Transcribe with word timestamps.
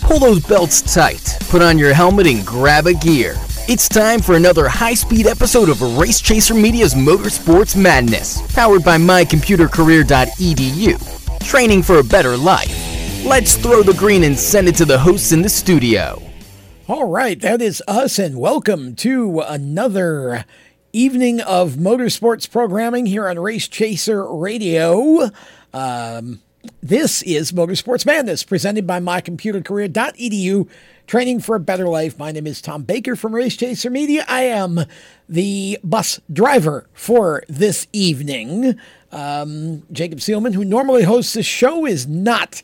Pull 0.00 0.18
those 0.18 0.44
belts 0.44 0.82
tight, 0.94 1.36
put 1.48 1.62
on 1.62 1.78
your 1.78 1.94
helmet, 1.94 2.26
and 2.26 2.44
grab 2.46 2.86
a 2.86 2.94
gear. 2.94 3.34
It's 3.68 3.88
time 3.88 4.20
for 4.20 4.34
another 4.34 4.68
high 4.68 4.94
speed 4.94 5.26
episode 5.26 5.68
of 5.68 5.98
Race 5.98 6.20
Chaser 6.20 6.54
Media's 6.54 6.94
Motorsports 6.94 7.80
Madness, 7.80 8.40
powered 8.54 8.82
by 8.82 8.96
mycomputercareer.edu. 8.96 11.46
Training 11.46 11.82
for 11.82 11.98
a 11.98 12.04
better 12.04 12.36
life. 12.36 12.74
Let's 13.24 13.56
throw 13.56 13.82
the 13.82 13.94
green 13.94 14.24
and 14.24 14.38
send 14.38 14.68
it 14.68 14.76
to 14.76 14.84
the 14.84 14.98
hosts 14.98 15.32
in 15.32 15.42
the 15.42 15.48
studio. 15.48 16.22
All 16.88 17.08
right, 17.08 17.38
that 17.40 17.60
is 17.60 17.82
us, 17.86 18.18
and 18.18 18.40
welcome 18.40 18.96
to 18.96 19.40
another 19.40 20.44
evening 20.92 21.40
of 21.42 21.72
motorsports 21.72 22.50
programming 22.50 23.06
here 23.06 23.28
on 23.28 23.38
Race 23.38 23.68
Chaser 23.68 24.26
Radio. 24.26 25.30
Um, 25.74 26.40
this 26.82 27.22
is 27.22 27.52
Motorsports 27.52 28.06
Madness, 28.06 28.42
presented 28.42 28.86
by 28.86 29.00
mycomputercareer.edu, 29.00 30.68
training 31.06 31.40
for 31.40 31.56
a 31.56 31.60
better 31.60 31.88
life. 31.88 32.18
My 32.18 32.32
name 32.32 32.46
is 32.46 32.60
Tom 32.60 32.82
Baker 32.82 33.16
from 33.16 33.34
Race 33.34 33.56
Chaser 33.56 33.90
Media. 33.90 34.24
I 34.28 34.42
am 34.44 34.80
the 35.28 35.78
bus 35.82 36.20
driver 36.32 36.88
for 36.92 37.42
this 37.48 37.86
evening. 37.92 38.78
Um, 39.12 39.82
Jacob 39.92 40.18
Seelman, 40.18 40.54
who 40.54 40.64
normally 40.64 41.02
hosts 41.02 41.34
this 41.34 41.46
show, 41.46 41.86
is 41.86 42.06
not 42.06 42.62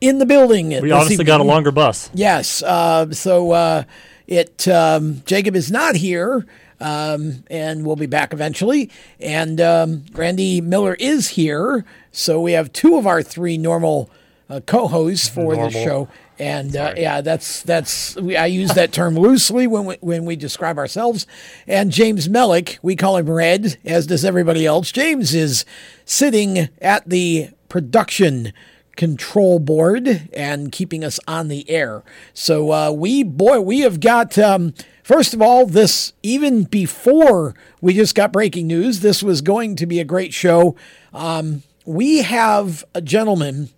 in 0.00 0.18
the 0.18 0.26
building. 0.26 0.68
We 0.68 0.90
obviously 0.90 1.14
evening. 1.14 1.26
got 1.26 1.40
a 1.40 1.44
longer 1.44 1.72
bus. 1.72 2.10
Yes. 2.14 2.62
Uh, 2.62 3.10
so 3.12 3.52
uh, 3.52 3.84
it 4.26 4.66
um, 4.68 5.22
Jacob 5.26 5.56
is 5.56 5.70
not 5.70 5.96
here. 5.96 6.46
Um, 6.84 7.44
and 7.48 7.86
we'll 7.86 7.96
be 7.96 8.04
back 8.04 8.34
eventually. 8.34 8.90
And 9.18 9.58
um, 9.58 10.04
Randy 10.12 10.60
Miller 10.60 10.94
is 11.00 11.28
here, 11.28 11.86
so 12.12 12.42
we 12.42 12.52
have 12.52 12.74
two 12.74 12.98
of 12.98 13.06
our 13.06 13.22
three 13.22 13.56
normal 13.56 14.10
uh, 14.50 14.60
co-hosts 14.60 15.26
for 15.26 15.54
normal. 15.54 15.70
the 15.70 15.72
show. 15.72 16.08
And 16.38 16.76
uh, 16.76 16.92
yeah, 16.94 17.22
that's 17.22 17.62
that's 17.62 18.16
we, 18.16 18.36
I 18.36 18.46
use 18.46 18.74
that 18.74 18.92
term 18.92 19.14
loosely 19.14 19.66
when 19.66 19.86
we, 19.86 19.96
when 20.00 20.26
we 20.26 20.36
describe 20.36 20.76
ourselves. 20.76 21.26
And 21.66 21.90
James 21.90 22.28
Mellick, 22.28 22.78
we 22.82 22.96
call 22.96 23.16
him 23.16 23.30
Red, 23.30 23.78
as 23.84 24.06
does 24.06 24.22
everybody 24.22 24.66
else. 24.66 24.92
James 24.92 25.34
is 25.34 25.64
sitting 26.04 26.68
at 26.82 27.08
the 27.08 27.48
production 27.70 28.52
control 28.96 29.58
board 29.58 30.28
and 30.34 30.70
keeping 30.70 31.02
us 31.02 31.18
on 31.26 31.48
the 31.48 31.68
air. 31.70 32.02
So 32.34 32.72
uh, 32.72 32.90
we 32.90 33.22
boy, 33.22 33.60
we 33.60 33.80
have 33.80 34.00
got. 34.00 34.36
Um, 34.36 34.74
First 35.04 35.34
of 35.34 35.42
all, 35.42 35.66
this, 35.66 36.14
even 36.22 36.64
before 36.64 37.54
we 37.82 37.92
just 37.92 38.14
got 38.14 38.32
breaking 38.32 38.66
news, 38.66 39.00
this 39.00 39.22
was 39.22 39.42
going 39.42 39.76
to 39.76 39.84
be 39.84 40.00
a 40.00 40.04
great 40.04 40.32
show. 40.32 40.76
Um, 41.12 41.62
we 41.84 42.22
have 42.22 42.86
a 42.94 43.02
gentleman. 43.02 43.68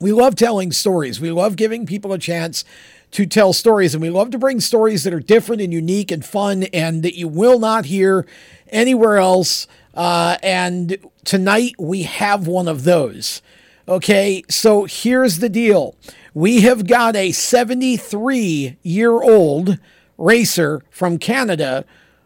We 0.00 0.12
love 0.12 0.36
telling 0.36 0.70
stories. 0.70 1.20
We 1.20 1.32
love 1.32 1.56
giving 1.56 1.86
people 1.86 2.12
a 2.12 2.20
chance 2.20 2.64
to 3.10 3.26
tell 3.26 3.52
stories, 3.52 3.96
and 3.96 4.02
we 4.02 4.10
love 4.10 4.30
to 4.30 4.38
bring 4.38 4.60
stories 4.60 5.02
that 5.02 5.12
are 5.12 5.18
different 5.18 5.60
and 5.60 5.72
unique 5.72 6.12
and 6.12 6.24
fun 6.24 6.64
and 6.72 7.02
that 7.02 7.18
you 7.18 7.26
will 7.26 7.58
not 7.58 7.86
hear 7.86 8.24
anywhere 8.68 9.16
else. 9.16 9.66
Uh, 9.92 10.36
and 10.40 10.98
tonight 11.24 11.74
we 11.80 12.04
have 12.04 12.46
one 12.46 12.68
of 12.68 12.84
those. 12.84 13.42
Okay, 13.88 14.44
so 14.48 14.84
here's 14.84 15.40
the 15.40 15.48
deal 15.48 15.96
we 16.32 16.60
have 16.60 16.86
got 16.86 17.16
a 17.16 17.32
73 17.32 18.76
year 18.84 19.20
old 19.20 19.78
racer 20.16 20.82
from 20.90 21.18
Canada 21.18 21.84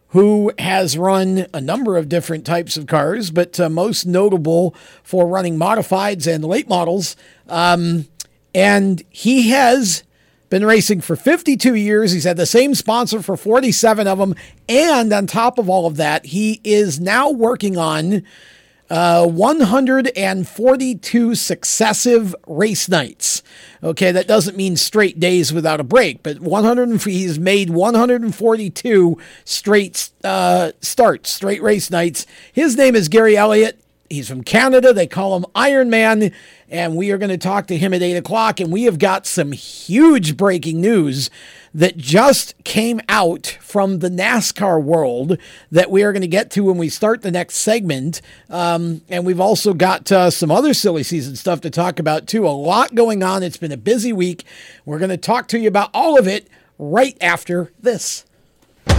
who 0.09 0.51
has 0.59 0.97
run 0.97 1.47
a 1.53 1.61
number 1.61 1.97
of 1.97 2.09
different 2.09 2.47
types 2.47 2.77
of 2.77 2.87
cars, 2.87 3.31
but 3.31 3.61
uh, 3.61 3.69
most 3.69 4.07
notable 4.07 4.75
for 5.03 5.27
running 5.27 5.59
modifieds 5.59 6.33
and 6.33 6.45
late 6.45 6.69
models. 6.69 7.15
Um, 7.49 8.07
and 8.55 9.03
he 9.11 9.51
has 9.51 10.03
been 10.49 10.65
racing 10.65 11.03
for 11.03 11.15
52 11.15 11.75
years. 11.75 12.13
He's 12.13 12.25
had 12.25 12.39
the 12.39 12.47
same 12.47 12.75
sponsor 12.75 13.21
for 13.21 13.37
47 13.37 14.07
of 14.07 14.19
them. 14.19 14.35
And 14.67 15.13
on 15.13 15.27
top 15.27 15.59
of 15.59 15.69
all 15.69 15.87
of 15.87 15.97
that, 15.97 16.25
he 16.25 16.61
is 16.65 16.99
now 16.99 17.31
working 17.31 17.77
on 17.77 18.23
uh, 18.91 19.27
142 19.27 21.35
successive 21.35 22.35
race 22.47 22.89
nights. 22.89 23.43
Okay, 23.83 24.13
that 24.13 24.27
doesn't 24.27 24.57
mean 24.57 24.77
straight 24.77 25.21
days 25.21 25.53
without 25.53 25.81
a 25.81 25.85
break, 25.85 26.23
but 26.23 26.41
100 26.41 27.03
he's 27.05 27.39
made 27.39 27.69
142 27.71 29.19
straight 29.45 30.11
uh, 30.25 30.73
starts, 30.81 31.31
straight 31.31 31.63
race 31.63 31.91
nights. 31.91 32.27
His 32.53 32.77
name 32.77 32.97
is 32.97 33.09
Gary 33.09 33.37
Elliott. 33.37 33.81
He's 34.11 34.29
from 34.29 34.43
Canada. 34.43 34.95
They 34.95 35.07
call 35.07 35.37
him 35.37 35.45
Iron 35.55 35.91
Man. 35.91 36.33
And 36.71 36.97
we 36.97 37.11
are 37.11 37.19
going 37.19 37.31
to 37.31 37.39
talk 37.39 37.67
to 37.67 37.77
him 37.77 37.93
at 37.93 38.03
8 38.03 38.17
o'clock. 38.17 38.59
And 38.59 38.73
we 38.73 38.85
have 38.85 38.99
got 38.99 39.27
some 39.27 39.53
huge 39.53 40.37
breaking 40.37 40.81
news 40.81 41.29
that 41.75 41.97
just 41.97 42.55
came 42.65 43.01
out 43.09 43.59
from 43.61 43.99
the 43.99 44.09
NASCAR 44.09 44.83
world 44.83 45.39
that 45.71 45.91
we 45.91 46.03
are 46.03 46.13
going 46.13 46.23
to 46.23 46.29
get 46.29 46.51
to 46.53 46.65
when 46.65 46.79
we 46.79 46.89
start 46.89 47.23
the 47.23 47.31
next 47.31 47.57
segment. 47.57 48.21
Um, 48.49 49.03
and 49.09 49.25
we've 49.27 49.41
also 49.41 49.75
got 49.75 50.11
uh, 50.11 50.31
some 50.31 50.51
other 50.51 50.75
silly 50.75 51.03
season 51.03 51.37
stuff 51.37 51.61
to 51.63 51.71
talk 51.71 51.99
about, 51.99 52.27
too. 52.27 52.47
A 52.47 52.51
lot 52.51 52.95
going 52.95 53.23
on. 53.23 53.43
It's 53.43 53.57
been 53.57 53.73
a 53.73 53.77
busy 53.77 54.13
week. 54.13 54.45
We're 54.85 54.99
going 54.99 55.11
to 55.11 55.17
talk 55.17 55.49
to 55.49 55.59
you 55.59 55.69
about 55.69 55.91
all 55.93 56.19
of 56.19 56.27
it 56.27 56.49
right 56.79 57.17
after 57.21 57.73
this. 57.81 58.25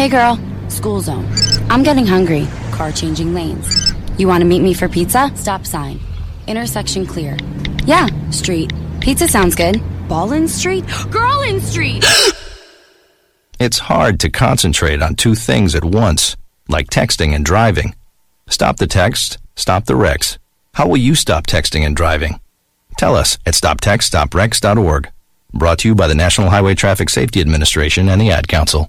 Hey 0.00 0.08
girl, 0.08 0.40
school 0.70 1.02
zone. 1.02 1.28
I'm 1.68 1.82
getting 1.82 2.06
hungry. 2.06 2.48
Car 2.72 2.90
changing 2.90 3.34
lanes. 3.34 3.92
You 4.16 4.28
want 4.28 4.40
to 4.40 4.46
meet 4.46 4.62
me 4.62 4.72
for 4.72 4.88
pizza? 4.88 5.30
Stop 5.34 5.66
sign. 5.66 6.00
Intersection 6.46 7.04
clear. 7.04 7.36
Yeah, 7.84 8.06
street. 8.30 8.72
Pizza 9.02 9.28
sounds 9.28 9.54
good. 9.54 9.78
Ballin 10.08 10.48
Street? 10.48 10.86
Girlin 11.10 11.60
Street! 11.60 12.02
it's 13.60 13.78
hard 13.78 14.18
to 14.20 14.30
concentrate 14.30 15.02
on 15.02 15.16
two 15.16 15.34
things 15.34 15.74
at 15.74 15.84
once, 15.84 16.34
like 16.66 16.88
texting 16.88 17.34
and 17.34 17.44
driving. 17.44 17.94
Stop 18.48 18.78
the 18.78 18.86
text, 18.86 19.36
stop 19.54 19.84
the 19.84 19.96
wrecks. 19.96 20.38
How 20.72 20.88
will 20.88 20.96
you 20.96 21.14
stop 21.14 21.46
texting 21.46 21.84
and 21.84 21.94
driving? 21.94 22.40
Tell 22.96 23.14
us 23.14 23.36
at 23.44 23.52
stoptextstopwrecks.org. 23.52 25.10
Brought 25.52 25.78
to 25.80 25.88
you 25.88 25.94
by 25.94 26.06
the 26.06 26.14
National 26.14 26.48
Highway 26.48 26.74
Traffic 26.74 27.10
Safety 27.10 27.42
Administration 27.42 28.08
and 28.08 28.18
the 28.18 28.30
Ad 28.30 28.48
Council. 28.48 28.88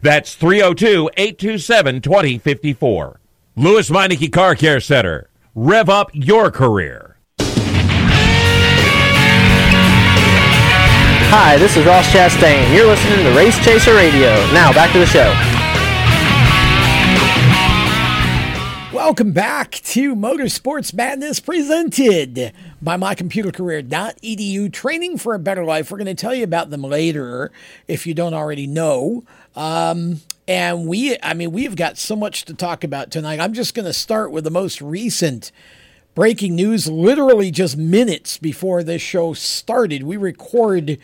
That's 0.00 0.34
302 0.36 1.10
827 1.16 2.00
2054. 2.00 3.20
Lewes 3.56 3.90
Meineke 3.90 4.32
Car 4.32 4.54
Care 4.54 4.78
Center. 4.80 5.28
Rev 5.54 5.88
up 5.88 6.10
your 6.12 6.52
career. 6.52 7.16
Hi, 11.30 11.56
this 11.58 11.76
is 11.76 11.84
Ross 11.84 12.06
Chastain. 12.12 12.74
You're 12.74 12.86
listening 12.86 13.24
to 13.24 13.36
Race 13.36 13.62
Chaser 13.64 13.94
Radio. 13.94 14.30
Now, 14.52 14.72
back 14.72 14.92
to 14.92 15.00
the 15.00 15.06
show. 15.06 15.34
Welcome 18.94 19.32
back 19.32 19.72
to 19.72 20.14
Motorsports 20.14 20.94
Madness 20.94 21.40
presented 21.40 22.52
by 22.80 22.96
mycomputercareer.edu. 22.96 24.72
Training 24.72 25.18
for 25.18 25.34
a 25.34 25.38
better 25.38 25.64
life. 25.64 25.90
We're 25.90 25.98
going 25.98 26.06
to 26.06 26.14
tell 26.14 26.34
you 26.34 26.44
about 26.44 26.70
them 26.70 26.82
later 26.82 27.50
if 27.86 28.06
you 28.06 28.14
don't 28.14 28.34
already 28.34 28.66
know. 28.66 29.24
Um, 29.56 30.20
and 30.46 30.86
we, 30.86 31.16
I 31.22 31.34
mean, 31.34 31.52
we've 31.52 31.76
got 31.76 31.98
so 31.98 32.16
much 32.16 32.44
to 32.46 32.54
talk 32.54 32.84
about 32.84 33.10
tonight. 33.10 33.40
I'm 33.40 33.52
just 33.52 33.74
going 33.74 33.86
to 33.86 33.92
start 33.92 34.30
with 34.30 34.44
the 34.44 34.50
most 34.50 34.80
recent 34.80 35.52
breaking 36.14 36.56
news, 36.56 36.88
literally 36.88 37.50
just 37.50 37.76
minutes 37.76 38.38
before 38.38 38.82
this 38.82 39.02
show 39.02 39.34
started. 39.34 40.02
We 40.02 40.16
record 40.16 40.98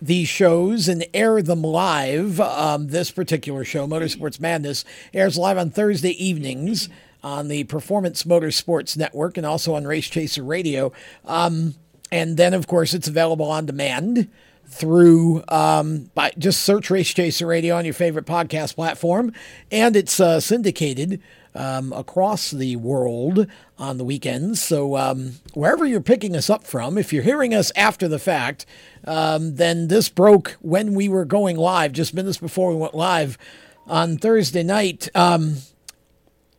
these 0.00 0.28
shows 0.28 0.88
and 0.88 1.06
air 1.14 1.40
them 1.42 1.62
live. 1.62 2.40
Um, 2.40 2.88
this 2.88 3.10
particular 3.10 3.64
show, 3.64 3.86
Motorsports 3.86 4.40
Madness, 4.40 4.84
airs 5.14 5.38
live 5.38 5.58
on 5.58 5.70
Thursday 5.70 6.10
evenings 6.22 6.88
on 7.22 7.48
the 7.48 7.64
Performance 7.64 8.24
Motorsports 8.24 8.96
Network 8.96 9.36
and 9.36 9.46
also 9.46 9.74
on 9.74 9.86
Race 9.86 10.08
Chaser 10.08 10.42
Radio. 10.42 10.92
Um, 11.24 11.76
and 12.10 12.36
then, 12.36 12.52
of 12.52 12.66
course, 12.66 12.94
it's 12.94 13.08
available 13.08 13.50
on 13.50 13.64
demand 13.64 14.28
through 14.72 15.42
um, 15.48 16.10
by 16.14 16.32
just 16.38 16.62
search 16.62 16.90
Race 16.90 17.12
Chaser 17.12 17.46
Radio 17.46 17.76
on 17.76 17.84
your 17.84 17.94
favorite 17.94 18.26
podcast 18.26 18.74
platform, 18.74 19.32
and 19.70 19.94
it's 19.94 20.18
uh, 20.18 20.40
syndicated 20.40 21.20
um, 21.54 21.92
across 21.92 22.50
the 22.50 22.76
world 22.76 23.46
on 23.78 23.98
the 23.98 24.04
weekends. 24.04 24.62
So 24.62 24.96
um, 24.96 25.34
wherever 25.54 25.84
you're 25.84 26.00
picking 26.00 26.34
us 26.34 26.48
up 26.48 26.64
from, 26.64 26.96
if 26.96 27.12
you're 27.12 27.22
hearing 27.22 27.54
us 27.54 27.70
after 27.76 28.08
the 28.08 28.18
fact, 28.18 28.64
um, 29.06 29.56
then 29.56 29.88
this 29.88 30.08
broke 30.08 30.56
when 30.60 30.94
we 30.94 31.08
were 31.08 31.24
going 31.24 31.56
live, 31.56 31.92
just 31.92 32.14
minutes 32.14 32.38
before 32.38 32.70
we 32.70 32.76
went 32.76 32.94
live 32.94 33.36
on 33.86 34.16
Thursday 34.16 34.62
night. 34.62 35.08
Um, 35.14 35.56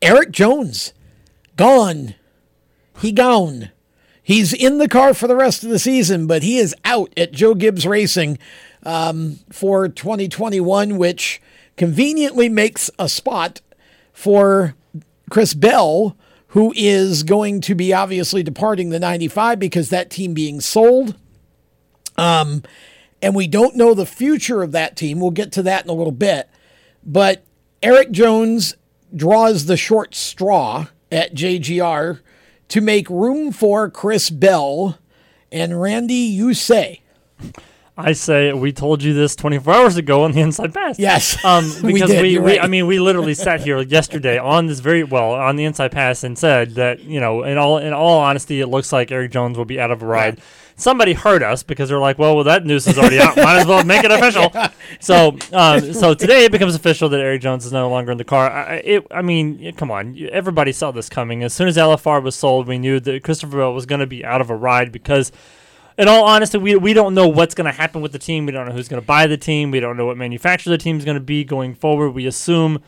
Erik 0.02 0.32
Jones, 0.32 0.94
gone. 1.56 2.16
He 3.00 3.12
gone. 3.12 3.72
He's 4.24 4.54
in 4.54 4.78
the 4.78 4.88
car 4.88 5.14
for 5.14 5.28
the 5.28 5.36
rest 5.36 5.66
of 5.66 5.70
the 5.70 5.78
season, 5.78 6.28
but 6.28 6.44
he 6.44 6.58
is 6.58 6.74
out 6.86 7.12
at 7.18 7.34
Joe 7.34 7.54
Gibbs 7.54 7.86
Racing 7.86 8.40
um, 8.84 9.40
for 9.52 9.90
2021, 9.90 10.98
which 10.98 11.42
conveniently 11.76 12.48
makes 12.48 12.90
a 12.98 13.10
spot 13.10 13.60
for 14.14 14.76
Chris 15.30 15.54
Bell, 15.54 16.16
who 16.48 16.74
is 16.76 17.24
going 17.24 17.60
to 17.62 17.76
be 17.76 17.92
obviously 17.92 18.44
departing 18.44 18.92
the 18.92 19.00
95 19.00 19.60
because 19.60 19.90
that 19.90 20.10
team 20.10 20.34
being 20.34 20.62
sold. 20.62 21.18
Um, 22.18 22.64
and 23.22 23.36
we 23.36 23.48
don't 23.48 23.76
know 23.76 23.94
the 23.94 24.06
future 24.06 24.64
of 24.64 24.72
that 24.72 24.96
team. 24.96 25.20
We'll 25.20 25.32
get 25.32 25.52
to 25.54 25.64
that 25.64 25.84
in 25.84 25.90
a 25.90 25.94
little 25.94 26.12
bit. 26.12 26.50
But 27.04 27.44
Erik 27.82 28.12
Jones 28.12 28.76
draws 29.14 29.66
the 29.66 29.78
short 29.78 30.16
straw 30.16 30.88
at 31.12 31.34
JGR 31.34 32.20
to 32.74 32.82
make 32.82 33.08
room 33.08 33.52
for 33.52 33.88
Chris 33.88 34.32
Bell. 34.32 34.98
And 35.52 35.80
Randy, 35.80 36.16
you 36.16 36.56
say. 36.56 37.04
I 37.96 38.14
say 38.14 38.52
we 38.52 38.74
told 38.74 39.04
you 39.04 39.14
this 39.14 39.36
24 39.36 39.72
hours 39.72 39.98
ago 39.98 40.24
on 40.24 40.32
the 40.32 40.42
Inside 40.42 40.74
Pass. 40.74 40.98
Yes, 40.98 41.38
um, 41.46 41.72
we 41.84 41.94
because 41.94 42.10
did, 42.10 42.24
we, 42.24 42.40
we 42.40 42.54
right. 42.54 42.64
I 42.64 42.66
mean, 42.66 42.88
we 42.88 43.00
literally 43.00 43.36
sat 43.36 43.62
here 43.62 43.80
yesterday 43.84 44.40
on 44.40 44.66
this 44.66 44.80
very 44.80 45.04
well 45.04 45.34
on 45.34 45.56
the 45.56 45.66
Inside 45.66 45.92
Pass 45.92 46.24
and 46.24 46.36
said 46.36 46.72
that 46.72 47.02
you 47.02 47.20
know, 47.20 47.44
in 47.44 47.60
all 47.60 47.78
in 47.78 47.94
all 47.94 48.18
honesty, 48.18 48.60
it 48.60 48.68
looks 48.70 48.92
like 48.92 49.12
Erik 49.12 49.30
Jones 49.30 49.56
will 49.56 49.66
be 49.66 49.80
out 49.80 49.92
of 49.92 50.02
a 50.02 50.08
ride. 50.08 50.42
Somebody 50.76 51.14
heard 51.14 51.44
us 51.44 51.64
because 51.64 51.90
they're 51.90 52.00
like, 52.00 52.18
well, 52.18 52.36
well, 52.36 52.44
that 52.46 52.66
news 52.66 52.88
is 52.88 52.98
already 52.98 53.20
out. 53.20 53.38
Might 53.38 53.60
as 53.60 53.68
well 53.68 53.84
make 53.84 54.04
it 54.04 54.12
official. 54.12 54.52
So, 55.00 55.38
um, 55.52 55.94
so 55.94 56.14
today 56.14 56.46
it 56.46 56.52
becomes 56.52 56.76
official 56.76 57.10
that 57.10 57.20
Erik 57.20 57.42
Jones 57.42 57.66
is 57.66 57.72
no 57.72 57.90
longer 57.90 58.12
in 58.12 58.18
the 58.18 58.24
car. 58.24 58.50
I, 58.50 58.76
it, 58.78 59.08
I 59.12 59.22
mean, 59.22 59.74
come 59.76 59.92
on, 59.92 60.18
everybody 60.32 60.72
saw 60.72 60.92
this 60.92 61.10
coming. 61.10 61.44
As 61.44 61.54
soon 61.54 61.68
as 61.68 61.78
LFR 61.78 62.24
was 62.24 62.36
sold, 62.36 62.68
we 62.68 62.80
knew 62.80 63.00
that 63.00 63.24
Christopher 63.24 63.58
Bell 63.58 63.74
was 63.74 63.86
going 63.86 64.00
to 64.00 64.08
be 64.08 64.26
out 64.26 64.42
of 64.42 64.50
a 64.50 64.56
ride 64.56 64.92
because 64.92 65.32
in 65.98 66.08
all 66.08 66.26
honesty, 66.26 66.58
we, 66.58 66.76
we 66.76 66.94
don't 66.94 67.14
know 67.14 67.28
what's 67.28 67.54
going 67.54 67.66
to 67.66 67.72
happen 67.72 68.02
with 68.02 68.12
the 68.12 68.20
team. 68.20 68.46
We 68.46 68.52
don't 68.52 68.68
know 68.68 68.74
who's 68.74 68.88
going 68.88 69.02
to 69.02 69.06
buy 69.06 69.28
the 69.28 69.38
team. 69.38 69.72
We 69.72 69.80
don't 69.80 69.96
know 69.98 70.06
what 70.06 70.18
manufacturer 70.18 70.72
the 70.72 70.78
team 70.78 70.98
is 70.98 71.06
going 71.06 71.16
to 71.18 71.22
be 71.22 71.44
going 71.44 71.76
forward. 71.76 72.12
We 72.12 72.26
assume 72.26 72.82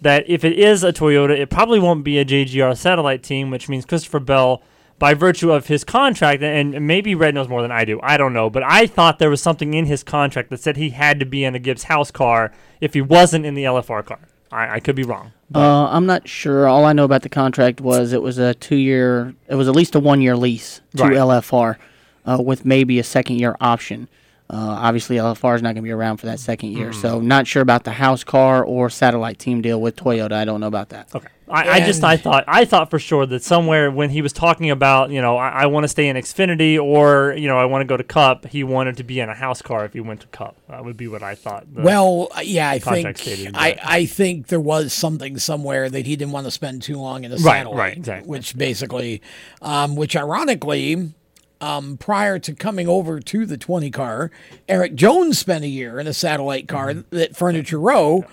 that 0.00 0.28
if 0.28 0.44
it 0.44 0.58
is 0.58 0.84
a 0.84 0.92
Toyota, 0.92 1.38
it 1.38 1.50
probably 1.50 1.80
won't 1.80 2.04
be 2.04 2.18
a 2.18 2.24
JGR 2.24 2.76
satellite 2.76 3.22
team, 3.22 3.50
which 3.50 3.68
means 3.68 3.84
Christopher 3.84 4.20
Bell, 4.20 4.62
by 5.02 5.14
virtue 5.14 5.50
of 5.50 5.66
his 5.66 5.82
contract, 5.82 6.44
and 6.44 6.86
maybe 6.86 7.16
Red 7.16 7.34
knows 7.34 7.48
more 7.48 7.60
than 7.60 7.72
I 7.72 7.84
do, 7.84 7.98
I 8.04 8.16
don't 8.16 8.32
know, 8.32 8.48
but 8.48 8.62
I 8.62 8.86
thought 8.86 9.18
there 9.18 9.30
was 9.30 9.42
something 9.42 9.74
in 9.74 9.86
his 9.86 10.04
contract 10.04 10.48
that 10.50 10.60
said 10.60 10.76
he 10.76 10.90
had 10.90 11.18
to 11.18 11.26
be 11.26 11.42
in 11.42 11.56
a 11.56 11.58
Gibbs 11.58 11.82
house 11.82 12.12
car 12.12 12.52
if 12.80 12.94
he 12.94 13.00
wasn't 13.00 13.44
in 13.44 13.54
the 13.54 13.64
LFR 13.64 14.06
car. 14.06 14.20
I, 14.52 14.74
I 14.76 14.78
could 14.78 14.94
be 14.94 15.02
wrong. 15.02 15.32
Uh, 15.52 15.88
I'm 15.88 16.06
not 16.06 16.28
sure. 16.28 16.68
All 16.68 16.84
I 16.84 16.92
know 16.92 17.02
about 17.02 17.22
the 17.22 17.28
contract 17.28 17.80
was 17.80 18.12
it 18.12 18.22
was 18.22 18.38
a 18.38 18.54
two 18.54 18.76
year, 18.76 19.34
it 19.48 19.56
was 19.56 19.66
at 19.66 19.74
least 19.74 19.96
a 19.96 19.98
one 19.98 20.22
year 20.22 20.36
lease 20.36 20.80
to 20.96 21.02
Right. 21.02 21.14
LFR 21.14 21.78
uh, 22.24 22.40
with 22.40 22.64
maybe 22.64 23.00
a 23.00 23.04
second 23.04 23.40
year 23.40 23.56
option. 23.60 24.06
Uh, 24.48 24.54
obviously, 24.56 25.16
LFR 25.16 25.56
is 25.56 25.62
not 25.62 25.68
going 25.70 25.76
to 25.76 25.82
be 25.82 25.90
around 25.90 26.18
for 26.18 26.26
that 26.26 26.38
second 26.38 26.72
year. 26.72 26.92
So, 26.92 27.20
not 27.20 27.46
sure 27.48 27.62
about 27.62 27.82
the 27.84 27.92
house 27.92 28.22
car 28.22 28.62
or 28.62 28.88
satellite 28.90 29.38
team 29.40 29.62
deal 29.62 29.80
with 29.80 29.96
Toyota. 29.96 30.32
I 30.32 30.44
don't 30.44 30.60
know 30.60 30.66
about 30.68 30.90
that. 30.90 31.12
Okay. 31.12 31.28
I, 31.52 31.74
I 31.74 31.80
just 31.80 32.02
I 32.02 32.16
thought 32.16 32.44
I 32.48 32.64
thought 32.64 32.90
for 32.90 32.98
sure 32.98 33.26
that 33.26 33.44
somewhere 33.44 33.90
when 33.90 34.10
he 34.10 34.22
was 34.22 34.32
talking 34.32 34.70
about 34.70 35.10
you 35.10 35.20
know 35.20 35.36
I, 35.36 35.48
I 35.62 35.66
want 35.66 35.84
to 35.84 35.88
stay 35.88 36.08
in 36.08 36.16
Xfinity 36.16 36.82
or 36.82 37.34
you 37.36 37.46
know 37.46 37.58
I 37.58 37.66
want 37.66 37.82
to 37.82 37.86
go 37.86 37.96
to 37.96 38.02
Cup 38.04 38.46
he 38.46 38.64
wanted 38.64 38.96
to 38.96 39.04
be 39.04 39.20
in 39.20 39.28
a 39.28 39.34
house 39.34 39.60
car 39.62 39.84
if 39.84 39.92
he 39.92 40.00
went 40.00 40.20
to 40.22 40.26
Cup 40.28 40.56
that 40.68 40.84
would 40.84 40.96
be 40.96 41.08
what 41.08 41.22
I 41.22 41.34
thought. 41.34 41.66
Well, 41.72 42.28
yeah, 42.42 42.70
I 42.70 42.78
think 42.78 43.18
stated, 43.18 43.52
I, 43.54 43.78
I 43.84 44.06
think 44.06 44.46
there 44.48 44.58
was 44.60 44.92
something 44.92 45.38
somewhere 45.38 45.90
that 45.90 46.06
he 46.06 46.16
didn't 46.16 46.32
want 46.32 46.46
to 46.46 46.50
spend 46.50 46.82
too 46.82 46.98
long 46.98 47.24
in 47.24 47.32
a 47.32 47.36
Right, 47.36 47.42
satellite, 47.58 47.78
right, 47.78 47.96
exactly. 47.98 48.28
which 48.30 48.56
basically, 48.56 49.20
um, 49.60 49.94
which 49.94 50.16
ironically, 50.16 51.12
um, 51.60 51.96
prior 51.98 52.38
to 52.40 52.54
coming 52.54 52.88
over 52.88 53.20
to 53.20 53.46
the 53.46 53.56
20 53.58 53.90
car, 53.90 54.30
Erik 54.68 54.94
Jones 54.94 55.38
spent 55.38 55.62
a 55.64 55.68
year 55.68 56.00
in 56.00 56.06
a 56.06 56.14
satellite 56.14 56.66
car 56.68 56.92
Mm-hmm. 56.94 57.18
at 57.18 57.36
Furniture 57.36 57.78
Row, 57.78 58.24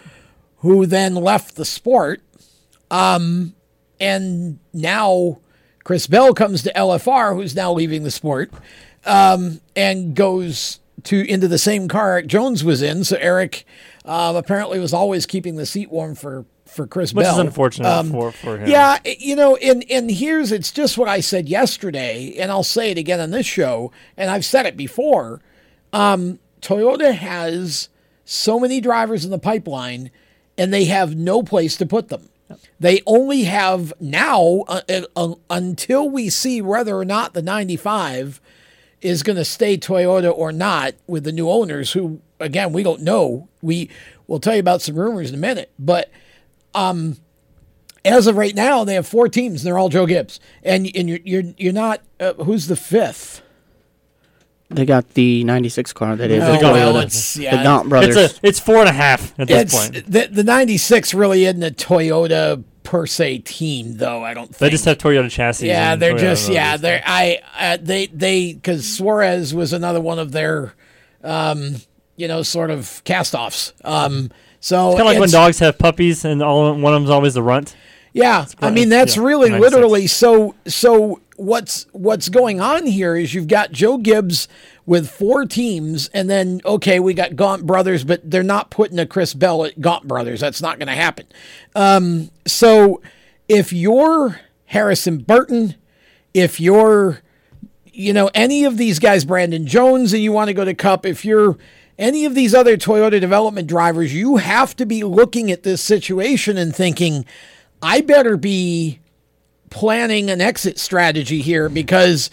who 0.60 0.86
then 0.86 1.16
left 1.16 1.56
the 1.56 1.66
sport. 1.66 2.22
Um, 2.92 3.56
and 4.00 4.60
now 4.74 5.40
Chris 5.84 6.08
Bell 6.08 6.34
comes 6.34 6.64
to 6.64 6.74
LFR, 6.74 7.36
who's 7.36 7.56
now 7.56 7.74
leaving 7.74 8.04
the 8.04 8.12
sport, 8.12 8.52
um, 9.06 9.62
and 9.76 10.16
goes 10.16 10.80
to 11.04 11.30
into 11.30 11.48
the 11.48 11.58
same 11.58 11.88
car 11.88 12.14
Erik 12.14 12.28
Jones 12.28 12.64
was 12.64 12.82
in. 12.82 13.04
So 13.04 13.18
Erik 13.18 13.66
um, 14.06 14.36
apparently 14.36 14.80
was 14.80 14.94
always 14.94 15.26
keeping 15.26 15.56
the 15.56 15.66
seat 15.66 15.90
warm 15.92 16.16
for 16.16 16.46
for 16.66 16.86
Chris 16.86 17.14
which 17.14 17.24
Bell, 17.24 17.34
is 17.34 17.40
unfortunate 17.40 17.88
Um, 17.90 18.12
for 18.12 18.32
for 18.32 18.58
him. 18.60 18.70
yeah, 18.70 19.00
you 19.06 19.36
know, 19.36 19.56
and 19.56 19.84
and 19.90 20.12
here's 20.12 20.52
it's 20.52 20.72
just 20.72 20.98
what 20.98 21.10
I 21.10 21.20
said 21.20 21.50
yesterday, 21.50 22.36
and 22.38 22.52
I'll 22.52 22.64
say 22.64 22.92
it 22.92 22.98
again 22.98 23.20
on 23.20 23.32
this 23.32 23.48
show, 23.48 23.92
and 24.16 24.30
I've 24.30 24.46
said 24.46 24.66
it 24.66 24.78
before. 24.78 25.42
Um, 25.94 26.38
Toyota 26.62 27.14
has 27.14 27.90
so 28.24 28.60
many 28.60 28.80
drivers 28.82 29.26
in 29.26 29.32
the 29.32 29.40
pipeline, 29.40 30.12
and 30.58 30.72
they 30.72 30.86
have 30.86 31.16
no 31.16 31.42
place 31.42 31.76
to 31.78 31.86
put 31.88 32.10
them. 32.10 32.30
They 32.80 33.02
only 33.06 33.44
have 33.44 33.94
now 34.00 34.64
uh, 34.68 34.82
uh, 35.16 35.36
until 35.50 36.10
we 36.10 36.30
see 36.30 36.62
whether 36.62 36.96
or 36.98 37.06
not 37.06 37.34
the 37.34 37.42
95 37.42 38.42
is 39.02 39.24
going 39.24 39.36
to 39.36 39.46
stay 39.46 39.78
Toyota 39.78 40.32
or 40.36 40.52
not 40.52 40.94
with 41.08 41.24
the 41.24 41.32
new 41.32 41.50
owners 41.50 41.94
who 41.94 42.22
again 42.40 42.74
we 42.74 42.84
don't 42.84 43.02
know. 43.02 43.48
We 43.62 43.90
we'll 44.28 44.40
tell 44.40 44.56
you 44.56 44.60
about 44.60 44.82
some 44.82 44.96
rumors 44.96 45.30
in 45.30 45.36
a 45.36 45.40
minute. 45.40 45.72
But 45.78 46.12
um, 46.74 47.18
as 48.06 48.28
of 48.28 48.38
right 48.38 48.56
now, 48.56 48.84
they 48.84 48.96
have 48.96 49.08
four 49.08 49.28
teams. 49.30 49.62
and 49.62 49.68
They're 49.68 49.78
all 49.78 49.90
Joe 49.90 50.06
Gibbs, 50.06 50.40
and 50.64 50.90
and 50.96 51.10
you're 51.10 51.20
you're 51.24 51.54
you're 51.58 51.74
not. 51.74 52.02
Uh, 52.20 52.34
who's 52.34 52.68
the 52.68 52.76
fifth? 52.76 53.42
They 54.72 54.86
got 54.86 55.10
the 55.16 55.44
'96 55.46 55.94
car 55.94 56.16
that 56.16 56.30
is 56.30 56.44
Oh, 56.44 56.54
a 56.54 56.60
well, 56.62 56.94
Toyota. 56.94 56.98
it's- 57.00 57.38
yeah. 57.38 57.58
the 57.58 57.64
Gaunt 57.64 57.90
brothers. 57.90 58.16
It's 58.16 58.34
a 58.38 58.40
it's 58.44 58.60
four 58.60 58.78
and 58.78 58.90
a 58.90 58.94
half 58.94 59.34
at 59.40 59.48
this 59.48 59.74
point. 59.90 60.06
the 60.12 60.28
the 60.32 60.44
'96 60.44 61.14
really 61.16 61.46
isn't 61.46 61.64
a 61.64 61.72
Toyota 61.72 62.64
per 62.84 63.06
se 63.08 63.40
team, 63.40 63.98
though. 63.98 64.24
I 64.24 64.34
don't. 64.36 64.48
think. 64.48 64.58
They 64.58 64.70
just 64.70 64.86
have 64.86 64.98
Toyota 65.00 65.30
chassis. 65.30 65.68
Yeah, 65.68 65.94
and 65.94 66.02
they're 66.02 66.14
Toyota 66.14 66.20
just 66.20 66.50
yeah. 66.50 66.66
motors. 66.72 66.82
They're 66.82 67.04
I 67.06 67.40
uh, 67.60 67.78
they 67.82 68.08
they 68.08 68.54
because 68.54 68.88
Suarez 68.88 69.54
was 69.56 69.74
another 69.74 70.02
one 70.02 70.20
of 70.20 70.32
their, 70.34 70.74
um, 71.24 71.78
you 72.16 72.28
know, 72.28 72.44
sort 72.44 72.70
of 72.70 73.02
cast-offs. 73.06 73.74
Um, 73.84 74.30
so 74.60 74.90
It's 74.90 74.98
kind 74.98 75.02
of 75.02 75.14
like 75.14 75.20
when 75.20 75.30
dogs 75.32 75.58
have 75.60 75.80
puppies 75.80 76.26
and 76.26 76.44
all 76.44 76.76
one 76.76 76.94
of 76.94 77.02
them's 77.02 77.10
always 77.10 77.34
the 77.34 77.42
runt. 77.44 77.76
Yeah, 78.14 78.46
I 78.60 78.70
mean 78.72 78.90
that's 78.90 79.16
Yeah, 79.18 79.24
really 79.24 79.50
96. 79.50 79.74
literally 79.74 80.08
so. 80.08 80.56
So 80.68 81.22
what's 81.40 81.88
what's 81.92 82.30
going 82.30 82.60
on 82.60 82.86
here 82.86 83.16
is 83.16 83.34
you've 83.34 83.48
got 83.48 83.72
Joe 83.72 83.98
Gibbs 83.98 84.48
with 84.86 85.10
four 85.10 85.46
teams, 85.46 86.10
and 86.10 86.30
then 86.30 86.62
okay, 86.66 87.00
we 87.00 87.14
got 87.14 87.36
Gaunt 87.36 87.66
Brothers, 87.66 88.04
but 88.04 88.30
they're 88.30 88.44
not 88.44 88.70
putting 88.70 89.00
a 89.00 89.06
Chris 89.06 89.34
Bell 89.34 89.66
at 89.66 89.80
Gaunt 89.80 90.08
Brothers. 90.08 90.40
That's 90.40 90.62
not 90.62 90.78
going 90.80 90.88
to 90.88 90.96
happen. 90.96 91.28
Um, 91.76 92.30
so 92.46 93.02
if 93.48 93.72
you're 93.72 94.40
Harrison 94.66 95.20
Burton, 95.20 95.76
if 96.34 96.60
you're 96.60 97.22
you 97.86 98.14
know 98.14 98.30
any 98.34 98.66
of 98.66 98.78
these 98.78 99.00
guys, 99.00 99.26
Brandon 99.26 99.66
Jones, 99.66 100.14
and 100.14 100.22
you 100.22 100.32
want 100.32 100.50
to 100.50 100.54
go 100.54 100.66
to 100.66 100.74
Cup, 100.74 101.06
if 101.06 101.24
you're 101.24 101.58
any 101.98 102.26
of 102.26 102.36
these 102.36 102.56
other 102.56 102.78
Toyota 102.78 103.20
development 103.20 103.68
drivers, 103.68 104.14
you 104.14 104.38
have 104.38 104.76
to 104.78 104.86
be 104.86 105.04
looking 105.04 105.52
at 105.52 105.64
this 105.64 105.82
situation 105.82 106.58
and 106.58 106.76
thinking, 106.76 107.26
I 107.82 108.02
better 108.02 108.38
be 108.38 109.00
planning 109.70 110.30
an 110.30 110.42
exit 110.42 110.80
strategy 110.80 111.42
here 111.42 111.70
because, 111.70 112.30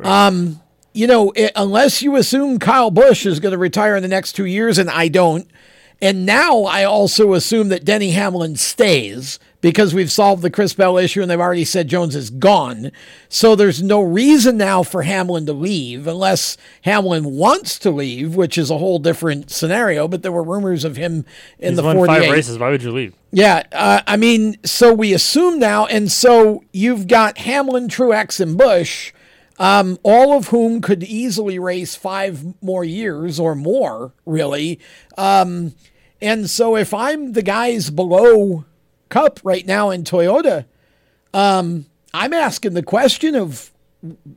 um, 0.00 0.60
you 0.92 1.06
know, 1.06 1.30
it, 1.32 1.52
unless 1.56 2.02
you 2.02 2.16
assume 2.16 2.58
Kyle 2.58 2.90
Busch 2.90 3.26
is 3.26 3.40
going 3.40 3.52
to 3.52 3.58
retire 3.58 3.96
in 3.96 4.02
the 4.02 4.08
next 4.08 4.32
two 4.32 4.46
years, 4.46 4.78
and 4.78 4.90
I 4.90 5.08
don't. 5.08 5.48
And 6.02 6.24
now 6.24 6.62
I 6.62 6.84
also 6.84 7.34
assume 7.34 7.68
that 7.68 7.84
Denny 7.84 8.10
Hamlin 8.12 8.56
stays 8.56 9.38
because 9.60 9.92
we've 9.92 10.10
solved 10.10 10.42
the 10.42 10.50
Chris 10.50 10.72
Bell 10.72 10.96
issue 10.96 11.22
and 11.22 11.30
they've 11.30 11.40
already 11.40 11.64
said 11.64 11.88
Jones 11.88 12.16
is 12.16 12.30
gone. 12.30 12.92
So 13.28 13.54
there's 13.54 13.82
no 13.82 14.00
reason 14.00 14.56
now 14.56 14.82
for 14.82 15.02
Hamlin 15.02 15.46
to 15.46 15.52
leave 15.52 16.06
unless 16.06 16.56
Hamlin 16.82 17.36
wants 17.36 17.78
to 17.80 17.90
leave, 17.90 18.34
which 18.36 18.56
is 18.56 18.70
a 18.70 18.78
whole 18.78 18.98
different 18.98 19.50
scenario. 19.50 20.08
But 20.08 20.22
there 20.22 20.32
were 20.32 20.42
rumors 20.42 20.84
of 20.84 20.96
him 20.96 21.24
in 21.58 21.70
He's 21.72 21.76
the 21.76 21.82
won 21.82 21.96
48. 21.96 22.20
five 22.20 22.30
races. 22.32 22.58
Why 22.58 22.70
would 22.70 22.82
you 22.82 22.92
leave? 22.92 23.14
Yeah, 23.32 23.62
uh, 23.72 24.00
I 24.06 24.16
mean, 24.16 24.56
so 24.64 24.92
we 24.92 25.14
assume 25.14 25.60
now, 25.60 25.86
and 25.86 26.10
so 26.10 26.64
you've 26.72 27.06
got 27.06 27.38
Hamlin, 27.38 27.86
Truex, 27.86 28.40
and 28.40 28.58
Busch, 28.58 29.12
um, 29.60 29.98
all 30.02 30.36
of 30.36 30.48
whom 30.48 30.80
could 30.80 31.04
easily 31.04 31.58
race 31.58 31.94
five 31.94 32.42
more 32.60 32.82
years 32.82 33.38
or 33.38 33.54
more, 33.54 34.12
really. 34.26 34.80
Um, 35.16 35.74
and 36.20 36.50
so 36.50 36.76
if 36.76 36.92
I'm 36.92 37.34
the 37.34 37.42
guys 37.42 37.90
below 37.90 38.64
Cup 39.10 39.38
right 39.44 39.66
now 39.66 39.90
in 39.90 40.04
Toyota, 40.04 40.64
um, 41.34 41.86
I'm 42.14 42.32
asking 42.32 42.74
the 42.74 42.82
question 42.82 43.34
of 43.34 43.70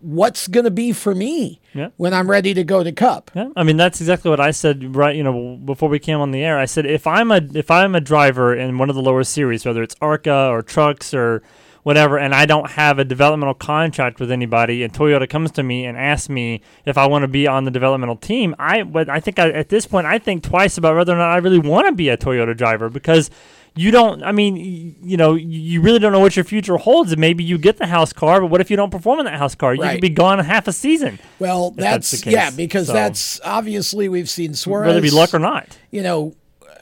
what's 0.01 0.49
going 0.49 0.65
to 0.65 0.71
be 0.71 0.91
for 0.91 1.15
me 1.15 1.61
Yeah. 1.73 1.87
when 1.95 2.13
I'm 2.13 2.29
ready 2.29 2.53
to 2.53 2.65
go 2.65 2.83
to 2.83 2.91
Cup. 2.91 3.31
Yeah, 3.33 3.47
I 3.55 3.63
mean 3.63 3.77
that's 3.77 4.01
exactly 4.01 4.29
what 4.29 4.41
I 4.41 4.51
said. 4.51 4.93
Right, 4.95 5.15
you 5.15 5.23
know, 5.23 5.55
before 5.63 5.87
we 5.87 5.99
came 5.99 6.19
on 6.19 6.31
the 6.31 6.43
air, 6.43 6.59
I 6.59 6.65
said 6.65 6.85
if 6.85 7.07
I'm 7.07 7.31
a 7.31 7.39
if 7.53 7.71
I'm 7.71 7.95
a 7.95 8.01
driver 8.01 8.53
in 8.53 8.77
one 8.77 8.89
of 8.89 8.95
the 8.95 9.01
lower 9.01 9.23
series, 9.23 9.65
whether 9.65 9.81
it's 9.81 9.95
ARCA 10.01 10.49
or 10.51 10.61
trucks 10.61 11.13
or 11.13 11.41
whatever, 11.83 12.17
and 12.17 12.33
I 12.35 12.45
don't 12.45 12.71
have 12.71 12.99
a 12.99 13.05
developmental 13.05 13.53
contract 13.53 14.19
with 14.19 14.31
anybody, 14.31 14.83
and 14.83 14.93
Toyota 14.93 15.29
comes 15.29 15.51
to 15.51 15.63
me 15.63 15.85
and 15.85 15.97
asks 15.97 16.29
me 16.29 16.61
if 16.85 16.97
I 16.97 17.05
want 17.07 17.23
to 17.23 17.27
be 17.29 17.47
on 17.47 17.63
the 17.63 17.71
developmental 17.71 18.17
team, 18.17 18.55
I 18.59 18.83
but 18.83 19.07
I 19.09 19.21
think 19.21 19.39
I, 19.39 19.49
at 19.51 19.69
this 19.69 19.85
point 19.85 20.07
I 20.07 20.19
think 20.19 20.43
twice 20.43 20.77
about 20.77 20.95
whether 20.97 21.13
or 21.13 21.17
not 21.17 21.31
I 21.31 21.37
really 21.37 21.59
want 21.59 21.87
to 21.87 21.93
be 21.93 22.09
a 22.09 22.17
Toyota 22.17 22.55
driver 22.55 22.89
because 22.89 23.29
you 23.75 23.89
don't 23.91 24.23
i 24.23 24.31
mean 24.31 24.95
you 25.03 25.17
know 25.17 25.33
you 25.33 25.81
really 25.81 25.97
don't 25.99 26.11
know 26.11 26.19
what 26.19 26.35
your 26.35 26.45
future 26.45 26.77
holds 26.77 27.11
and 27.11 27.19
maybe 27.19 27.43
you 27.43 27.57
get 27.57 27.77
the 27.77 27.87
house 27.87 28.13
car 28.13 28.39
but 28.41 28.47
what 28.47 28.61
if 28.61 28.69
you 28.69 28.77
don't 28.77 28.91
perform 28.91 29.19
in 29.19 29.25
that 29.25 29.37
house 29.39 29.55
car 29.55 29.73
you 29.73 29.81
Right. 29.81 29.93
could 29.93 30.01
be 30.01 30.09
gone 30.09 30.37
half 30.39 30.67
a 30.67 30.73
season 30.73 31.17
Well, 31.39 31.71
that's 31.71 32.11
that's, 32.11 32.25
yeah, 32.25 32.49
because 32.51 32.87
So- 32.87 32.93
that's 32.93 33.41
obviously 33.43 34.07
we've 34.09 34.29
seen 34.29 34.53
Suarez. 34.53 34.87
whether 34.87 34.99
it 34.99 35.01
be 35.01 35.09
luck 35.11 35.33
or 35.33 35.39
not 35.39 35.77
you 35.91 36.03
know, 36.03 36.35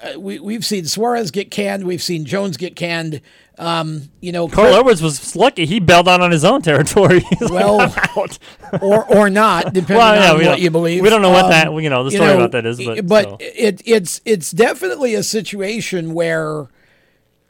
uh, 0.03 0.19
we 0.19 0.39
we've 0.39 0.65
seen 0.65 0.86
Suarez 0.86 1.29
get 1.31 1.51
canned. 1.51 1.83
We've 1.86 2.01
seen 2.01 2.25
Jones 2.25 2.57
get 2.57 2.75
canned. 2.75 3.21
Um, 3.60 4.10
you 4.21 4.31
know, 4.31 4.48
Carl 4.48 4.67
Chris- 4.69 4.79
Edwards 4.79 5.01
was 5.03 5.36
lucky. 5.36 5.65
He 5.67 5.79
bailed 5.79 6.07
out 6.07 6.21
on 6.21 6.31
his 6.31 6.43
own 6.43 6.62
territory. 6.63 7.21
Like, 7.41 7.51
Well, 7.51 7.81
"I'm 7.81 7.91
out." 8.17 8.39
or 8.81 9.05
or 9.05 9.29
not, 9.29 9.65
depending 9.74 9.98
Well, 9.98 10.15
yeah, 10.15 10.31
on 10.31 10.45
what 10.53 10.60
you 10.62 10.71
believe. 10.71 11.03
we 11.03 11.10
don't 11.10 11.21
know 11.21 11.29
what 11.29 11.45
Um, 11.45 11.51
that- 11.51 11.83
you 11.83 11.89
know, 11.89 12.03
the 12.03 12.12
story 12.12 12.31
about 12.33 12.51
that 12.53 12.65
is, 12.65 12.81
but 13.03 13.24
still. 13.25 13.38
it 13.39 13.81
it's 13.86 14.21
it's 14.25 14.50
definitely 14.51 15.13
a 15.13 15.21
situation 15.24 16.13
where 16.15 16.65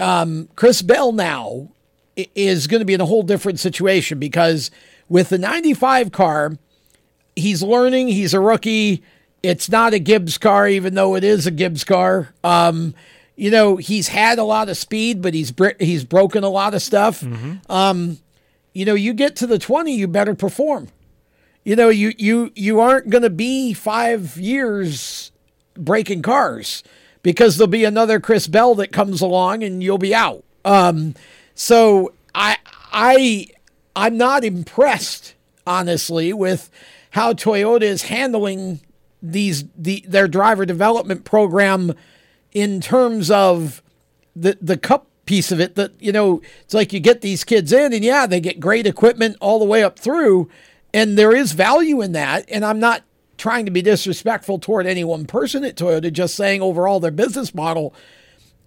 um, 0.02 0.50
Chris 0.56 0.82
Bell 0.82 1.12
now 1.12 1.70
is 2.36 2.68
going 2.68 2.80
to 2.80 2.86
be 2.86 2.94
in 2.94 3.02
a 3.02 3.06
whole 3.06 3.24
different 3.24 3.60
situation 3.60 4.20
because 4.20 4.72
with 5.08 5.30
the 5.30 5.38
95 5.38 6.12
car, 6.12 6.58
he's 7.36 7.64
learning. 7.64 8.10
He's 8.10 8.34
a 8.34 8.40
rookie. 8.40 9.04
It's 9.44 9.70
not 9.70 9.94
a 9.94 10.00
Gibbs 10.00 10.38
car, 10.38 10.68
even 10.68 10.94
though 10.94 11.16
it 11.16 11.24
is 11.24 11.48
a 11.48 11.52
Gibbs 11.52 11.84
car. 11.84 12.34
Um, 12.44 12.94
you 13.36 13.50
know, 13.50 13.78
he's 13.78 14.08
had 14.10 14.38
a 14.40 14.44
lot 14.44 14.70
of 14.70 14.78
speed, 14.78 15.22
but 15.22 15.34
he's 15.34 15.54
he's 15.80 16.04
broken 16.04 16.44
a 16.44 16.50
lot 16.50 16.74
of 16.74 16.82
stuff. 16.82 17.24
Um, 17.70 18.20
you 18.74 18.86
know, 18.86 18.94
you 18.94 19.14
get 19.14 19.36
to 19.38 19.48
the 19.48 19.58
20, 19.58 19.96
you 19.96 20.08
better 20.08 20.36
perform. 20.36 20.90
You 21.64 21.76
know, 21.76 21.90
you 21.90 22.14
you 22.18 22.52
you 22.56 22.80
aren't 22.80 23.10
going 23.10 23.24
to 23.24 23.30
be 23.30 23.74
five 23.74 24.38
years 24.38 25.32
breaking 25.76 26.22
cars 26.22 26.84
because 27.24 27.58
there'll 27.58 27.70
be 27.70 27.86
another 27.86 28.20
Chris 28.20 28.48
Bell 28.48 28.76
that 28.76 28.92
comes 28.92 29.22
along 29.22 29.64
and 29.64 29.84
you'll 29.84 29.98
be 29.98 30.16
out. 30.16 30.44
Um, 30.66 31.16
so 31.56 32.14
I 32.34 32.58
I 32.92 33.48
I'm 33.96 34.18
not 34.18 34.44
impressed 34.44 35.36
honestly 35.66 36.34
with 36.34 36.70
how 37.12 37.34
Toyota 37.34 37.84
is 37.84 38.04
handling 38.04 38.82
these 39.22 39.66
the 39.78 40.04
their 40.08 40.28
driver 40.28 40.66
development 40.66 41.26
program 41.26 41.94
in 42.52 42.82
terms 42.82 43.30
of 43.30 43.82
the 44.36 44.58
the 44.62 44.78
cup 44.78 45.08
piece 45.26 45.52
of 45.52 45.60
it 45.60 45.76
that 45.76 45.92
you 46.00 46.12
know 46.12 46.42
it's 46.62 46.74
like 46.74 46.92
you 46.92 47.00
get 47.00 47.22
these 47.22 47.44
kids 47.44 47.72
in 47.72 47.94
and 47.94 48.04
yeah 48.04 48.26
they 48.26 48.40
get 48.40 48.60
great 48.60 48.88
equipment 48.88 49.38
all 49.40 49.60
the 49.60 49.66
way 49.66 49.84
up 49.84 50.00
through 50.00 50.50
and 50.94 51.18
there 51.18 51.34
is 51.36 51.52
value 51.52 52.02
in 52.02 52.12
that 52.12 52.44
and 52.50 52.66
I'm 52.66 52.80
not 52.80 53.04
trying 53.42 53.66
to 53.66 53.72
be 53.72 53.82
disrespectful 53.82 54.60
toward 54.60 54.86
any 54.86 55.04
one 55.04 55.26
person 55.26 55.64
at 55.64 55.76
Toyota 55.76 56.14
just 56.14 56.36
saying 56.36 56.62
overall 56.62 57.00
their 57.00 57.10
business 57.10 57.56
model 57.56 57.92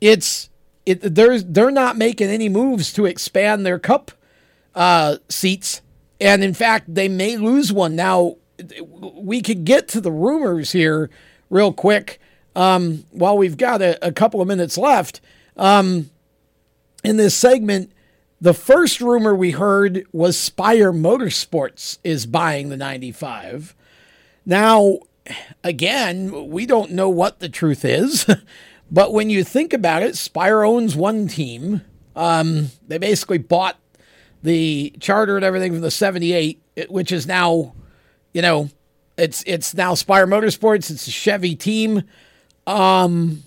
it's 0.01 0.51
it 0.85 1.01
there's 1.01 1.45
they're 1.45 1.71
not 1.71 1.97
making 1.97 2.29
any 2.29 2.49
moves 2.49 2.93
to 2.95 3.07
expand 3.07 3.65
their 3.65 3.79
cup 3.79 4.11
uh, 4.75 5.19
seats. 5.29 5.81
And 6.21 6.43
in 6.43 6.55
fact 6.55 6.93
they 6.93 7.09
may 7.09 7.37
lose 7.37 7.73
one. 7.73 7.95
Now 7.95 8.37
we 9.15 9.43
could 9.43 9.65
get 9.65 9.87
to 9.89 10.01
the 10.01 10.11
rumors 10.11 10.73
here 10.73 11.09
real 11.51 11.73
quick. 11.73 12.21
Um, 12.57 13.05
while 13.13 13.39
we've 13.39 13.57
got 13.57 13.81
a, 13.81 14.05
a 14.05 14.11
couple 14.11 14.41
of 14.41 14.49
minutes 14.49 14.77
left 14.77 15.21
um, 15.57 16.11
in 17.05 17.17
this 17.17 17.37
segment 17.37 17.93
the 18.41 18.55
first 18.55 19.01
rumor 19.01 19.35
we 19.35 19.53
heard 19.53 20.05
was 20.13 20.39
spire 20.39 20.93
motorsports 20.93 21.99
is 22.05 22.27
buying 22.27 22.69
the 22.69 22.77
95 22.77 23.75
now 24.47 24.99
again 25.63 26.49
we 26.51 26.67
don't 26.67 26.91
know 26.91 27.09
what 27.09 27.39
the 27.39 27.49
truth 27.49 27.85
is 27.85 28.27
but 28.91 29.13
when 29.13 29.31
you 29.31 29.43
think 29.45 29.73
about 29.73 30.03
it 30.03 30.17
spire 30.17 30.65
owns 30.65 30.97
one 30.97 31.29
team. 31.29 31.83
Um, 32.17 32.71
they 32.87 32.99
basically 32.99 33.39
bought 33.39 33.77
the 34.45 34.95
charter 35.01 35.35
and 35.35 35.45
everything 35.45 35.73
from 35.73 35.81
the 35.81 35.91
78 35.91 36.63
which 36.89 37.11
is 37.11 37.27
now 37.27 37.75
you 38.33 38.43
know 38.43 38.69
it's 39.17 39.43
it's 39.47 39.75
now 39.75 39.95
spire 39.95 40.27
motorsports. 40.27 40.91
It's 40.91 41.07
a 41.07 41.11
chevy 41.11 41.55
team. 41.55 42.03
Um 42.67 43.43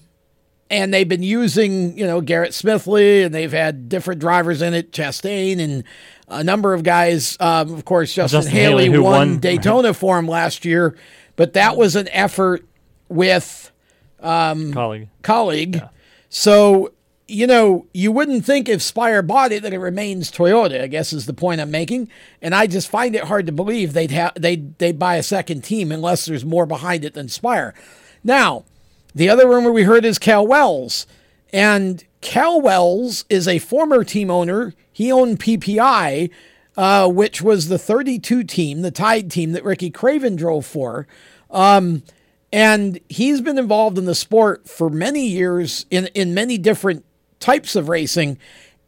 and 0.69 0.93
they've 0.93 1.07
been 1.07 1.23
using 1.23 1.97
you 1.97 2.05
know 2.05 2.21
garrett 2.21 2.51
smithley 2.51 3.25
and 3.25 3.33
they've 3.33 3.51
had 3.51 3.89
different 3.89 4.19
drivers 4.19 4.61
in 4.61 4.73
it 4.73 4.91
chastain 4.91 5.59
and 5.59 5.83
a 6.27 6.43
number 6.43 6.73
of 6.73 6.83
guys 6.83 7.37
um, 7.39 7.73
of 7.73 7.85
course 7.85 8.13
justin, 8.13 8.39
Justin 8.41 8.53
haley, 8.55 8.85
Haley, 8.85 8.99
won, 8.99 9.13
won. 9.13 9.39
daytona 9.39 9.93
for 9.93 10.17
him 10.19 10.27
last 10.27 10.65
year 10.65 10.95
but 11.35 11.53
that 11.53 11.77
was 11.77 11.95
an 11.95 12.07
effort 12.09 12.65
with 13.09 13.71
um, 14.19 14.73
Kaulig. 14.73 15.07
Kaulig. 15.23 15.89
So, 16.29 16.91
you 17.27 17.45
know, 17.45 17.85
you 17.93 18.11
wouldn't 18.11 18.43
think 18.43 18.67
if 18.67 18.81
Spire 18.81 19.21
bought 19.21 19.51
it 19.51 19.61
that 19.63 19.71
it 19.73 19.77
remains 19.79 20.31
Toyota, 20.31 20.81
I 20.81 20.87
guess 20.87 21.13
is 21.13 21.27
the 21.27 21.33
point 21.33 21.61
I'm 21.61 21.69
making. 21.69 22.09
And 22.41 22.55
I 22.55 22.65
just 22.67 22.89
find 22.89 23.15
it 23.15 23.25
hard 23.25 23.45
to 23.45 23.51
believe 23.51 23.93
they'd 23.93 24.09
have 24.11 24.33
they 24.35 24.55
they'd 24.55 24.97
buy 24.97 25.17
a 25.17 25.23
second 25.23 25.61
team 25.63 25.91
unless 25.91 26.25
there's 26.25 26.43
more 26.43 26.65
behind 26.65 27.05
it 27.05 27.13
than 27.13 27.29
Spire. 27.29 27.75
Now, 28.23 28.65
The 29.13 29.29
other 29.29 29.47
rumor 29.47 29.71
we 29.71 29.83
heard 29.83 30.05
is 30.05 30.19
Cal 30.19 30.45
Wells. 30.45 31.07
And 31.53 32.03
Cal 32.27 32.59
Wells 32.59 33.23
is 33.29 33.47
a 33.47 33.57
former 33.57 34.03
team 34.03 34.29
owner. 34.29 34.73
He 34.91 35.13
owned 35.13 35.39
PPI, 35.39 36.29
uh, 36.75 37.09
which 37.09 37.41
was 37.41 37.69
the 37.69 37.79
32 37.79 38.43
team, 38.43 38.81
the 38.81 38.91
Tide 38.91 39.31
team 39.31 39.53
that 39.53 39.63
Ricky 39.63 39.89
Craven 39.89 40.35
drove 40.35 40.65
for. 40.65 41.07
Um, 41.49 42.03
and 42.51 42.99
he's 43.07 43.39
been 43.39 43.57
involved 43.57 43.97
in 43.97 44.03
the 44.03 44.13
sport 44.13 44.67
for 44.67 44.89
many 44.89 45.25
years 45.25 45.85
in, 45.89 46.07
in 46.07 46.33
many 46.33 46.57
different 46.57 47.05
types 47.39 47.77
of 47.77 47.87
racing. 47.87 48.37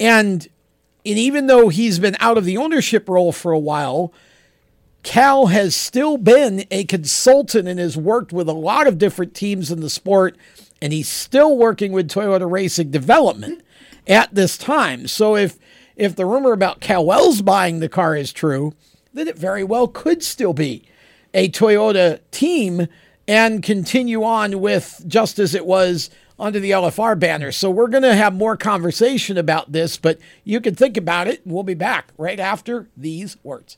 And, 0.01 0.45
and 1.05 1.17
even 1.17 1.47
though 1.47 1.69
he's 1.69 1.97
been 1.97 2.17
out 2.19 2.37
of 2.37 2.43
the 2.43 2.57
ownership 2.57 3.07
role 3.07 3.31
for 3.31 3.53
a 3.53 3.59
while, 3.59 4.11
Cal 5.03 5.45
has 5.45 5.77
still 5.77 6.17
been 6.17 6.65
a 6.71 6.83
consultant 6.83 7.69
and 7.69 7.79
has 7.79 7.95
worked 7.95 8.33
with 8.33 8.49
a 8.49 8.53
lot 8.53 8.85
of 8.85 8.97
different 8.97 9.33
teams 9.33 9.71
in 9.71 9.79
the 9.79 9.89
sport, 9.89 10.35
and 10.81 10.93
he's 10.93 11.09
still 11.09 11.57
working 11.57 11.91
with 11.91 12.09
Toyota 12.09 12.49
Racing 12.49 12.91
Development 12.91 13.61
at 14.07 14.33
this 14.33 14.57
time. 14.57 15.07
So 15.07 15.35
if 15.35 15.57
if 15.95 16.15
the 16.15 16.25
rumor 16.25 16.53
about 16.53 16.79
Cal 16.79 17.05
Wells 17.05 17.41
buying 17.41 17.79
the 17.79 17.89
car 17.89 18.15
is 18.15 18.31
true, 18.31 18.73
then 19.13 19.27
it 19.27 19.37
very 19.37 19.63
well 19.63 19.87
could 19.87 20.23
still 20.23 20.53
be 20.53 20.85
a 21.33 21.49
Toyota 21.49 22.21
team 22.31 22.87
and 23.27 23.61
continue 23.61 24.23
on 24.23 24.59
with 24.61 25.03
just 25.07 25.37
as 25.39 25.53
it 25.53 25.65
was 25.65 26.09
under 26.39 26.59
the 26.59 26.71
LFR 26.71 27.19
banner. 27.19 27.51
So 27.51 27.69
we're 27.69 27.89
going 27.89 28.03
to 28.03 28.15
have 28.15 28.33
more 28.33 28.55
conversation 28.55 29.37
about 29.37 29.71
this, 29.71 29.97
but 29.97 30.19
you 30.43 30.61
can 30.61 30.73
think 30.73 30.95
about 30.95 31.27
it. 31.27 31.41
We'll 31.45 31.63
be 31.63 31.73
back 31.73 32.11
right 32.17 32.39
after 32.39 32.87
these 32.95 33.37
words. 33.43 33.77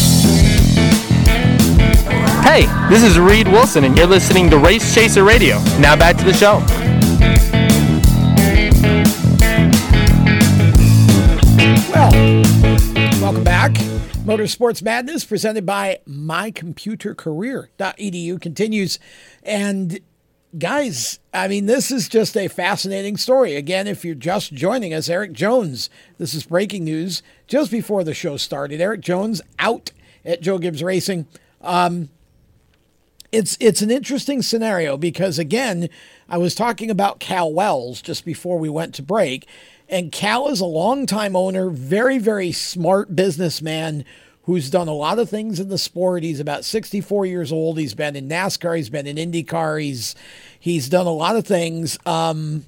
Hey, 2.43 2.65
this 2.89 3.03
is 3.03 3.19
Reed 3.19 3.47
Wilson, 3.47 3.83
and 3.83 3.95
you're 3.95 4.07
listening 4.07 4.49
to 4.49 4.57
Race 4.57 4.95
Chaser 4.95 5.23
Radio. 5.23 5.59
Now 5.79 5.95
back 5.95 6.17
to 6.17 6.23
the 6.23 6.33
show. 6.33 6.57
Well, 11.93 12.09
welcome 13.21 13.43
back. 13.43 13.73
Motorsports 14.25 14.81
Madness 14.81 15.23
presented 15.23 15.67
by 15.67 15.99
mycomputercareer.edu 16.09 18.41
continues. 18.41 18.97
And 19.43 19.99
guys, 20.57 21.19
I 21.33 21.47
mean, 21.47 21.67
this 21.67 21.91
is 21.91 22.09
just 22.09 22.35
a 22.35 22.47
fascinating 22.47 23.17
story. 23.17 23.55
Again, 23.55 23.85
if 23.85 24.03
you're 24.03 24.15
just 24.15 24.51
joining 24.51 24.95
us, 24.95 25.09
Erik 25.09 25.33
Jones, 25.33 25.91
this 26.17 26.33
is 26.33 26.45
breaking 26.45 26.85
news 26.85 27.21
just 27.47 27.69
before 27.69 28.03
the 28.03 28.15
show 28.15 28.35
started. 28.35 28.81
Erik 28.81 29.01
Jones 29.01 29.43
out 29.59 29.91
at 30.25 30.41
Joe 30.41 30.57
Gibbs 30.57 30.81
Racing. 30.81 31.27
Um, 31.61 32.09
it's 33.31 33.57
it's 33.59 33.81
an 33.81 33.91
interesting 33.91 34.41
scenario 34.41 34.97
because 34.97 35.39
again, 35.39 35.89
I 36.27 36.37
was 36.37 36.55
talking 36.55 36.89
about 36.89 37.19
Cal 37.19 37.51
Wells 37.51 38.01
just 38.01 38.25
before 38.25 38.59
we 38.59 38.69
went 38.69 38.93
to 38.95 39.03
break, 39.03 39.47
and 39.87 40.11
Cal 40.11 40.47
is 40.49 40.59
a 40.59 40.65
longtime 40.65 41.35
owner, 41.35 41.69
very 41.69 42.17
very 42.17 42.51
smart 42.51 43.15
businessman 43.15 44.05
who's 44.43 44.69
done 44.69 44.87
a 44.87 44.93
lot 44.93 45.19
of 45.19 45.29
things 45.29 45.59
in 45.59 45.69
the 45.69 45.77
sport. 45.77 46.23
He's 46.23 46.39
about 46.39 46.65
64 46.65 47.27
years 47.27 47.51
old. 47.51 47.77
He's 47.77 47.93
been 47.93 48.15
in 48.15 48.27
NASCAR, 48.27 48.75
he's 48.75 48.89
been 48.89 49.07
in 49.07 49.17
IndyCar, 49.17 49.81
he's 49.81 50.15
he's 50.59 50.89
done 50.89 51.07
a 51.07 51.13
lot 51.13 51.35
of 51.35 51.45
things. 51.45 51.97
Um, 52.05 52.65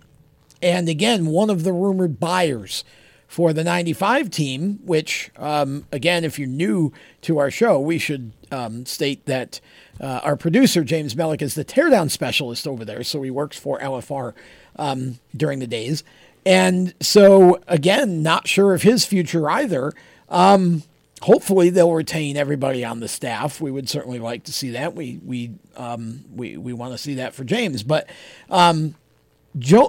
and 0.62 0.88
again, 0.88 1.26
one 1.26 1.50
of 1.50 1.64
the 1.64 1.74
rumored 1.74 2.20
buyers 2.20 2.86
for 3.28 3.52
the 3.52 3.64
95 3.64 4.30
team, 4.30 4.80
which, 4.86 5.32
um, 5.38 5.86
again, 5.92 6.24
if 6.24 6.38
you're 6.38 6.48
new 6.48 6.94
to 7.22 7.40
our 7.40 7.50
show, 7.50 7.80
we 7.80 7.98
should 7.98 8.32
um, 8.52 8.86
state 8.86 9.26
that 9.26 9.60
uh, 10.00 10.22
our 10.24 10.36
producer, 10.36 10.84
James 10.84 11.16
Mellick, 11.16 11.42
is 11.42 11.56
the 11.56 11.66
teardown 11.66 12.10
specialist 12.10 12.68
over 12.68 12.84
there. 12.84 13.04
So 13.04 13.22
he 13.22 13.32
works 13.32 13.58
for 13.58 13.80
LFR 13.80 14.34
um, 14.76 15.20
during 15.36 15.60
the 15.60 15.68
days. 15.68 16.04
And 16.46 16.94
so, 17.00 17.62
again, 17.68 18.22
not 18.22 18.48
sure 18.48 18.74
of 18.74 18.82
his 18.82 19.06
future 19.06 19.50
either. 19.50 19.94
Um, 20.30 20.84
hopefully, 21.22 21.70
they'll 21.70 21.94
retain 21.94 22.36
everybody 22.36 22.84
on 22.84 23.00
the 23.00 23.08
staff. 23.08 23.62
We 23.62 23.72
would 23.72 23.88
certainly 23.88 24.20
like 24.20 24.44
to 24.46 24.54
see 24.54 24.72
that. 24.72 24.94
We 24.94 25.20
we 25.26 25.52
um, 25.78 26.26
we 26.36 26.58
we 26.58 26.74
want 26.74 26.94
to 26.94 26.98
see 26.98 27.16
that 27.16 27.34
for 27.34 27.44
James, 27.46 27.84
but 27.84 28.10
um, 28.50 28.96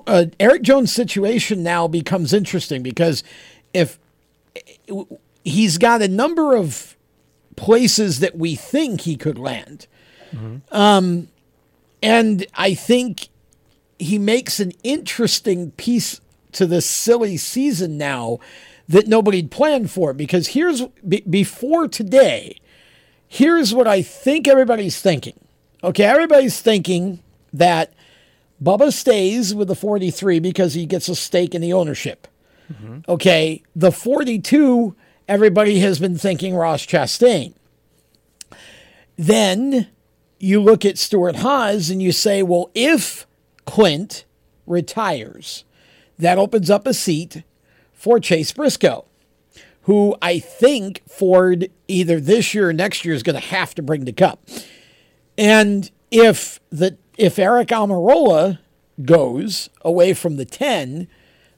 uh, 0.06 0.26
Erik 0.38 0.62
Jones' 0.62 0.92
situation 0.92 1.62
now 1.62 1.88
becomes 1.88 2.32
interesting 2.32 2.82
because 2.82 3.24
if 3.72 3.98
he's 5.44 5.78
got 5.78 6.02
a 6.02 6.08
number 6.08 6.54
of 6.54 6.96
places 7.56 8.20
that 8.20 8.36
we 8.36 8.54
think 8.54 9.02
he 9.02 9.16
could 9.16 9.38
land, 9.38 9.86
um, 10.70 11.28
and 12.02 12.46
I 12.54 12.74
think 12.74 13.28
he 13.98 14.18
makes 14.18 14.60
an 14.60 14.72
interesting 14.82 15.70
piece 15.72 16.20
to 16.52 16.66
this 16.66 16.88
silly 16.88 17.36
season 17.36 17.96
now 17.98 18.38
that 18.88 19.06
nobody'd 19.08 19.50
planned 19.50 19.90
for. 19.90 20.12
Because 20.12 20.48
here's 20.48 20.82
be, 21.06 21.20
before 21.22 21.88
today, 21.88 22.60
here's 23.26 23.74
what 23.74 23.88
I 23.88 24.02
think 24.02 24.46
everybody's 24.46 25.00
thinking. 25.00 25.38
Okay, 25.82 26.04
everybody's 26.04 26.60
thinking 26.60 27.20
that 27.52 27.92
Bubba 28.62 28.92
stays 28.92 29.54
with 29.54 29.68
the 29.68 29.74
43 29.74 30.38
because 30.40 30.74
he 30.74 30.86
gets 30.86 31.08
a 31.08 31.14
stake 31.14 31.54
in 31.54 31.62
the 31.62 31.72
ownership. 31.72 32.26
Okay, 33.08 33.62
the 33.76 33.92
42, 33.92 34.94
everybody 35.28 35.80
has 35.80 35.98
been 35.98 36.16
thinking 36.16 36.54
Ross 36.54 36.86
Chastain. 36.86 37.52
Then 39.16 39.88
you 40.44 40.60
look 40.60 40.84
at 40.84 40.98
Stewart-Haas 40.98 41.88
and 41.88 42.02
you 42.02 42.12
say, 42.12 42.42
well, 42.42 42.70
if 42.74 43.26
Clint 43.64 44.26
retires, 44.66 45.64
that 46.18 46.36
opens 46.36 46.68
up 46.68 46.86
a 46.86 46.92
seat 46.92 47.42
for 47.94 48.20
Chase 48.20 48.52
Briscoe, 48.52 49.06
who 49.82 50.14
I 50.20 50.38
think 50.38 51.00
Ford 51.08 51.70
either 51.88 52.20
this 52.20 52.52
year 52.52 52.68
or 52.68 52.72
next 52.74 53.06
year 53.06 53.14
is 53.14 53.22
going 53.22 53.40
to 53.40 53.48
have 53.48 53.74
to 53.76 53.82
bring 53.82 54.04
the 54.04 54.12
cup. 54.12 54.46
And 55.38 55.90
if 56.10 56.60
the 56.70 56.98
if 57.16 57.36
Aric 57.36 57.68
Almirola 57.68 58.58
goes 59.02 59.70
away 59.82 60.12
from 60.12 60.36
the 60.36 60.44
10, 60.44 61.08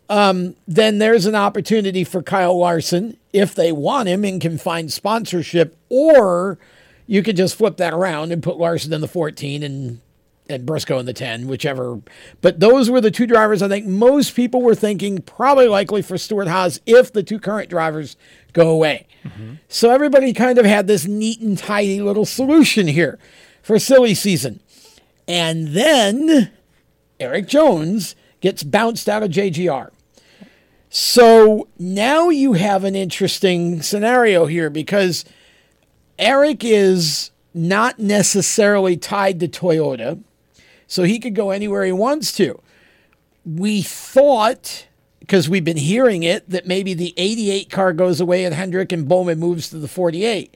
um, 0.09 0.55
then 0.69 0.99
there's 0.99 1.27
an 1.27 1.35
opportunity 1.35 2.05
for 2.05 2.23
Kyle 2.23 2.59
Larson 2.59 3.17
if 3.33 3.55
they 3.55 3.73
want 3.73 4.09
him 4.09 4.25
and 4.25 4.41
can 4.41 4.59
find 4.59 4.93
sponsorship, 4.93 5.77
or 5.89 6.59
you 7.07 7.23
could 7.23 7.37
just 7.37 7.55
flip 7.55 7.77
that 7.79 7.93
around 7.93 8.33
and 8.33 8.43
put 8.43 8.59
Larson 8.59 8.93
in 8.93 9.01
the 9.01 9.09
14 9.09 9.63
and 9.63 10.01
and 10.49 10.65
Briscoe 10.65 10.99
in 10.99 11.07
the 11.07 11.13
10, 11.13 11.49
whichever. 11.49 12.01
But 12.41 12.61
those 12.61 12.89
were 12.89 13.01
the 13.01 13.11
two 13.11 13.27
drivers 13.27 13.63
I 13.63 13.69
think 13.69 13.87
most 13.87 14.35
people 14.37 14.63
were 14.63 14.75
thinking 14.75 15.19
probably 15.19 15.67
likely 15.67 16.03
for 16.03 16.17
Stewart-Haas 16.17 16.81
if 16.87 17.13
the 17.13 17.23
two 17.23 17.41
current 17.41 17.69
drivers 17.69 18.17
go 18.53 18.71
away. 18.71 19.07
Mm-hmm. 19.25 19.55
So 19.69 19.91
everybody 19.91 20.33
kind 20.33 20.59
of 20.59 20.65
had 20.65 20.87
this 20.87 21.07
neat 21.07 21.41
and 21.41 21.59
tidy 21.59 22.01
little 22.01 22.25
solution 22.25 22.87
here 22.87 23.19
for 23.63 23.79
silly 23.79 24.15
season. 24.15 24.61
And 25.27 25.69
then 25.69 26.53
Erik 27.19 27.49
Jones 27.49 28.15
gets 28.41 28.63
bounced 28.63 29.09
out 29.09 29.25
of 29.25 29.31
JGR. 29.31 29.91
So 30.89 31.67
now 31.79 32.29
you 32.29 32.53
have 32.53 32.85
an 32.85 32.95
interesting 32.95 33.83
scenario 33.83 34.47
here 34.47 34.71
because 34.71 35.25
Erik 36.19 36.65
is 36.65 37.31
not 37.55 37.99
necessarily 37.99 38.97
tied 38.97 39.41
to 39.41 39.49
Toyota, 39.49 40.23
so 40.87 41.03
he 41.03 41.19
could 41.19 41.35
go 41.35 41.51
anywhere 41.51 41.85
he 41.85 41.93
wants 41.93 42.33
to. 42.33 42.61
We 43.45 43.83
thought, 43.83 44.87
because 45.21 45.49
we've 45.49 45.65
been 45.65 45.77
hearing 45.77 46.23
it, 46.23 46.49
that 46.51 46.67
maybe 46.67 46.95
the 46.95 47.15
88 47.17 47.71
car 47.71 47.93
goes 47.93 48.21
away 48.21 48.45
at 48.45 48.53
Hendrick 48.53 48.93
and 48.93 49.09
Bowman 49.09 49.39
moves 49.39 49.71
to 49.71 49.79
the 49.79 49.89
48. 49.89 50.55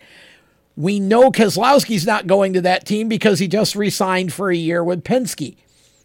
We 0.77 1.01
know 1.01 1.31
Keselowski's 1.31 2.07
not 2.07 2.27
going 2.27 2.53
to 2.55 2.61
that 2.63 2.87
team 2.87 3.09
because 3.09 3.39
he 3.39 3.49
just 3.49 3.75
re 3.77 3.91
signed 3.91 4.33
for 4.33 4.51
a 4.51 4.57
year 4.57 4.83
with 4.83 5.05
Penske. 5.05 5.57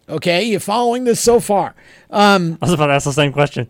Okay, 0.08 0.44
you 0.44 0.60
following 0.60 1.04
this 1.04 1.20
so 1.20 1.40
far? 1.40 1.74
Um, 2.10 2.58
I 2.62 2.66
was 2.66 2.74
about 2.74 2.86
to 2.86 2.92
ask 2.92 3.04
the 3.04 3.12
same 3.12 3.32
question. 3.32 3.68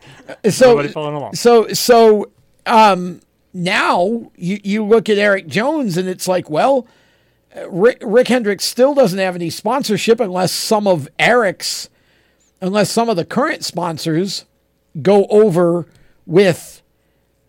so 0.50 0.86
following 0.88 1.14
along. 1.14 1.34
so 1.34 1.68
so 1.68 2.30
um 2.66 3.20
now 3.56 4.30
you 4.36 4.60
you 4.62 4.84
look 4.84 5.08
at 5.08 5.18
Erik 5.18 5.46
Jones 5.46 5.96
and 5.96 6.08
it's 6.08 6.28
like 6.28 6.50
well 6.50 6.86
Rick, 7.68 8.02
Rick 8.04 8.28
Hendricks 8.28 8.64
still 8.64 8.94
doesn't 8.94 9.18
have 9.18 9.34
any 9.34 9.48
sponsorship 9.48 10.20
unless 10.20 10.52
some 10.52 10.86
of 10.86 11.08
Erik's 11.18 11.88
unless 12.60 12.90
some 12.90 13.08
of 13.08 13.16
the 13.16 13.24
current 13.24 13.64
sponsors 13.64 14.44
go 15.00 15.26
over 15.26 15.86
with 16.26 16.82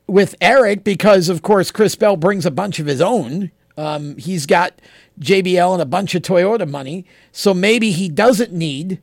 with 0.07 0.35
Erik 0.39 0.83
because 0.83 1.29
of 1.29 1.41
course 1.41 1.71
Chris 1.71 1.95
Bell 1.95 2.15
brings 2.15 2.45
a 2.45 2.51
bunch 2.51 2.79
of 2.79 2.85
his 2.85 3.01
own 3.01 3.51
um, 3.77 4.17
he's 4.17 4.45
got 4.45 4.73
JBL 5.19 5.73
and 5.73 5.81
a 5.81 5.85
bunch 5.85 6.15
of 6.15 6.21
Toyota 6.21 6.67
money 6.69 7.05
so 7.31 7.53
maybe 7.53 7.91
he 7.91 8.07
doesn't 8.07 8.53
need 8.53 9.01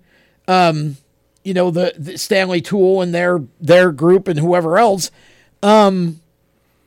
um, 0.49 0.97
you 1.45 1.55
know 1.55 1.71
the, 1.71 1.93
the 1.97 2.19
Stanley 2.19 2.61
Tool 2.61 3.03
and 3.03 3.14
their 3.14 3.43
their 3.61 3.93
group 3.93 4.27
and 4.27 4.38
whoever 4.38 4.79
else. 4.79 5.11
Um, 5.62 6.21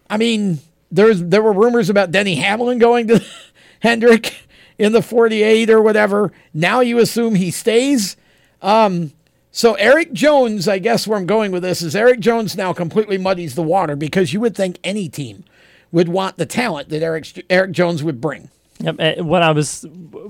I 0.10 0.18
mean, 0.18 0.60
there's 0.92 1.22
there 1.24 1.42
were 1.42 1.54
rumors 1.54 1.90
about 1.90 2.12
Denny 2.12 2.36
Hamlin 2.36 2.78
going 2.80 3.08
to 3.08 3.24
Hendrick 3.82 4.36
in 4.78 4.92
the 4.92 5.02
48 5.02 5.70
or 5.70 5.82
whatever. 5.82 6.32
Now 6.54 6.82
you 6.82 7.00
assume 7.00 7.36
he 7.36 7.52
stays. 7.52 8.16
Um, 8.62 9.12
so 9.52 9.74
Erik 9.76 10.14
Jones, 10.14 10.68
I 10.68 10.80
guess 10.80 11.08
where 11.08 11.18
I'm 11.18 11.26
going 11.26 11.52
with 11.52 11.64
this 11.64 11.82
is 11.82 11.96
Erik 11.96 12.20
Jones 12.20 12.56
now 12.56 12.74
completely 12.74 13.18
muddies 13.18 13.56
the 13.56 13.64
water 13.64 13.96
because 13.96 14.34
you 14.34 14.40
would 14.40 14.56
think 14.56 14.78
any 14.84 15.10
team 15.10 15.44
would 15.92 16.10
want 16.10 16.38
the 16.38 16.46
talent 16.46 16.90
that 16.90 17.02
Erik 17.02 17.46
Erik 17.50 17.72
Jones 17.72 18.04
would 18.04 18.22
bring. 18.22 18.50
Yep. 18.80 18.96
eh, 19.00 19.22
When 19.22 19.42
I 19.42 19.52
was 19.52 19.82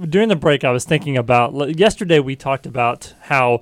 during 0.08 0.30
the 0.30 0.36
break, 0.38 0.64
I 0.64 0.72
was 0.72 0.86
thinking 0.86 1.18
about 1.18 1.78
yesterday. 1.78 2.20
We 2.20 2.36
talked 2.38 2.66
about 2.66 3.14
how 3.24 3.62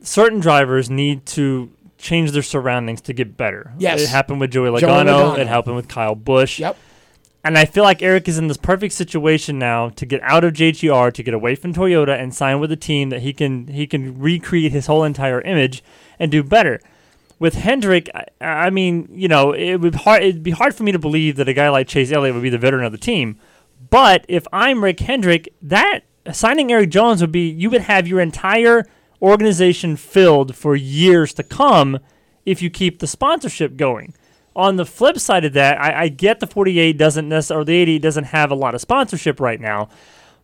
certain 0.00 0.38
drivers 0.38 0.88
need 0.90 1.26
to 1.26 1.70
change 2.04 2.32
their 2.32 2.42
surroundings 2.42 3.00
to 3.00 3.14
get 3.14 3.36
better. 3.36 3.72
Yes. 3.78 4.02
it 4.02 4.10
happened 4.10 4.38
with 4.38 4.52
Joey 4.52 4.78
Joey 4.78 4.90
Logano. 4.90 5.34
Logano. 5.34 5.38
It 5.38 5.46
happened 5.46 5.76
with 5.76 5.88
Kyle 5.88 6.14
Busch. 6.14 6.60
Yep. 6.60 6.76
And 7.42 7.58
I 7.58 7.64
feel 7.64 7.82
like 7.82 8.02
Erik 8.02 8.28
is 8.28 8.38
in 8.38 8.48
this 8.48 8.56
perfect 8.56 8.94
situation 8.94 9.58
now 9.58 9.88
to 9.90 10.06
get 10.06 10.22
out 10.22 10.44
of 10.44 10.52
JGR, 10.52 11.12
to 11.12 11.22
get 11.22 11.34
away 11.34 11.54
from 11.54 11.74
Toyota, 11.74 12.18
and 12.18 12.34
sign 12.34 12.60
with 12.60 12.70
a 12.72 12.76
team 12.76 13.08
that 13.10 13.20
he 13.20 13.32
can 13.32 13.68
he 13.68 13.86
can 13.86 14.18
recreate 14.18 14.72
his 14.72 14.86
whole 14.86 15.02
entire 15.02 15.40
image 15.42 15.82
and 16.18 16.30
do 16.30 16.42
better. 16.42 16.80
With 17.38 17.54
Hendrick, 17.54 18.08
I, 18.14 18.26
I 18.40 18.70
mean, 18.70 19.08
you 19.10 19.28
know, 19.28 19.52
it 19.52 19.76
would 19.76 19.94
hard 19.94 20.22
it'd 20.22 20.42
be 20.42 20.52
hard 20.52 20.74
for 20.74 20.84
me 20.84 20.92
to 20.92 20.98
believe 20.98 21.36
that 21.36 21.48
a 21.48 21.52
guy 21.52 21.68
like 21.68 21.88
Chase 21.88 22.12
Elliott 22.12 22.34
would 22.34 22.42
be 22.42 22.50
the 22.50 22.58
veteran 22.58 22.84
of 22.84 22.92
the 22.92 22.98
team. 22.98 23.38
But 23.90 24.24
if 24.28 24.46
I'm 24.52 24.82
Rick 24.82 25.00
Hendrick, 25.00 25.52
that 25.60 26.00
signing 26.32 26.72
Erik 26.72 26.90
Jones 26.90 27.20
would 27.20 27.32
be 27.32 27.48
you 27.48 27.68
would 27.70 27.82
have 27.82 28.08
your 28.08 28.20
entire 28.20 28.86
organization 29.24 29.96
filled 29.96 30.54
for 30.54 30.76
years 30.76 31.32
to 31.34 31.42
come 31.42 31.98
if 32.44 32.60
you 32.60 32.70
keep 32.70 32.98
the 32.98 33.06
sponsorship 33.06 33.76
going. 33.76 34.14
On 34.54 34.76
the 34.76 34.86
flip 34.86 35.18
side 35.18 35.44
of 35.44 35.54
that, 35.54 35.80
I, 35.80 36.02
I 36.02 36.08
get 36.08 36.38
the 36.38 36.46
48 36.46 36.96
doesn't 36.96 37.28
necessarily, 37.28 37.64
the 37.64 37.76
80 37.78 37.98
doesn't 37.98 38.24
have 38.24 38.50
a 38.50 38.54
lot 38.54 38.74
of 38.74 38.80
sponsorship 38.80 39.40
right 39.40 39.60
now, 39.60 39.88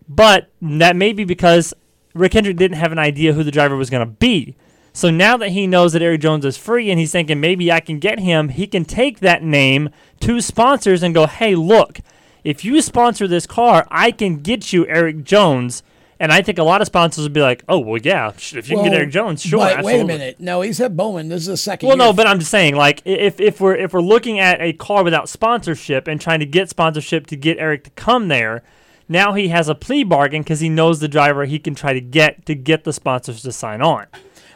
but 0.08 0.50
that 0.60 0.96
may 0.96 1.12
be 1.12 1.24
because 1.24 1.74
Rick 2.14 2.32
Hendrick 2.32 2.56
didn't 2.56 2.78
have 2.78 2.90
an 2.90 2.98
idea 2.98 3.34
who 3.34 3.44
the 3.44 3.52
driver 3.52 3.76
was 3.76 3.90
going 3.90 4.06
to 4.06 4.12
be. 4.12 4.56
So 4.92 5.10
now 5.10 5.36
that 5.36 5.50
he 5.50 5.68
knows 5.68 5.92
that 5.92 6.02
Erik 6.02 6.22
Jones 6.22 6.44
is 6.44 6.56
free 6.56 6.90
and 6.90 6.98
he's 6.98 7.12
thinking 7.12 7.38
maybe 7.38 7.70
I 7.70 7.78
can 7.80 8.00
get 8.00 8.18
him, 8.18 8.48
he 8.48 8.66
can 8.66 8.84
take 8.84 9.20
that 9.20 9.44
name 9.44 9.90
to 10.20 10.40
sponsors 10.40 11.02
and 11.02 11.14
go, 11.14 11.26
hey, 11.26 11.54
look, 11.54 12.00
if 12.42 12.64
you 12.64 12.80
sponsor 12.82 13.28
this 13.28 13.46
car, 13.46 13.86
I 13.90 14.10
can 14.10 14.38
get 14.38 14.72
you 14.72 14.86
Erik 14.88 15.22
Jones. 15.22 15.82
And 16.20 16.30
I 16.30 16.42
think 16.42 16.58
a 16.58 16.62
lot 16.62 16.82
of 16.82 16.86
sponsors 16.86 17.24
would 17.24 17.32
be 17.32 17.40
like, 17.40 17.64
oh, 17.66 17.78
well, 17.78 17.98
yeah, 17.98 18.28
if 18.28 18.52
you 18.52 18.60
can 18.62 18.84
get 18.84 18.90
Well, 18.90 18.94
Erik 18.94 19.10
Jones, 19.10 19.42
sure. 19.42 19.58
But 19.58 19.82
wait 19.82 20.00
a 20.00 20.04
minute. 20.04 20.38
No, 20.38 20.60
he's 20.60 20.78
at 20.78 20.94
Bowman. 20.94 21.30
This 21.30 21.40
is 21.40 21.46
the 21.46 21.56
second. 21.56 21.88
Well, 21.88 21.96
year. 21.96 22.06
no, 22.08 22.12
but 22.12 22.26
I'm 22.26 22.38
just 22.38 22.50
saying, 22.50 22.76
like, 22.76 23.00
if, 23.06 23.40
if 23.40 23.58
we're 23.58 23.74
if 23.74 23.94
we're 23.94 24.02
looking 24.02 24.38
at 24.38 24.60
a 24.60 24.74
car 24.74 25.02
without 25.02 25.30
sponsorship 25.30 26.06
and 26.06 26.20
trying 26.20 26.40
to 26.40 26.46
get 26.46 26.68
sponsorship 26.68 27.26
to 27.28 27.36
get 27.36 27.58
Erik 27.58 27.84
to 27.84 27.90
come 27.92 28.28
there, 28.28 28.62
now 29.08 29.32
he 29.32 29.48
has 29.48 29.70
a 29.70 29.74
plea 29.74 30.04
bargain 30.04 30.42
because 30.42 30.60
he 30.60 30.68
knows 30.68 31.00
the 31.00 31.08
driver 31.08 31.46
he 31.46 31.58
can 31.58 31.74
try 31.74 31.94
to 31.94 32.02
get 32.02 32.44
to 32.44 32.54
get 32.54 32.84
the 32.84 32.92
sponsors 32.92 33.40
to 33.42 33.50
sign 33.50 33.80
on. 33.80 34.06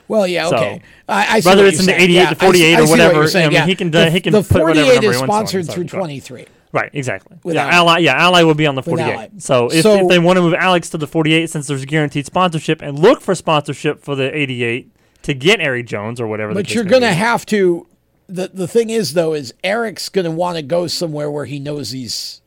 Well, 0.06 0.26
yeah, 0.26 0.50
So, 0.50 0.56
okay. 0.56 0.82
I, 1.08 1.36
I 1.36 1.40
see 1.40 1.48
whether 1.48 1.62
what 1.62 1.68
it's 1.72 1.80
in 1.80 1.86
the 1.86 1.92
saying. 1.92 2.02
88 2.02 2.14
Yeah, 2.14 2.28
to 2.28 2.36
48 2.36 2.74
I 2.74 2.80
or 2.80 2.88
whatever, 2.88 3.22
I 3.22 3.42
mean, 3.42 3.52
yeah. 3.52 3.64
he 3.64 3.74
can 3.74 3.90
do- 3.90 3.98
the, 4.00 4.10
he 4.10 4.20
can 4.20 4.34
the 4.34 4.42
put 4.42 4.62
whatever 4.62 4.84
48 4.84 4.94
number 4.96 5.10
is 5.10 5.16
he 5.16 5.22
on 5.22 5.24
it, 5.24 5.32
sponsored 5.32 5.66
so, 5.66 5.72
through 5.72 5.84
23. 5.84 6.46
Right, 6.74 6.90
exactly. 6.92 7.36
With 7.44 7.54
yeah, 7.54 7.66
Ally. 7.66 7.74
Ally, 7.76 7.98
yeah, 8.00 8.14
Ally 8.16 8.42
will 8.42 8.54
be 8.54 8.66
on 8.66 8.74
the 8.74 8.82
48. 8.82 9.40
So 9.40 9.68
if, 9.70 9.82
So- 9.82 10.02
if 10.02 10.08
they 10.08 10.18
want 10.18 10.38
to 10.38 10.42
move 10.42 10.54
Alex 10.54 10.90
to 10.90 10.98
the 10.98 11.06
48, 11.06 11.48
since 11.48 11.68
there's 11.68 11.84
guaranteed 11.84 12.26
sponsorship, 12.26 12.82
and 12.82 12.98
look 12.98 13.20
for 13.20 13.36
sponsorship 13.36 14.02
for 14.02 14.16
the 14.16 14.36
88 14.36 14.90
to 15.22 15.34
get 15.34 15.60
Erik 15.60 15.86
Jones 15.86 16.20
or 16.20 16.26
whatever. 16.26 16.52
But 16.52 16.74
you're 16.74 16.82
going 16.82 17.02
to 17.02 17.12
have 17.14 17.46
to. 17.46 17.86
the 18.28 18.50
the 18.52 18.66
thing 18.66 18.90
is 18.90 19.14
though 19.14 19.34
is 19.34 19.54
Erik's 19.62 20.08
going 20.08 20.24
to 20.24 20.30
want 20.32 20.56
to 20.56 20.62
go 20.62 20.86
somewhere 20.88 21.30
where 21.30 21.44
he 21.44 21.60
knows 21.60 21.92
he's 21.92 22.40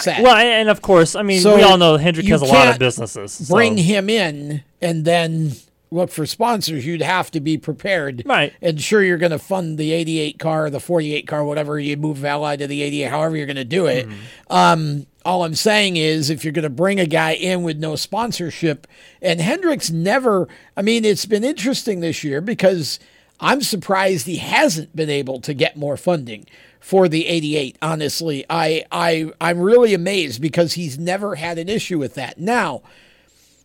set. 0.00 0.22
Well, 0.22 0.34
and 0.34 0.48
and 0.48 0.68
of 0.70 0.80
course, 0.80 1.14
I 1.14 1.22
mean, 1.22 1.40
So 1.42 1.54
we 1.54 1.62
all 1.62 1.76
know 1.76 1.98
Hendrick 1.98 2.24
you 2.26 2.32
has 2.32 2.40
a 2.40 2.46
lot 2.46 2.54
of 2.56 2.64
can't 2.70 2.78
businesses. 2.78 3.32
so- 3.32 3.54
Bring 3.54 3.76
him 3.76 4.08
in 4.08 4.62
and 4.80 5.04
then 5.04 5.52
look 5.90 6.10
for 6.10 6.26
sponsors. 6.26 6.84
You'd 6.84 7.02
have 7.02 7.30
to 7.32 7.40
be 7.40 7.56
prepared, 7.58 8.22
Right. 8.26 8.52
And 8.60 8.80
sure, 8.80 9.02
you're 9.02 9.18
going 9.18 9.32
to 9.32 9.38
fund 9.38 9.78
the 9.78 9.92
88 9.92 10.38
car, 10.38 10.70
the 10.70 10.80
48 10.80 11.26
car, 11.26 11.44
whatever 11.44 11.78
you 11.78 11.96
move 11.96 12.24
Ally 12.24 12.56
to 12.56 12.66
the 12.66 12.82
88, 12.82 13.10
however 13.10 13.36
you're 13.36 13.46
going 13.46 13.56
to 13.56 13.64
do 13.64 13.86
it. 13.86 14.08
Um, 14.50 15.06
all 15.24 15.44
I'm 15.44 15.54
saying 15.54 15.96
is, 15.96 16.30
if 16.30 16.44
you're 16.44 16.52
going 16.52 16.64
to 16.64 16.70
bring 16.70 17.00
a 17.00 17.06
guy 17.06 17.32
in 17.32 17.62
with 17.62 17.78
no 17.78 17.96
sponsorship, 17.96 18.86
and 19.22 19.40
Hendricks 19.40 19.90
never, 19.90 20.48
I 20.76 20.82
mean, 20.82 21.04
it's 21.04 21.26
been 21.26 21.44
interesting 21.44 22.00
this 22.00 22.22
year 22.22 22.40
because 22.40 22.98
I'm 23.40 23.62
surprised 23.62 24.26
he 24.26 24.36
hasn't 24.36 24.94
been 24.94 25.10
able 25.10 25.40
to 25.40 25.54
get 25.54 25.76
more 25.76 25.96
funding 25.96 26.46
for 26.80 27.08
the 27.08 27.26
88. 27.26 27.78
Honestly, 27.80 28.44
I, 28.50 28.84
I, 28.92 29.30
I'm 29.40 29.60
really 29.60 29.94
amazed 29.94 30.42
because 30.42 30.74
he's 30.74 30.98
never 30.98 31.36
had 31.36 31.58
an 31.58 31.68
issue 31.68 31.98
with 31.98 32.14
that. 32.14 32.38
Now, 32.38 32.82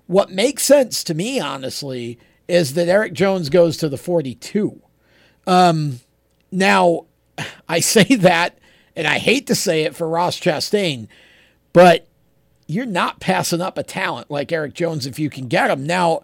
what 0.10 0.32
makes 0.32 0.64
sense 0.64 1.04
to 1.04 1.14
me, 1.14 1.40
honestly, 1.40 2.18
is 2.48 2.74
that 2.74 2.88
Erik 2.88 3.14
Jones 3.14 3.48
goes 3.48 3.78
to 3.78 3.88
the 3.88 3.96
42. 3.96 4.82
Um, 5.46 6.00
now, 6.52 7.06
I 7.70 7.80
say 7.80 8.16
that, 8.16 8.58
and 8.96 9.06
I 9.06 9.20
hate 9.20 9.46
to 9.46 9.54
say 9.54 9.84
it 9.84 9.96
for 9.96 10.10
Ross 10.10 10.40
Chastain, 10.40 11.08
but 11.74 12.08
you're 12.66 12.88
not 12.88 13.20
passing 13.20 13.62
up 13.62 13.78
a 13.78 13.84
talent 13.84 14.32
like 14.32 14.52
Erik 14.52 14.74
Jones 14.74 15.06
if 15.06 15.20
you 15.20 15.30
can 15.30 15.48
get 15.48 15.70
him. 15.70 15.86
Now, 15.86 16.24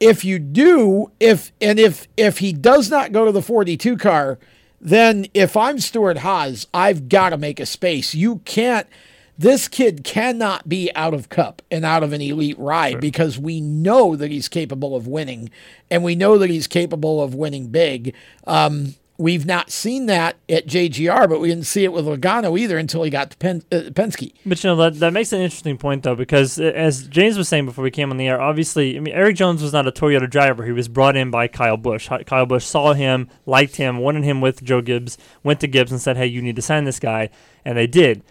if 0.00 0.24
you 0.24 0.40
do, 0.40 1.12
if 1.20 1.52
and 1.60 1.78
if 1.78 2.08
if 2.16 2.38
he 2.38 2.52
does 2.52 2.90
not 2.90 3.12
go 3.12 3.24
to 3.24 3.30
the 3.30 3.40
42 3.40 3.96
car, 3.96 4.40
then 4.80 5.26
if 5.34 5.56
I'm 5.56 5.78
Stewart-Haas, 5.78 6.66
I've 6.74 7.08
got 7.08 7.30
to 7.30 7.38
make 7.38 7.60
a 7.60 7.66
space. 7.66 8.12
You 8.12 8.38
can't 8.38 8.88
this 9.36 9.68
kid 9.68 10.04
cannot 10.04 10.68
be 10.68 10.90
out 10.94 11.14
of 11.14 11.28
cup 11.28 11.62
and 11.70 11.84
out 11.84 12.02
of 12.02 12.12
an 12.12 12.20
elite 12.20 12.58
ride 12.58 13.00
because 13.00 13.38
we 13.38 13.60
know 13.60 14.16
that 14.16 14.30
he's 14.30 14.48
capable 14.48 14.94
of 14.94 15.06
winning 15.06 15.50
and 15.90 16.04
we 16.04 16.14
know 16.14 16.38
that 16.38 16.50
he's 16.50 16.66
capable 16.66 17.22
of 17.22 17.34
winning 17.34 17.68
big. 17.68 18.14
Um, 18.46 18.94
we've 19.16 19.46
not 19.46 19.70
seen 19.70 20.06
that 20.06 20.36
at 20.48 20.66
JGR, 20.66 21.28
but 21.28 21.40
we 21.40 21.48
didn't 21.48 21.66
see 21.66 21.84
it 21.84 21.92
with 21.92 22.04
Logano 22.04 22.58
either 22.58 22.78
until 22.78 23.02
he 23.02 23.10
got 23.10 23.30
to 23.30 23.36
Pen- 23.36 23.62
uh, 23.70 23.90
Penske. 23.90 24.32
But 24.44 24.62
you 24.62 24.70
know 24.70 24.76
that 24.76 24.98
that 25.00 25.12
makes 25.12 25.32
an 25.32 25.40
interesting 25.40 25.78
point 25.78 26.02
though, 26.02 26.16
because 26.16 26.58
uh, 26.58 26.64
as 26.64 27.06
James 27.08 27.36
was 27.36 27.48
saying 27.48 27.66
before 27.66 27.84
we 27.84 27.90
came 27.90 28.10
on 28.10 28.16
the 28.16 28.28
air, 28.28 28.40
obviously, 28.40 28.96
I 28.96 29.00
mean 29.00 29.14
Erik 29.14 29.36
Jones 29.36 29.62
was 29.62 29.72
not 29.72 29.86
a 29.86 29.92
Toyota 29.92 30.28
driver. 30.28 30.64
He 30.64 30.72
was 30.72 30.88
brought 30.88 31.16
in 31.16 31.30
by 31.30 31.48
Kyle 31.48 31.76
Busch. 31.76 32.08
Kyle 32.26 32.46
Busch 32.46 32.64
saw 32.64 32.92
him, 32.92 33.28
liked 33.46 33.76
him, 33.76 33.98
wanted 33.98 34.24
him 34.24 34.40
with 34.40 34.62
Joe 34.62 34.80
Gibbs, 34.80 35.18
went 35.42 35.60
to 35.60 35.66
Gibbs 35.66 35.92
and 35.92 36.00
said, 36.00 36.16
"Hey, 36.16 36.26
you 36.26 36.42
need 36.42 36.56
to 36.56 36.62
sign 36.62 36.84
this 36.84 37.00
guy," 37.00 37.30
and 37.64 37.76
they 37.76 37.86
did. 37.86 38.22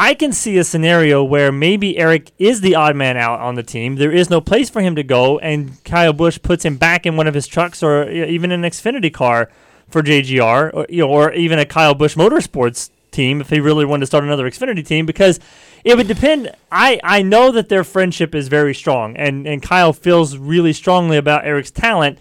I 0.00 0.14
can 0.14 0.32
see 0.32 0.56
a 0.58 0.62
scenario 0.62 1.24
where 1.24 1.50
maybe 1.50 1.98
Erik 1.98 2.30
is 2.38 2.60
the 2.60 2.76
odd 2.76 2.94
man 2.94 3.16
out 3.16 3.40
on 3.40 3.56
the 3.56 3.64
team. 3.64 3.96
There 3.96 4.12
is 4.12 4.30
no 4.30 4.40
place 4.40 4.70
for 4.70 4.80
him 4.80 4.94
to 4.94 5.02
go, 5.02 5.40
and 5.40 5.82
Kyle 5.82 6.12
Busch 6.12 6.40
puts 6.40 6.64
him 6.64 6.76
back 6.76 7.04
in 7.04 7.16
one 7.16 7.26
of 7.26 7.34
his 7.34 7.48
trucks 7.48 7.82
or 7.82 8.08
even 8.08 8.52
an 8.52 8.62
Xfinity 8.62 9.12
car 9.12 9.50
for 9.88 10.00
JGR, 10.00 10.70
or, 10.72 10.86
you 10.88 11.04
know, 11.04 11.10
or 11.10 11.32
even 11.32 11.58
a 11.58 11.66
Kyle 11.66 11.96
Busch 11.96 12.14
Motorsports 12.14 12.90
team 13.10 13.40
if 13.40 13.50
he 13.50 13.58
really 13.58 13.84
wanted 13.84 14.02
to 14.02 14.06
start 14.06 14.22
another 14.22 14.48
Xfinity 14.48 14.86
team 14.86 15.04
because 15.04 15.40
it 15.82 15.96
would 15.96 16.06
depend. 16.06 16.52
I, 16.70 17.00
I 17.02 17.22
know 17.22 17.50
that 17.50 17.68
their 17.68 17.82
friendship 17.82 18.36
is 18.36 18.46
very 18.46 18.76
strong, 18.76 19.16
and, 19.16 19.48
and 19.48 19.60
Kyle 19.60 19.92
feels 19.92 20.36
really 20.36 20.74
strongly 20.74 21.16
about 21.16 21.44
Erik's 21.44 21.72
talent. 21.72 22.20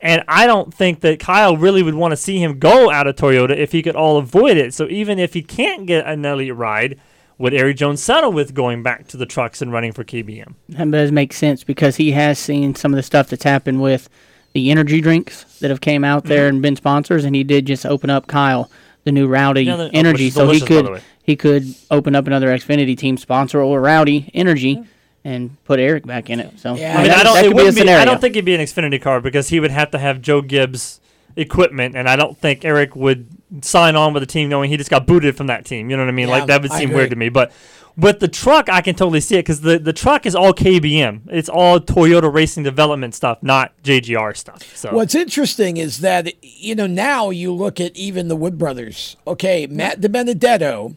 And 0.00 0.22
I 0.28 0.46
don't 0.46 0.72
think 0.72 1.00
that 1.00 1.18
Kyle 1.18 1.56
really 1.56 1.82
would 1.82 1.96
want 1.96 2.12
to 2.12 2.16
see 2.16 2.40
him 2.40 2.60
go 2.60 2.88
out 2.88 3.08
of 3.08 3.16
Toyota 3.16 3.56
if 3.56 3.72
he 3.72 3.82
could 3.82 3.96
all 3.96 4.16
avoid 4.16 4.56
it. 4.58 4.74
So 4.74 4.86
even 4.86 5.18
if 5.18 5.34
he 5.34 5.42
can't 5.42 5.86
get 5.86 6.06
an 6.06 6.24
elite 6.24 6.54
ride, 6.54 7.00
would 7.38 7.54
Erik 7.54 7.76
Jones 7.76 8.02
settle 8.02 8.32
with 8.32 8.54
going 8.54 8.82
back 8.82 9.06
to 9.08 9.16
the 9.16 9.26
trucks 9.26 9.60
and 9.60 9.72
running 9.72 9.92
for 9.92 10.04
KBM? 10.04 10.54
That 10.70 10.90
does 10.90 11.12
make 11.12 11.32
sense 11.32 11.64
because 11.64 11.96
he 11.96 12.12
has 12.12 12.38
seen 12.38 12.74
some 12.74 12.92
of 12.92 12.96
the 12.96 13.02
stuff 13.02 13.28
that's 13.28 13.44
happened 13.44 13.82
with 13.82 14.08
the 14.52 14.70
energy 14.70 15.00
drinks 15.00 15.44
that 15.58 15.70
have 15.70 15.80
came 15.80 16.02
out 16.02 16.24
there 16.24 16.46
mm-hmm. 16.46 16.56
and 16.56 16.62
been 16.62 16.76
sponsors, 16.76 17.24
and 17.24 17.36
he 17.36 17.44
did 17.44 17.66
just 17.66 17.84
open 17.84 18.08
up 18.08 18.26
Kyle 18.26 18.70
the 19.04 19.12
new 19.12 19.26
Rowdy 19.28 19.64
Yeah, 19.64 19.76
the- 19.76 19.84
oh, 19.84 19.90
energy, 19.92 20.28
is 20.28 20.34
so 20.34 20.50
he 20.50 20.60
could 20.60 21.02
he 21.22 21.36
could 21.36 21.74
open 21.90 22.14
up 22.14 22.26
another 22.26 22.48
Xfinity 22.48 22.96
team 22.96 23.16
sponsor 23.16 23.60
or 23.60 23.80
Rowdy 23.80 24.30
energy 24.32 24.84
and 25.24 25.62
put 25.64 25.80
Erik 25.80 26.06
back 26.06 26.30
in 26.30 26.40
it. 26.40 26.58
So 26.58 26.70
I 26.70 26.74
mean, 26.74 26.82
that, 26.82 27.18
I 27.18 27.22
don't. 27.22 27.38
It 27.38 27.48
could 27.48 27.56
be 27.56 27.62
a 27.62 27.66
be, 27.66 27.72
scenario. 27.72 28.00
I 28.00 28.04
don't 28.04 28.20
think 28.20 28.36
it'd 28.36 28.44
be 28.44 28.54
an 28.54 28.60
Xfinity 28.60 29.00
car 29.02 29.20
because 29.20 29.48
he 29.48 29.60
would 29.60 29.70
have 29.70 29.90
to 29.90 29.98
have 29.98 30.22
Joe 30.22 30.40
Gibbs 30.40 31.00
equipment, 31.36 31.94
and 31.94 32.08
I 32.08 32.16
don't 32.16 32.36
think 32.36 32.64
Erik 32.64 32.96
would 32.96 33.28
sign 33.62 33.94
on 33.94 34.12
with 34.12 34.22
a 34.22 34.26
team 34.26 34.48
knowing 34.48 34.70
he 34.70 34.76
just 34.76 34.90
got 34.90 35.06
booted 35.06 35.36
from 35.36 35.46
that 35.46 35.64
team. 35.64 35.90
You 35.90 35.96
know 35.96 36.02
what 36.02 36.08
I 36.08 36.12
mean? 36.12 36.28
Yeah, 36.28 36.34
like 36.34 36.46
that 36.46 36.62
would 36.62 36.72
seem 36.72 36.92
weird 36.92 37.10
to 37.10 37.16
me. 37.16 37.28
But 37.28 37.52
with 37.96 38.20
the 38.20 38.28
truck, 38.28 38.68
I 38.68 38.80
can 38.80 38.94
totally 38.94 39.20
see 39.20 39.36
it 39.36 39.40
because 39.40 39.60
the 39.60 39.78
the 39.78 39.92
truck 39.92 40.26
is 40.26 40.34
all 40.34 40.52
KBM. 40.52 41.22
It's 41.30 41.48
all 41.48 41.80
Toyota 41.80 42.32
Racing 42.32 42.62
Development 42.62 43.14
stuff, 43.14 43.42
not 43.42 43.72
JGR 43.82 44.36
stuff. 44.36 44.76
So 44.76 44.92
What's 44.92 45.14
interesting 45.14 45.76
is 45.76 46.00
that 46.00 46.32
you 46.42 46.74
know 46.74 46.86
now 46.86 47.30
you 47.30 47.52
look 47.52 47.80
at 47.80 47.94
even 47.96 48.28
the 48.28 48.36
Wood 48.36 48.58
brothers. 48.58 49.16
Okay, 49.26 49.66
Matt 49.66 50.00
DiBenedetto 50.00 50.96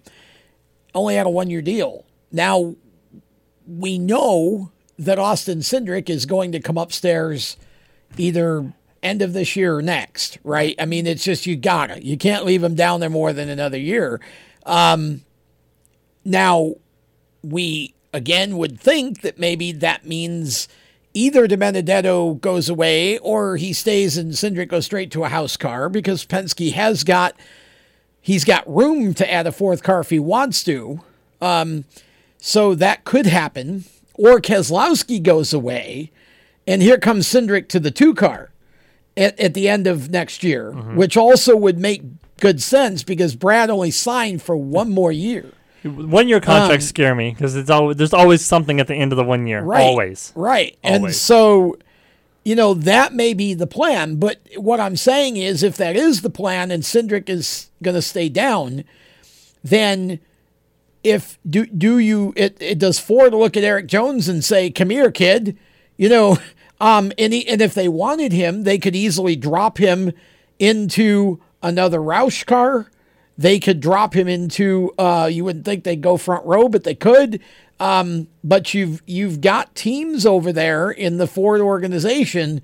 only 0.96 1.16
had 1.16 1.28
a 1.28 1.30
one-year 1.30 1.62
deal. 1.62 2.06
Now 2.32 2.76
we 3.68 4.00
know 4.00 4.72
that 4.98 5.20
Austin 5.20 5.60
Cindric 5.60 6.10
is 6.10 6.26
going 6.26 6.52
to 6.52 6.60
come 6.60 6.78
upstairs 6.78 7.56
either 8.18 8.74
end 9.02 9.22
of 9.22 9.34
this 9.34 9.56
year 9.56 9.78
or 9.78 9.82
next, 9.82 10.38
right? 10.44 10.76
I 10.80 10.86
mean, 10.86 11.08
it's 11.08 11.24
just 11.24 11.46
you 11.46 11.56
gotta. 11.56 12.04
You 12.04 12.18
can't 12.18 12.46
leave 12.46 12.64
him 12.64 12.76
down 12.76 13.00
there 13.00 13.10
more 13.10 13.34
than 13.34 13.50
another 13.50 13.78
year. 13.78 14.20
Um, 14.66 15.24
now, 16.26 16.76
we 17.42 17.94
again 18.14 18.58
would 18.58 18.80
think 18.80 19.22
that 19.22 19.40
maybe 19.40 19.72
that 19.72 20.06
means 20.06 20.68
either 21.14 21.48
DiBenedetto 21.48 22.40
goes 22.42 22.70
away 22.70 23.18
or 23.20 23.58
he 23.58 23.74
stays 23.74 24.18
and 24.18 24.34
Cindric 24.34 24.70
goes 24.70 24.86
straight 24.86 25.12
to 25.12 25.24
a 25.24 25.30
house 25.30 25.58
car 25.58 25.90
because 25.90 26.26
Penske 26.26 26.74
has 26.74 27.04
got 27.04 27.36
he's 28.22 28.44
got 28.44 28.68
room 28.74 29.14
to 29.16 29.32
add 29.32 29.48
a 29.48 29.52
fourth 29.52 29.84
car 29.84 30.02
if 30.02 30.10
he 30.10 30.20
wants 30.20 30.64
to. 30.64 31.02
Um, 31.42 31.86
so 32.38 32.76
that 32.76 33.06
could 33.06 33.26
happen. 33.26 33.86
Or 34.16 34.42
Keselowski 34.42 35.24
goes 35.24 35.54
away, 35.54 36.12
and 36.68 36.82
here 36.82 36.98
comes 36.98 37.26
Cindric 37.26 37.70
to 37.70 37.80
the 37.80 37.92
two 37.92 38.14
car 38.14 38.52
at, 39.20 39.40
at 39.40 39.54
the 39.54 39.68
end 39.68 39.86
of 39.86 40.10
next 40.10 40.44
year, 40.44 40.72
which 40.72 41.16
also 41.18 41.56
would 41.56 41.78
make 41.78 42.02
good 42.40 42.62
sense 42.62 43.04
because 43.04 43.36
Brad 43.36 43.70
only 43.70 43.92
signed 43.92 44.42
for 44.42 44.56
one 44.56 44.90
more 44.92 45.12
year. 45.12 45.52
one 45.84 46.28
year 46.28 46.40
contracts 46.40 46.86
Um, 46.86 46.90
scare 46.90 47.14
me 47.16 47.32
because 47.32 47.56
it's 47.56 47.70
always 47.70 47.98
there's 47.98 48.14
always 48.14 48.44
something 48.46 48.80
at 48.80 48.88
the 48.88 48.96
end 48.96 49.12
of 49.12 49.18
the 49.18 49.24
one 49.24 49.46
year. 49.46 49.62
Right. 49.62 49.82
Always. 49.82 50.32
Right. 50.36 50.78
And 50.84 51.04
Always. 51.04 51.20
so, 51.20 51.78
you 52.46 52.56
know, 52.56 52.74
that 52.74 53.14
may 53.14 53.34
be 53.34 53.54
the 53.54 53.68
plan. 53.68 54.16
But 54.16 54.40
what 54.56 54.80
I'm 54.80 54.96
saying 54.96 55.38
is, 55.38 55.64
if 55.64 55.76
that 55.78 55.96
is 55.96 56.22
the 56.22 56.30
plan 56.30 56.72
and 56.72 56.84
Cindric 56.84 57.30
is 57.30 57.70
going 57.84 57.96
to 57.96 58.02
stay 58.02 58.30
down, 58.30 58.84
then 59.64 60.20
if 61.04 61.38
do 61.50 61.66
do 61.66 61.98
you 61.98 62.34
it, 62.36 62.58
it 62.62 62.80
does 62.80 63.00
Ford 63.00 63.34
look 63.34 63.56
at 63.58 63.64
Erik 63.64 63.88
Jones 63.88 64.28
and 64.28 64.44
say, 64.44 64.70
"Come 64.72 64.90
here, 64.90 65.12
kid," 65.12 65.58
you 65.98 66.10
know, 66.10 66.38
um, 66.80 67.12
and 67.18 67.34
he, 67.34 67.48
and 67.48 67.62
if 67.62 67.74
they 67.74 67.88
wanted 67.88 68.32
him, 68.32 68.64
they 68.64 68.78
could 68.78 68.96
easily 68.96 69.36
drop 69.36 69.78
him 69.78 70.14
into 70.58 71.40
another 71.62 72.00
Roush 72.00 72.46
car. 72.46 72.90
They 73.38 73.60
could 73.60 73.80
drop 73.80 74.14
him 74.14 74.28
into. 74.28 74.94
Uh, 74.98 75.30
you 75.32 75.44
wouldn't 75.46 75.66
think 75.66 75.84
they'd 75.84 76.02
go 76.02 76.18
front 76.18 76.46
row, 76.46 76.68
but 76.70 76.84
they 76.84 76.96
could. 76.96 77.42
Um, 77.80 78.28
but 78.44 78.74
you've 78.74 79.02
you've 79.06 79.40
got 79.40 79.76
teams 79.76 80.26
over 80.26 80.52
there 80.52 80.92
in 80.92 81.18
the 81.18 81.28
Ford 81.28 81.62
organization 81.62 82.62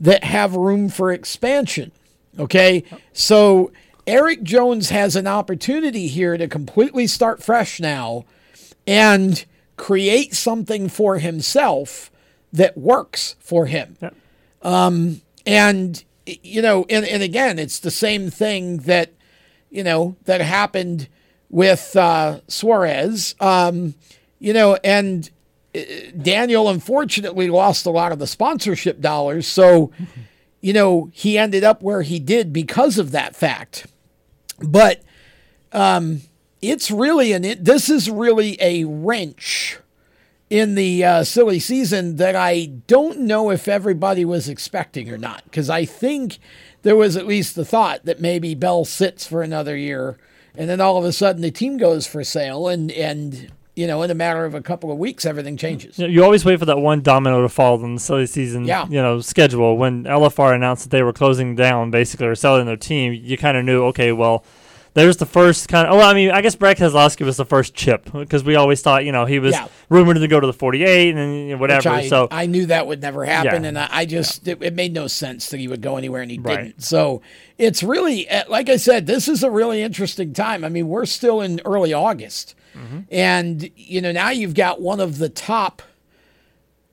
that 0.00 0.24
have 0.24 0.56
room 0.56 0.88
for 0.88 1.12
expansion. 1.12 1.92
Okay, 2.38 2.84
so 3.12 3.70
Erik 4.06 4.42
Jones 4.42 4.90
has 4.90 5.16
an 5.16 5.26
opportunity 5.26 6.08
here 6.08 6.36
to 6.36 6.48
completely 6.48 7.06
start 7.06 7.42
fresh 7.42 7.80
now 7.80 8.24
and 8.86 9.44
create 9.76 10.34
something 10.34 10.88
for 10.88 11.18
himself 11.18 12.10
that 12.52 12.76
works 12.76 13.36
for 13.40 13.66
him. 13.66 13.96
Um, 14.62 15.20
and 15.44 16.02
you 16.26 16.60
know, 16.60 16.84
and, 16.90 17.04
and 17.04 17.22
again, 17.22 17.58
it's 17.58 17.78
the 17.78 17.90
same 17.90 18.30
thing 18.30 18.78
that 18.78 19.12
you 19.70 19.84
know 19.84 20.16
that 20.24 20.40
happened 20.40 21.08
with 21.50 21.94
uh, 21.96 22.40
Suarez. 22.48 23.34
Um, 23.40 23.94
you 24.38 24.52
know, 24.52 24.76
and 24.82 25.30
uh, 25.74 25.80
Daniel 26.20 26.68
unfortunately 26.68 27.48
lost 27.48 27.86
a 27.86 27.90
lot 27.90 28.12
of 28.12 28.18
the 28.18 28.26
sponsorship 28.26 29.00
dollars, 29.00 29.46
so 29.46 29.92
you 30.60 30.72
know 30.72 31.10
he 31.12 31.38
ended 31.38 31.62
up 31.62 31.82
where 31.82 32.02
he 32.02 32.18
did 32.18 32.52
because 32.52 32.98
of 32.98 33.12
that 33.12 33.36
fact. 33.36 33.86
But 34.58 35.02
um, 35.72 36.22
it's 36.60 36.90
really 36.90 37.32
an 37.32 37.44
it, 37.44 37.64
this 37.64 37.88
is 37.88 38.10
really 38.10 38.56
a 38.60 38.84
wrench 38.84 39.78
in 40.48 40.74
the 40.76 41.04
uh, 41.04 41.24
silly 41.24 41.58
season 41.58 42.16
that 42.16 42.36
I 42.36 42.66
don't 42.86 43.20
know 43.20 43.50
if 43.50 43.66
everybody 43.68 44.24
was 44.24 44.48
expecting 44.48 45.10
or 45.10 45.18
not. 45.18 45.42
Because 45.44 45.68
I 45.68 45.84
think 45.84 46.38
there 46.82 46.96
was 46.96 47.16
at 47.16 47.26
least 47.26 47.54
the 47.56 47.64
thought 47.64 48.04
that 48.04 48.20
maybe 48.20 48.54
Bell 48.54 48.84
sits 48.84 49.26
for 49.26 49.42
another 49.42 49.76
year, 49.76 50.16
and 50.54 50.68
then 50.70 50.80
all 50.80 50.96
of 50.98 51.04
a 51.04 51.12
sudden 51.12 51.42
the 51.42 51.50
team 51.50 51.76
goes 51.78 52.06
for 52.06 52.22
sale, 52.22 52.68
and 52.68 52.90
and 52.92 53.50
you 53.74 53.86
know 53.86 54.02
in 54.02 54.10
a 54.10 54.14
matter 54.14 54.44
of 54.44 54.54
a 54.54 54.62
couple 54.62 54.90
of 54.92 54.98
weeks 54.98 55.26
everything 55.26 55.56
changes. 55.56 55.98
You, 55.98 56.22
always 56.22 56.44
wait 56.44 56.58
for 56.60 56.64
that 56.66 56.78
one 56.78 57.02
domino 57.02 57.42
to 57.42 57.48
fall 57.48 57.82
on 57.82 57.94
the 57.94 58.00
silly 58.00 58.26
season, 58.26 58.64
Yeah. 58.64 58.86
you 58.86 59.02
know, 59.02 59.20
schedule. 59.20 59.76
When 59.76 60.04
LFR 60.04 60.54
announced 60.54 60.84
that 60.84 60.90
they 60.90 61.02
were 61.02 61.12
closing 61.12 61.56
down, 61.56 61.90
basically, 61.90 62.26
or 62.28 62.34
selling 62.36 62.66
their 62.66 62.76
team, 62.76 63.12
you 63.12 63.36
kind 63.36 63.56
of 63.56 63.64
knew, 63.64 63.84
okay, 63.86 64.12
well, 64.12 64.44
there's 64.96 65.18
the 65.18 65.26
first 65.26 65.68
kind 65.68 65.86
of. 65.86 65.94
Oh, 65.94 65.98
well, 65.98 66.08
I 66.10 66.14
mean, 66.14 66.30
I 66.32 66.40
guess 66.40 66.56
Brad 66.56 66.76
Keselowski 66.76 67.24
was 67.24 67.36
the 67.36 67.44
first 67.44 67.74
chip 67.74 68.10
because 68.12 68.42
we 68.42 68.56
always 68.56 68.82
thought, 68.82 69.04
you 69.04 69.12
know, 69.12 69.24
he 69.26 69.38
was 69.38 69.52
Yeah. 69.52 69.68
rumored 69.88 70.16
to 70.16 70.26
go 70.26 70.40
to 70.40 70.46
the 70.46 70.52
48 70.52 71.14
and 71.14 71.34
you 71.48 71.54
know, 71.54 71.56
whatever. 71.58 71.90
I, 71.90 72.08
so 72.08 72.26
I 72.30 72.46
knew 72.46 72.66
that 72.66 72.86
would 72.86 73.00
never 73.02 73.24
happen, 73.24 73.62
Yeah. 73.62 73.68
and 73.68 73.78
I, 73.78 73.88
I 73.90 74.04
just 74.06 74.48
it, 74.48 74.60
it 74.62 74.74
made 74.74 74.92
no 74.92 75.06
sense 75.06 75.50
that 75.50 75.60
he 75.60 75.68
would 75.68 75.80
go 75.82 75.96
anywhere, 75.96 76.22
and 76.22 76.30
he 76.30 76.38
Right. 76.38 76.64
didn't. 76.64 76.82
So 76.82 77.22
it's 77.58 77.82
really, 77.82 78.28
uh, 78.28 78.44
like 78.48 78.68
I 78.68 78.76
said, 78.76 79.06
this 79.06 79.28
is 79.28 79.42
a 79.44 79.50
really 79.50 79.82
interesting 79.82 80.32
time. 80.32 80.64
I 80.64 80.68
mean, 80.68 80.88
we're 80.88 81.06
still 81.06 81.40
in 81.40 81.60
early 81.64 81.92
August, 81.92 82.54
Mm-hmm. 82.76 82.98
and 83.10 83.70
you 83.76 84.00
know 84.02 84.12
now 84.12 84.30
you've 84.30 84.54
got 84.54 84.80
one 84.82 85.00
of 85.00 85.18
the 85.18 85.28
top 85.30 85.80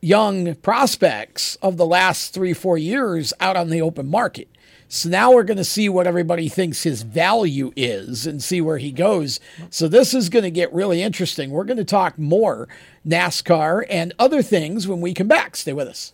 young 0.01 0.55
prospects 0.55 1.55
of 1.61 1.77
the 1.77 1.85
last 1.85 2.33
three 2.33 2.53
four 2.53 2.77
years 2.77 3.33
out 3.39 3.55
on 3.55 3.69
the 3.69 3.81
open 3.81 4.07
market. 4.09 4.47
So 4.93 5.09
now 5.09 5.31
we're 5.31 5.41
going 5.41 5.57
to 5.57 5.63
see 5.63 5.89
what 5.89 6.05
everybody 6.05 6.47
thinks 6.47 6.83
his 6.83 7.01
value 7.01 7.73
is 7.75 8.27
and 8.27 8.43
see 8.43 8.61
where 8.61 8.77
he 8.77 8.91
goes. 8.91 9.39
So 9.71 9.87
this 9.87 10.13
is 10.13 10.29
going 10.29 10.43
to 10.43 10.51
get 10.51 10.71
really 10.71 11.01
interesting. 11.01 11.49
We're 11.49 11.63
going 11.63 11.77
to 11.77 11.83
talk 11.83 12.19
more 12.19 12.67
NASCAR 13.03 13.85
and 13.89 14.13
other 14.19 14.43
things 14.43 14.87
when 14.87 15.01
we 15.01 15.15
come 15.15 15.27
back. 15.27 15.55
Stay 15.55 15.73
with 15.73 15.87
us. 15.87 16.13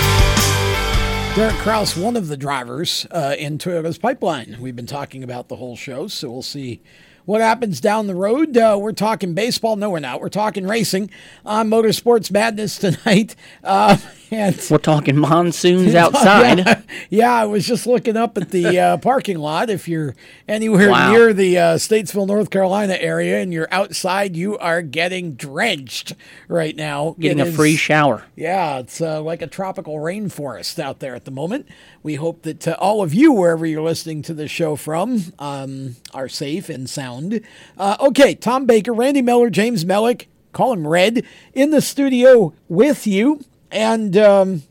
Derek 1.33 1.55
Kraus, 1.55 1.95
one 1.95 2.17
of 2.17 2.27
the 2.27 2.35
drivers 2.35 3.07
uh, 3.09 3.35
in 3.39 3.57
Toyota's 3.57 3.97
pipeline. 3.97 4.57
We've 4.59 4.75
been 4.75 4.85
talking 4.85 5.23
about 5.23 5.47
the 5.47 5.55
whole 5.55 5.77
show, 5.77 6.07
so 6.07 6.29
we'll 6.29 6.41
see 6.41 6.81
what 7.25 7.41
happens 7.41 7.79
down 7.81 8.07
the 8.07 8.15
road. 8.15 8.55
Uh, 8.57 8.77
we're 8.79 8.91
talking 8.91 9.33
baseball. 9.33 9.75
No, 9.75 9.89
we're 9.89 9.99
not. 9.99 10.21
We're 10.21 10.29
talking 10.29 10.67
racing 10.67 11.09
on 11.45 11.69
Motorsports 11.69 12.31
Madness 12.31 12.77
tonight. 12.77 13.35
Uh, 13.63 13.97
and 14.31 14.59
We're 14.71 14.77
talking 14.77 15.17
monsoons 15.17 15.93
outside. 15.95 16.59
yeah, 16.59 16.81
yeah, 17.09 17.31
I 17.33 17.45
was 17.45 17.67
just 17.67 17.85
looking 17.85 18.15
up 18.17 18.37
at 18.37 18.49
the 18.49 18.79
uh, 18.79 18.97
parking 18.97 19.37
lot. 19.37 19.69
If 19.69 19.87
you're 19.87 20.15
anywhere 20.47 20.89
Wow. 20.89 21.11
near 21.11 21.33
the 21.33 21.57
uh, 21.57 21.75
Statesville, 21.75 22.27
North 22.27 22.49
Carolina 22.49 22.93
area, 22.99 23.39
and 23.41 23.53
you're 23.53 23.67
outside, 23.71 24.35
you 24.35 24.57
are 24.57 24.81
getting 24.81 25.33
drenched 25.33 26.13
right 26.47 26.75
now. 26.75 27.15
Getting 27.19 27.39
It 27.39 27.49
a 27.49 27.51
free 27.51 27.75
shower. 27.75 28.23
yeah, 28.35 28.79
it's 28.79 28.99
uh, 29.01 29.21
like 29.21 29.41
a 29.41 29.47
tropical 29.47 29.95
rainforest 29.95 30.79
out 30.79 30.99
there 30.99 31.13
at 31.13 31.25
the 31.25 31.31
moment. 31.31 31.67
We 32.03 32.15
hope 32.15 32.41
that 32.43 32.67
uh, 32.67 32.75
all 32.79 33.03
of 33.03 33.13
you, 33.13 33.31
wherever 33.31 33.65
you're 33.65 33.81
listening 33.83 34.21
to 34.23 34.33
the 34.33 34.47
show 34.47 34.75
from, 34.75 35.33
um, 35.37 35.97
are 36.13 36.27
safe 36.27 36.67
and 36.69 36.89
sound. 36.89 37.41
Uh, 37.77 37.97
okay, 37.99 38.33
Tom 38.33 38.65
Baker, 38.65 38.93
Randy 38.93 39.21
Miller, 39.21 39.49
James 39.49 39.85
Mellick, 39.85 40.25
call 40.51 40.73
him 40.73 40.87
Red, 40.87 41.23
in 41.53 41.69
the 41.69 41.81
studio 41.81 42.53
with 42.67 43.05
you. 43.05 43.43
and 43.71 44.17
um, 44.17 44.63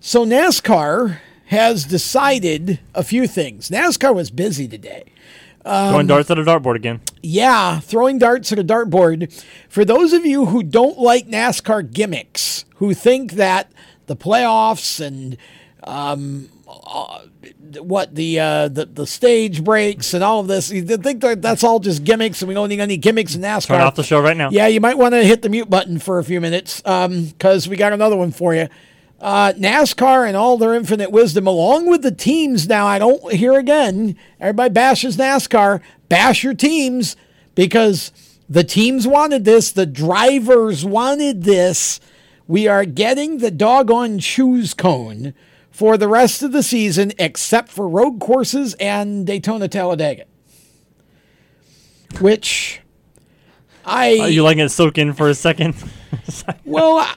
so 0.00 0.24
NASCAR 0.24 1.18
has 1.46 1.84
decided 1.84 2.78
a 2.94 3.02
few 3.02 3.26
things. 3.26 3.70
NASCAR 3.70 4.14
was 4.14 4.30
busy 4.30 4.68
today. 4.68 5.04
Um, 5.64 5.92
Going 5.92 6.06
darts 6.06 6.30
at 6.30 6.38
a 6.38 6.42
dartboard 6.44 6.76
again. 6.76 7.00
Yeah, 7.22 7.80
throwing 7.80 8.18
darts 8.18 8.52
at 8.52 8.58
a 8.58 8.64
dartboard. 8.64 9.32
For 9.68 9.84
those 9.84 10.12
of 10.12 10.24
you 10.24 10.46
who 10.46 10.62
don't 10.62 10.98
like 10.98 11.26
NASCAR 11.26 11.90
gimmicks, 11.92 12.64
who 12.76 12.94
think 12.94 13.32
that 13.32 13.72
the 14.08 14.16
playoffs 14.16 15.00
and 15.04 15.36
um, 15.84 16.50
uh, 16.66 17.20
what 17.80 18.14
the, 18.14 18.40
uh, 18.40 18.68
the 18.68 18.86
the 18.86 19.06
stage 19.06 19.62
breaks 19.62 20.12
and 20.12 20.24
all 20.24 20.40
of 20.40 20.48
this, 20.48 20.70
you 20.70 20.84
think 20.84 21.20
that 21.20 21.40
that's 21.40 21.62
all 21.62 21.78
just 21.78 22.04
gimmicks 22.04 22.42
and 22.42 22.48
we 22.48 22.54
don't 22.54 22.68
need 22.68 22.80
any 22.80 22.96
gimmicks 22.96 23.34
in 23.34 23.42
NASCAR. 23.42 23.68
Turn 23.68 23.80
off 23.80 23.94
the 23.94 24.02
show 24.02 24.20
right 24.20 24.36
now. 24.36 24.50
Yeah, 24.50 24.66
you 24.66 24.80
might 24.80 24.98
want 24.98 25.14
to 25.14 25.22
hit 25.22 25.42
the 25.42 25.48
mute 25.48 25.70
button 25.70 25.98
for 25.98 26.18
a 26.18 26.24
few 26.24 26.40
minutes 26.40 26.80
because 26.82 27.68
we 27.68 27.76
got 27.76 27.92
another 27.92 28.16
one 28.16 28.32
for 28.32 28.54
you. 28.54 28.68
Uh, 29.20 29.52
NASCAR 29.54 30.28
and 30.28 30.36
all 30.36 30.56
their 30.56 30.74
infinite 30.74 31.10
wisdom, 31.10 31.46
along 31.46 31.90
with 31.90 32.02
the 32.02 32.12
teams. 32.12 32.68
Now, 32.68 32.86
I 32.86 33.00
don't 33.00 33.32
hear 33.32 33.58
again. 33.58 34.16
Everybody 34.38 34.72
bashes 34.72 35.16
NASCAR. 35.16 35.80
Bash 36.08 36.44
your 36.44 36.54
teams 36.54 37.16
because 37.56 38.12
the 38.48 38.62
teams 38.62 39.06
wanted 39.06 39.44
this. 39.44 39.72
The 39.72 39.86
drivers 39.86 40.84
wanted 40.84 41.42
this. 41.42 41.98
We 42.48 42.66
are 42.66 42.86
getting 42.86 43.38
the 43.38 43.50
doggone 43.50 44.18
choose 44.18 44.72
cone 44.72 45.34
for 45.70 45.98
the 45.98 46.08
rest 46.08 46.42
of 46.42 46.50
the 46.52 46.62
season, 46.62 47.12
except 47.18 47.68
for 47.68 47.86
road 47.86 48.18
courses 48.18 48.74
and 48.80 49.26
Daytona 49.26 49.68
Talladega. 49.68 50.24
Which 52.20 52.80
I. 53.84 54.18
Are 54.18 54.28
you 54.30 54.42
letting 54.42 54.64
it 54.64 54.70
soak 54.70 54.96
in 54.96 55.12
for 55.12 55.28
a 55.28 55.34
second? 55.34 55.74
well, 56.64 56.96
I, 56.96 57.14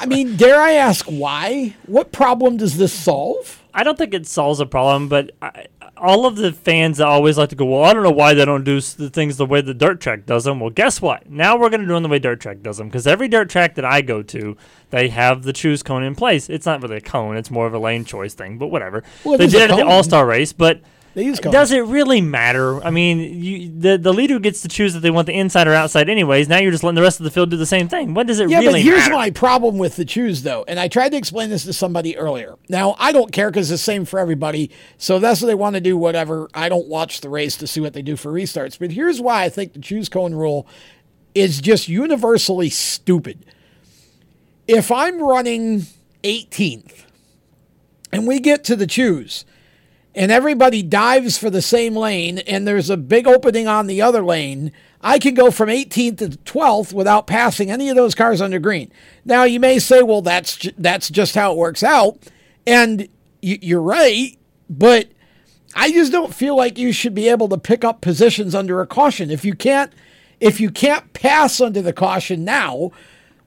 I 0.00 0.06
mean, 0.06 0.36
dare 0.36 0.60
I 0.60 0.72
ask 0.72 1.06
why? 1.06 1.74
What 1.86 2.12
problem 2.12 2.58
does 2.58 2.76
this 2.76 2.92
solve? 2.92 3.62
I 3.72 3.84
don't 3.84 3.96
think 3.98 4.12
it 4.12 4.26
solves 4.26 4.60
a 4.60 4.66
problem, 4.66 5.08
but 5.08 5.32
I, 5.42 5.66
all 5.96 6.26
of 6.26 6.36
the 6.36 6.52
fans 6.52 6.98
that 6.98 7.06
always 7.06 7.38
like 7.38 7.48
to 7.50 7.54
go, 7.56 7.64
well, 7.64 7.84
I 7.84 7.92
don't 7.92 8.02
know 8.02 8.10
why 8.10 8.34
they 8.34 8.44
don't 8.44 8.64
do 8.64 8.78
s- 8.78 8.94
the 8.94 9.10
things 9.10 9.36
the 9.36 9.46
way 9.46 9.60
the 9.60 9.74
dirt 9.74 10.00
track 10.00 10.26
does 10.26 10.44
them. 10.44 10.60
Well, 10.60 10.70
guess 10.70 11.00
what? 11.00 11.30
Now 11.30 11.56
we're 11.56 11.70
going 11.70 11.80
to 11.80 11.86
do 11.86 11.94
them 11.94 12.02
the 12.02 12.08
way 12.08 12.18
dirt 12.18 12.40
track 12.40 12.62
does 12.62 12.78
them 12.78 12.88
because 12.88 13.06
every 13.06 13.28
dirt 13.28 13.48
track 13.50 13.74
that 13.76 13.84
I 13.84 14.00
go 14.02 14.22
to, 14.22 14.56
they 14.90 15.08
have 15.08 15.42
the 15.42 15.52
choose 15.52 15.82
cone 15.82 16.02
in 16.02 16.14
place. 16.14 16.48
It's 16.50 16.66
not 16.66 16.82
really 16.82 16.96
a 16.96 17.00
cone; 17.00 17.36
it's 17.36 17.50
more 17.50 17.66
of 17.66 17.74
a 17.74 17.78
lane 17.78 18.04
choice 18.04 18.34
thing. 18.34 18.58
But 18.58 18.68
whatever. 18.68 19.02
Well, 19.24 19.38
they 19.38 19.46
did 19.46 19.62
it 19.62 19.70
at 19.70 19.76
the. 19.76 19.86
All 19.86 20.02
Star 20.02 20.26
race, 20.26 20.52
but. 20.52 20.80
They 21.14 21.24
use. 21.24 21.38
Does 21.38 21.70
it 21.70 21.84
really 21.84 22.20
matter? 22.20 22.82
I 22.84 22.90
mean, 22.90 23.40
you, 23.40 23.70
the 23.78 23.96
the 23.96 24.12
leader 24.12 24.40
gets 24.40 24.62
to 24.62 24.68
choose 24.68 24.96
if 24.96 25.02
they 25.02 25.12
want 25.12 25.26
the 25.26 25.32
inside 25.34 25.68
or 25.68 25.72
outside, 25.72 26.08
anyways. 26.08 26.48
Now 26.48 26.58
you're 26.58 26.72
just 26.72 26.82
letting 26.82 26.96
the 26.96 27.02
rest 27.02 27.20
of 27.20 27.24
the 27.24 27.30
field 27.30 27.50
do 27.50 27.56
the 27.56 27.64
same 27.66 27.88
thing. 27.88 28.14
What 28.14 28.26
does 28.26 28.40
it 28.40 28.50
Yeah, 28.50 28.58
really 28.58 28.72
but 28.72 28.82
here's 28.82 28.98
matter? 29.02 29.14
my 29.14 29.30
problem 29.30 29.78
with 29.78 29.94
the 29.94 30.04
choose, 30.04 30.42
though. 30.42 30.64
And 30.66 30.80
I 30.80 30.88
tried 30.88 31.10
to 31.10 31.16
explain 31.16 31.50
this 31.50 31.64
to 31.64 31.72
somebody 31.72 32.16
earlier. 32.16 32.56
Now, 32.68 32.96
I 32.98 33.12
don't 33.12 33.30
care 33.30 33.48
because 33.50 33.70
it's 33.70 33.80
the 33.80 33.84
same 33.84 34.04
for 34.04 34.18
everybody. 34.18 34.72
So 34.98 35.20
that's 35.20 35.40
what 35.40 35.46
they 35.46 35.54
want 35.54 35.74
to 35.74 35.80
do, 35.80 35.96
whatever. 35.96 36.48
I 36.52 36.68
don't 36.68 36.88
watch 36.88 37.20
the 37.20 37.28
race 37.28 37.56
to 37.58 37.68
see 37.68 37.80
what 37.80 37.92
they 37.92 38.02
do 38.02 38.16
for 38.16 38.32
restarts. 38.32 38.76
But 38.76 38.90
here's 38.90 39.20
why 39.20 39.44
I 39.44 39.48
think 39.50 39.72
the 39.72 39.78
choose 39.80 40.08
cone 40.08 40.34
rule 40.34 40.66
is 41.32 41.60
just 41.60 41.88
universally 41.88 42.70
stupid. 42.70 43.46
If 44.66 44.90
I'm 44.90 45.22
running 45.22 45.86
18th 46.24 47.04
and 48.10 48.26
we 48.26 48.40
get 48.40 48.64
to 48.64 48.74
the 48.76 48.86
choose, 48.86 49.44
and 50.14 50.30
everybody 50.30 50.82
dives 50.82 51.36
for 51.36 51.50
the 51.50 51.62
same 51.62 51.96
lane 51.96 52.38
and 52.38 52.66
there's 52.66 52.90
a 52.90 52.96
big 52.96 53.26
opening 53.26 53.66
on 53.66 53.86
the 53.86 54.00
other 54.00 54.22
lane, 54.22 54.72
I 55.00 55.18
can 55.18 55.34
go 55.34 55.50
from 55.50 55.68
18th 55.68 56.18
to 56.18 56.28
12th 56.28 56.92
without 56.92 57.26
passing 57.26 57.70
any 57.70 57.88
of 57.88 57.96
those 57.96 58.14
cars 58.14 58.40
under 58.40 58.58
green. 58.58 58.90
Now 59.24 59.44
you 59.44 59.60
may 59.60 59.78
say, 59.78 60.02
well, 60.02 60.22
that's 60.22 60.56
ju- 60.56 60.72
that's 60.78 61.10
just 61.10 61.34
how 61.34 61.52
it 61.52 61.58
works 61.58 61.82
out, 61.82 62.18
and 62.66 63.00
y- 63.42 63.58
you're 63.60 63.82
right, 63.82 64.38
but 64.70 65.08
I 65.74 65.90
just 65.90 66.12
don't 66.12 66.34
feel 66.34 66.56
like 66.56 66.78
you 66.78 66.92
should 66.92 67.14
be 67.14 67.28
able 67.28 67.48
to 67.48 67.58
pick 67.58 67.84
up 67.84 68.00
positions 68.00 68.54
under 68.54 68.80
a 68.80 68.86
caution 68.86 69.30
if 69.30 69.44
you 69.44 69.54
can't 69.54 69.92
if 70.40 70.60
you 70.60 70.70
can't 70.70 71.12
pass 71.12 71.60
under 71.60 71.82
the 71.82 71.92
caution 71.92 72.44
now. 72.44 72.90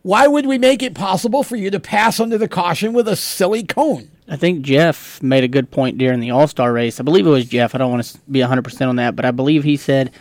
Why 0.03 0.27
would 0.27 0.45
we 0.45 0.57
make 0.57 0.81
it 0.81 0.93
possible 0.93 1.43
for 1.43 1.55
you 1.55 1.69
to 1.69 1.79
pass 1.79 2.19
under 2.19 2.37
the 2.37 2.47
caution 2.47 2.93
with 2.93 3.07
a 3.07 3.15
silly 3.15 3.63
cone? 3.63 4.09
I 4.29 4.35
think 4.35 4.61
Jeff 4.61 5.21
made 5.23 5.43
a 5.43 5.47
good 5.47 5.71
point 5.71 5.97
during 5.97 6.19
the 6.19 6.31
All 6.31 6.47
Star 6.47 6.73
race. 6.73 6.99
I 6.99 7.03
believe 7.03 7.25
it 7.25 7.31
was 7.31 7.45
Jeff. 7.45 7.73
I 7.73 7.77
don't 7.77 7.91
want 7.91 8.03
to 8.03 8.19
be 8.29 8.39
100% 8.39 8.87
on 8.87 8.97
that, 8.97 9.15
but 9.15 9.25
I 9.25 9.31
believe 9.31 9.63
he 9.63 9.77
said 9.77 10.11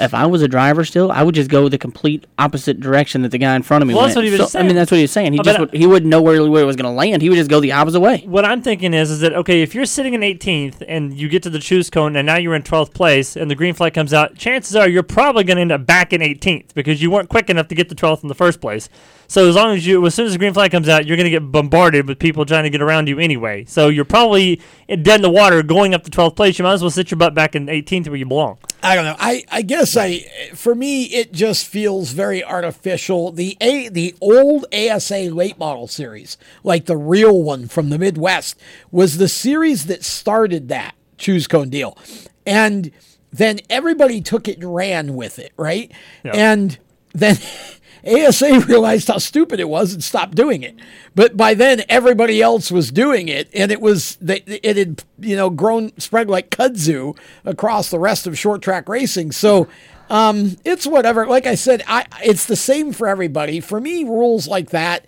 if 0.00 0.14
I 0.14 0.26
was 0.26 0.42
a 0.42 0.48
driver 0.48 0.84
still, 0.84 1.10
I 1.12 1.22
would 1.22 1.34
just 1.34 1.50
go 1.50 1.68
the 1.68 1.78
complete 1.78 2.26
opposite 2.38 2.80
direction 2.80 3.22
that 3.22 3.30
the 3.30 3.38
guy 3.38 3.54
in 3.56 3.62
front 3.62 3.82
of 3.82 3.88
me 3.88 3.94
Well, 3.94 4.04
went. 4.04 4.10
that's 4.10 4.16
what 4.16 4.24
he 4.24 4.30
was 4.30 4.40
So, 4.40 4.46
saying. 4.46 4.64
I 4.64 4.66
mean, 4.68 4.76
that's 4.76 4.90
what 4.90 4.96
he 4.98 5.02
was 5.04 5.12
saying. 5.12 5.32
He 5.32 5.40
I 5.40 5.42
just 5.42 5.58
would, 5.58 5.74
uh, 5.74 5.78
he 5.78 5.86
wouldn't 5.86 6.08
know 6.10 6.22
where, 6.22 6.48
where 6.48 6.62
it 6.62 6.66
was 6.66 6.76
going 6.76 6.90
to 6.90 6.96
land. 6.96 7.22
He 7.22 7.28
would 7.28 7.36
just 7.36 7.50
go 7.50 7.60
the 7.60 7.72
opposite 7.72 8.00
way. 8.00 8.22
What 8.26 8.44
I'm 8.44 8.62
thinking 8.62 8.94
is, 8.94 9.10
is 9.10 9.20
that 9.20 9.32
okay? 9.34 9.62
If 9.62 9.74
you're 9.74 9.84
sitting 9.86 10.14
in 10.14 10.20
18th 10.20 10.82
and 10.86 11.12
you 11.18 11.28
get 11.28 11.42
to 11.44 11.50
the 11.50 11.58
choose 11.58 11.90
cone, 11.90 12.16
and 12.16 12.26
now 12.26 12.36
you're 12.36 12.54
in 12.54 12.62
12th 12.62 12.94
place, 12.94 13.36
and 13.36 13.50
the 13.50 13.54
green 13.54 13.74
flag 13.74 13.94
comes 13.94 14.12
out, 14.12 14.36
chances 14.36 14.74
are 14.76 14.88
you're 14.88 15.02
probably 15.02 15.44
going 15.44 15.56
to 15.56 15.62
end 15.62 15.72
up 15.72 15.86
back 15.86 16.12
in 16.12 16.20
18th 16.20 16.74
because 16.74 17.02
you 17.02 17.10
weren't 17.10 17.28
quick 17.28 17.50
enough 17.50 17.68
to 17.68 17.74
get 17.74 17.88
to 17.88 17.94
12th 17.94 18.22
in 18.22 18.28
the 18.28 18.34
first 18.34 18.60
place. 18.60 18.88
So 19.30 19.46
as 19.46 19.56
long 19.56 19.76
as 19.76 19.86
you, 19.86 20.04
as 20.06 20.14
soon 20.14 20.24
as 20.26 20.32
the 20.32 20.38
green 20.38 20.54
flag 20.54 20.70
comes 20.70 20.88
out, 20.88 21.04
you're 21.06 21.16
going 21.18 21.24
to 21.24 21.30
get 21.30 21.40
bombarded 21.52 22.08
with 22.08 22.18
people 22.18 22.46
trying 22.46 22.64
to 22.64 22.70
get 22.70 22.80
around 22.80 23.08
you 23.08 23.18
anyway. 23.18 23.66
So 23.66 23.88
you're 23.88 24.06
probably 24.06 24.60
dead 24.88 25.16
in 25.16 25.22
the 25.22 25.28
water 25.30 25.62
going 25.62 25.92
up 25.92 26.02
to 26.04 26.10
12th 26.10 26.34
place. 26.34 26.58
You 26.58 26.62
might 26.62 26.72
as 26.74 26.80
well 26.82 26.90
sit 26.90 27.10
your 27.10 27.18
butt 27.18 27.34
back 27.34 27.54
in 27.54 27.66
18th 27.66 28.06
where 28.08 28.16
you 28.16 28.24
belong. 28.24 28.56
I 28.82 28.94
don't 28.94 29.04
know. 29.04 29.16
I, 29.18 29.44
I 29.50 29.62
guess 29.62 29.96
I 29.96 30.20
for 30.54 30.74
me 30.74 31.04
it 31.04 31.32
just 31.32 31.66
feels 31.66 32.12
very 32.12 32.44
artificial. 32.44 33.32
The 33.32 33.56
a 33.60 33.88
the 33.88 34.14
old 34.20 34.66
ASA 34.72 35.30
late 35.34 35.58
model 35.58 35.88
series, 35.88 36.36
like 36.62 36.86
the 36.86 36.96
real 36.96 37.42
one 37.42 37.66
from 37.66 37.90
the 37.90 37.98
Midwest, 37.98 38.58
was 38.90 39.18
the 39.18 39.28
series 39.28 39.86
that 39.86 40.04
started 40.04 40.68
that 40.68 40.94
choose 41.16 41.46
cone 41.48 41.70
deal, 41.70 41.98
and 42.46 42.92
then 43.32 43.60
everybody 43.68 44.20
took 44.20 44.48
it 44.48 44.58
and 44.58 44.74
ran 44.74 45.14
with 45.14 45.38
it, 45.38 45.52
right? 45.56 45.90
Yeah. 46.24 46.32
And 46.34 46.78
then 47.12 47.36
ASA 48.08 48.60
realized 48.66 49.08
how 49.08 49.18
stupid 49.18 49.60
it 49.60 49.68
was 49.68 49.92
and 49.92 50.02
stopped 50.02 50.34
doing 50.34 50.62
it. 50.62 50.76
But 51.14 51.36
by 51.36 51.54
then, 51.54 51.82
everybody 51.88 52.40
else 52.42 52.70
was 52.70 52.90
doing 52.90 53.28
it, 53.28 53.48
and 53.54 53.70
it 53.70 53.80
was 53.80 54.18
it 54.20 54.76
had 54.76 55.04
you 55.18 55.36
know 55.36 55.50
grown 55.50 55.98
spread 55.98 56.28
like 56.28 56.50
kudzu 56.50 57.16
across 57.44 57.90
the 57.90 57.98
rest 57.98 58.26
of 58.26 58.38
short 58.38 58.62
track 58.62 58.88
racing. 58.88 59.32
So 59.32 59.68
um, 60.10 60.56
it's 60.64 60.86
whatever. 60.86 61.26
Like 61.26 61.46
I 61.46 61.54
said, 61.54 61.82
I 61.86 62.06
it's 62.22 62.46
the 62.46 62.56
same 62.56 62.92
for 62.92 63.06
everybody. 63.06 63.60
For 63.60 63.80
me, 63.80 64.04
rules 64.04 64.48
like 64.48 64.70
that. 64.70 65.06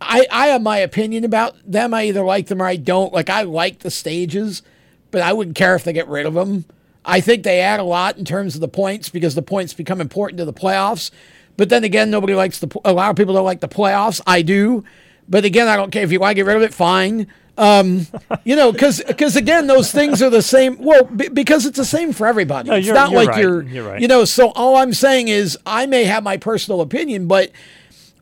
I, 0.00 0.26
I 0.30 0.46
have 0.48 0.62
my 0.62 0.78
opinion 0.78 1.24
about 1.24 1.56
them. 1.64 1.94
I 1.94 2.04
either 2.04 2.24
like 2.24 2.48
them 2.48 2.60
or 2.60 2.66
I 2.66 2.76
don't. 2.76 3.12
Like 3.12 3.30
I 3.30 3.42
like 3.42 3.80
the 3.80 3.90
stages, 3.90 4.62
but 5.10 5.22
I 5.22 5.32
wouldn't 5.32 5.56
care 5.56 5.74
if 5.74 5.84
they 5.84 5.92
get 5.92 6.08
rid 6.08 6.26
of 6.26 6.34
them. 6.34 6.64
I 7.04 7.20
think 7.20 7.42
they 7.42 7.60
add 7.60 7.80
a 7.80 7.84
lot 7.84 8.16
in 8.16 8.24
terms 8.24 8.54
of 8.54 8.60
the 8.60 8.68
points 8.68 9.08
because 9.10 9.34
the 9.34 9.42
points 9.42 9.74
become 9.74 10.00
important 10.00 10.38
to 10.38 10.44
the 10.44 10.52
playoffs. 10.52 11.10
But 11.56 11.68
then 11.68 11.84
again, 11.84 12.10
nobody 12.10 12.34
likes 12.34 12.58
the. 12.58 12.80
A 12.84 12.92
lot 12.92 13.10
of 13.10 13.16
people 13.16 13.34
don't 13.34 13.44
like 13.44 13.60
the 13.60 13.68
playoffs. 13.68 14.20
I 14.26 14.42
do, 14.42 14.84
but 15.28 15.44
again, 15.44 15.68
I 15.68 15.76
don't 15.76 15.90
care 15.90 16.02
if 16.02 16.12
you 16.12 16.20
want 16.20 16.32
to 16.32 16.34
get 16.34 16.46
rid 16.46 16.56
of 16.56 16.62
it. 16.62 16.74
Fine. 16.74 17.28
Um, 17.56 18.06
you 18.44 18.56
know, 18.56 18.72
because 18.72 19.02
because 19.06 19.36
again, 19.36 19.66
those 19.66 19.92
things 19.92 20.22
are 20.22 20.30
the 20.30 20.42
same. 20.42 20.78
Well, 20.78 21.04
b- 21.04 21.28
because 21.28 21.66
it's 21.66 21.76
the 21.76 21.84
same 21.84 22.12
for 22.12 22.26
everybody. 22.26 22.70
No, 22.70 22.76
it's 22.76 22.88
not 22.88 23.10
you're 23.10 23.20
like 23.20 23.28
right. 23.28 23.40
you're. 23.40 23.62
You're 23.62 23.88
right. 23.88 24.00
You 24.00 24.08
know, 24.08 24.24
so 24.24 24.50
all 24.50 24.76
I'm 24.76 24.92
saying 24.92 25.28
is 25.28 25.56
I 25.64 25.86
may 25.86 26.04
have 26.04 26.22
my 26.22 26.36
personal 26.36 26.80
opinion, 26.80 27.28
but 27.28 27.52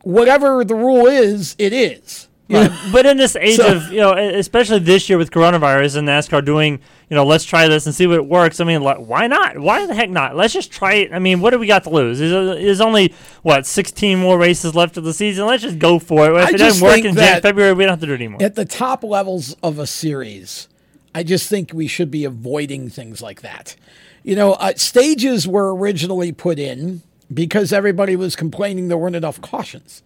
whatever 0.03 0.63
the 0.63 0.75
rule 0.75 1.07
is, 1.07 1.55
it 1.57 1.73
is. 1.73 2.27
Right. 2.49 2.69
know? 2.69 2.77
But 2.91 3.05
in 3.05 3.17
this 3.17 3.35
age 3.35 3.55
So- 3.57 3.75
of, 3.77 3.91
you 3.91 3.99
know, 3.99 4.13
especially 4.13 4.79
this 4.79 5.07
year 5.09 5.17
with 5.17 5.31
coronavirus 5.31 5.95
and 5.97 6.07
NASCAR 6.07 6.43
doing, 6.43 6.79
you 7.09 7.15
know, 7.15 7.25
let's 7.25 7.45
try 7.45 7.67
this 7.67 7.85
and 7.85 7.95
see 7.95 8.05
what 8.05 8.17
it 8.17 8.25
works. 8.25 8.59
I 8.59 8.65
mean, 8.65 8.81
like, 8.83 8.97
why 8.97 9.27
not? 9.27 9.57
Why 9.59 9.85
the 9.85 9.95
heck 9.95 10.09
not? 10.09 10.35
Let's 10.35 10.53
just 10.53 10.71
try 10.71 10.95
it. 10.95 11.13
I 11.13 11.19
mean, 11.19 11.39
what 11.39 11.51
do 11.51 11.59
we 11.59 11.67
got 11.67 11.83
to 11.85 11.89
lose? 11.89 12.19
There's, 12.19 12.31
there's 12.31 12.81
only, 12.81 13.13
what, 13.43 13.65
16 13.65 14.19
more 14.19 14.37
races 14.37 14.75
left 14.75 14.97
of 14.97 15.03
the 15.05 15.13
season? 15.13 15.45
Let's 15.45 15.63
just 15.63 15.79
go 15.79 15.99
for 15.99 16.29
it. 16.29 16.41
If 16.41 16.47
I 16.47 16.49
it 16.49 16.57
doesn't 16.57 16.85
work 16.85 16.97
in 16.97 17.03
Jan- 17.05 17.15
that- 17.15 17.41
February, 17.43 17.73
we 17.73 17.83
don't 17.85 17.91
have 17.91 17.99
to 18.01 18.07
do 18.07 18.11
it 18.13 18.15
anymore. 18.15 18.43
At 18.43 18.55
the 18.55 18.65
top 18.65 19.03
levels 19.03 19.55
of 19.63 19.79
a 19.79 19.87
series, 19.87 20.67
I 21.15 21.23
just 21.23 21.47
think 21.49 21.71
we 21.73 21.87
should 21.87 22.11
be 22.11 22.25
avoiding 22.25 22.89
things 22.89 23.21
like 23.21 23.41
that. 23.41 23.75
You 24.23 24.35
know, 24.35 24.53
uh, 24.53 24.73
stages 24.75 25.47
were 25.47 25.73
originally 25.75 26.31
put 26.31 26.59
in 26.59 27.01
because 27.33 27.71
everybody 27.73 28.15
was 28.15 28.35
complaining 28.35 28.87
there 28.89 28.97
weren't 28.97 29.15
enough 29.15 29.39
cautions. 29.41 30.01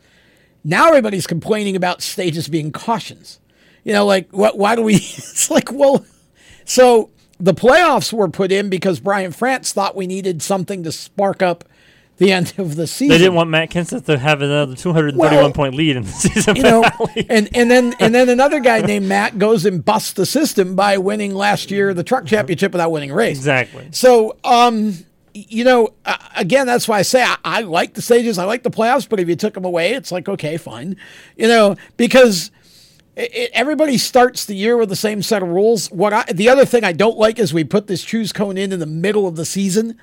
Now 0.69 0.89
everybody's 0.89 1.25
complaining 1.27 1.77
about 1.77 2.01
stages 2.01 2.49
being 2.49 2.73
cautions. 2.73 3.39
You 3.85 3.93
know, 3.93 4.05
like 4.05 4.29
what? 4.31 4.57
Why 4.57 4.75
do 4.75 4.81
we? 4.81 4.95
It's 4.95 5.49
like, 5.49 5.71
well, 5.71 6.05
so 6.65 7.09
the 7.39 7.53
playoffs 7.53 8.11
were 8.11 8.27
put 8.27 8.51
in 8.51 8.69
because 8.69 8.99
Brian 8.99 9.31
France 9.31 9.71
thought 9.71 9.95
we 9.95 10.07
needed 10.07 10.41
something 10.41 10.83
to 10.83 10.91
spark 10.91 11.41
up 11.41 11.63
the 12.17 12.33
end 12.33 12.53
of 12.57 12.75
the 12.75 12.85
season. 12.87 13.09
They 13.13 13.19
didn't 13.19 13.35
want 13.35 13.49
Matt 13.49 13.69
Kenseth 13.69 14.05
to 14.07 14.17
have 14.17 14.41
another 14.41 14.75
231 14.75 15.17
Well, 15.31 15.51
point 15.53 15.75
lead 15.75 15.95
in 15.95 16.03
the 16.03 16.09
season 16.25 16.55
you 16.57 16.63
know, 16.63 16.83
finale. 16.83 17.27
and 17.29 17.47
and 17.55 17.71
then 17.71 17.93
and 17.99 18.13
then 18.13 18.27
another 18.37 18.59
guy 18.59 18.81
named 18.81 19.07
Matt 19.07 19.39
goes 19.39 19.65
and 19.65 19.85
busts 19.85 20.13
the 20.13 20.25
system 20.25 20.75
by 20.75 20.97
winning 20.97 21.33
last 21.33 21.71
year 21.71 21.93
the 21.93 22.03
truck 22.03 22.25
championship 22.25 22.73
without 22.73 22.91
winning 22.91 23.11
a 23.11 23.15
race. 23.15 23.37
Exactly. 23.37 23.87
So, 23.91 24.35
um, 24.43 24.95
you 25.49 25.63
know, 25.63 25.93
uh, 26.05 26.17
again, 26.35 26.65
that's 26.65 26.87
why 26.87 26.99
I 26.99 27.01
say 27.01 27.23
I, 27.23 27.37
I 27.43 27.61
like 27.61 27.93
the 27.93 28.01
stages, 28.01 28.37
I 28.37 28.45
like 28.45 28.63
the 28.63 28.71
playoffs, 28.71 29.07
but 29.07 29.19
if 29.19 29.27
you 29.29 29.35
took 29.35 29.53
them 29.53 29.65
away, 29.65 29.93
it's 29.93 30.11
like 30.11 30.27
okay, 30.27 30.57
fine, 30.57 30.97
you 31.35 31.47
know, 31.47 31.75
because 31.97 32.51
it, 33.15 33.33
it, 33.35 33.51
everybody 33.53 33.97
starts 33.97 34.45
the 34.45 34.55
year 34.55 34.77
with 34.77 34.89
the 34.89 34.95
same 34.95 35.21
set 35.21 35.41
of 35.41 35.49
rules. 35.49 35.91
What 35.91 36.13
I, 36.13 36.23
the 36.31 36.49
other 36.49 36.65
thing 36.65 36.83
I 36.83 36.93
don't 36.93 37.17
like 37.17 37.39
is 37.39 37.53
we 37.53 37.63
put 37.63 37.87
this 37.87 38.03
choose 38.03 38.31
cone 38.31 38.57
in 38.57 38.71
in 38.71 38.79
the 38.79 38.85
middle 38.85 39.27
of 39.27 39.35
the 39.35 39.45
season. 39.45 39.97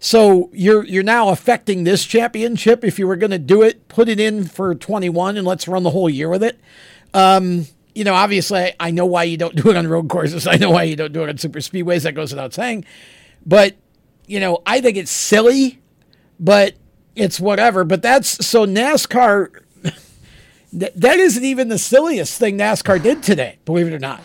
So 0.00 0.50
you're 0.52 0.84
you're 0.84 1.02
now 1.02 1.30
affecting 1.30 1.84
this 1.84 2.04
championship. 2.04 2.84
If 2.84 2.98
you 2.98 3.06
were 3.06 3.16
going 3.16 3.32
to 3.32 3.38
do 3.38 3.62
it, 3.62 3.88
put 3.88 4.08
it 4.08 4.20
in 4.20 4.44
for 4.44 4.74
21 4.74 5.36
and 5.36 5.46
let's 5.46 5.66
run 5.66 5.82
the 5.82 5.90
whole 5.90 6.08
year 6.08 6.28
with 6.28 6.42
it. 6.42 6.60
Um, 7.14 7.66
you 7.94 8.04
know, 8.04 8.14
obviously, 8.14 8.72
I 8.78 8.92
know 8.92 9.06
why 9.06 9.24
you 9.24 9.36
don't 9.36 9.56
do 9.56 9.70
it 9.70 9.76
on 9.76 9.88
road 9.88 10.08
courses. 10.08 10.46
I 10.46 10.56
know 10.56 10.70
why 10.70 10.84
you 10.84 10.94
don't 10.94 11.12
do 11.12 11.24
it 11.24 11.28
on 11.28 11.38
super 11.38 11.58
speedways. 11.58 12.04
That 12.04 12.12
goes 12.12 12.32
without 12.32 12.54
saying. 12.54 12.84
But 13.44 13.76
you 14.28 14.38
know, 14.38 14.62
I 14.66 14.80
think 14.80 14.96
it's 14.96 15.10
silly, 15.10 15.80
but 16.38 16.74
it's 17.16 17.40
whatever. 17.40 17.84
But 17.84 18.02
that's 18.02 18.46
so 18.46 18.66
NASCAR. 18.66 19.62
that, 20.72 20.94
that 21.00 21.18
isn't 21.18 21.44
even 21.44 21.68
the 21.68 21.78
silliest 21.78 22.38
thing 22.38 22.58
NASCAR 22.58 23.02
did 23.02 23.22
today. 23.22 23.58
Believe 23.64 23.88
it 23.88 23.94
or 23.94 23.98
not. 23.98 24.22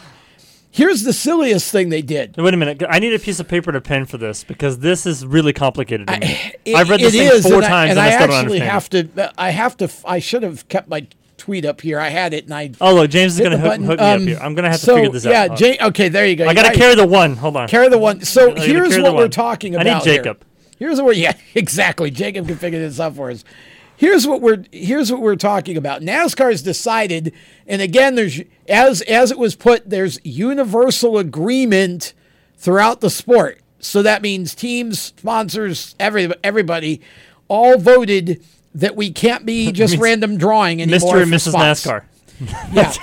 Here's 0.69 1.03
the 1.03 1.13
silliest 1.13 1.71
thing 1.71 1.89
they 1.89 2.01
did. 2.01 2.35
Wait 2.35 2.51
a 2.53 2.57
minute. 2.57 2.81
I 2.89 2.97
need 2.97 3.13
a 3.13 3.19
piece 3.19 3.39
of 3.39 3.47
paper 3.47 3.71
to 3.71 3.79
pen 3.79 4.05
for 4.05 4.17
this 4.17 4.43
because 4.43 4.79
this 4.79 5.05
is 5.05 5.23
really 5.23 5.53
complicated 5.53 6.07
to 6.07 6.19
me. 6.19 6.53
It- 6.65 6.75
I've 6.75 6.89
read 6.89 6.99
this 6.99 7.13
thing 7.13 7.27
is, 7.27 7.45
four 7.45 7.57
and 7.57 7.65
I- 7.65 7.67
times 7.67 7.89
and, 7.91 7.99
and, 7.99 8.07
I, 8.07 8.35
I, 8.35 8.39
actually 8.39 8.59
have 8.59 8.89
to. 8.89 9.33
I 9.37 9.49
have 9.51 9.77
to. 9.77 9.91
I 10.03 10.17
should 10.17 10.41
have 10.41 10.67
kept 10.69 10.89
my 10.89 11.05
tweet 11.43 11.65
up 11.65 11.81
here. 11.81 11.99
I 11.99 12.07
had 12.07 12.33
it, 12.33 12.45
and 12.45 12.53
I. 12.53 12.71
Oh, 12.79 12.95
look, 12.95 13.09
James 13.11 13.33
is 13.35 13.41
gonna 13.41 13.57
hook- 13.57 13.81
hook 13.81 13.99
me 13.99 14.05
up 14.05 14.15
Um, 14.21 14.27
here. 14.27 14.39
I'm 14.41 14.55
gonna 14.55 14.69
have 14.71 14.79
to 14.79 14.85
so, 14.85 14.95
figure 14.95 15.11
this 15.11 15.25
out. 15.25 15.59
Yeah, 15.59 15.75
Hold 15.75 15.89
Okay, 15.89 16.07
there 16.07 16.25
you 16.25 16.37
go. 16.37 16.47
I 16.47 16.53
gotta 16.53 16.73
carry 16.73 16.95
the 16.95 17.05
one. 17.05 17.35
Hold 17.35 17.57
on. 17.57 17.67
Carry 17.67 17.89
the 17.89 17.97
one. 17.97 18.21
So 18.21 18.55
here's 18.55 18.97
what 18.97 19.13
we're 19.15 19.27
talking 19.27 19.75
I 19.75 19.81
about. 19.81 20.05
need 20.05 20.11
here. 20.13 20.23
Jacob. 20.23 20.45
Here's 20.79 21.01
what. 21.01 21.17
Yeah, 21.17 21.33
exactly. 21.53 22.11
Jacob 22.11 22.47
can 22.47 22.55
figure 22.55 22.79
this 22.79 22.97
out 22.99 23.17
for 23.17 23.29
us. 23.29 23.43
Here's 23.97 24.25
what 24.25 24.39
we're 24.41 24.63
here's 24.71 25.11
what 25.11 25.19
we're 25.21 25.35
talking 25.35 25.75
about. 25.75 26.01
NASCAR's 26.01 26.61
decided, 26.61 27.33
and 27.67 27.81
again, 27.81 28.15
there's 28.15 28.39
as 28.69 29.01
as 29.01 29.29
it 29.29 29.37
was 29.37 29.53
put, 29.55 29.89
there's 29.89 30.19
universal 30.23 31.17
agreement 31.17 32.13
throughout 32.57 33.01
the 33.01 33.09
sport. 33.09 33.59
So 33.79 34.01
that 34.01 34.21
means 34.21 34.55
teams, 34.55 34.97
sponsors, 35.17 35.93
every 35.99 36.31
everybody, 36.41 37.01
all 37.49 37.77
voted 37.77 38.41
that 38.75 38.95
we 38.95 39.11
can't 39.11 39.45
be 39.45 39.71
just 39.83 39.97
random 39.97 40.37
drawing 40.37 40.81
anymore. 40.81 41.15
Mr. 41.15 41.21
and 41.23 41.31
Mrs. 41.31 41.49
spots. 41.49 41.85
NASCAR. 41.85 42.03
Yeah. 42.73 42.93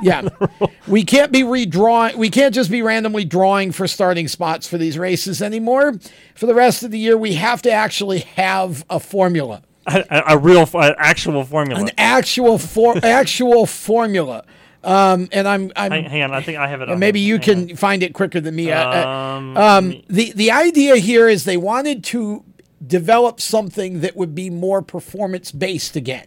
yeah. 0.02 0.68
We 0.86 1.04
can't 1.04 1.32
be 1.32 1.42
redrawing. 1.42 2.14
We 2.16 2.30
can't 2.30 2.54
just 2.54 2.70
be 2.70 2.82
randomly 2.82 3.24
drawing 3.24 3.72
for 3.72 3.86
starting 3.86 4.28
spots 4.28 4.66
for 4.66 4.78
these 4.78 4.96
races 4.96 5.42
anymore. 5.42 5.94
For 6.34 6.46
the 6.46 6.54
rest 6.54 6.82
of 6.82 6.90
the 6.92 6.98
year, 6.98 7.16
we 7.18 7.34
have 7.34 7.62
to 7.62 7.70
actually 7.70 8.20
have 8.20 8.84
a 8.88 9.00
formula, 9.00 9.62
A, 9.86 10.22
a, 10.28 10.38
real, 10.38 10.68
actual 10.74 11.44
formula. 11.44 11.80
an 11.80 11.90
actual 11.98 12.58
for 12.58 12.96
actual 13.02 13.66
formula. 13.66 14.44
Um, 14.84 15.28
and 15.32 15.48
I'm, 15.48 15.72
I'm 15.74 15.90
hang, 15.90 16.04
hang 16.04 16.22
on, 16.22 16.32
I 16.32 16.42
think 16.42 16.58
I 16.58 16.68
have 16.68 16.80
it. 16.80 16.88
on 16.88 17.00
maybe 17.00 17.18
you 17.18 17.38
Hang 17.40 17.66
can 17.66 17.76
find 17.76 18.04
it 18.04 18.14
quicker 18.14 18.40
than 18.40 18.54
me. 18.54 18.70
Uh, 18.70 18.88
uh, 18.88 19.06
Um, 19.36 19.56
um, 19.56 20.02
the 20.08 20.32
the 20.32 20.52
idea 20.52 20.96
here 20.96 21.28
is 21.28 21.44
they 21.44 21.56
wanted 21.56 22.04
to 22.04 22.44
develop 22.84 23.40
something 23.40 24.00
that 24.00 24.16
would 24.16 24.34
be 24.34 24.50
more 24.50 24.82
performance 24.82 25.52
based 25.52 25.96
again. 25.96 26.26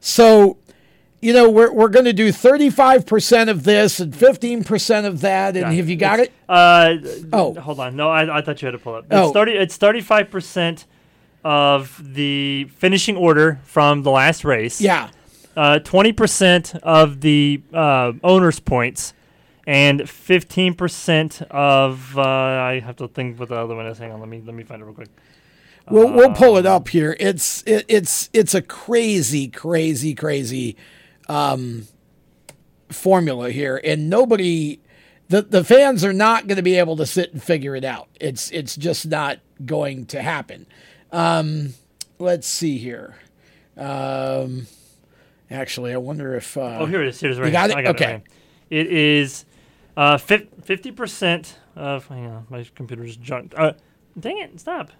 So, 0.00 0.58
you 1.20 1.32
know, 1.32 1.48
we're 1.48 1.72
we're 1.72 1.88
going 1.88 2.04
to 2.06 2.12
do 2.12 2.32
thirty 2.32 2.68
five 2.70 3.06
percent 3.06 3.48
of 3.48 3.62
this 3.64 4.00
and 4.00 4.14
fifteen 4.14 4.64
percent 4.64 5.06
of 5.06 5.20
that. 5.20 5.56
And 5.56 5.66
Yeah, 5.66 5.72
have 5.72 5.88
you 5.88 5.96
got 5.96 6.18
it? 6.20 6.32
Uh, 6.48 6.96
Oh. 7.32 7.54
hold 7.54 7.78
on. 7.80 7.94
No, 7.96 8.10
I, 8.10 8.38
I 8.38 8.42
thought 8.42 8.60
you 8.60 8.66
had 8.66 8.72
to 8.72 8.78
pull 8.78 8.94
up. 8.96 9.04
It's 9.04 9.14
Oh. 9.14 9.32
thirty. 9.32 9.52
It's 9.52 9.76
thirty-five 9.76 10.30
percent 10.30 10.86
of 11.44 12.00
the 12.14 12.68
finishing 12.76 13.16
order 13.16 13.60
from 13.64 14.02
the 14.02 14.10
last 14.10 14.44
race. 14.44 14.80
Yeah. 14.80 15.10
Uh, 15.56 15.78
Twenty 15.80 16.12
percent 16.12 16.74
of 16.82 17.20
the 17.20 17.62
uh, 17.72 18.12
owners' 18.24 18.58
points, 18.58 19.12
and 19.66 20.08
fifteen 20.08 20.74
percent 20.74 21.42
of. 21.50 22.16
Uh, 22.18 22.22
I 22.22 22.80
have 22.84 22.96
to 22.96 23.06
think 23.08 23.38
what 23.38 23.48
the 23.50 23.56
other 23.56 23.76
one 23.76 23.86
is. 23.86 23.98
Hang 23.98 24.10
on. 24.12 24.18
Let 24.20 24.28
me 24.28 24.42
let 24.44 24.54
me 24.54 24.62
find 24.64 24.80
it 24.82 24.84
real 24.86 24.94
quick. 24.94 25.08
We'll 25.90 26.12
we'll 26.12 26.32
pull 26.32 26.56
it 26.58 26.66
up 26.66 26.88
here. 26.88 27.16
It's 27.18 27.62
it, 27.64 27.84
it's 27.88 28.30
it's 28.32 28.54
a 28.54 28.62
crazy, 28.62 29.48
crazy, 29.48 30.14
crazy 30.14 30.76
um, 31.28 31.88
formula 32.88 33.50
here, 33.50 33.80
and 33.82 34.08
nobody, 34.08 34.80
the 35.28 35.42
the 35.42 35.64
fans 35.64 36.04
are 36.04 36.12
not 36.12 36.46
going 36.46 36.56
to 36.56 36.62
be 36.62 36.76
able 36.78 36.96
to 36.96 37.06
sit 37.06 37.32
and 37.32 37.42
figure 37.42 37.74
it 37.74 37.84
out. 37.84 38.08
It's 38.20 38.50
it's 38.52 38.76
just 38.76 39.06
not 39.06 39.38
going 39.64 40.06
to 40.06 40.22
happen. 40.22 40.66
Um, 41.10 41.74
let's 42.18 42.46
see 42.46 42.78
here. 42.78 43.16
Um, 43.76 44.66
actually, 45.50 45.92
I 45.92 45.96
wonder 45.96 46.36
if 46.36 46.56
uh, 46.56 46.78
Oh, 46.80 46.86
here 46.86 47.02
it 47.02 47.08
is. 47.08 47.20
Here's 47.20 47.38
you 47.38 47.42
right. 47.44 47.52
got 47.52 47.70
it. 47.70 47.74
Got 47.74 47.86
okay. 47.96 48.04
It, 48.04 48.12
right. 48.12 48.22
it 48.70 48.86
is 48.92 49.44
uh, 49.96 50.16
fifty 50.16 50.92
percent 50.92 51.58
of. 51.74 52.06
Hang 52.06 52.26
on, 52.26 52.46
my 52.50 52.64
computer's 52.74 53.16
junked. 53.16 53.54
Uh, 53.54 53.72
dang 54.18 54.38
it! 54.38 54.60
Stop. 54.60 54.90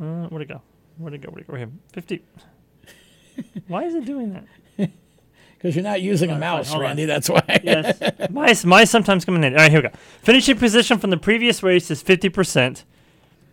Uh, 0.00 0.26
where'd 0.28 0.42
it 0.42 0.48
go? 0.48 0.62
Where'd 0.96 1.14
it 1.14 1.20
go? 1.20 1.28
Where'd 1.30 1.42
it 1.42 1.46
go? 1.46 1.52
Right 1.52 1.58
here. 1.60 1.70
Fifty. 1.92 2.22
Why 3.68 3.84
is 3.84 3.94
it 3.94 4.04
doing 4.04 4.32
that? 4.32 4.90
Because 5.56 5.76
you're 5.76 5.84
not 5.84 6.00
using 6.00 6.30
a 6.30 6.38
mouse, 6.38 6.72
on. 6.72 6.80
Randy. 6.80 7.04
That's 7.04 7.28
why. 7.28 7.42
yes. 7.62 8.00
My 8.30 8.54
my 8.64 8.84
sometimes 8.84 9.26
coming 9.26 9.44
in. 9.44 9.52
All 9.52 9.58
right, 9.58 9.70
here 9.70 9.82
we 9.82 9.88
go. 9.88 9.94
Finishing 10.22 10.56
position 10.56 10.98
from 10.98 11.10
the 11.10 11.18
previous 11.18 11.62
race 11.62 11.90
is 11.90 12.00
fifty 12.00 12.30
percent. 12.30 12.84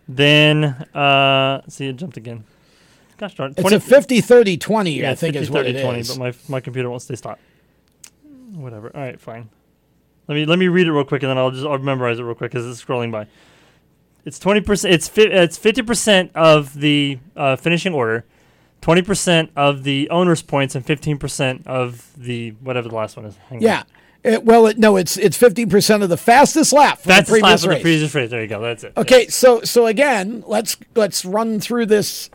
Then, 0.08 0.64
uh, 0.64 1.60
see, 1.68 1.86
it 1.88 1.96
jumped 1.96 2.16
again. 2.16 2.44
Gosh 3.18 3.34
darn 3.34 3.50
it. 3.50 3.58
It's 3.58 3.72
a 3.72 3.80
50 3.80 4.22
30 4.22 4.56
20, 4.56 4.92
Yeah, 4.92 5.10
I 5.10 5.14
think 5.14 5.34
50, 5.34 5.42
is 5.42 5.50
what 5.50 5.66
30, 5.66 5.78
it 5.78 5.82
20, 5.82 6.00
is. 6.00 6.08
But 6.08 6.18
my 6.18 6.34
my 6.48 6.60
computer 6.60 6.88
won't 6.88 7.02
stay 7.02 7.14
stop. 7.16 7.38
Whatever. 8.54 8.90
All 8.94 9.02
right, 9.02 9.20
fine. 9.20 9.50
Let 10.28 10.34
me 10.36 10.46
let 10.46 10.58
me 10.58 10.68
read 10.68 10.86
it 10.86 10.92
real 10.92 11.04
quick, 11.04 11.22
and 11.22 11.30
then 11.30 11.36
I'll 11.36 11.50
just 11.50 11.66
I'll 11.66 11.78
memorize 11.78 12.18
it 12.18 12.22
real 12.22 12.34
quick 12.34 12.52
because 12.52 12.66
it's 12.66 12.82
scrolling 12.82 13.12
by. 13.12 13.26
It's 14.28 14.38
twenty 14.38 14.60
percent. 14.60 14.94
It's 14.94 15.08
fi- 15.08 15.22
it's 15.32 15.56
fifty 15.58 15.82
percent 15.82 16.30
of 16.34 16.74
the 16.78 17.18
uh, 17.36 17.56
finishing 17.56 17.94
order, 17.94 18.24
twenty 18.80 19.02
percent 19.02 19.50
of 19.56 19.82
the 19.82 20.08
owner's 20.10 20.42
points, 20.42 20.74
and 20.74 20.84
fifteen 20.86 21.18
percent 21.18 21.66
of 21.66 22.12
the 22.16 22.50
whatever 22.60 22.88
the 22.88 22.94
last 22.94 23.16
one 23.16 23.26
is. 23.26 23.36
Hang 23.48 23.58
on. 23.58 23.62
Yeah. 23.62 23.82
It- 24.22 24.44
well, 24.44 24.66
it, 24.66 24.78
no, 24.78 24.96
it's 24.96 25.16
it's 25.16 25.36
fifty 25.36 25.64
percent 25.64 26.02
of 26.02 26.08
the 26.10 26.16
fastest 26.16 26.72
lap 26.72 26.98
from 26.98 27.10
Fastest 27.10 27.28
the 27.28 27.40
previous 27.40 27.64
lap 27.64 27.76
the 27.78 27.82
previous 27.82 28.14
race. 28.14 28.30
There 28.30 28.42
you 28.42 28.48
go. 28.48 28.60
That's 28.60 28.84
it. 28.84 28.92
Okay, 28.96 29.28
so 29.28 29.62
so 29.62 29.86
again, 29.86 30.44
let's 30.46 30.76
let's 30.94 31.24
run 31.24 31.58
through 31.60 31.86
this. 31.86 32.28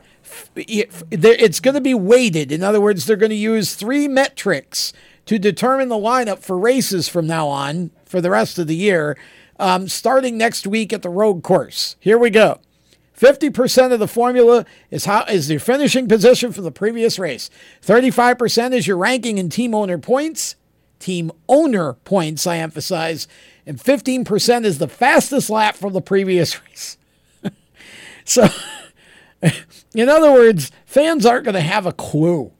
It's 0.56 1.60
going 1.60 1.76
to 1.76 1.82
be 1.82 1.94
weighted. 1.94 2.52
In 2.52 2.64
other 2.64 2.82
words, 2.82 3.06
they're 3.06 3.16
going 3.18 3.30
to 3.30 3.36
use 3.36 3.76
three 3.76 4.08
metrics 4.08 4.94
to 5.26 5.38
determine 5.38 5.90
the 5.90 5.96
lineup 5.96 6.40
for 6.40 6.58
races 6.58 7.08
from 7.08 7.28
now 7.28 7.48
on 7.48 7.92
for 8.06 8.20
the 8.20 8.30
rest 8.30 8.58
of 8.60 8.68
the 8.68 8.76
year, 8.76 9.18
um, 9.60 9.88
starting 9.88 10.38
next 10.38 10.68
week 10.68 10.92
at 10.94 11.02
the 11.02 11.10
road 11.10 11.44
course. 11.44 11.96
Here 12.00 12.18
we 12.18 12.30
go. 12.30 12.60
50% 13.18 13.94
of 13.94 14.00
the 14.00 14.08
formula 14.08 14.66
is 14.90 15.06
how 15.06 15.24
is 15.26 15.50
your 15.50 15.60
finishing 15.60 16.08
position 16.08 16.52
from 16.52 16.64
the 16.64 16.72
previous 16.72 17.20
race. 17.20 17.50
35% 17.86 18.74
is 18.74 18.88
your 18.88 18.98
ranking 18.98 19.38
in 19.38 19.50
team 19.50 19.76
owner 19.76 19.98
points, 19.98 20.56
team 21.00 21.32
owner 21.48 21.94
points, 22.06 22.48
I 22.48 22.58
emphasize, 22.58 23.28
and 23.66 23.78
15% 23.78 24.66
is 24.66 24.80
the 24.80 24.88
fastest 24.88 25.50
lap 25.50 25.76
from 25.76 25.94
the 25.94 26.02
previous 26.02 26.62
race. 26.68 26.98
so 28.26 28.48
in 29.94 30.10
other 30.10 30.32
words, 30.32 30.72
fans 30.86 31.26
aren't 31.26 31.46
going 31.46 31.54
to 31.54 31.62
have 31.62 31.86
a 31.86 31.94
clue. 31.94 32.52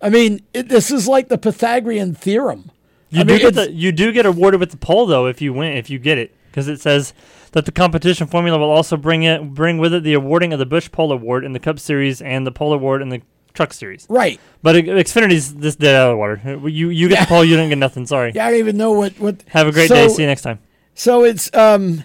I 0.00 0.08
mean, 0.08 0.40
it, 0.54 0.68
this 0.68 0.90
is 0.90 1.06
like 1.06 1.28
the 1.28 1.38
Pythagorean 1.38 2.14
theorem. 2.14 2.70
You 3.10 3.20
I 3.20 3.24
do 3.24 3.32
mean, 3.34 3.40
get 3.42 3.54
the 3.54 3.72
you 3.72 3.92
do 3.92 4.12
get 4.12 4.24
awarded 4.26 4.60
with 4.60 4.70
the 4.70 4.76
pole 4.76 5.06
though 5.06 5.26
if 5.26 5.40
you 5.42 5.52
win 5.52 5.76
if 5.76 5.90
you 5.90 5.98
get 5.98 6.16
it 6.18 6.34
because 6.50 6.68
it 6.68 6.80
says 6.80 7.12
that 7.52 7.66
the 7.66 7.72
competition 7.72 8.26
formula 8.28 8.56
will 8.58 8.70
also 8.70 8.96
bring 8.96 9.22
it 9.24 9.52
bring 9.54 9.78
with 9.78 9.92
it 9.94 10.02
the 10.04 10.14
awarding 10.14 10.52
of 10.52 10.58
the 10.58 10.66
Busch 10.66 10.90
Pole 10.92 11.10
Award 11.12 11.44
in 11.44 11.52
the 11.52 11.58
Cup 11.58 11.78
Series 11.80 12.22
and 12.22 12.46
the 12.46 12.52
Pole 12.52 12.72
Award 12.72 13.02
in 13.02 13.08
the 13.08 13.20
Truck 13.52 13.72
Series. 13.72 14.06
Right. 14.08 14.38
But 14.62 14.76
uh, 14.76 14.78
Xfinity's 14.82 15.54
this 15.56 15.74
dead 15.74 15.96
out 15.96 16.10
of 16.10 16.12
the 16.14 16.16
water. 16.18 16.68
You 16.68 16.90
you 16.90 17.08
get 17.08 17.20
the 17.20 17.26
pole, 17.34 17.44
you 17.44 17.56
don't 17.56 17.68
get 17.68 17.78
nothing. 17.78 18.06
Sorry. 18.06 18.30
Yeah, 18.32 18.46
I 18.46 18.50
don't 18.50 18.60
even 18.60 18.76
know 18.76 18.92
what 18.92 19.18
what. 19.18 19.42
Have 19.48 19.66
a 19.66 19.72
great 19.72 19.88
So- 19.88 19.94
day. 19.96 20.08
See 20.08 20.22
you 20.22 20.28
next 20.28 20.42
time. 20.42 20.60
So 20.94 21.24
it's 21.24 21.52
um, 21.54 22.04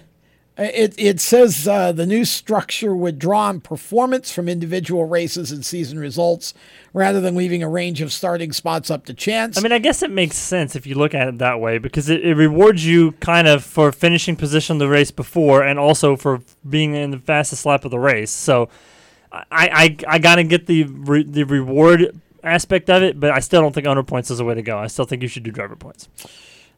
it 0.58 0.94
it 0.96 1.20
says 1.20 1.68
uh, 1.68 1.92
the 1.92 2.06
new 2.06 2.24
structure 2.24 2.94
would 2.94 3.18
draw 3.18 3.48
on 3.48 3.60
performance 3.60 4.32
from 4.32 4.48
individual 4.48 5.04
races 5.04 5.52
and 5.52 5.64
season 5.64 5.98
results, 5.98 6.54
rather 6.92 7.20
than 7.20 7.34
leaving 7.34 7.62
a 7.62 7.68
range 7.68 8.00
of 8.00 8.12
starting 8.12 8.52
spots 8.52 8.90
up 8.90 9.04
to 9.06 9.14
chance. 9.14 9.58
I 9.58 9.60
mean, 9.60 9.72
I 9.72 9.78
guess 9.78 10.02
it 10.02 10.10
makes 10.10 10.36
sense 10.36 10.74
if 10.74 10.86
you 10.86 10.94
look 10.94 11.14
at 11.14 11.28
it 11.28 11.38
that 11.38 11.60
way 11.60 11.78
because 11.78 12.08
it, 12.08 12.24
it 12.24 12.34
rewards 12.34 12.86
you 12.86 13.12
kind 13.12 13.46
of 13.46 13.64
for 13.64 13.92
finishing 13.92 14.36
position 14.36 14.78
the 14.78 14.88
race 14.88 15.10
before 15.10 15.62
and 15.62 15.78
also 15.78 16.16
for 16.16 16.40
being 16.68 16.94
in 16.94 17.10
the 17.10 17.18
fastest 17.18 17.66
lap 17.66 17.84
of 17.84 17.90
the 17.90 17.98
race. 17.98 18.30
So 18.30 18.68
I, 19.32 19.44
I, 19.52 19.96
I 20.08 20.18
got 20.18 20.36
to 20.36 20.44
get 20.44 20.66
the 20.66 20.84
re, 20.84 21.22
the 21.22 21.44
reward 21.44 22.18
aspect 22.42 22.88
of 22.88 23.02
it, 23.02 23.20
but 23.20 23.30
I 23.30 23.40
still 23.40 23.60
don't 23.60 23.74
think 23.74 23.86
owner 23.86 24.02
points 24.02 24.30
is 24.30 24.38
the 24.38 24.44
way 24.44 24.54
to 24.54 24.62
go. 24.62 24.78
I 24.78 24.86
still 24.86 25.04
think 25.04 25.22
you 25.22 25.28
should 25.28 25.42
do 25.42 25.50
driver 25.50 25.76
points. 25.76 26.08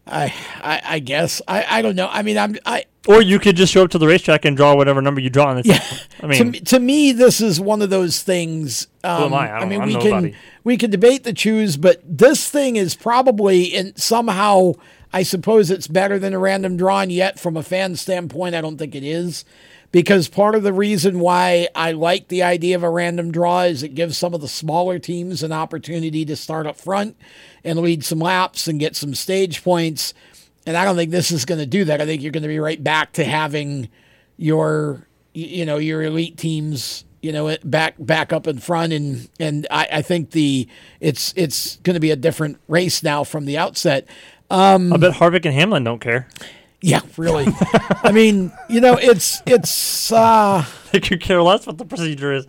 I, 0.09 0.35
I, 0.63 0.81
I 0.85 0.99
guess 1.01 1.43
I, 1.47 1.65
I 1.69 1.83
don't 1.83 1.97
know. 1.97 2.09
I 2.11 2.23
mean, 2.23 2.39
I'm 2.39 2.57
I. 2.65 2.85
Or 3.07 3.23
you 3.23 3.39
could 3.39 3.57
just 3.57 3.73
show 3.73 3.85
up 3.85 3.91
to 3.93 3.99
the 3.99 4.07
racetrack 4.07 4.45
and 4.45 4.57
draw 4.57 4.75
whatever 4.75 5.01
number 5.01 5.21
you 5.21 5.31
draw. 5.31 5.51
And 5.53 5.65
yeah. 5.65 5.83
I 6.23 6.27
mean, 6.27 6.39
to, 6.39 6.45
me- 6.45 6.61
to 6.61 6.79
me, 6.81 7.13
this 7.13 7.41
is 7.41 7.59
one 7.61 7.81
of 7.81 7.89
those 7.91 8.23
things. 8.23 8.87
Um, 9.05 9.33
I? 9.33 9.57
I 9.57 9.61
don't- 9.61 9.69
mean, 9.69 9.81
I'm 9.81 9.89
we 9.89 9.95
nobody. 9.95 10.31
can 10.31 10.39
we 10.65 10.77
can 10.77 10.91
debate 10.91 11.25
the 11.25 11.33
choose, 11.33 11.77
but 11.77 12.01
this 12.05 12.49
thing 12.51 12.77
is 12.77 12.95
probably 12.95 13.65
in 13.65 13.97
somehow. 13.97 14.73
I 15.11 15.23
suppose 15.23 15.71
it's 15.71 15.87
better 15.87 16.19
than 16.19 16.35
a 16.35 16.39
random 16.39 16.77
draw, 16.77 17.01
and 17.01 17.11
yet 17.11 17.41
from 17.41 17.57
a 17.57 17.63
fan 17.63 17.97
standpoint, 17.97 18.55
I 18.55 18.61
don't 18.61 18.77
think 18.77 18.95
it 18.95 19.03
is. 19.05 19.43
Because 19.91 20.29
part 20.29 20.55
of 20.55 20.63
the 20.63 20.73
reason 20.73 21.19
why 21.19 21.69
I 21.75 21.93
like 21.93 22.29
the 22.29 22.43
idea 22.43 22.77
of 22.77 22.83
a 22.83 22.91
random 22.91 23.33
draw 23.33 23.63
is 23.63 23.83
it 23.83 23.95
gives 23.95 24.19
some 24.19 24.35
of 24.35 24.43
the 24.43 24.49
smaller 24.49 24.99
teams 24.99 25.43
an 25.43 25.51
opportunity 25.51 26.27
to 26.27 26.37
start 26.37 26.67
up 26.67 26.77
front 26.77 27.17
and 27.65 27.79
lead 27.79 28.05
some 28.05 28.19
laps 28.19 28.69
and 28.69 28.79
get 28.79 28.97
some 28.97 29.15
stage 29.15 29.65
points. 29.65 30.13
And 30.67 30.77
I 30.77 30.85
don't 30.85 30.97
think 30.97 31.11
this 31.11 31.31
is 31.31 31.47
going 31.47 31.61
to 31.61 31.67
do 31.67 31.85
that. 31.87 32.03
I 32.03 32.07
think 32.07 32.21
you're 32.21 32.33
going 32.33 32.43
to 32.43 32.49
be 32.49 32.59
right 32.59 32.83
back 32.83 33.13
to 33.15 33.25
having 33.25 33.89
your, 34.37 35.07
you 35.33 35.65
know, 35.65 35.79
your 35.79 36.03
elite 36.03 36.37
teams, 36.37 37.07
you 37.23 37.33
know, 37.33 37.57
back 37.65 37.95
back 37.99 38.31
up 38.31 38.47
in 38.47 38.59
front. 38.59 38.93
And 38.93 39.31
and 39.41 39.67
I, 39.71 39.89
I 39.91 40.03
think 40.03 40.33
the 40.33 40.69
it's 41.01 41.33
it's 41.35 41.77
going 41.79 41.95
to 41.95 42.01
be 42.01 42.11
a 42.11 42.17
different 42.17 42.59
race 42.69 43.03
now 43.03 43.25
from 43.25 43.47
the 43.47 43.57
outset. 43.57 44.07
Um, 44.51 44.93
I 44.93 44.99
bet 44.99 45.15
Harvick 45.15 45.47
and 45.47 45.55
Hamlin 45.55 45.85
don't 45.85 46.01
care. 46.01 46.29
Yeah, 46.81 47.01
really. 47.17 47.47
I 48.03 48.13
mean, 48.13 48.53
you 48.69 48.81
know, 48.81 48.95
it's 48.95 49.43
it's. 49.47 50.13
uh 50.13 50.65
They 50.93 51.01
could 51.01 51.21
care 51.21 51.43
less 51.43 51.67
what 51.67 51.79
the 51.79 51.85
procedure 51.85 52.33
is. 52.33 52.47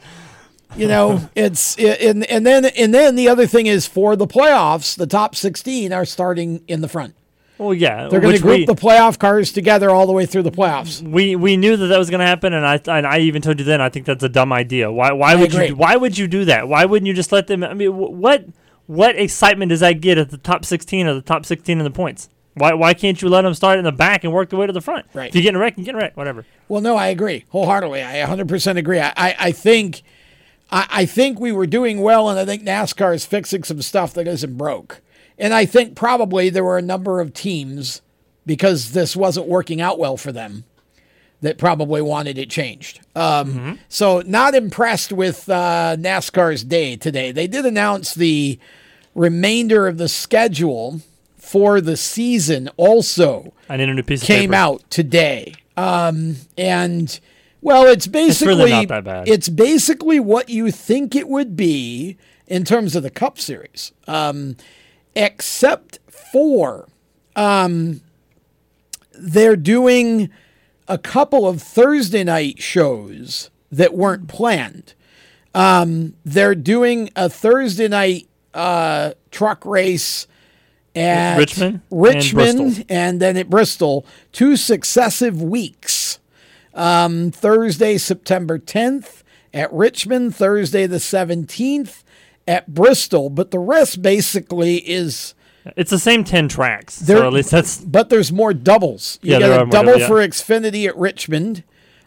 you 0.78 0.88
know 0.88 1.28
it's 1.36 1.76
and 1.80 2.24
and 2.26 2.46
then 2.46 2.64
and 2.66 2.94
then 2.94 3.16
the 3.16 3.28
other 3.28 3.48
thing 3.48 3.66
is 3.66 3.88
for 3.88 4.16
the 4.16 4.28
playoffs 4.28 4.96
the 4.96 5.08
top 5.08 5.36
16 5.36 5.92
are 5.92 6.06
starting 6.06 6.62
in 6.68 6.82
the 6.82 6.88
front 6.88 7.16
Well, 7.58 7.74
yeah, 7.74 8.08
they're 8.08 8.20
going 8.20 8.36
to 8.36 8.42
group 8.42 8.60
we- 8.60 8.66
the 8.68 8.76
playoff 8.76 9.18
cars 9.18 9.52
together 9.52 9.90
all 9.90 10.06
the 10.06 10.14
way 10.14 10.28
through 10.28 10.44
the 10.44 10.52
playoffs 10.52 11.02
We 11.02 11.36
we 11.36 11.58
knew 11.58 11.76
that 11.76 11.88
that 11.88 11.98
was 11.98 12.12
going 12.12 12.20
to 12.20 12.26
happen, 12.28 12.54
and 12.54 12.64
I 12.68 12.80
and 12.86 13.08
I 13.08 13.18
even 13.22 13.42
told 13.42 13.58
you 13.60 13.66
then. 13.66 13.82
I 13.82 13.90
think 13.90 14.06
that's 14.06 14.24
a 14.24 14.30
dumb 14.30 14.54
idea. 14.54 14.92
Why 14.92 15.12
why 15.12 15.32
I 15.32 15.36
would 15.36 15.52
agree. 15.54 15.68
you 15.70 15.76
why 15.76 15.96
would 15.96 16.16
you 16.20 16.28
do 16.28 16.46
that? 16.46 16.68
Why 16.68 16.86
wouldn't 16.86 17.08
you 17.08 17.16
just 17.16 17.32
let 17.32 17.48
them? 17.48 17.64
I 17.64 17.74
mean, 17.74 17.90
wh- 17.92 18.14
what 18.14 18.46
what 18.86 19.16
excitement 19.18 19.70
does 19.70 19.80
that 19.80 20.02
get 20.02 20.20
at 20.20 20.30
the 20.30 20.38
top 20.38 20.66
sixteen 20.66 21.08
or 21.08 21.16
the 21.16 21.22
top 21.22 21.46
sixteen 21.48 21.80
in 21.80 21.84
the 21.84 21.92
points? 21.92 22.30
Why 22.60 22.74
why 22.74 22.94
can't 22.94 23.20
you 23.22 23.30
let 23.30 23.42
them 23.42 23.54
start 23.54 23.80
in 23.80 23.86
the 23.86 23.92
back 23.92 24.24
and 24.24 24.32
work 24.32 24.50
their 24.50 24.60
way 24.60 24.68
to 24.68 24.74
the 24.74 24.82
front? 24.82 25.06
Right. 25.14 25.30
If 25.30 25.36
you 25.36 25.42
get 25.42 25.50
in 25.50 25.56
a 25.56 25.60
wreck, 25.60 25.78
you 25.78 25.84
get 25.84 25.96
a. 25.96 26.12
Whatever. 26.14 26.46
well 26.68 26.82
no 26.82 26.96
i 26.96 27.08
agree 27.08 27.46
wholeheartedly 27.50 28.04
i 28.04 28.16
100% 28.26 28.78
agree 28.78 29.00
i 29.00 29.12
i, 29.18 29.36
I 29.40 29.52
think 29.52 30.04
I, 30.72 30.88
I 30.90 31.06
think 31.06 31.40
we 31.40 31.52
were 31.52 31.66
doing 31.66 32.02
well 32.02 32.30
and 32.30 32.38
i 32.40 32.46
think 32.46 32.64
nascar 32.64 33.14
is 33.16 33.26
fixing 33.26 33.64
some 33.64 33.82
stuff 33.82 34.14
that 34.14 34.28
isn't 34.28 34.58
broke 34.58 35.02
and 35.38 35.54
i 35.54 35.66
think 35.66 35.96
probably 35.96 36.50
there 36.50 36.64
were 36.64 36.78
a 36.78 36.82
number 36.82 37.20
of 37.22 37.34
teams 37.34 38.02
because 38.46 38.92
this 38.92 39.16
wasn't 39.16 39.48
working 39.48 39.82
out 39.82 39.98
well 40.00 40.18
for 40.18 40.32
them 40.32 40.64
that 41.42 41.58
probably 41.58 42.02
wanted 42.02 42.38
it 42.38 42.50
changed. 42.50 43.00
Um, 43.16 43.80
So, 43.88 44.22
not 44.26 44.56
impressed 44.56 45.14
with 45.14 45.48
uh, 45.50 45.96
NASCAR's 45.98 46.66
day 46.66 46.98
today. 46.98 47.32
They 47.32 47.48
did 47.48 47.66
announce 47.66 48.14
the 48.14 48.60
remainder 49.16 49.88
of 49.88 49.98
the 49.98 50.10
schedule 50.10 51.00
for 51.50 51.82
the 51.82 51.98
season 51.98 52.70
also 52.78 53.52
I 53.68 53.76
need 53.76 53.90
a 53.90 53.94
new 53.96 54.04
piece 54.04 54.24
came 54.24 54.54
out 54.54 54.88
today. 54.92 55.56
Um, 55.76 56.36
and 56.56 57.20
well, 57.60 57.88
it's 57.88 58.06
basically 58.06 58.54
it's, 58.54 58.60
really 58.60 58.72
not 58.72 58.88
that 58.90 59.04
bad. 59.04 59.28
it's 59.28 59.50
basically 59.50 60.20
what 60.20 60.50
you 60.50 60.70
think 60.70 61.16
it 61.16 61.28
would 61.28 61.56
be 61.56 62.18
in 62.46 62.66
terms 62.66 62.96
of 62.96 63.02
the 63.02 63.10
Cup 63.10 63.40
Series, 63.40 63.94
um, 64.08 64.58
except 65.16 65.98
for 66.08 66.88
um, 67.36 68.02
they're 69.14 69.56
doing 69.56 70.30
a 70.88 71.00
couple 71.00 71.48
of 71.48 71.64
Thursday 71.64 72.24
night 72.24 72.62
shows 72.62 73.50
that 73.72 73.96
weren't 73.96 74.28
planned. 74.28 74.94
Um, 75.56 76.14
they're 76.24 76.54
doing 76.54 77.10
a 77.16 77.28
Thursday 77.28 77.88
night 77.88 78.28
uh, 78.54 79.14
truck 79.32 79.66
race 79.66 80.28
at 81.00 81.38
Richmond 81.38 81.82
and 81.90 82.02
Richmond, 82.04 82.58
Bristol. 82.60 82.86
and 82.90 83.20
then 83.22 83.38
at 83.38 83.50
Bristol, 83.50 84.06
two 84.32 84.56
successive 84.58 85.42
weeks. 85.42 86.20
Um, 86.74 87.32
Thursday, 87.32 87.98
September 87.98 88.60
10th 88.60 89.24
at 89.54 89.72
Richmond, 89.74 90.36
Thursday 90.36 90.86
the 90.88 90.98
17th 90.98 92.04
at 92.48 92.74
Bristol, 92.74 93.30
but 93.30 93.52
the 93.52 93.60
rest 93.60 94.02
basically 94.02 94.78
is 94.78 95.34
It's 95.76 95.90
the 95.92 96.00
same 96.00 96.24
ten 96.24 96.48
tracks. 96.48 96.98
there. 97.00 97.18
so 97.18 97.28
at 97.28 97.34
least 97.34 97.52
that's 97.52 97.78
but 97.80 98.10
there's 98.10 98.32
more 98.32 98.54
doubles. 98.54 99.20
You 99.22 99.34
Yeah, 99.34 99.40
there 99.40 99.50
got 99.50 99.58
are 99.60 99.64
a 99.64 99.66
more 99.66 99.72
double 99.72 99.86
double- 100.00 100.00
yeah. 100.02 100.08
for 100.08 100.16
Xfinity 100.28 100.88
at 100.88 100.96
Richmond 100.98 101.64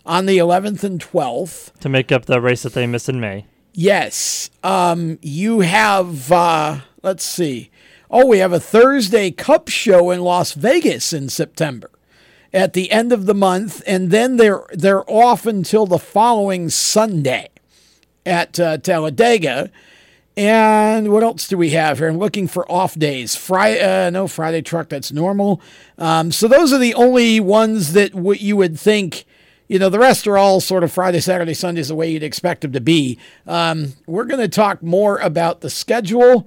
on 0.07 0.26
the 0.26 0.38
11th 0.38 0.82
and 0.84 1.01
12th. 1.01 1.72
to 1.80 1.88
make 1.88 2.11
up 2.12 2.24
the 2.26 2.40
race 2.40 2.62
that 2.62 2.72
they 2.74 2.86
missed 2.86 3.09
in 3.09 3.20
May. 3.20 3.47
Yes. 3.74 4.51
Um, 4.62 5.18
you 5.22 5.61
have, 5.61 6.30
uh, 6.32 6.80
let's 7.03 7.24
see. 7.24 7.70
Oh, 8.14 8.26
we 8.26 8.40
have 8.40 8.52
a 8.52 8.60
Thursday 8.60 9.30
Cup 9.30 9.68
show 9.68 10.10
in 10.10 10.20
Las 10.20 10.52
Vegas 10.52 11.14
in 11.14 11.30
September 11.30 11.90
at 12.52 12.74
the 12.74 12.90
end 12.90 13.10
of 13.10 13.24
the 13.24 13.32
month, 13.32 13.82
and 13.86 14.10
then 14.10 14.36
they're 14.36 14.66
they're 14.74 15.10
off 15.10 15.46
until 15.46 15.86
the 15.86 15.98
following 15.98 16.68
Sunday 16.68 17.48
at 18.26 18.60
uh, 18.60 18.76
Talladega. 18.76 19.70
And 20.36 21.10
what 21.10 21.22
else 21.22 21.48
do 21.48 21.56
we 21.56 21.70
have 21.70 21.96
here? 21.96 22.08
I'm 22.08 22.18
looking 22.18 22.48
for 22.48 22.70
off 22.70 22.98
days. 22.98 23.34
Friday, 23.34 23.80
uh, 23.80 24.10
no 24.10 24.28
Friday 24.28 24.60
truck. 24.60 24.90
That's 24.90 25.10
normal. 25.10 25.62
Um, 25.96 26.32
so 26.32 26.46
those 26.48 26.70
are 26.70 26.78
the 26.78 26.92
only 26.92 27.40
ones 27.40 27.94
that 27.94 28.12
w- 28.12 28.38
you 28.38 28.58
would 28.58 28.78
think. 28.78 29.24
You 29.68 29.78
know, 29.78 29.88
the 29.88 29.98
rest 29.98 30.26
are 30.26 30.36
all 30.36 30.60
sort 30.60 30.84
of 30.84 30.92
Friday, 30.92 31.20
Saturday, 31.20 31.54
Sundays 31.54 31.88
the 31.88 31.94
way 31.94 32.10
you'd 32.10 32.22
expect 32.22 32.60
them 32.60 32.72
to 32.72 32.80
be. 32.80 33.18
Um, 33.46 33.94
we're 34.06 34.26
going 34.26 34.40
to 34.40 34.48
talk 34.48 34.82
more 34.82 35.16
about 35.16 35.62
the 35.62 35.70
schedule 35.70 36.46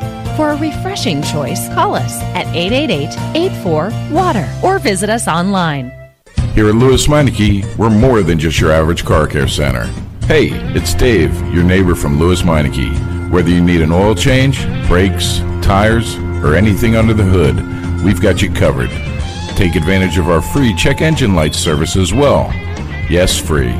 For 0.37 0.51
a 0.51 0.57
refreshing 0.57 1.21
choice, 1.21 1.67
call 1.73 1.93
us 1.93 2.21
at 2.33 2.47
888 2.55 3.35
84 3.35 3.91
Water 4.11 4.49
or 4.63 4.79
visit 4.79 5.09
us 5.09 5.27
online. 5.27 5.91
Here 6.53 6.69
at 6.69 6.75
Lewes 6.75 7.07
Meineke, 7.07 7.77
we're 7.77 7.89
more 7.89 8.23
than 8.23 8.39
just 8.39 8.59
your 8.59 8.71
average 8.71 9.03
car 9.03 9.27
care 9.27 9.47
center. 9.47 9.83
Hey, 10.25 10.49
it's 10.73 10.93
Dave, 10.93 11.33
your 11.53 11.63
neighbor 11.63 11.95
from 11.95 12.17
Lewes 12.17 12.43
Meineke. 12.43 13.29
Whether 13.29 13.49
you 13.49 13.61
need 13.61 13.81
an 13.81 13.91
oil 13.91 14.15
change, 14.15 14.65
brakes, 14.87 15.39
tires, 15.61 16.15
or 16.43 16.55
anything 16.55 16.95
under 16.95 17.13
the 17.13 17.23
hood, 17.23 17.55
we've 18.03 18.21
got 18.21 18.41
you 18.41 18.51
covered. 18.51 18.89
Take 19.55 19.75
advantage 19.75 20.17
of 20.17 20.29
our 20.29 20.41
free 20.41 20.73
check 20.75 21.01
engine 21.01 21.35
light 21.35 21.53
service 21.53 21.97
as 21.97 22.13
well. 22.13 22.49
Yes, 23.09 23.37
free. 23.37 23.71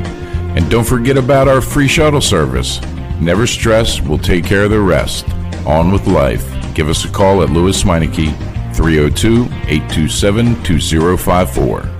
And 0.54 0.70
don't 0.70 0.86
forget 0.86 1.16
about 1.16 1.48
our 1.48 1.62
free 1.62 1.88
shuttle 1.88 2.20
service. 2.20 2.80
Never 3.20 3.46
stress, 3.46 4.00
we'll 4.02 4.18
take 4.18 4.44
care 4.44 4.64
of 4.64 4.70
the 4.70 4.80
rest. 4.80 5.26
On 5.66 5.92
with 5.92 6.06
life. 6.06 6.44
Give 6.74 6.88
us 6.88 7.04
a 7.04 7.08
call 7.08 7.42
at 7.42 7.50
Lewes 7.50 7.84
Meineke, 7.84 8.34
302 8.74 9.44
827 9.44 10.62
2054. 10.62 11.90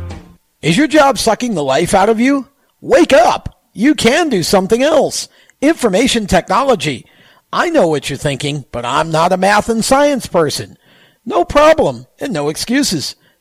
Is 0.63 0.77
your 0.77 0.87
job 0.87 1.19
sucking 1.19 1.55
the 1.55 1.63
life 1.63 1.95
out 1.95 2.09
of 2.09 2.21
you? 2.21 2.49
Wake 2.81 3.13
up! 3.13 3.63
You 3.73 3.95
can 3.95 4.29
do 4.29 4.43
something 4.43 4.83
else. 4.83 5.29
Information 5.61 6.27
technology. 6.27 7.07
I 7.53 7.71
know 7.71 7.87
what 7.87 8.09
you're 8.09 8.17
thinking, 8.17 8.65
but 8.73 8.85
I'm 8.85 9.11
not 9.11 9.33
a 9.33 9.37
math 9.37 9.69
and 9.69 9.85
science 9.85 10.27
person. 10.27 10.77
No 11.25 11.45
problem, 11.45 12.07
and 12.19 12.33
no 12.33 12.49
excuses. 12.49 13.17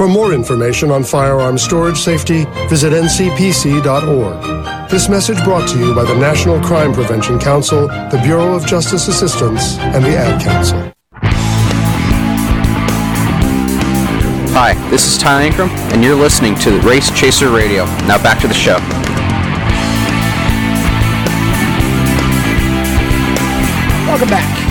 For 0.00 0.08
more 0.08 0.32
information 0.32 0.90
on 0.90 1.04
firearm 1.04 1.58
storage 1.58 1.98
safety, 1.98 2.46
visit 2.70 2.94
ncpc.org. 2.94 4.90
This 4.90 5.10
message 5.10 5.36
brought 5.44 5.68
to 5.68 5.78
you 5.78 5.94
by 5.94 6.04
the 6.04 6.14
National 6.14 6.58
Crime 6.58 6.94
Prevention 6.94 7.38
Council, 7.38 7.86
the 7.86 8.18
Bureau 8.24 8.54
of 8.54 8.64
Justice 8.64 9.08
Assistance, 9.08 9.76
and 9.76 10.02
the 10.02 10.16
Ad 10.16 10.40
Council. 10.40 10.90
Hi, 14.54 14.72
this 14.88 15.06
is 15.06 15.18
Ty 15.18 15.50
Ankrum, 15.50 15.68
and 15.92 16.02
you're 16.02 16.14
listening 16.14 16.54
to 16.60 16.80
Race 16.80 17.10
Chaser 17.10 17.50
Radio. 17.50 17.84
Now 18.06 18.16
back 18.22 18.40
to 18.40 18.48
the 18.48 18.54
show. 18.54 18.78
Welcome 24.08 24.30
back. 24.30 24.69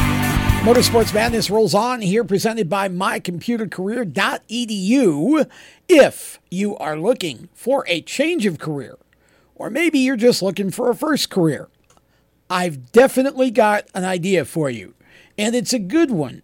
Motorsports 0.60 1.14
Madness 1.14 1.50
rolls 1.50 1.74
on 1.74 2.02
here, 2.02 2.26
presented 2.26 2.70
by 2.70 2.90
mycomputercareer.edu. 2.90 5.50
If 5.88 6.40
you 6.52 6.76
are 6.78 7.00
looking 7.00 7.48
for 7.54 7.86
a 7.88 8.02
change 8.02 8.46
of 8.46 8.60
career, 8.60 8.98
or 9.56 9.70
maybe 9.70 10.00
you're 10.00 10.18
just 10.18 10.42
looking 10.42 10.70
for 10.70 10.90
a 10.90 10.96
first 10.96 11.30
career, 11.30 11.70
I've 12.50 12.92
definitely 12.92 13.52
got 13.52 13.86
an 13.96 14.04
idea 14.04 14.44
for 14.44 14.70
you, 14.70 14.96
and 15.38 15.56
it's 15.56 15.72
a 15.72 15.80
good 15.80 16.12
one. 16.12 16.42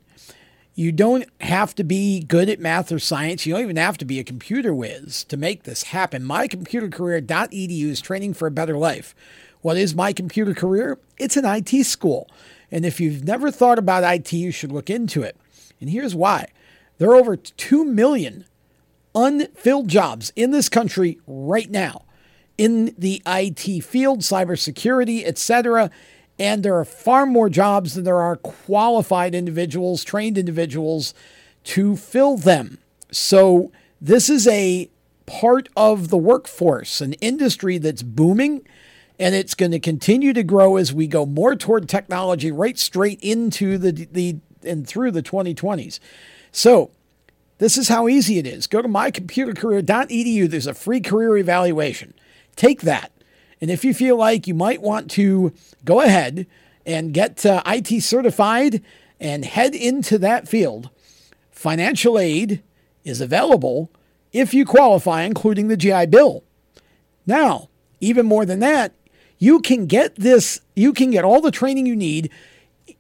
You 0.75 0.93
don't 0.93 1.25
have 1.41 1.75
to 1.75 1.83
be 1.83 2.21
good 2.21 2.47
at 2.49 2.61
math 2.61 2.93
or 2.93 2.99
science. 2.99 3.45
You 3.45 3.51
don't 3.53 3.63
even 3.63 3.75
have 3.75 3.97
to 3.97 4.05
be 4.05 4.19
a 4.19 4.23
computer 4.23 4.73
whiz 4.73 5.25
to 5.25 5.35
make 5.35 5.63
this 5.63 5.83
happen. 5.83 6.23
MyComputerCareer.edu 6.23 7.83
is 7.83 7.99
training 7.99 8.33
for 8.33 8.47
a 8.47 8.51
better 8.51 8.77
life. 8.77 9.13
What 9.61 9.75
is 9.77 9.93
My 9.93 10.13
Computer 10.13 10.53
Career? 10.53 10.99
It's 11.17 11.35
an 11.37 11.45
IT 11.45 11.85
school. 11.85 12.29
And 12.75 12.83
if 12.83 12.99
you've 12.99 13.23
never 13.23 13.51
thought 13.51 13.79
about 13.79 14.03
IT, 14.03 14.33
you 14.33 14.51
should 14.51 14.73
look 14.73 14.89
into 14.89 15.23
it. 15.23 15.37
And 15.79 15.89
here's 15.89 16.13
why 16.13 16.47
there 16.97 17.09
are 17.09 17.15
over 17.15 17.37
2 17.37 17.85
million 17.85 18.43
unfilled 19.15 19.87
jobs 19.87 20.33
in 20.35 20.51
this 20.51 20.67
country 20.67 21.17
right 21.25 21.71
now 21.71 22.03
in 22.57 22.93
the 22.97 23.21
IT 23.25 23.81
field, 23.81 24.19
cybersecurity, 24.19 25.25
etc. 25.25 25.89
And 26.37 26.63
there 26.63 26.75
are 26.75 26.83
far 26.83 27.25
more 27.25 27.47
jobs 27.47 27.93
than 27.93 28.03
there 28.03 28.19
are 28.19 28.35
qualified 28.35 29.33
individuals, 29.33 30.03
trained 30.03 30.37
individuals 30.37 31.13
to 31.63 31.95
fill 31.95 32.35
them. 32.35 32.79
So 33.09 33.71
this 34.01 34.29
is 34.29 34.49
a 34.49 34.89
part 35.25 35.69
of 35.77 36.09
the 36.09 36.17
workforce, 36.17 36.99
an 36.99 37.13
industry 37.13 37.77
that's 37.77 38.03
booming 38.03 38.67
and 39.19 39.35
it's 39.35 39.55
going 39.55 39.71
to 39.71 39.79
continue 39.79 40.33
to 40.33 40.43
grow 40.43 40.75
as 40.75 40.93
we 40.93 41.07
go 41.07 41.25
more 41.25 41.55
toward 41.55 41.87
technology 41.87 42.51
right 42.51 42.77
straight 42.77 43.19
into 43.21 43.77
the 43.77 43.91
the 44.11 44.37
and 44.63 44.87
through 44.87 45.11
the 45.11 45.23
2020s. 45.23 45.99
So, 46.51 46.91
this 47.57 47.77
is 47.77 47.87
how 47.87 48.07
easy 48.07 48.37
it 48.37 48.47
is. 48.47 48.67
Go 48.67 48.81
to 48.81 48.87
mycomputercareer.edu. 48.87 50.49
There's 50.49 50.67
a 50.67 50.73
free 50.73 50.99
career 50.99 51.37
evaluation. 51.37 52.13
Take 52.55 52.81
that. 52.81 53.11
And 53.61 53.71
if 53.71 53.85
you 53.85 53.93
feel 53.93 54.17
like 54.17 54.47
you 54.47 54.53
might 54.53 54.81
want 54.81 55.09
to 55.11 55.53
go 55.85 56.01
ahead 56.01 56.47
and 56.85 57.13
get 57.13 57.45
uh, 57.45 57.61
IT 57.65 58.01
certified 58.01 58.81
and 59.19 59.45
head 59.45 59.73
into 59.73 60.17
that 60.17 60.47
field, 60.47 60.89
financial 61.51 62.19
aid 62.19 62.61
is 63.05 63.21
available 63.21 63.89
if 64.33 64.53
you 64.53 64.65
qualify, 64.65 65.23
including 65.23 65.69
the 65.69 65.77
GI 65.77 66.07
Bill. 66.07 66.43
Now, 67.25 67.69
even 68.01 68.25
more 68.25 68.45
than 68.45 68.59
that, 68.59 68.93
you 69.37 69.59
can 69.59 69.85
get 69.85 70.15
this, 70.15 70.61
you 70.75 70.93
can 70.93 71.11
get 71.11 71.23
all 71.23 71.41
the 71.41 71.51
training 71.51 71.85
you 71.85 71.95
need 71.95 72.29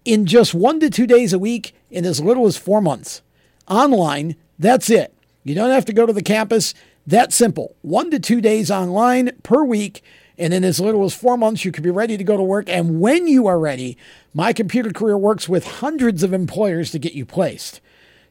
in 0.03 0.25
just 0.25 0.53
one 0.53 0.79
to 0.79 0.89
two 0.89 1.07
days 1.07 1.33
a 1.33 1.39
week 1.39 1.75
in 1.89 2.05
as 2.05 2.19
little 2.19 2.45
as 2.45 2.57
four 2.57 2.81
months. 2.81 3.21
Online, 3.67 4.35
that's 4.59 4.89
it. 4.89 5.13
You 5.43 5.55
don't 5.55 5.71
have 5.71 5.85
to 5.85 5.93
go 5.93 6.05
to 6.05 6.13
the 6.13 6.23
campus. 6.23 6.73
That 7.07 7.31
simple. 7.31 7.75
One 7.81 8.09
to 8.11 8.19
two 8.19 8.41
days 8.41 8.71
online 8.71 9.31
per 9.43 9.63
week. 9.63 10.03
And 10.37 10.53
in 10.53 10.63
as 10.63 10.79
little 10.79 11.05
as 11.05 11.13
four 11.13 11.37
months, 11.37 11.63
you 11.63 11.71
could 11.71 11.83
be 11.83 11.91
ready 11.91 12.17
to 12.17 12.23
go 12.23 12.35
to 12.35 12.43
work. 12.43 12.67
And 12.67 12.99
when 12.99 13.27
you 13.27 13.47
are 13.47 13.59
ready, 13.59 13.97
My 14.33 14.53
Computer 14.53 14.91
Career 14.91 15.17
works 15.17 15.47
with 15.47 15.65
hundreds 15.65 16.23
of 16.23 16.33
employers 16.33 16.91
to 16.91 16.99
get 16.99 17.13
you 17.13 17.25
placed. 17.25 17.79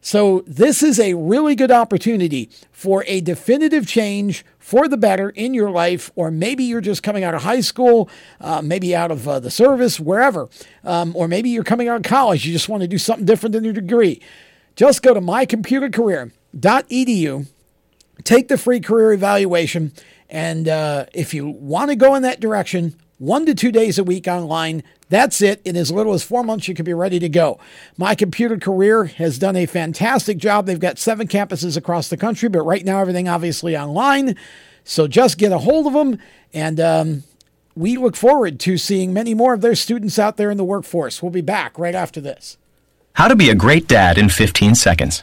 So, 0.06 0.44
this 0.46 0.82
is 0.82 1.00
a 1.00 1.14
really 1.14 1.54
good 1.54 1.70
opportunity 1.70 2.50
for 2.70 3.04
a 3.06 3.22
definitive 3.22 3.86
change 3.86 4.44
for 4.58 4.86
the 4.86 4.98
better 4.98 5.30
in 5.30 5.54
your 5.54 5.70
life, 5.70 6.10
or 6.14 6.30
maybe 6.30 6.62
you're 6.62 6.82
just 6.82 7.02
coming 7.02 7.24
out 7.24 7.34
of 7.34 7.42
high 7.42 7.62
school, 7.62 8.10
uh, 8.38 8.60
maybe 8.60 8.94
out 8.94 9.10
of 9.10 9.26
uh, 9.26 9.40
the 9.40 9.50
service, 9.50 9.98
wherever, 9.98 10.50
um, 10.84 11.16
or 11.16 11.26
maybe 11.26 11.48
you're 11.48 11.64
coming 11.64 11.88
out 11.88 11.96
of 11.96 12.02
college, 12.02 12.46
you 12.46 12.52
just 12.52 12.68
want 12.68 12.82
to 12.82 12.86
do 12.86 12.98
something 12.98 13.24
different 13.24 13.54
than 13.54 13.64
your 13.64 13.72
degree. 13.72 14.20
Just 14.76 15.02
go 15.02 15.14
to 15.14 15.22
mycomputercareer.edu, 15.22 17.46
take 18.24 18.48
the 18.48 18.58
free 18.58 18.80
career 18.80 19.14
evaluation, 19.14 19.90
and 20.28 20.68
uh, 20.68 21.06
if 21.14 21.32
you 21.32 21.48
want 21.48 21.88
to 21.88 21.96
go 21.96 22.14
in 22.14 22.24
that 22.24 22.40
direction, 22.40 22.94
one 23.24 23.46
to 23.46 23.54
two 23.54 23.72
days 23.72 23.98
a 23.98 24.04
week 24.04 24.28
online. 24.28 24.82
That's 25.08 25.40
it. 25.40 25.60
In 25.64 25.76
as 25.76 25.90
little 25.90 26.12
as 26.12 26.22
four 26.22 26.44
months, 26.44 26.68
you 26.68 26.74
can 26.74 26.84
be 26.84 26.94
ready 26.94 27.18
to 27.18 27.28
go. 27.28 27.58
My 27.96 28.14
Computer 28.14 28.58
Career 28.58 29.04
has 29.04 29.38
done 29.38 29.56
a 29.56 29.66
fantastic 29.66 30.38
job. 30.38 30.66
They've 30.66 30.78
got 30.78 30.98
seven 30.98 31.26
campuses 31.26 31.76
across 31.76 32.08
the 32.08 32.16
country, 32.16 32.48
but 32.48 32.62
right 32.62 32.84
now, 32.84 33.00
everything 33.00 33.28
obviously 33.28 33.76
online. 33.76 34.36
So 34.84 35.06
just 35.06 35.38
get 35.38 35.52
a 35.52 35.58
hold 35.58 35.86
of 35.86 35.92
them. 35.92 36.18
And 36.52 36.78
um, 36.78 37.24
we 37.74 37.96
look 37.96 38.16
forward 38.16 38.60
to 38.60 38.78
seeing 38.78 39.12
many 39.12 39.34
more 39.34 39.54
of 39.54 39.60
their 39.60 39.74
students 39.74 40.18
out 40.18 40.36
there 40.36 40.50
in 40.50 40.56
the 40.56 40.64
workforce. 40.64 41.22
We'll 41.22 41.30
be 41.30 41.40
back 41.40 41.78
right 41.78 41.94
after 41.94 42.20
this. 42.20 42.56
How 43.14 43.28
to 43.28 43.36
be 43.36 43.48
a 43.48 43.54
great 43.54 43.86
dad 43.88 44.18
in 44.18 44.28
15 44.28 44.74
seconds. 44.74 45.22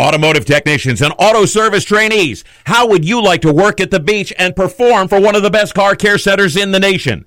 Automotive 0.00 0.46
technicians 0.46 1.02
and 1.02 1.12
auto 1.18 1.44
service 1.44 1.84
trainees, 1.84 2.42
how 2.64 2.88
would 2.88 3.04
you 3.04 3.22
like 3.22 3.42
to 3.42 3.52
work 3.52 3.82
at 3.82 3.90
the 3.90 4.00
beach 4.00 4.32
and 4.38 4.56
perform 4.56 5.08
for 5.08 5.20
one 5.20 5.36
of 5.36 5.42
the 5.42 5.50
best 5.50 5.74
car 5.74 5.94
care 5.94 6.16
centers 6.16 6.56
in 6.56 6.72
the 6.72 6.80
nation? 6.80 7.26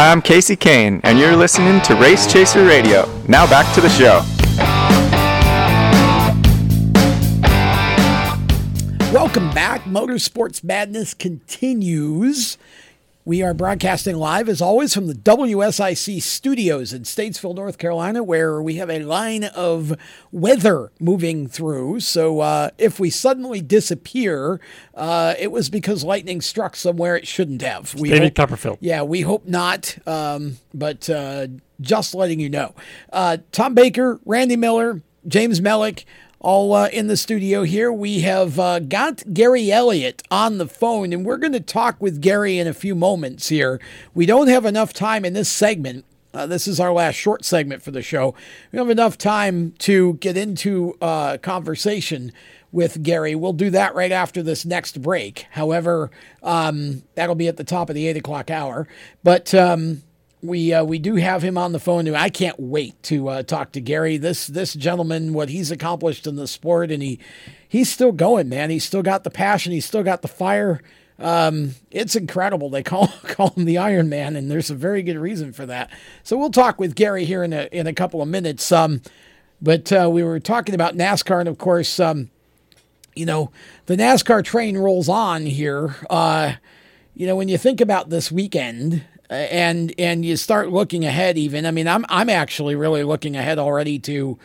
Hi, 0.00 0.10
I'm 0.10 0.22
Kasey 0.22 0.56
Kahne, 0.56 1.02
and 1.04 1.18
you're 1.18 1.36
listening 1.36 1.82
to 1.82 1.94
Race 1.94 2.26
Chaser 2.26 2.64
Radio. 2.64 3.06
Now 3.28 3.46
back 3.46 3.70
to 3.74 3.82
the 3.82 3.90
show. 3.90 4.22
Welcome 9.12 9.50
back. 9.50 9.82
Motorsports 9.82 10.64
Madness 10.64 11.12
continues. 11.12 12.56
We 13.24 13.42
are 13.42 13.52
broadcasting 13.52 14.16
live, 14.16 14.48
as 14.48 14.62
always, 14.62 14.94
from 14.94 15.06
the 15.06 15.12
WSIC 15.14 16.22
studios 16.22 16.94
in 16.94 17.02
Statesville, 17.02 17.54
North 17.54 17.76
Carolina, 17.76 18.22
where 18.22 18.62
we 18.62 18.76
have 18.76 18.88
a 18.88 19.00
line 19.00 19.44
of 19.44 19.94
weather 20.32 20.90
moving 20.98 21.46
through. 21.46 22.00
So 22.00 22.40
uh, 22.40 22.70
if 22.78 22.98
we 22.98 23.10
suddenly 23.10 23.60
disappear, 23.60 24.58
uh, 24.94 25.34
it 25.38 25.52
was 25.52 25.68
because 25.68 26.02
lightning 26.02 26.40
struck 26.40 26.74
somewhere 26.74 27.14
it 27.14 27.26
shouldn't 27.28 27.60
have. 27.60 27.94
We 27.94 28.08
David 28.08 28.28
hope- 28.28 28.34
Copperfield. 28.36 28.78
Yeah, 28.80 29.02
we 29.02 29.20
hope 29.20 29.46
not, 29.46 29.98
um, 30.08 30.56
but 30.72 31.10
uh, 31.10 31.48
just 31.78 32.14
letting 32.14 32.40
you 32.40 32.48
know. 32.48 32.74
Uh, 33.12 33.36
Tom 33.52 33.74
Baker, 33.74 34.18
Randy 34.24 34.56
Miller, 34.56 35.02
James 35.28 35.60
Mellick, 35.60 36.04
all 36.40 36.72
uh, 36.72 36.88
in 36.88 37.06
the 37.06 37.16
studio 37.16 37.62
here. 37.62 37.92
We 37.92 38.20
have 38.20 38.58
uh, 38.58 38.80
got 38.80 39.22
Gary 39.32 39.70
Elliott 39.70 40.22
on 40.30 40.58
the 40.58 40.66
phone, 40.66 41.12
and 41.12 41.24
we're 41.24 41.36
going 41.36 41.52
to 41.52 41.60
talk 41.60 42.00
with 42.00 42.20
Gary 42.20 42.58
in 42.58 42.66
a 42.66 42.74
few 42.74 42.94
moments 42.94 43.48
here. 43.48 43.80
We 44.14 44.26
don't 44.26 44.48
have 44.48 44.64
enough 44.64 44.92
time 44.92 45.24
in 45.24 45.34
this 45.34 45.50
segment. 45.50 46.04
Uh, 46.32 46.46
this 46.46 46.66
is 46.66 46.80
our 46.80 46.92
last 46.92 47.16
short 47.16 47.44
segment 47.44 47.82
for 47.82 47.90
the 47.90 48.02
show. 48.02 48.34
We 48.72 48.76
don't 48.76 48.86
have 48.86 48.96
enough 48.96 49.18
time 49.18 49.72
to 49.80 50.14
get 50.14 50.36
into 50.36 50.96
uh, 51.02 51.38
conversation 51.38 52.32
with 52.72 53.02
Gary. 53.02 53.34
We'll 53.34 53.52
do 53.52 53.70
that 53.70 53.94
right 53.94 54.12
after 54.12 54.42
this 54.42 54.64
next 54.64 55.02
break. 55.02 55.46
However, 55.50 56.10
um, 56.42 57.02
that'll 57.16 57.34
be 57.34 57.48
at 57.48 57.56
the 57.56 57.64
top 57.64 57.88
of 57.88 57.96
the 57.96 58.06
eight 58.06 58.16
o'clock 58.16 58.50
hour. 58.50 58.86
But 59.24 59.52
um, 59.54 60.02
we 60.42 60.72
uh, 60.72 60.84
we 60.84 60.98
do 60.98 61.16
have 61.16 61.42
him 61.42 61.58
on 61.58 61.72
the 61.72 61.80
phone. 61.80 62.08
I 62.14 62.28
can't 62.28 62.58
wait 62.58 63.00
to 63.04 63.28
uh, 63.28 63.42
talk 63.42 63.72
to 63.72 63.80
Gary. 63.80 64.16
This 64.16 64.46
this 64.46 64.74
gentleman, 64.74 65.32
what 65.32 65.48
he's 65.48 65.70
accomplished 65.70 66.26
in 66.26 66.36
the 66.36 66.46
sport, 66.46 66.90
and 66.90 67.02
he 67.02 67.18
he's 67.68 67.90
still 67.90 68.12
going, 68.12 68.48
man. 68.48 68.70
He's 68.70 68.84
still 68.84 69.02
got 69.02 69.24
the 69.24 69.30
passion. 69.30 69.72
He's 69.72 69.84
still 69.84 70.02
got 70.02 70.22
the 70.22 70.28
fire. 70.28 70.80
Um, 71.18 71.74
it's 71.90 72.16
incredible. 72.16 72.70
They 72.70 72.82
call 72.84 73.08
call 73.24 73.50
him 73.50 73.64
the 73.64 73.78
Iron 73.78 74.08
Man, 74.08 74.36
and 74.36 74.50
there's 74.50 74.70
a 74.70 74.74
very 74.74 75.02
good 75.02 75.18
reason 75.18 75.52
for 75.52 75.66
that. 75.66 75.90
So 76.22 76.36
we'll 76.36 76.50
talk 76.50 76.78
with 76.78 76.94
Gary 76.94 77.24
here 77.24 77.42
in 77.42 77.52
a 77.52 77.68
in 77.72 77.86
a 77.86 77.92
couple 77.92 78.22
of 78.22 78.28
minutes. 78.28 78.72
Um, 78.72 79.02
but 79.62 79.92
uh, 79.92 80.08
we 80.10 80.22
were 80.22 80.40
talking 80.40 80.74
about 80.74 80.96
NASCAR, 80.96 81.40
and 81.40 81.48
of 81.48 81.58
course, 81.58 82.00
um, 82.00 82.30
you 83.14 83.26
know, 83.26 83.50
the 83.86 83.96
NASCAR 83.96 84.42
train 84.42 84.78
rolls 84.78 85.08
on 85.08 85.44
here. 85.44 85.96
Uh, 86.08 86.54
you 87.14 87.26
know, 87.26 87.36
when 87.36 87.48
you 87.48 87.58
think 87.58 87.82
about 87.82 88.08
this 88.08 88.32
weekend 88.32 89.04
and 89.30 89.94
and 89.98 90.24
you 90.24 90.36
start 90.36 90.70
looking 90.70 91.04
ahead, 91.04 91.38
even 91.38 91.66
I 91.66 91.70
mean, 91.70 91.88
I'm 91.88 92.04
I'm 92.08 92.28
actually 92.28 92.74
really 92.74 93.04
looking 93.04 93.36
ahead 93.36 93.58
already 93.58 93.98
to, 94.00 94.38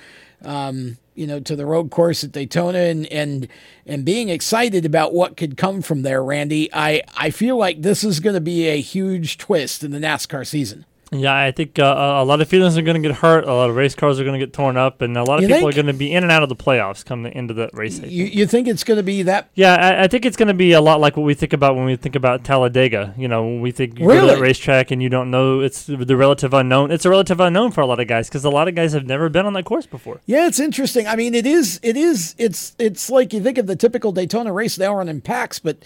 um, 0.43 0.97
you 1.15 1.25
know, 1.27 1.39
to 1.39 1.55
the 1.55 1.65
road 1.65 1.89
course 1.91 2.23
at 2.23 2.31
Daytona 2.31 2.79
and 2.79 3.05
and 3.07 3.47
and 3.86 4.05
being 4.05 4.29
excited 4.29 4.86
about 4.86 5.13
what 5.13 5.38
could 5.38 5.57
come 5.57 5.81
from 5.81 6.03
there, 6.03 6.23
Randy. 6.23 6.69
I 6.71 7.01
I 7.17 7.31
feel 7.31 7.57
like 7.57 7.81
this 7.81 8.03
is 8.03 8.19
going 8.19 8.36
to 8.36 8.41
be 8.41 8.67
a 8.67 8.79
huge 8.79 9.38
twist 9.38 9.83
in 9.83 9.91
the 9.91 9.99
NASCAR 9.99 10.45
season. 10.45 10.86
Yeah, 11.20 11.36
I 11.36 11.51
think 11.51 11.78
uh, 11.80 11.84
a 11.84 12.24
lot 12.26 12.41
of 12.41 12.47
feelings 12.47 12.78
are 12.78 12.82
going 12.82 13.01
to 13.01 13.07
get 13.07 13.18
hurt. 13.18 13.43
A 13.45 13.53
lot 13.53 13.70
of 13.70 13.76
race 13.76 13.95
cars 13.95 14.20
are 14.20 14.24
going 14.24 14.39
to 14.39 14.45
get 14.45 14.53
torn 14.53 14.78
up, 14.78 15.01
and 15.01 15.16
a 15.18 15.24
lot 15.24 15.36
of 15.38 15.41
You 15.43 15.47
people 15.47 15.61
think? 15.61 15.74
are 15.74 15.76
going 15.84 15.93
to 15.93 15.97
be 15.97 16.13
in 16.13 16.24
and 16.24 16.32
out 16.32 16.43
of 16.43 16.49
the 16.49 16.55
playoffs 16.55 17.03
coming 17.05 17.34
into 17.34 17.53
the 17.53 17.70
race. 17.74 17.99
You 17.99 18.26
you 18.26 18.45
think 18.47 18.68
it's 18.68 18.84
going 18.84 18.97
to 18.97 19.03
be 19.03 19.24
that? 19.24 19.49
Yeah, 19.55 19.76
I, 19.76 20.03
I 20.03 20.07
think 20.07 20.26
it's 20.26 20.38
going 20.38 20.47
to 20.47 20.53
be 20.53 20.72
a 20.74 20.82
lot 20.82 20.99
like 20.99 21.18
what 21.18 21.24
we 21.24 21.34
think 21.34 21.53
about 21.53 21.76
when 21.76 21.86
we 21.86 21.95
think 21.95 22.16
about 22.16 22.43
Talladega. 22.43 23.13
You 23.18 23.28
know, 23.28 23.43
when 23.43 23.61
we 23.61 23.72
think 23.72 23.99
you 23.99 24.05
go 24.07 24.11
to 24.13 24.18
Really? 24.22 24.36
that 24.36 24.41
racetrack 24.41 24.91
and 24.91 25.01
you 25.01 25.09
don't 25.09 25.32
know 25.32 25.59
it's 25.59 25.86
the 25.86 26.16
relative 26.18 26.53
unknown. 26.53 26.91
It's 26.91 27.05
a 27.05 27.09
relative 27.09 27.39
unknown 27.39 27.72
for 27.72 27.82
a 27.82 27.86
lot 27.86 27.99
of 27.99 28.07
guys 28.07 28.28
because 28.30 28.43
a 28.45 28.49
lot 28.49 28.68
of 28.68 28.76
guys 28.76 28.93
have 28.93 29.05
never 29.05 29.30
been 29.30 29.45
on 29.45 29.53
that 29.53 29.66
course 29.66 29.86
before. 29.86 30.22
Yeah, 30.26 30.47
it's 30.47 30.59
interesting. 30.59 31.07
I 31.07 31.16
mean, 31.16 31.34
it 31.36 31.45
is. 31.45 31.80
It 31.84 31.97
is. 31.97 32.36
It's. 32.38 32.76
It's 32.80 33.09
like 33.09 33.34
you 33.34 33.41
think 33.41 33.57
of 33.57 33.68
the 33.68 33.76
typical 33.76 34.11
Daytona 34.11 34.51
race; 34.53 34.76
they 34.76 34.88
run 34.88 35.09
in 35.09 35.22
packs, 35.22 35.59
but 35.59 35.78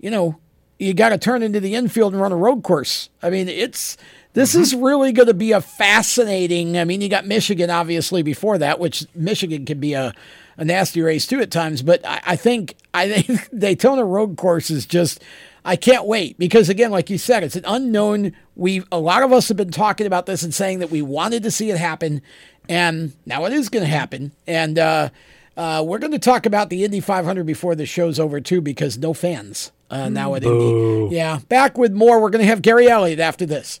you 0.00 0.10
know, 0.10 0.38
you 0.78 0.94
got 0.94 1.10
to 1.10 1.18
turn 1.18 1.42
into 1.42 1.60
the 1.60 1.74
infield 1.74 2.12
and 2.12 2.22
run 2.22 2.32
a 2.32 2.36
road 2.36 2.62
course. 2.62 3.10
I 3.22 3.30
mean, 3.30 3.48
it's. 3.48 3.96
This 4.34 4.54
is 4.54 4.74
really 4.74 5.10
going 5.10 5.26
to 5.26 5.34
be 5.34 5.50
a 5.52 5.60
fascinating. 5.60 6.78
I 6.78 6.84
mean, 6.84 7.00
you 7.00 7.08
got 7.08 7.26
Michigan 7.26 7.70
obviously 7.70 8.22
before 8.22 8.58
that, 8.58 8.78
which 8.78 9.04
Michigan 9.14 9.64
can 9.64 9.80
be 9.80 9.94
a, 9.94 10.14
a 10.56 10.64
nasty 10.64 11.00
race 11.00 11.26
too 11.26 11.40
at 11.40 11.50
times. 11.50 11.82
But 11.82 12.06
I, 12.06 12.20
I 12.24 12.36
think 12.36 12.76
I 12.94 13.22
think 13.22 13.48
Daytona 13.58 14.04
road 14.04 14.36
course 14.36 14.70
is 14.70 14.86
just. 14.86 15.22
I 15.64 15.76
can't 15.76 16.06
wait 16.06 16.38
because 16.38 16.70
again, 16.70 16.90
like 16.90 17.10
you 17.10 17.18
said, 17.18 17.42
it's 17.42 17.56
an 17.56 17.64
unknown. 17.66 18.32
We 18.54 18.84
a 18.90 18.98
lot 18.98 19.22
of 19.22 19.32
us 19.32 19.48
have 19.48 19.56
been 19.56 19.70
talking 19.70 20.06
about 20.06 20.24
this 20.24 20.42
and 20.42 20.54
saying 20.54 20.78
that 20.78 20.90
we 20.90 21.02
wanted 21.02 21.42
to 21.42 21.50
see 21.50 21.70
it 21.70 21.76
happen, 21.76 22.22
and 22.68 23.12
now 23.26 23.44
it 23.44 23.52
is 23.52 23.68
going 23.68 23.84
to 23.84 23.90
happen. 23.90 24.32
And 24.46 24.78
uh, 24.78 25.10
uh, 25.58 25.82
we're 25.84 25.98
going 25.98 26.12
to 26.12 26.18
talk 26.20 26.46
about 26.46 26.70
the 26.70 26.84
Indy 26.84 27.00
500 27.00 27.44
before 27.44 27.74
the 27.74 27.84
show's 27.84 28.20
over 28.20 28.40
too, 28.40 28.60
because 28.60 28.96
no 28.96 29.12
fans 29.12 29.72
uh, 29.90 30.08
now 30.08 30.34
at 30.36 30.42
Boo. 30.42 31.04
Indy. 31.04 31.16
Yeah, 31.16 31.40
back 31.48 31.76
with 31.76 31.92
more. 31.92 32.22
We're 32.22 32.30
going 32.30 32.44
to 32.44 32.48
have 32.48 32.62
Gary 32.62 32.88
Elliott 32.88 33.18
after 33.18 33.44
this. 33.44 33.80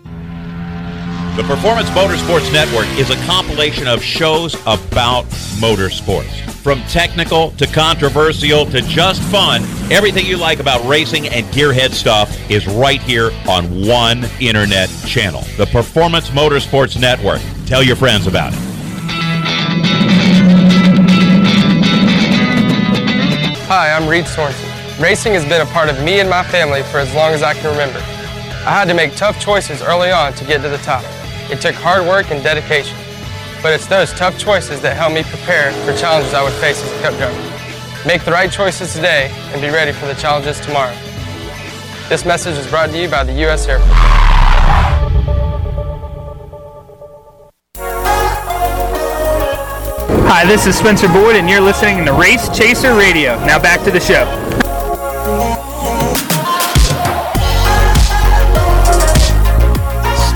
The 1.37 1.43
Performance 1.43 1.89
Motorsports 1.91 2.51
Network 2.51 2.87
is 2.99 3.09
a 3.09 3.15
compilation 3.25 3.87
of 3.87 4.03
shows 4.03 4.53
about 4.63 5.23
motorsports. 5.61 6.29
From 6.55 6.81
technical 6.83 7.51
to 7.51 7.65
controversial 7.67 8.65
to 8.65 8.81
just 8.81 9.21
fun, 9.31 9.63
everything 9.89 10.25
you 10.25 10.35
like 10.35 10.59
about 10.59 10.85
racing 10.85 11.29
and 11.29 11.45
gearhead 11.45 11.91
stuff 11.91 12.37
is 12.51 12.67
right 12.67 13.01
here 13.01 13.31
on 13.47 13.87
one 13.87 14.25
internet 14.41 14.89
channel. 15.07 15.39
The 15.55 15.67
Performance 15.67 16.31
Motorsports 16.31 16.99
Network. 16.99 17.41
Tell 17.65 17.81
your 17.81 17.95
friends 17.95 18.27
about 18.27 18.51
it. 18.51 18.59
Hi, 23.69 23.93
I'm 23.93 24.05
Reed 24.05 24.27
Sorenson. 24.27 24.69
Racing 25.01 25.31
has 25.35 25.45
been 25.45 25.61
a 25.61 25.71
part 25.71 25.87
of 25.87 25.97
me 26.03 26.19
and 26.19 26.29
my 26.29 26.43
family 26.43 26.83
for 26.83 26.97
as 26.97 27.15
long 27.15 27.31
as 27.31 27.41
I 27.41 27.53
can 27.53 27.71
remember. 27.71 27.99
I 27.99 28.73
had 28.73 28.89
to 28.89 28.93
make 28.93 29.15
tough 29.15 29.39
choices 29.39 29.81
early 29.81 30.11
on 30.11 30.33
to 30.33 30.43
get 30.43 30.61
to 30.63 30.67
the 30.67 30.77
top. 30.79 31.05
It 31.49 31.61
took 31.61 31.75
hard 31.75 32.05
work 32.05 32.29
and 32.29 32.43
dedication. 32.43 32.97
But 33.63 33.73
it's 33.73 33.87
those 33.87 34.11
tough 34.13 34.37
choices 34.37 34.81
that 34.81 34.97
help 34.97 35.13
me 35.13 35.23
prepare 35.23 35.71
for 35.85 35.95
challenges 35.97 36.33
I 36.33 36.43
would 36.43 36.53
face 36.53 36.83
as 36.83 36.91
a 36.91 37.01
cup 37.01 37.15
driver. 37.15 38.07
Make 38.07 38.25
the 38.25 38.31
right 38.31 38.51
choices 38.51 38.93
today 38.93 39.31
and 39.53 39.61
be 39.61 39.69
ready 39.69 39.91
for 39.91 40.05
the 40.05 40.15
challenges 40.15 40.59
tomorrow. 40.59 40.95
This 42.09 42.25
message 42.25 42.57
is 42.57 42.67
brought 42.67 42.89
to 42.89 43.01
you 43.01 43.09
by 43.09 43.23
the 43.23 43.33
U.S. 43.47 43.67
Air 43.67 43.79
Force. 43.79 43.89
Hi, 50.27 50.45
this 50.45 50.65
is 50.65 50.75
Spencer 50.77 51.07
Boyd, 51.07 51.35
and 51.35 51.49
you're 51.49 51.61
listening 51.61 52.05
to 52.05 52.13
Race 52.13 52.49
Chaser 52.49 52.95
Radio. 52.95 53.35
Now 53.45 53.59
back 53.59 53.83
to 53.83 53.91
the 53.91 53.99
show. 53.99 54.25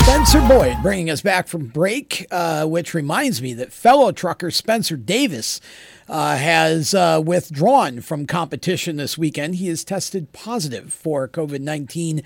Spencer 0.00 0.40
Boyd 0.48 0.65
bringing 0.82 1.10
us 1.10 1.22
back 1.22 1.48
from 1.48 1.66
break, 1.66 2.26
uh, 2.30 2.66
which 2.66 2.94
reminds 2.94 3.40
me 3.40 3.54
that 3.54 3.72
fellow 3.72 4.12
trucker 4.12 4.50
Spencer 4.50 4.96
Davis 4.96 5.60
uh, 6.08 6.36
has 6.36 6.94
uh, 6.94 7.20
withdrawn 7.24 8.00
from 8.00 8.26
competition 8.26 8.96
this 8.96 9.16
weekend. 9.16 9.56
He 9.56 9.68
has 9.68 9.84
tested 9.84 10.32
positive 10.32 10.92
for 10.92 11.28
COVID 11.28 11.60
19. 11.60 12.22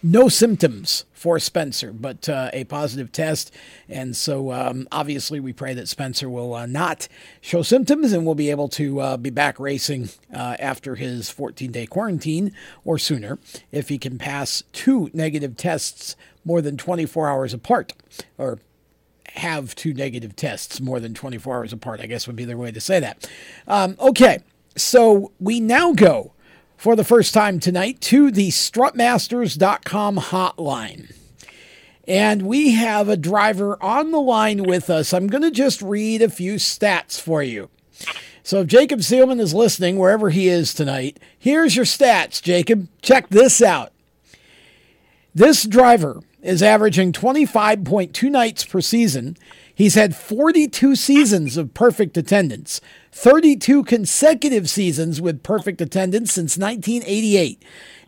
No 0.00 0.28
symptoms 0.28 1.06
for 1.12 1.40
Spencer, 1.40 1.92
but 1.92 2.28
uh, 2.28 2.50
a 2.52 2.62
positive 2.64 3.10
test. 3.10 3.52
And 3.88 4.16
so, 4.16 4.52
um, 4.52 4.86
obviously, 4.92 5.40
we 5.40 5.52
pray 5.52 5.74
that 5.74 5.88
Spencer 5.88 6.30
will 6.30 6.54
uh, 6.54 6.66
not 6.66 7.08
show 7.40 7.62
symptoms 7.62 8.12
and 8.12 8.24
will 8.24 8.36
be 8.36 8.48
able 8.48 8.68
to 8.68 9.00
uh, 9.00 9.16
be 9.16 9.30
back 9.30 9.58
racing 9.58 10.10
after 10.32 10.94
his 10.94 11.30
14 11.30 11.72
day 11.72 11.84
quarantine 11.86 12.52
or 12.84 12.96
sooner 12.96 13.40
if 13.72 13.88
he 13.88 13.98
can 13.98 14.18
pass 14.18 14.62
two 14.72 15.10
negative 15.12 15.56
tests 15.56 16.14
more 16.48 16.62
than 16.62 16.78
24 16.78 17.28
hours 17.28 17.52
apart, 17.52 17.92
or 18.38 18.58
have 19.34 19.74
two 19.74 19.92
negative 19.92 20.34
tests 20.34 20.80
more 20.80 20.98
than 20.98 21.12
24 21.12 21.56
hours 21.56 21.72
apart, 21.74 22.00
I 22.00 22.06
guess 22.06 22.26
would 22.26 22.36
be 22.36 22.46
the 22.46 22.56
way 22.56 22.72
to 22.72 22.80
say 22.80 22.98
that. 23.00 23.30
Um, 23.68 23.96
okay, 24.00 24.38
so 24.74 25.30
we 25.38 25.60
now 25.60 25.92
go 25.92 26.32
for 26.78 26.96
the 26.96 27.04
first 27.04 27.34
time 27.34 27.60
tonight 27.60 28.00
to 28.00 28.30
the 28.30 28.48
strutmasters.com 28.48 30.16
hotline. 30.16 31.14
And 32.06 32.42
we 32.42 32.72
have 32.72 33.10
a 33.10 33.18
driver 33.18 33.76
on 33.82 34.10
the 34.10 34.20
line 34.20 34.62
with 34.62 34.88
us. 34.88 35.12
I'm 35.12 35.26
going 35.26 35.42
to 35.42 35.50
just 35.50 35.82
read 35.82 36.22
a 36.22 36.30
few 36.30 36.54
stats 36.54 37.20
for 37.20 37.42
you. 37.42 37.68
So 38.42 38.60
if 38.60 38.68
Jacob 38.68 39.00
Seelman 39.00 39.40
is 39.40 39.52
listening, 39.52 39.98
wherever 39.98 40.30
he 40.30 40.48
is 40.48 40.72
tonight, 40.72 41.20
here's 41.38 41.76
your 41.76 41.84
stats, 41.84 42.40
Jacob. 42.40 42.88
Check 43.02 43.28
this 43.28 43.60
out. 43.60 43.92
This 45.34 45.64
driver 45.64 46.22
is 46.42 46.62
averaging 46.62 47.12
25.2 47.12 48.30
nights 48.30 48.64
per 48.64 48.80
season. 48.80 49.36
He's 49.74 49.94
had 49.94 50.16
42 50.16 50.96
seasons 50.96 51.56
of 51.56 51.74
perfect 51.74 52.16
attendance, 52.16 52.80
32 53.12 53.84
consecutive 53.84 54.68
seasons 54.68 55.20
with 55.20 55.42
perfect 55.42 55.80
attendance 55.80 56.32
since 56.32 56.58
1988. 56.58 57.62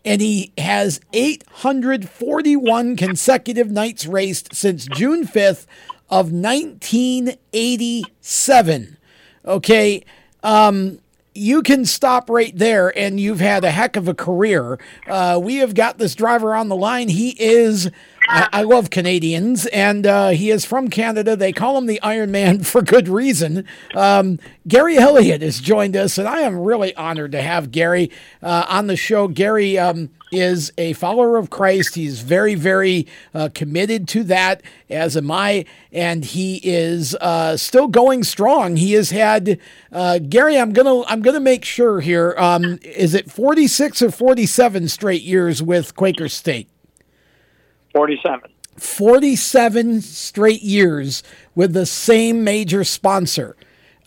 And 0.05 0.21
he 0.21 0.53
has 0.59 1.01
841 1.13 2.97
consecutive 2.97 3.71
nights 3.71 4.07
raced 4.07 4.53
since 4.55 4.87
June 4.87 5.25
5th 5.27 5.67
of 6.09 6.33
1987. 6.33 8.97
Okay. 9.45 10.05
Um, 10.43 11.01
you 11.35 11.63
can 11.63 11.85
stop 11.85 12.29
right 12.29 12.57
there 12.57 12.97
and 12.99 13.21
you've 13.21 13.41
had 13.41 13.65
a 13.65 13.71
heck 13.71 13.97
of 13.97 14.09
a 14.09 14.15
career. 14.15 14.79
Uh, 15.07 15.39
we 15.43 15.57
have 15.57 15.75
got 15.75 15.99
this 15.99 16.15
driver 16.15 16.55
on 16.55 16.69
the 16.69 16.77
line. 16.77 17.09
He 17.09 17.37
is 17.39 17.91
I, 18.33 18.49
I 18.53 18.63
love 18.63 18.91
Canadians, 18.91 19.67
and 19.67 20.07
uh, 20.07 20.29
he 20.29 20.51
is 20.51 20.65
from 20.65 20.89
Canada. 20.89 21.35
They 21.35 21.53
call 21.53 21.77
him 21.77 21.87
the 21.87 22.01
Iron 22.01 22.31
Man 22.31 22.61
for 22.65 22.81
good 22.81 23.09
reason. 23.09 23.67
Um, 23.95 24.39
Gary 24.69 24.97
Elliott 24.97 25.43
has 25.43 25.61
joined 25.61 25.97
us, 25.97 26.17
and 26.17 26.29
I 26.29 26.43
am 26.43 26.57
really 26.57 26.95
honored 26.95 27.33
to 27.33 27.43
have 27.43 27.73
Gary 27.73 28.11
uh, 28.41 28.67
on 28.69 28.87
the 28.87 28.95
show. 28.97 29.27
Gary 29.27 29.77
um, 29.79 30.11
is 30.31 30.73
a 30.79 30.93
follower 30.93 31.39
of 31.39 31.51
Christ. 31.51 31.97
He's 31.97 32.21
very, 32.21 32.55
very 32.55 33.09
uh, 33.35 33.49
committed 33.53 34.07
to 34.09 34.23
that, 34.25 34.63
as 34.89 35.17
am 35.17 35.33
I, 35.33 35.65
and 35.93 36.25
he 36.25 36.61
is 36.63 37.17
uh, 37.17 37.57
still 37.57 37.89
going 37.89 38.23
strong. 38.23 38.77
He 38.77 38.93
has 38.93 39.11
had 39.11 39.59
uh, 39.91 40.21
Gary. 40.21 40.57
I'm 40.57 40.73
gonna 40.73 41.03
I'm 41.07 41.23
gonna 41.23 41.41
make 41.41 41.65
sure 41.65 42.01
here. 42.01 42.37
Um, 42.39 42.79
is 42.85 43.13
it 43.13 43.29
46 43.29 44.03
or 44.03 44.11
47 44.13 44.87
straight 44.89 45.23
years 45.23 45.65
with 45.65 45.97
Quaker 45.97 46.29
State? 46.29 46.69
47. 47.93 48.51
47 48.77 50.01
straight 50.01 50.63
years 50.63 51.23
with 51.55 51.73
the 51.73 51.87
same 51.87 52.45
major 52.45 52.85
sponsor. 52.85 53.57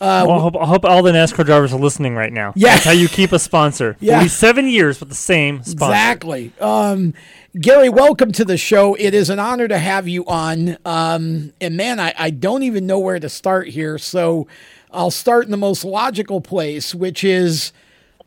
Uh, 0.00 0.24
well, 0.26 0.38
I, 0.38 0.40
hope, 0.40 0.56
I 0.56 0.66
hope 0.66 0.84
all 0.84 1.02
the 1.02 1.12
NASCAR 1.12 1.46
drivers 1.46 1.72
are 1.72 1.78
listening 1.78 2.16
right 2.16 2.32
now. 2.32 2.52
Yeah. 2.56 2.70
That's 2.72 2.84
how 2.84 2.90
you 2.90 3.08
keep 3.08 3.32
a 3.32 3.38
sponsor. 3.38 3.96
Yeah. 4.04 4.22
Yeah. 4.22 4.26
seven 4.26 4.68
years 4.68 5.00
with 5.00 5.08
the 5.08 5.14
same 5.14 5.62
sponsor. 5.62 5.94
Exactly. 5.94 6.52
Um, 6.60 7.14
Gary, 7.58 7.88
welcome 7.88 8.32
to 8.32 8.44
the 8.44 8.56
show. 8.58 8.94
It 8.94 9.14
is 9.14 9.30
an 9.30 9.38
honor 9.38 9.68
to 9.68 9.78
have 9.78 10.08
you 10.08 10.26
on. 10.26 10.76
Um, 10.84 11.52
and 11.60 11.76
man, 11.76 12.00
I, 12.00 12.12
I 12.18 12.30
don't 12.30 12.64
even 12.64 12.86
know 12.86 12.98
where 12.98 13.20
to 13.20 13.28
start 13.28 13.68
here. 13.68 13.96
So 13.96 14.48
I'll 14.90 15.12
start 15.12 15.44
in 15.44 15.52
the 15.52 15.56
most 15.56 15.84
logical 15.84 16.40
place, 16.40 16.94
which 16.94 17.22
is 17.24 17.72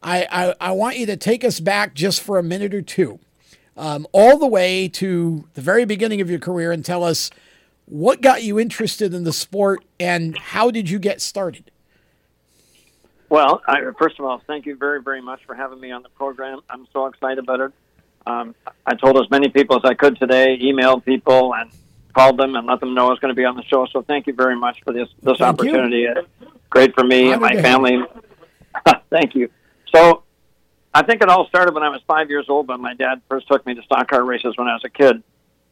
I, 0.02 0.26
I, 0.32 0.56
I 0.70 0.72
want 0.72 0.98
you 0.98 1.06
to 1.08 1.18
take 1.18 1.44
us 1.44 1.60
back 1.60 1.94
just 1.94 2.22
for 2.22 2.40
a 2.40 2.44
minute 2.44 2.74
or 2.74 2.82
two, 2.82 3.20
um, 3.78 4.08
all 4.12 4.38
the 4.38 4.48
way 4.48 4.88
to 4.90 5.48
the 5.54 5.62
very 5.62 5.86
beginning 5.86 6.22
of 6.22 6.30
your 6.30 6.40
career 6.40 6.72
and 6.72 6.84
tell 6.84 7.04
us 7.04 7.30
what 7.86 8.22
got 8.22 8.44
you 8.44 8.60
interested 8.60 9.14
in 9.14 9.24
the 9.24 9.34
sport 9.34 9.84
and 10.00 10.38
how 10.38 10.72
did 10.72 10.90
you 10.90 11.00
get 11.00 11.22
started? 11.22 11.72
Well, 13.30 13.62
I, 13.68 13.82
first 14.00 14.20
of 14.20 14.26
all, 14.26 14.42
thank 14.48 14.66
you 14.66 14.76
very, 14.76 15.02
very 15.02 15.22
much 15.22 15.44
for 15.46 15.54
having 15.54 15.80
me 15.80 15.92
on 15.92 16.02
the 16.02 16.10
program. 16.10 16.62
I'm 16.70 16.88
so 16.94 17.08
excited 17.08 17.40
about 17.40 17.60
it. 17.60 17.72
Um, 18.26 18.56
I 18.86 18.96
told 18.96 19.18
as 19.18 19.30
many 19.30 19.50
people 19.50 19.78
as 19.78 19.86
I 19.86 19.94
could 19.94 20.18
today, 20.18 20.58
emailed 20.62 21.06
people, 21.06 21.54
and 21.56 21.72
called 22.14 22.38
them 22.38 22.56
and 22.56 22.66
let 22.66 22.80
them 22.80 22.94
know 22.94 23.08
I 23.08 23.10
was 23.10 23.20
going 23.20 23.34
to 23.34 23.36
be 23.36 23.46
on 23.46 23.56
the 23.56 23.64
show. 23.64 23.86
So 23.92 24.02
thank 24.02 24.28
you 24.28 24.34
very 24.34 24.56
much 24.56 24.82
for 24.84 24.92
this 24.92 25.08
this 25.22 25.38
Thank 25.38 25.62
you. 25.62 25.70
opportunity. 25.70 26.06
It's 26.06 26.28
great 26.70 26.94
for 26.96 27.04
me 27.04 27.32
and 27.32 27.42
my 27.42 27.54
family. 27.62 28.04
thank 29.10 29.36
you. 29.36 29.50
So 29.94 30.24
I 30.98 31.04
think 31.04 31.22
it 31.22 31.30
all 31.30 31.48
started 31.48 31.76
when 31.76 31.84
I 31.84 31.90
was 31.90 32.02
five 32.08 32.32
years 32.32 32.48
old. 32.50 32.66
But 32.66 32.80
my 32.80 32.96
dad 32.96 33.22
first 33.30 33.48
took 33.48 33.64
me 33.68 33.76
to 33.76 33.84
stock 33.84 34.08
car 34.08 34.24
races 34.24 34.58
when 34.58 34.68
I 34.68 34.74
was 34.74 34.84
a 34.84 34.90
kid. 34.90 35.22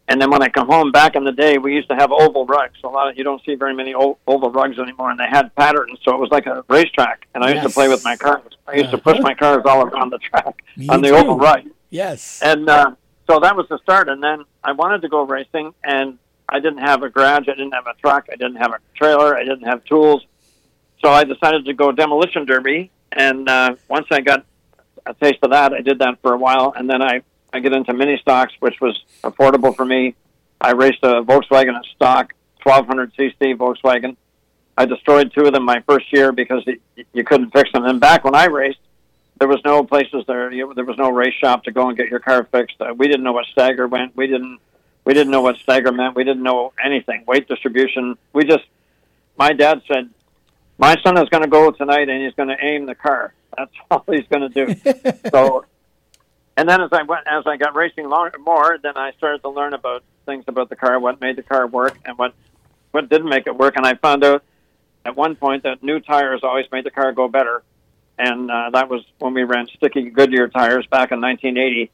And 0.07 0.21
then 0.21 0.29
when 0.29 0.43
I 0.43 0.49
come 0.49 0.67
home 0.67 0.91
back 0.91 1.15
in 1.15 1.23
the 1.23 1.31
day, 1.31 1.57
we 1.57 1.73
used 1.73 1.89
to 1.89 1.95
have 1.95 2.11
oval 2.11 2.45
rugs. 2.45 2.77
A 2.83 2.87
lot 2.87 3.09
of 3.09 3.17
you 3.17 3.23
don't 3.23 3.43
see 3.43 3.55
very 3.55 3.73
many 3.73 3.95
oval 3.95 4.51
rugs 4.51 4.77
anymore, 4.77 5.09
and 5.09 5.19
they 5.19 5.25
had 5.25 5.55
patterns, 5.55 5.97
so 6.03 6.13
it 6.13 6.19
was 6.19 6.29
like 6.29 6.45
a 6.45 6.63
racetrack. 6.69 7.25
And 7.33 7.43
I 7.43 7.53
used 7.53 7.63
to 7.63 7.73
play 7.73 7.87
with 7.87 8.03
my 8.03 8.15
cars. 8.15 8.53
I 8.67 8.75
used 8.75 8.91
to 8.91 8.99
push 8.99 9.17
my 9.19 9.33
cars 9.33 9.63
all 9.65 9.81
around 9.81 10.11
the 10.11 10.19
track 10.19 10.61
Me 10.77 10.87
on 10.89 11.01
the 11.01 11.07
too. 11.07 11.15
oval 11.15 11.39
rug. 11.39 11.63
Yes. 11.89 12.39
And 12.43 12.69
uh, 12.69 12.93
so 13.27 13.39
that 13.39 13.55
was 13.55 13.67
the 13.67 13.79
start. 13.79 14.07
And 14.07 14.21
then 14.21 14.43
I 14.63 14.73
wanted 14.73 15.01
to 15.01 15.09
go 15.09 15.23
racing, 15.23 15.73
and 15.83 16.19
I 16.47 16.59
didn't 16.59 16.83
have 16.89 17.01
a 17.01 17.09
garage. 17.09 17.49
I 17.49 17.55
didn't 17.55 17.73
have 17.73 17.87
a 17.87 17.95
truck. 17.95 18.27
I 18.31 18.35
didn't 18.35 18.57
have 18.57 18.73
a 18.73 18.79
trailer. 18.93 19.35
I 19.35 19.43
didn't 19.43 19.65
have 19.65 19.83
tools. 19.85 20.23
So 21.03 21.09
I 21.09 21.23
decided 21.23 21.65
to 21.65 21.73
go 21.73 21.91
demolition 21.91 22.45
derby. 22.45 22.91
And 23.11 23.49
uh, 23.49 23.75
once 23.87 24.05
I 24.11 24.21
got 24.21 24.45
a 25.05 25.13
taste 25.13 25.39
of 25.43 25.51
that, 25.51 25.73
I 25.73 25.81
did 25.81 25.99
that 25.99 26.21
for 26.21 26.33
a 26.33 26.37
while. 26.37 26.73
And 26.75 26.89
then 26.89 27.01
I, 27.01 27.21
I 27.53 27.59
get 27.59 27.73
into 27.73 27.93
mini 27.93 28.17
stocks, 28.17 28.53
which 28.59 28.79
was 28.81 29.01
affordable 29.23 29.75
for 29.75 29.85
me. 29.85 30.15
I 30.59 30.71
raced 30.71 30.99
a 31.03 31.21
Volkswagen 31.23 31.79
stock, 31.95 32.33
1200cc 32.65 33.55
Volkswagen. 33.57 34.15
I 34.77 34.85
destroyed 34.85 35.31
two 35.33 35.45
of 35.45 35.53
them 35.53 35.63
my 35.63 35.81
first 35.87 36.11
year 36.11 36.31
because 36.31 36.63
y- 36.65 36.77
you 37.13 37.23
couldn't 37.23 37.51
fix 37.51 37.71
them. 37.71 37.85
And 37.85 37.99
back 37.99 38.23
when 38.23 38.35
I 38.35 38.45
raced, 38.45 38.79
there 39.39 39.47
was 39.47 39.59
no 39.63 39.83
places 39.83 40.23
there. 40.27 40.51
You, 40.51 40.73
there 40.73 40.85
was 40.85 40.97
no 40.97 41.09
race 41.09 41.33
shop 41.33 41.63
to 41.65 41.71
go 41.71 41.87
and 41.87 41.97
get 41.97 42.09
your 42.09 42.19
car 42.19 42.45
fixed. 42.51 42.75
Uh, 42.81 42.93
we 42.97 43.07
didn't 43.07 43.23
know 43.23 43.33
what 43.33 43.45
stagger 43.47 43.87
went. 43.87 44.15
We 44.15 44.27
didn't. 44.27 44.59
We 45.03 45.13
didn't 45.13 45.31
know 45.31 45.41
what 45.41 45.57
stagger 45.57 45.91
meant. 45.91 46.15
We 46.15 46.23
didn't 46.23 46.41
know 46.41 46.73
anything. 46.83 47.23
Weight 47.27 47.47
distribution. 47.47 48.17
We 48.33 48.43
just. 48.45 48.63
My 49.37 49.51
dad 49.51 49.81
said, 49.87 50.09
"My 50.77 50.95
son 51.03 51.17
is 51.17 51.29
going 51.29 51.43
to 51.43 51.49
go 51.49 51.69
tonight, 51.71 52.09
and 52.09 52.23
he's 52.23 52.33
going 52.33 52.49
to 52.49 52.57
aim 52.59 52.85
the 52.85 52.95
car. 52.95 53.33
That's 53.57 53.71
all 53.91 54.03
he's 54.07 54.27
going 54.27 54.49
to 54.51 54.65
do." 54.65 54.75
so, 55.31 55.65
and 56.57 56.67
then 56.67 56.81
as 56.81 56.89
I 56.91 57.03
went, 57.03 57.27
as 57.27 57.43
I 57.45 57.57
got 57.57 57.75
racing 57.75 58.09
long, 58.09 58.31
more, 58.39 58.77
then 58.81 58.97
I 58.97 59.11
started 59.13 59.41
to 59.43 59.49
learn 59.49 59.73
about 59.73 60.03
things 60.25 60.45
about 60.47 60.69
the 60.69 60.75
car, 60.75 60.99
what 60.99 61.21
made 61.21 61.35
the 61.35 61.43
car 61.43 61.67
work, 61.67 61.97
and 62.05 62.17
what 62.17 62.33
what 62.91 63.09
didn't 63.09 63.29
make 63.29 63.47
it 63.47 63.55
work. 63.55 63.75
And 63.77 63.85
I 63.85 63.95
found 63.95 64.23
out 64.23 64.43
at 65.03 65.15
one 65.15 65.35
point 65.35 65.63
that 65.63 65.83
new 65.83 65.99
tires 65.99 66.41
always 66.43 66.65
made 66.71 66.85
the 66.85 66.91
car 66.91 67.11
go 67.11 67.27
better 67.27 67.63
and 68.17 68.49
uh, 68.49 68.69
that 68.71 68.89
was 68.89 69.03
when 69.19 69.33
we 69.33 69.43
ran 69.43 69.67
sticky 69.67 70.09
Goodyear 70.09 70.47
tires 70.47 70.85
back 70.87 71.11
in 71.11 71.21
1980. 71.21 71.91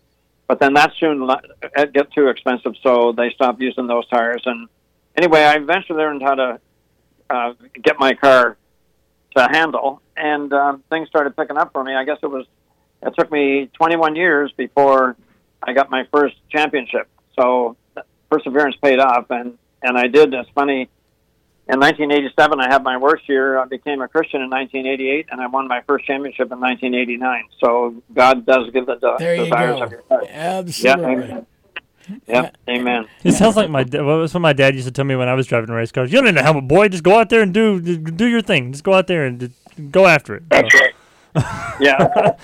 But 0.47 0.59
then 0.59 0.73
that 0.73 0.91
soon 0.99 1.29
it 1.75 1.93
got 1.93 2.11
too 2.11 2.27
expensive, 2.27 2.73
so 2.83 3.13
they 3.13 3.31
stopped 3.31 3.61
using 3.61 3.87
those 3.87 4.07
tires. 4.07 4.43
And 4.45 4.67
anyway, 5.15 5.43
I 5.43 5.55
eventually 5.55 5.97
learned 5.97 6.21
how 6.21 6.35
to 6.35 6.59
uh, 7.29 7.53
get 7.81 7.97
my 7.99 8.13
car 8.13 8.57
to 9.35 9.47
handle, 9.51 10.01
and 10.15 10.51
um, 10.53 10.83
things 10.89 11.07
started 11.07 11.35
picking 11.35 11.57
up 11.57 11.71
for 11.73 11.83
me. 11.83 11.95
I 11.95 12.03
guess 12.03 12.17
it 12.21 12.27
was 12.27 12.45
it 13.01 13.13
took 13.17 13.31
me 13.31 13.69
21 13.73 14.15
years 14.15 14.51
before 14.55 15.15
I 15.63 15.73
got 15.73 15.89
my 15.89 16.05
first 16.11 16.35
championship. 16.49 17.07
So 17.39 17.75
perseverance 18.29 18.75
paid 18.81 18.99
off, 18.99 19.25
and 19.29 19.57
and 19.81 19.97
I 19.97 20.07
did. 20.07 20.33
It's 20.33 20.49
funny. 20.53 20.89
In 21.67 21.79
1987, 21.79 22.59
I 22.59 22.67
had 22.69 22.83
my 22.83 22.97
worst 22.97 23.29
year. 23.29 23.57
I 23.57 23.65
became 23.65 24.01
a 24.01 24.07
Christian 24.07 24.41
in 24.41 24.49
1988, 24.49 25.27
and 25.31 25.39
I 25.39 25.47
won 25.47 25.67
my 25.67 25.81
first 25.87 26.05
championship 26.05 26.51
in 26.51 26.59
1989. 26.59 27.43
So 27.63 28.03
God 28.13 28.45
does 28.45 28.69
give 28.71 28.87
the 28.87 28.95
de- 28.95 29.43
desires 29.45 29.79
go. 29.79 29.83
of 29.83 29.91
your 29.91 30.03
heart. 30.09 30.25
Absolutely. 30.27 31.27
Yeah, 31.27 31.41
amen. 32.11 32.21
Yep, 32.27 32.57
amen. 32.69 33.07
It 33.23 33.31
sounds 33.33 33.55
like 33.55 33.69
my 33.69 33.83
da- 33.83 34.03
what 34.03 34.17
was 34.17 34.33
what 34.33 34.39
my 34.41 34.53
dad 34.53 34.75
used 34.75 34.87
to 34.87 34.91
tell 34.91 35.05
me 35.05 35.15
when 35.15 35.27
I 35.29 35.33
was 35.33 35.47
driving 35.47 35.69
race 35.73 35.91
cars. 35.91 36.11
You 36.11 36.17
don't 36.21 36.33
need 36.33 36.39
a 36.39 36.43
helmet, 36.43 36.67
boy. 36.67 36.87
Just 36.89 37.03
go 37.03 37.19
out 37.19 37.29
there 37.29 37.41
and 37.41 37.53
do 37.53 37.79
do 37.79 38.25
your 38.27 38.41
thing. 38.41 38.71
Just 38.71 38.83
go 38.83 38.93
out 38.93 39.07
there 39.07 39.25
and 39.25 39.51
go 39.91 40.07
after 40.07 40.35
it. 40.35 40.43
That's 40.49 40.73
right. 40.73 40.93
Yeah. 41.79 42.35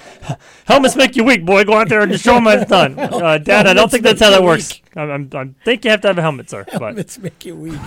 Helmets 0.66 0.96
make 0.96 1.16
you 1.16 1.24
weak, 1.24 1.46
boy. 1.46 1.64
Go 1.66 1.74
out 1.74 1.90
there 1.90 2.02
and 2.02 2.12
just 2.12 2.24
show 2.24 2.34
them 2.36 2.46
how 2.46 2.52
it's 2.52 2.70
done. 2.70 2.98
Uh, 3.00 3.38
Dad, 3.38 3.68
I 3.68 3.74
don't 3.74 3.92
think 3.92 4.04
that's 4.04 4.20
how 4.22 4.30
that 4.32 4.42
works. 4.42 4.82
I, 4.96 5.02
I'm, 5.02 5.30
I 5.34 5.50
think 5.66 5.84
you 5.86 5.92
have 5.92 6.02
to 6.02 6.08
have 6.08 6.18
a 6.18 6.22
helmet, 6.22 6.50
sir. 6.50 6.64
But 6.72 6.82
Helmets 6.82 7.20
make 7.20 7.46
you 7.46 7.56
weak. 7.56 7.80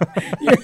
your, 0.40 0.54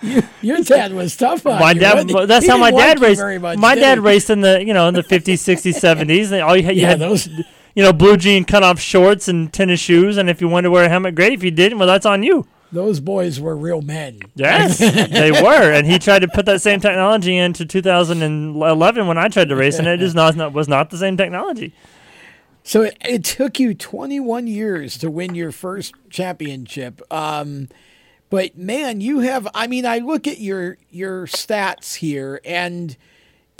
your, 0.00 0.22
your 0.40 0.56
dad 0.62 0.92
was 0.94 1.16
tough 1.16 1.44
on 1.46 1.58
my 1.60 1.72
you, 1.72 1.80
dad. 1.80 1.94
wasn't 1.94 2.10
he? 2.20 2.26
That's 2.26 2.44
He 2.46 2.50
how 2.50 2.56
my 2.56 2.70
dad 2.70 3.00
raced. 3.00 3.20
very 3.20 3.38
much, 3.38 3.58
my 3.58 3.74
dad 3.74 3.98
he? 3.98 4.00
raced 4.04 4.30
in 4.30 4.40
the 4.40 4.64
you 4.64 4.72
know 4.72 4.88
in 4.88 4.94
the 4.94 5.02
50s, 5.02 5.34
60s, 5.34 5.74
70s. 5.80 6.32
And 6.32 6.40
all 6.42 6.56
you 6.56 6.62
had, 6.62 6.76
you 6.76 6.82
Yeah, 6.82 6.88
had 6.90 7.00
those- 7.00 7.28
you 7.74 7.82
know 7.82 7.92
blue 7.92 8.16
jean 8.16 8.44
cut 8.44 8.62
off 8.62 8.80
shorts 8.80 9.28
and 9.28 9.52
tennis 9.52 9.80
shoes. 9.80 10.16
And 10.16 10.28
if 10.30 10.40
you 10.40 10.48
wanted 10.48 10.64
to 10.64 10.70
wear 10.70 10.84
a 10.84 10.88
helmet, 10.88 11.14
great. 11.14 11.32
If 11.32 11.42
you 11.42 11.50
didn't, 11.50 11.78
well, 11.78 11.88
that's 11.88 12.06
on 12.06 12.22
you. 12.22 12.46
Those 12.72 13.00
boys 13.00 13.40
were 13.40 13.56
real 13.56 13.82
men. 13.82 14.20
Yes, 14.36 14.78
they 15.10 15.32
were, 15.32 15.72
and 15.72 15.86
he 15.86 15.98
tried 15.98 16.20
to 16.20 16.28
put 16.28 16.46
that 16.46 16.62
same 16.62 16.78
technology 16.78 17.36
into 17.36 17.66
2011 17.66 19.06
when 19.08 19.18
I 19.18 19.28
tried 19.28 19.48
to 19.48 19.56
race, 19.56 19.78
and 19.80 19.88
it 19.88 20.00
is 20.00 20.14
not, 20.14 20.36
not 20.36 20.52
was 20.52 20.68
not 20.68 20.90
the 20.90 20.98
same 20.98 21.16
technology. 21.16 21.74
So 22.62 22.82
it, 22.82 22.96
it 23.00 23.24
took 23.24 23.58
you 23.58 23.74
21 23.74 24.46
years 24.46 24.98
to 24.98 25.10
win 25.10 25.34
your 25.34 25.50
first 25.50 25.94
championship. 26.10 27.02
Um, 27.12 27.68
but 28.28 28.56
man, 28.56 29.00
you 29.00 29.20
have 29.20 29.48
I 29.54 29.66
mean, 29.66 29.84
I 29.84 29.98
look 29.98 30.28
at 30.28 30.38
your 30.38 30.78
your 30.90 31.26
stats 31.26 31.96
here 31.96 32.40
and 32.44 32.96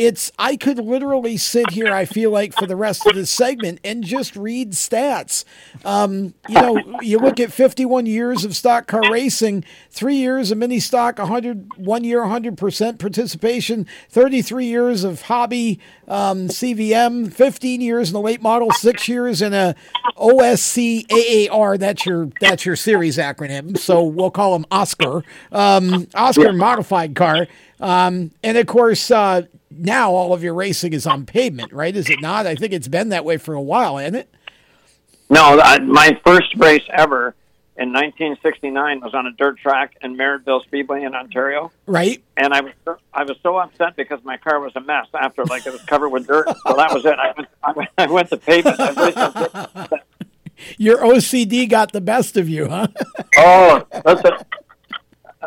it's 0.01 0.32
I 0.38 0.57
could 0.57 0.78
literally 0.78 1.36
sit 1.36 1.72
here 1.72 1.92
I 1.92 2.07
feel 2.07 2.30
like 2.30 2.55
for 2.55 2.66
the 2.66 2.74
rest 2.74 3.07
of 3.07 3.14
this 3.14 3.30
segment 3.30 3.80
and 3.84 4.03
just 4.03 4.34
read 4.34 4.72
stats. 4.72 5.44
Um, 5.84 6.32
you 6.48 6.55
know, 6.55 6.82
you 7.03 7.18
look 7.18 7.38
at 7.38 7.53
51 7.53 8.07
years 8.07 8.46
of 8.46 8.57
stock 8.57 8.86
car 8.86 9.03
racing, 9.12 9.62
3 9.90 10.16
years 10.16 10.51
of 10.51 10.57
mini 10.57 10.80
stock, 10.80 11.18
100 11.18 11.72
1 11.76 12.05
year 12.05 12.22
100% 12.22 12.98
participation, 12.98 13.86
33 14.09 14.64
years 14.64 15.05
of 15.05 15.22
hobby 15.22 15.78
um, 16.09 16.48
CVM, 16.48 17.30
15 17.30 17.82
years 17.82 18.09
in 18.09 18.14
the 18.14 18.20
late 18.22 18.40
model, 18.40 18.70
6 18.70 19.07
years 19.07 19.42
in 19.42 19.53
a 19.53 19.74
OSCAAR, 20.16 21.78
that's 21.78 22.07
your 22.07 22.30
that's 22.40 22.64
your 22.64 22.76
series 22.76 23.18
acronym. 23.18 23.76
So 23.76 24.03
we'll 24.05 24.30
call 24.30 24.55
them 24.55 24.64
Oscar. 24.70 25.24
Um, 25.53 26.09
Oscar 26.14 26.55
modified 26.55 27.14
car. 27.14 27.46
Um, 27.80 28.30
and 28.42 28.59
of 28.59 28.66
course, 28.66 29.11
uh, 29.11 29.42
now 29.70 30.12
all 30.12 30.32
of 30.32 30.42
your 30.42 30.54
racing 30.54 30.92
is 30.92 31.06
on 31.06 31.26
pavement, 31.26 31.72
right? 31.72 31.94
Is 31.94 32.10
it 32.10 32.20
not? 32.20 32.46
I 32.46 32.54
think 32.54 32.72
it's 32.72 32.88
been 32.88 33.10
that 33.10 33.24
way 33.24 33.36
for 33.36 33.54
a 33.54 33.62
while, 33.62 33.96
hasn't 33.98 34.16
it? 34.16 34.34
No, 35.28 35.60
I, 35.60 35.78
my 35.78 36.20
first 36.24 36.54
race 36.56 36.82
ever 36.92 37.34
in 37.76 37.92
1969 37.92 39.00
was 39.00 39.14
on 39.14 39.26
a 39.26 39.32
dirt 39.32 39.58
track 39.58 39.96
in 40.02 40.16
Merrittville 40.16 40.62
Speedway 40.64 41.04
in 41.04 41.14
Ontario. 41.14 41.70
Right. 41.86 42.22
And 42.36 42.52
I 42.52 42.60
was 42.60 42.72
I 43.14 43.24
was 43.24 43.38
so 43.42 43.56
upset 43.56 43.96
because 43.96 44.22
my 44.24 44.36
car 44.36 44.60
was 44.60 44.72
a 44.74 44.80
mess 44.80 45.06
after 45.14 45.44
like 45.44 45.66
it 45.66 45.72
was 45.72 45.82
covered 45.82 46.10
with 46.10 46.26
dirt. 46.26 46.46
So 46.66 46.74
that 46.74 46.92
was 46.92 47.06
it. 47.06 47.18
I 47.18 47.32
went 47.36 47.48
I 47.62 47.72
went, 47.72 47.88
I 47.96 48.07
went 48.07 48.28
to 48.30 48.36
pavement. 48.36 48.78
Your 50.76 50.99
OCD 50.99 51.68
got 51.68 51.92
the 51.92 52.00
best 52.03 52.36
of 52.36 52.49
you, 52.49 52.68
huh? 52.68 52.88
Oh, 53.38 53.86
listen. 54.04 54.32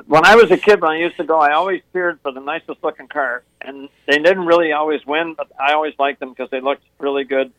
When 0.08 0.26
I 0.26 0.36
was 0.36 0.50
a 0.50 0.58
kid, 0.58 0.82
when 0.82 0.92
I 0.92 0.98
used 0.98 1.18
to 1.18 1.24
go, 1.24 1.38
I 1.40 1.54
always 1.54 1.84
cheered 1.92 2.20
for 2.24 2.32
the 2.32 2.40
nicest 2.40 2.84
looking 2.84 3.08
car, 3.08 3.44
and 3.64 3.90
they 4.08 4.18
didn't 4.18 4.46
really 4.46 4.72
always 4.72 5.06
win, 5.06 5.34
but 5.36 5.52
I 5.60 5.74
always 5.74 5.94
liked 5.98 6.20
them 6.20 6.30
because 6.30 6.50
they 6.50 6.62
looked 6.62 6.84
really 7.00 7.24
good. 7.24 7.52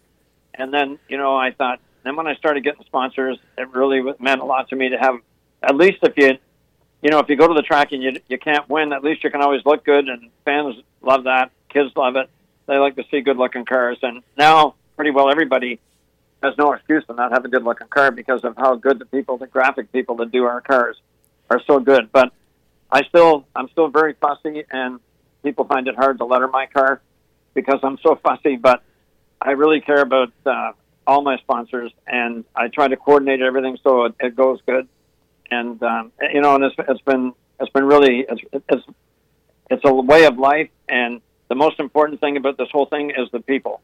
And 0.54 0.72
then, 0.72 0.98
you 1.08 1.16
know, 1.16 1.36
I 1.36 1.52
thought. 1.52 1.80
Then 2.04 2.16
when 2.16 2.26
I 2.26 2.34
started 2.34 2.62
getting 2.62 2.84
sponsors, 2.84 3.38
it 3.56 3.68
really 3.70 4.02
meant 4.18 4.42
a 4.42 4.44
lot 4.44 4.68
to 4.68 4.76
me 4.76 4.90
to 4.90 4.98
have 4.98 5.16
at 5.62 5.74
least 5.74 5.98
if 6.02 6.12
you, 6.16 6.36
you 7.02 7.10
know, 7.10 7.18
if 7.18 7.28
you 7.28 7.36
go 7.36 7.48
to 7.48 7.54
the 7.54 7.62
track 7.62 7.92
and 7.92 8.02
you 8.02 8.12
you 8.28 8.38
can't 8.38 8.68
win, 8.68 8.92
at 8.92 9.02
least 9.02 9.24
you 9.24 9.30
can 9.30 9.40
always 9.40 9.62
look 9.64 9.84
good, 9.84 10.08
and 10.08 10.30
fans 10.44 10.76
love 11.00 11.24
that. 11.24 11.50
Kids 11.70 11.90
love 11.96 12.16
it. 12.16 12.28
They 12.66 12.76
like 12.76 12.96
to 12.96 13.04
see 13.10 13.20
good 13.20 13.36
looking 13.36 13.64
cars, 13.64 13.98
and 14.02 14.22
now 14.36 14.74
pretty 14.96 15.10
well 15.10 15.30
everybody 15.30 15.80
has 16.42 16.54
no 16.58 16.72
excuse 16.72 17.04
to 17.06 17.14
not 17.14 17.32
have 17.32 17.44
a 17.44 17.48
good 17.48 17.64
looking 17.64 17.88
car 17.88 18.10
because 18.10 18.44
of 18.44 18.54
how 18.56 18.74
good 18.74 18.98
the 18.98 19.06
people, 19.06 19.38
the 19.38 19.46
graphic 19.46 19.90
people 19.92 20.16
that 20.16 20.30
do 20.30 20.44
our 20.44 20.60
cars, 20.60 20.96
are 21.50 21.60
so 21.66 21.80
good. 21.80 22.12
But 22.12 22.32
I 22.90 23.02
still, 23.04 23.46
I'm 23.56 23.68
still 23.70 23.88
very 23.88 24.14
fussy, 24.14 24.64
and 24.70 25.00
people 25.44 25.64
find 25.66 25.86
it 25.86 25.94
hard 25.94 26.18
to 26.18 26.24
letter 26.24 26.48
my 26.48 26.66
car 26.66 27.00
because 27.54 27.78
I'm 27.84 27.98
so 28.02 28.16
fussy. 28.24 28.56
But 28.56 28.82
I 29.40 29.52
really 29.52 29.80
care 29.80 30.00
about 30.00 30.32
uh, 30.44 30.72
all 31.06 31.22
my 31.22 31.36
sponsors, 31.38 31.92
and 32.06 32.44
I 32.56 32.68
try 32.68 32.88
to 32.88 32.96
coordinate 32.96 33.40
everything 33.42 33.78
so 33.84 34.06
it, 34.06 34.14
it 34.18 34.34
goes 34.34 34.58
good. 34.66 34.88
And 35.50 35.80
um, 35.82 36.10
you 36.32 36.40
know, 36.40 36.56
and 36.56 36.64
it's, 36.64 36.74
it's 36.88 37.02
been 37.02 37.32
it's 37.60 37.70
been 37.70 37.84
really 37.84 38.26
it's, 38.28 38.40
it's 38.68 38.84
it's 39.70 39.82
a 39.84 39.92
way 39.94 40.24
of 40.24 40.38
life, 40.38 40.70
and 40.88 41.20
the 41.48 41.54
most 41.54 41.78
important 41.78 42.20
thing 42.20 42.36
about 42.36 42.56
this 42.58 42.68
whole 42.72 42.86
thing 42.86 43.10
is 43.10 43.28
the 43.30 43.40
people, 43.40 43.80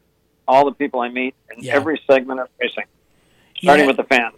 all 0.47 0.65
the 0.65 0.73
people 0.73 0.99
I 0.99 1.09
meet 1.09 1.35
in 1.55 1.63
Yeah. 1.63 1.75
every 1.75 2.01
segment 2.09 2.39
of 2.39 2.47
racing, 2.59 2.85
starting 3.57 3.83
Yeah. 3.85 3.87
with 3.87 3.97
the 3.97 4.03
fans. 4.03 4.35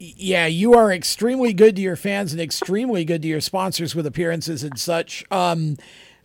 Yeah, 0.00 0.46
you 0.46 0.74
are 0.74 0.92
extremely 0.92 1.52
good 1.52 1.76
to 1.76 1.82
your 1.82 1.94
fans 1.96 2.32
and 2.32 2.42
extremely 2.42 3.04
good 3.04 3.22
to 3.22 3.28
your 3.28 3.40
sponsors 3.40 3.94
with 3.94 4.06
appearances 4.06 4.64
and 4.64 4.78
such. 4.78 5.24
Um, 5.30 5.78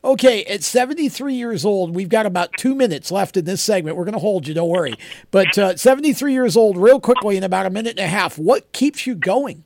okay, 0.04 0.44
at 0.46 0.64
73 0.64 1.34
years 1.34 1.66
old, 1.66 1.96
we've 1.96 2.10
got 2.10 2.26
about 2.26 2.52
two 2.58 2.76
minutes 2.76 3.12
left 3.12 3.38
in 3.38 3.46
this 3.46 3.62
segment. 3.62 3.98
We're 3.98 4.06
going 4.06 4.14
to 4.14 4.20
hold 4.20 4.48
you, 4.48 4.54
don't 4.54 4.70
worry. 4.70 4.96
But 5.32 5.58
uh, 5.58 5.76
73 5.76 6.34
years 6.34 6.56
old, 6.56 6.78
real 6.78 7.00
quickly, 7.00 7.38
in 7.38 7.44
about 7.44 7.66
a 7.66 7.70
minute 7.70 7.92
and 7.92 8.00
a 8.00 8.08
half, 8.08 8.38
what 8.38 8.72
keeps 8.72 9.06
you 9.06 9.16
going? 9.16 9.64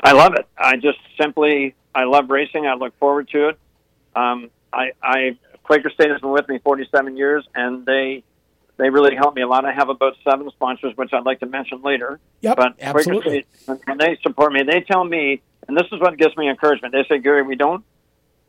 I 0.00 0.12
love 0.12 0.34
it. 0.34 0.46
I 0.56 0.76
just 0.76 0.98
simply 1.20 1.74
I 1.94 2.04
love 2.04 2.30
racing. 2.30 2.66
I 2.66 2.74
look 2.74 2.96
forward 2.98 3.28
to 3.30 3.48
it. 3.48 3.58
Um, 4.14 4.50
I, 4.72 4.92
I 5.02 5.38
Quaker 5.64 5.90
State 5.90 6.10
has 6.10 6.20
been 6.20 6.30
with 6.30 6.48
me 6.48 6.58
47 6.58 7.16
years, 7.16 7.44
and 7.54 7.84
they 7.84 8.22
they 8.76 8.90
really 8.90 9.16
help 9.16 9.34
me 9.34 9.42
a 9.42 9.48
lot. 9.48 9.64
I 9.64 9.72
have 9.72 9.88
about 9.88 10.14
seven 10.22 10.48
sponsors, 10.50 10.96
which 10.96 11.12
I'd 11.12 11.24
like 11.24 11.40
to 11.40 11.46
mention 11.46 11.82
later. 11.82 12.20
Yep, 12.42 12.56
but 12.56 12.74
absolutely. 12.80 13.44
Quaker 13.66 13.80
State, 13.80 13.80
when 13.86 13.98
they 13.98 14.18
support 14.22 14.52
me, 14.52 14.62
they 14.62 14.80
tell 14.80 15.02
me, 15.02 15.42
and 15.66 15.76
this 15.76 15.86
is 15.90 16.00
what 16.00 16.16
gives 16.16 16.36
me 16.36 16.48
encouragement. 16.48 16.94
They 16.94 17.04
say, 17.08 17.18
Gary, 17.18 17.42
we 17.42 17.56
don't, 17.56 17.84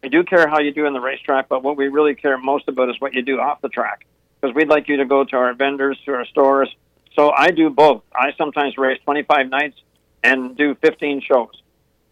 we 0.02 0.10
do 0.10 0.24
care 0.24 0.48
how 0.48 0.60
you 0.60 0.74
do 0.74 0.86
in 0.86 0.94
the 0.94 1.00
racetrack, 1.00 1.50
but 1.50 1.64
what 1.64 1.78
we 1.78 1.88
really 1.88 2.16
care 2.16 2.38
most 2.38 2.68
about 2.68 2.90
is 2.90 3.00
what 3.00 3.14
you 3.14 3.22
do 3.22 3.40
off 3.40 3.62
the 3.62 3.70
track, 3.70 4.06
because 4.40 4.56
we'd 4.56 4.70
like 4.70 4.88
you 4.88 4.98
to 4.98 5.06
go 5.06 5.24
to 5.24 5.36
our 5.36 5.54
vendors, 5.54 6.00
to 6.06 6.14
our 6.14 6.26
stores. 6.26 6.74
So 7.16 7.32
I 7.32 7.52
do 7.52 7.70
both. 7.70 8.04
I 8.14 8.32
sometimes 8.38 8.78
race 8.78 9.00
25 9.04 9.50
nights 9.50 9.78
and 10.24 10.56
do 10.56 10.76
15 10.76 11.22
shows. 11.22 11.62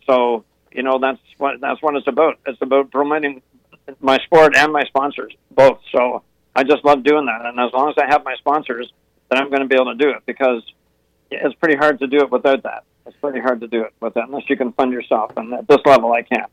So 0.06 0.44
you 0.72 0.84
know 0.84 1.00
that's 1.00 1.20
what 1.38 1.62
that's 1.62 1.82
what 1.82 1.96
it's 1.96 2.08
about. 2.08 2.40
It's 2.46 2.62
about 2.62 2.92
promoting 2.92 3.42
my 4.00 4.18
sport 4.20 4.56
and 4.58 4.74
my 4.74 4.84
sponsors 4.84 5.34
both. 5.52 5.80
So 5.92 6.24
I 6.56 6.64
just 6.64 6.84
love 6.84 7.04
doing 7.04 7.26
that, 7.28 7.46
and 7.46 7.60
as 7.60 7.72
long 7.74 7.90
as 7.90 7.96
I 7.98 8.08
have 8.08 8.24
my 8.24 8.36
sponsors, 8.36 8.92
then 9.30 9.40
I'm 9.40 9.50
going 9.50 9.62
to 9.62 9.68
be 9.68 9.76
able 9.76 9.94
to 9.94 9.96
do 9.96 10.10
it 10.10 10.24
because 10.26 10.64
it's 11.32 11.56
pretty 11.56 11.78
hard 11.78 12.00
to 12.00 12.08
do 12.08 12.18
it 12.18 12.32
without 12.32 12.64
that. 12.64 12.84
It's 13.06 13.16
pretty 13.18 13.40
hard 13.40 13.62
to 13.62 13.68
do 13.68 13.84
it 13.84 13.94
with 14.02 14.16
that 14.16 14.28
unless 14.28 14.50
you 14.50 14.58
can 14.58 14.74
fund 14.74 14.92
yourself, 14.92 15.32
and 15.38 15.54
at 15.54 15.68
this 15.68 15.80
level, 15.86 16.12
I 16.12 16.24
can't. 16.24 16.52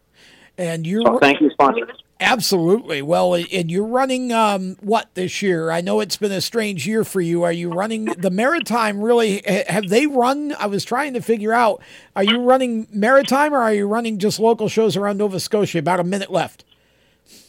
And 0.57 0.87
you're 0.87 1.03
So 1.03 1.19
thank 1.19 1.41
you, 1.41 1.51
sponsors. 1.51 1.91
Absolutely. 2.21 3.03
Well, 3.03 3.35
and 3.35 3.71
you're 3.71 3.87
running 3.87 4.33
um, 4.33 4.77
what 4.81 5.15
this 5.15 5.43
year? 5.43 5.71
I 5.71 5.81
know 5.81 6.01
it's 6.01 6.17
been 6.17 6.33
a 6.33 6.41
strange 6.41 6.87
year 6.87 7.05
for 7.05 7.21
you. 7.21 7.43
Are 7.43 7.53
you 7.53 7.73
running 7.73 8.05
the 8.19 8.31
Maritime? 8.31 9.01
Really? 9.01 9.43
Have 9.69 9.89
they 9.89 10.07
run? 10.07 10.55
I 10.59 10.67
was 10.67 10.85
trying 10.85 11.15
to 11.15 11.21
figure 11.21 11.53
out. 11.53 11.83
Are 12.15 12.25
you 12.25 12.41
running 12.43 12.87
Maritime 12.93 13.53
or 13.53 13.59
are 13.59 13.75
you 13.75 13.87
running 13.87 14.19
just 14.19 14.39
local 14.39 14.69
shows 14.69 14.97
around 14.97 15.19
Nova 15.19 15.41
Scotia? 15.41 15.79
About 15.79 16.01
a 16.01 16.05
minute 16.05 16.31
left. 16.31 16.65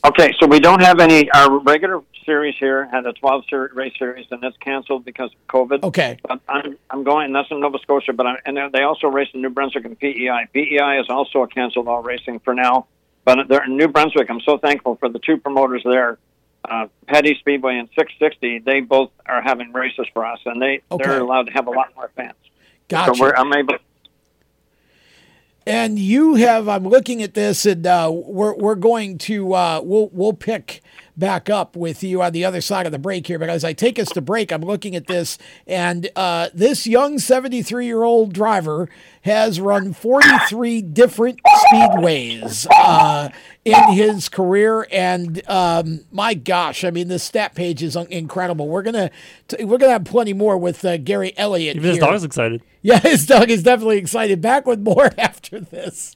Okay, 0.03 0.33
so 0.39 0.47
we 0.47 0.59
don't 0.59 0.81
have 0.81 0.99
any. 0.99 1.29
Our 1.31 1.59
regular 1.59 2.01
series 2.25 2.55
here 2.59 2.85
had 2.91 3.05
a 3.05 3.13
12 3.13 3.43
ser- 3.49 3.71
race 3.73 3.93
series, 3.97 4.25
and 4.31 4.43
it's 4.43 4.57
canceled 4.57 5.05
because 5.05 5.31
of 5.31 5.47
COVID. 5.47 5.83
Okay. 5.83 6.17
But 6.27 6.41
I'm 6.49 6.77
I'm 6.89 7.03
going. 7.03 7.33
That's 7.33 7.49
in 7.51 7.59
Nova 7.59 7.77
Scotia, 7.79 8.13
but 8.13 8.25
I, 8.25 8.35
and 8.45 8.57
they 8.73 8.81
also 8.81 9.07
race 9.07 9.29
in 9.33 9.41
New 9.41 9.49
Brunswick 9.49 9.85
and 9.85 9.97
PEI. 9.97 10.47
PEI 10.53 10.99
is 10.99 11.07
also 11.09 11.45
canceled 11.45 11.87
all 11.87 12.01
racing 12.01 12.39
for 12.39 12.53
now, 12.53 12.87
but 13.25 13.47
they're 13.49 13.63
in 13.65 13.75
New 13.77 13.87
Brunswick. 13.89 14.29
I'm 14.29 14.41
so 14.41 14.57
thankful 14.57 14.95
for 14.95 15.09
the 15.09 15.19
two 15.19 15.37
promoters 15.37 15.81
there, 15.83 16.17
uh, 16.63 16.87
Petty 17.07 17.35
Speedway 17.39 17.77
and 17.77 17.89
660. 17.95 18.59
They 18.59 18.79
both 18.79 19.11
are 19.25 19.41
having 19.41 19.73
races 19.73 20.07
for 20.13 20.25
us, 20.25 20.39
and 20.45 20.61
they 20.61 20.81
Okay. 20.91 21.03
they're 21.03 21.19
allowed 21.19 21.47
to 21.47 21.51
have 21.51 21.67
a 21.67 21.71
lot 21.71 21.89
more 21.95 22.09
fans. 22.15 22.35
Gotcha. 22.87 23.15
So 23.15 23.21
we're, 23.21 23.33
I'm 23.35 23.51
able. 23.53 23.75
And 25.67 25.97
you 25.97 26.35
have. 26.35 26.69
I'm 26.69 26.87
looking 26.87 27.23
at 27.23 27.33
this, 27.33 27.65
and 27.65 27.85
uh, 27.87 28.11
we're 28.13 28.53
we're 28.53 28.75
going 28.75 29.17
to 29.19 29.53
uh, 29.55 29.81
we'll 29.83 30.09
we'll 30.13 30.33
pick 30.33 30.83
back 31.17 31.49
up 31.49 31.75
with 31.75 32.03
you 32.03 32.21
on 32.21 32.33
the 32.33 32.43
other 32.45 32.61
side 32.61 32.85
of 32.85 32.91
the 32.91 32.99
break 32.99 33.27
here. 33.27 33.39
But 33.39 33.49
as 33.49 33.63
I 33.63 33.73
take 33.73 33.97
us 33.99 34.09
to 34.09 34.21
break, 34.21 34.51
I'm 34.51 34.61
looking 34.61 34.95
at 34.95 35.07
this, 35.07 35.37
and 35.65 36.09
uh, 36.15 36.49
this 36.53 36.85
young 36.87 37.19
73 37.19 37.85
year 37.85 38.03
old 38.03 38.33
driver 38.33 38.89
has 39.21 39.59
run 39.59 39.93
43 39.93 40.81
different 40.81 41.39
speedways 41.71 42.67
uh, 42.71 43.29
in 43.63 43.93
his 43.93 44.29
career, 44.29 44.87
and 44.91 45.41
um, 45.49 46.01
my 46.11 46.33
gosh, 46.33 46.83
I 46.83 46.91
mean 46.91 47.07
the 47.07 47.19
stat 47.19 47.55
page 47.55 47.81
is 47.81 47.95
incredible. 47.95 48.67
We're 48.67 48.83
gonna 48.83 49.09
t- 49.47 49.63
we're 49.63 49.77
gonna 49.79 49.93
have 49.93 50.05
plenty 50.05 50.33
more 50.33 50.57
with 50.57 50.85
uh, 50.85 50.97
Gary 50.97 51.33
Elliott. 51.37 51.77
Even 51.77 51.89
his 51.89 51.97
here. 51.97 52.05
dog's 52.05 52.23
excited. 52.23 52.61
Yeah, 52.85 52.99
his 52.99 53.25
dog 53.25 53.49
is 53.49 53.63
definitely 53.63 53.97
excited. 53.97 54.41
Back 54.41 54.67
with 54.67 54.79
more 54.79 55.09
after 55.17 55.59
this. 55.59 56.15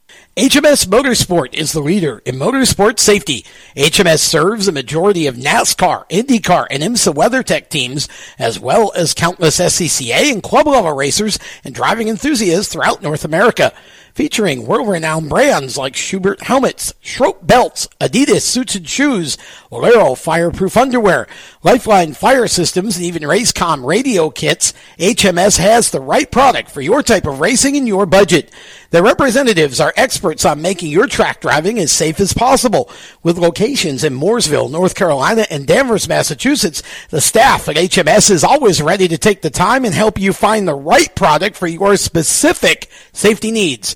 HMS 0.37 0.87
Motorsport 0.87 1.53
is 1.53 1.73
the 1.73 1.81
leader 1.81 2.21
in 2.23 2.35
motorsport 2.35 2.99
safety. 2.99 3.43
HMS 3.75 4.19
serves 4.19 4.65
a 4.65 4.71
majority 4.71 5.27
of 5.27 5.35
NASCAR, 5.35 6.07
IndyCar, 6.07 6.67
and 6.69 6.81
IMSA 6.81 7.13
WeatherTech 7.13 7.67
teams, 7.67 8.07
as 8.39 8.57
well 8.57 8.93
as 8.95 9.13
countless 9.13 9.59
SCCA 9.59 10.31
and 10.31 10.41
club 10.41 10.67
level 10.67 10.93
racers 10.93 11.37
and 11.65 11.75
driving 11.75 12.07
enthusiasts 12.07 12.71
throughout 12.71 13.01
North 13.01 13.25
America 13.25 13.73
featuring 14.13 14.65
world-renowned 14.65 15.29
brands 15.29 15.77
like 15.77 15.93
Schuberth 15.93 16.41
helmets, 16.41 16.93
Schroth 17.03 17.45
belts, 17.45 17.89
Adidas 17.99 18.41
suits 18.41 18.75
and 18.75 18.87
shoes, 18.87 19.37
Walero 19.71 20.17
fireproof 20.17 20.77
underwear, 20.77 21.27
Lifeline 21.63 22.13
fire 22.13 22.47
systems, 22.47 22.95
and 22.97 23.05
even 23.05 23.21
Racecom 23.21 23.85
radio 23.85 24.31
kits. 24.31 24.73
HMS 24.97 25.59
has 25.59 25.91
the 25.91 26.01
right 26.01 26.29
product 26.29 26.71
for 26.71 26.81
your 26.81 27.03
type 27.03 27.27
of 27.27 27.39
racing 27.39 27.77
and 27.77 27.87
your 27.87 28.07
budget. 28.07 28.51
Their 28.89 29.03
representatives 29.03 29.79
are 29.79 29.93
experts 29.95 30.43
on 30.43 30.63
making 30.63 30.89
your 30.89 31.05
track 31.05 31.39
driving 31.39 31.77
as 31.77 31.91
safe 31.91 32.19
as 32.19 32.33
possible. 32.33 32.89
With 33.21 33.37
locations 33.37 34.03
in 34.03 34.17
Mooresville, 34.17 34.71
North 34.71 34.95
Carolina, 34.95 35.45
and 35.51 35.67
Danvers, 35.67 36.09
Massachusetts, 36.09 36.81
the 37.09 37.21
staff 37.21 37.69
at 37.69 37.75
HMS 37.75 38.31
is 38.31 38.43
always 38.43 38.81
ready 38.81 39.07
to 39.07 39.17
take 39.19 39.43
the 39.43 39.51
time 39.51 39.85
and 39.85 39.93
help 39.93 40.19
you 40.19 40.33
find 40.33 40.67
the 40.67 40.73
right 40.73 41.13
product 41.13 41.55
for 41.55 41.67
your 41.67 41.95
specific 41.95 42.89
safety 43.13 43.51
needs. 43.51 43.95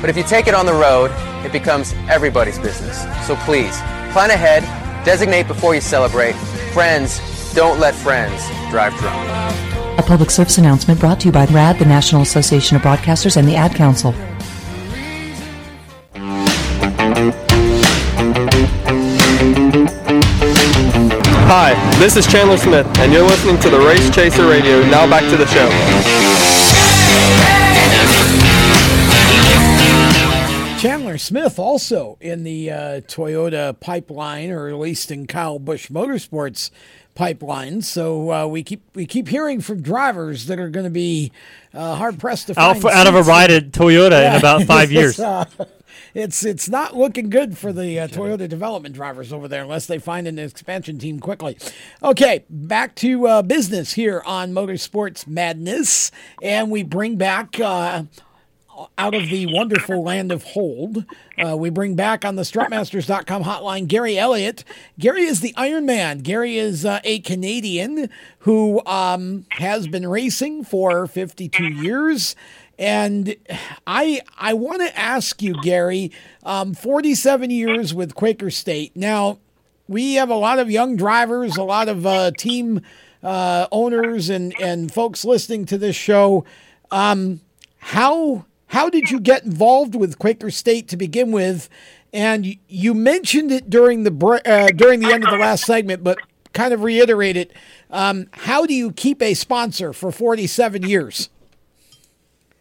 But 0.00 0.10
if 0.10 0.16
you 0.16 0.22
take 0.22 0.46
it 0.46 0.54
on 0.54 0.66
the 0.66 0.74
road, 0.74 1.10
it 1.44 1.52
becomes 1.52 1.94
everybody's 2.08 2.58
business. 2.58 3.02
So 3.26 3.34
please, 3.36 3.76
plan 4.12 4.30
ahead, 4.30 4.62
designate 5.04 5.48
before 5.48 5.74
you 5.74 5.80
celebrate. 5.80 6.34
Friends, 6.72 7.20
don't 7.54 7.80
let 7.80 7.94
friends 7.94 8.46
drive 8.70 8.94
drunk. 8.96 9.28
A 9.98 10.02
public 10.02 10.30
service 10.30 10.58
announcement 10.58 11.00
brought 11.00 11.20
to 11.20 11.26
you 11.26 11.32
by 11.32 11.46
RAD, 11.46 11.78
the 11.78 11.86
National 11.86 12.20
Association 12.20 12.76
of 12.76 12.82
Broadcasters, 12.82 13.38
and 13.38 13.48
the 13.48 13.56
Ad 13.56 13.74
Council. 13.74 14.12
Hi, 21.48 21.72
this 21.98 22.16
is 22.16 22.26
Chandler 22.26 22.58
Smith, 22.58 22.86
and 22.98 23.12
you're 23.12 23.22
listening 23.22 23.58
to 23.60 23.70
the 23.70 23.78
Race 23.78 24.14
Chaser 24.14 24.46
Radio. 24.46 24.82
Now 24.90 25.08
back 25.08 25.22
to 25.30 25.36
the 25.38 25.46
show. 25.46 27.65
Chandler 31.16 31.48
Smith 31.48 31.58
also 31.58 32.18
in 32.20 32.44
the 32.44 32.70
uh, 32.70 32.76
Toyota 33.02 33.78
pipeline, 33.78 34.50
or 34.50 34.68
at 34.68 34.74
least 34.74 35.10
in 35.10 35.26
Kyle 35.26 35.58
Busch 35.58 35.88
Motorsports 35.88 36.70
pipeline. 37.14 37.80
So 37.82 38.30
uh, 38.32 38.46
we 38.46 38.62
keep 38.62 38.82
we 38.94 39.06
keep 39.06 39.28
hearing 39.28 39.60
from 39.62 39.80
drivers 39.80 40.46
that 40.46 40.58
are 40.58 40.68
going 40.68 40.84
to 40.84 40.90
be 40.90 41.32
uh, 41.72 41.94
hard 41.94 42.18
pressed 42.18 42.48
to 42.48 42.60
Out, 42.60 42.72
find 42.72 42.82
for, 42.82 42.90
out 42.90 43.06
of 43.06 43.14
a 43.14 43.22
ride 43.22 43.50
at 43.50 43.70
Toyota 43.70 44.10
Yeah, 44.10 44.32
in 44.32 44.38
about 44.38 44.62
five 44.66 44.92
years. 44.92 45.18
uh, 45.18 45.46
it's 46.12 46.44
it's 46.44 46.68
not 46.68 46.94
looking 46.94 47.30
good 47.30 47.56
for 47.56 47.72
the 47.72 48.00
uh, 48.00 48.08
Toyota 48.08 48.46
development 48.46 48.94
drivers 48.94 49.32
over 49.32 49.48
there 49.48 49.62
unless 49.62 49.86
they 49.86 49.98
find 49.98 50.26
an 50.26 50.38
expansion 50.38 50.98
team 50.98 51.18
quickly. 51.18 51.56
Okay, 52.02 52.44
back 52.50 52.94
to 52.96 53.26
uh, 53.26 53.42
business 53.42 53.94
here 53.94 54.22
on 54.26 54.52
Motorsports 54.52 55.26
Madness, 55.26 56.10
and 56.42 56.70
we 56.70 56.82
bring 56.82 57.16
back. 57.16 57.58
Uh, 57.58 58.04
out 58.98 59.14
of 59.14 59.28
the 59.28 59.46
wonderful 59.46 60.02
land 60.02 60.32
of 60.32 60.42
hold, 60.42 61.04
uh, 61.38 61.56
we 61.56 61.70
bring 61.70 61.94
back 61.94 62.24
on 62.24 62.36
the 62.36 62.42
strutmasters.com 62.42 63.44
hotline 63.44 63.86
Gary 63.86 64.18
Elliott. 64.18 64.64
Gary 64.98 65.22
is 65.22 65.40
the 65.40 65.54
Iron 65.56 65.86
Man. 65.86 66.18
Gary 66.18 66.58
is 66.58 66.84
uh, 66.84 67.00
a 67.04 67.20
Canadian 67.20 68.08
who 68.40 68.84
um, 68.86 69.46
has 69.50 69.86
been 69.86 70.08
racing 70.08 70.64
for 70.64 71.06
52 71.06 71.64
years. 71.64 72.36
And 72.78 73.36
I 73.86 74.20
I 74.36 74.52
want 74.52 74.82
to 74.82 74.98
ask 74.98 75.40
you, 75.40 75.54
Gary, 75.62 76.12
um, 76.42 76.74
47 76.74 77.50
years 77.50 77.94
with 77.94 78.14
Quaker 78.14 78.50
State. 78.50 78.94
Now, 78.94 79.38
we 79.88 80.14
have 80.14 80.28
a 80.28 80.34
lot 80.34 80.58
of 80.58 80.70
young 80.70 80.96
drivers, 80.96 81.56
a 81.56 81.62
lot 81.62 81.88
of 81.88 82.06
uh, 82.06 82.32
team 82.32 82.82
uh, 83.22 83.66
owners, 83.72 84.28
and 84.28 84.54
and 84.60 84.92
folks 84.92 85.24
listening 85.24 85.64
to 85.66 85.78
this 85.78 85.96
show. 85.96 86.44
Um, 86.90 87.40
how 87.78 88.44
how 88.68 88.90
did 88.90 89.10
you 89.10 89.20
get 89.20 89.44
involved 89.44 89.94
with 89.94 90.18
Quaker 90.18 90.50
State 90.50 90.88
to 90.88 90.96
begin 90.96 91.30
with? 91.32 91.68
And 92.12 92.56
you, 92.68 92.94
mentioned 92.94 93.52
it 93.52 93.68
during 93.68 94.04
the 94.04 94.42
uh, 94.46 94.68
during 94.68 95.00
the 95.00 95.12
end 95.12 95.24
of 95.24 95.30
the 95.30 95.36
last 95.36 95.64
segment, 95.64 96.02
but 96.02 96.18
kind 96.52 96.72
of 96.72 96.82
reiterate 96.82 97.36
it. 97.36 97.52
Um, 97.90 98.28
how 98.32 98.64
do 98.66 98.74
you 98.74 98.92
keep 98.92 99.20
a 99.20 99.34
sponsor 99.34 99.92
for 99.92 100.10
47 100.10 100.82
years? 100.84 101.28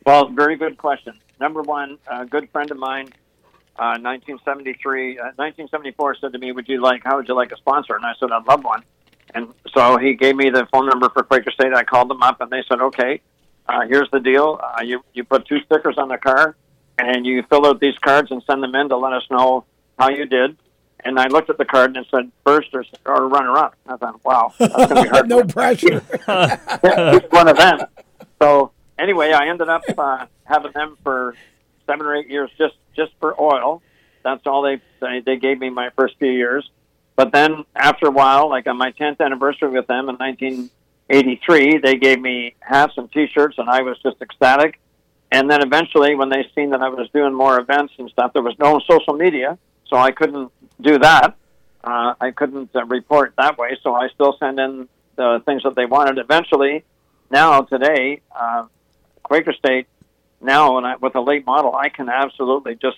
Well, 0.05 0.29
very 0.29 0.57
good 0.57 0.77
question. 0.77 1.19
Number 1.39 1.61
one, 1.61 1.97
a 2.07 2.25
good 2.25 2.49
friend 2.51 2.69
of 2.69 2.77
mine, 2.77 3.07
uh, 3.77 3.97
1973, 3.99 5.17
uh, 5.17 5.23
1974, 5.35 6.15
said 6.21 6.33
to 6.33 6.39
me, 6.39 6.51
"Would 6.51 6.67
you 6.67 6.81
like? 6.81 7.03
How 7.03 7.17
would 7.17 7.27
you 7.27 7.33
like 7.33 7.51
a 7.51 7.57
sponsor?" 7.57 7.95
And 7.95 8.05
I 8.05 8.13
said, 8.19 8.31
"I'd 8.31 8.45
love 8.47 8.63
one." 8.63 8.83
And 9.33 9.53
so 9.73 9.97
he 9.97 10.13
gave 10.13 10.35
me 10.35 10.49
the 10.49 10.67
phone 10.71 10.87
number 10.87 11.09
for 11.09 11.23
Quaker 11.23 11.51
State. 11.51 11.73
I 11.73 11.83
called 11.83 12.09
them 12.09 12.21
up, 12.21 12.39
and 12.41 12.49
they 12.51 12.63
said, 12.69 12.79
"Okay, 12.81 13.21
uh, 13.67 13.81
here's 13.87 14.09
the 14.11 14.19
deal. 14.19 14.59
Uh, 14.61 14.81
you 14.83 15.03
you 15.13 15.23
put 15.23 15.47
two 15.47 15.59
stickers 15.61 15.97
on 15.97 16.07
the 16.07 16.17
car, 16.17 16.55
and 16.99 17.25
you 17.25 17.43
fill 17.43 17.65
out 17.65 17.79
these 17.79 17.97
cards 17.97 18.31
and 18.31 18.41
send 18.43 18.61
them 18.63 18.75
in 18.75 18.89
to 18.89 18.97
let 18.97 19.13
us 19.13 19.23
know 19.29 19.65
how 19.97 20.09
you 20.09 20.25
did." 20.25 20.57
And 21.03 21.19
I 21.19 21.27
looked 21.27 21.49
at 21.51 21.57
the 21.57 21.65
card 21.65 21.95
and 21.95 22.05
it 22.05 22.07
said 22.09 22.31
first 22.43 22.69
or, 22.73 22.83
or 23.05 23.27
runner 23.27 23.57
up. 23.57 23.75
I 23.87 23.97
thought, 23.97 24.23
"Wow, 24.23 24.53
that's 24.57 24.75
going 24.75 24.89
to 24.89 25.03
be 25.03 25.09
hard." 25.09 25.29
no 25.29 25.43
pressure. 25.43 25.99
Which 27.11 27.25
one 27.31 27.47
of 27.47 27.57
them? 27.57 27.79
So 28.41 28.71
anyway, 28.97 29.31
I 29.31 29.47
ended 29.47 29.69
up 29.69 29.83
uh, 29.97 30.25
having 30.43 30.71
them 30.71 30.97
for 31.03 31.35
seven 31.85 32.05
or 32.05 32.15
eight 32.15 32.29
years 32.29 32.49
just 32.57 32.75
just 32.95 33.11
for 33.19 33.39
oil. 33.39 33.81
That's 34.23 34.45
all 34.47 34.61
they 34.63 34.81
they, 34.99 35.21
they 35.25 35.37
gave 35.37 35.59
me 35.59 35.69
my 35.69 35.89
first 35.95 36.17
few 36.17 36.31
years. 36.31 36.69
But 37.15 37.31
then 37.31 37.63
after 37.75 38.07
a 38.07 38.11
while, 38.11 38.49
like 38.49 38.67
on 38.67 38.77
my 38.77 38.91
10th 38.91 39.21
anniversary 39.21 39.69
with 39.69 39.87
them 39.87 40.09
in 40.09 40.17
1983, 41.07 41.77
they 41.77 41.97
gave 41.97 42.19
me 42.19 42.55
hats 42.59 42.93
and 42.97 43.11
T-shirts, 43.11 43.57
and 43.57 43.69
I 43.69 43.81
was 43.81 43.97
just 44.01 44.21
ecstatic. 44.21 44.79
And 45.31 45.49
then 45.49 45.61
eventually, 45.61 46.15
when 46.15 46.29
they 46.29 46.49
seen 46.55 46.71
that 46.71 46.81
I 46.81 46.89
was 46.89 47.09
doing 47.13 47.33
more 47.33 47.59
events 47.59 47.93
and 47.97 48.09
stuff, 48.09 48.33
there 48.33 48.41
was 48.41 48.57
no 48.57 48.79
social 48.79 49.13
media, 49.13 49.57
so 49.87 49.97
I 49.97 50.11
couldn't 50.11 50.51
do 50.81 50.97
that. 50.99 51.35
Uh, 51.83 52.15
I 52.19 52.31
couldn't 52.31 52.75
uh, 52.75 52.85
report 52.85 53.33
that 53.37 53.57
way, 53.57 53.77
so 53.83 53.93
I 53.93 54.09
still 54.09 54.35
send 54.39 54.59
in 54.59 54.87
the 55.15 55.41
things 55.45 55.63
that 55.63 55.75
they 55.75 55.85
wanted. 55.85 56.17
Eventually, 56.17 56.83
now 57.29 57.61
today, 57.61 58.21
uh, 58.35 58.65
Quaker 59.23 59.53
State 59.53 59.87
now 60.41 60.77
and 60.77 60.87
I, 60.87 60.95
with 60.95 61.15
a 61.15 61.21
late 61.21 61.45
model, 61.45 61.75
I 61.75 61.89
can 61.89 62.09
absolutely 62.09 62.75
just 62.75 62.97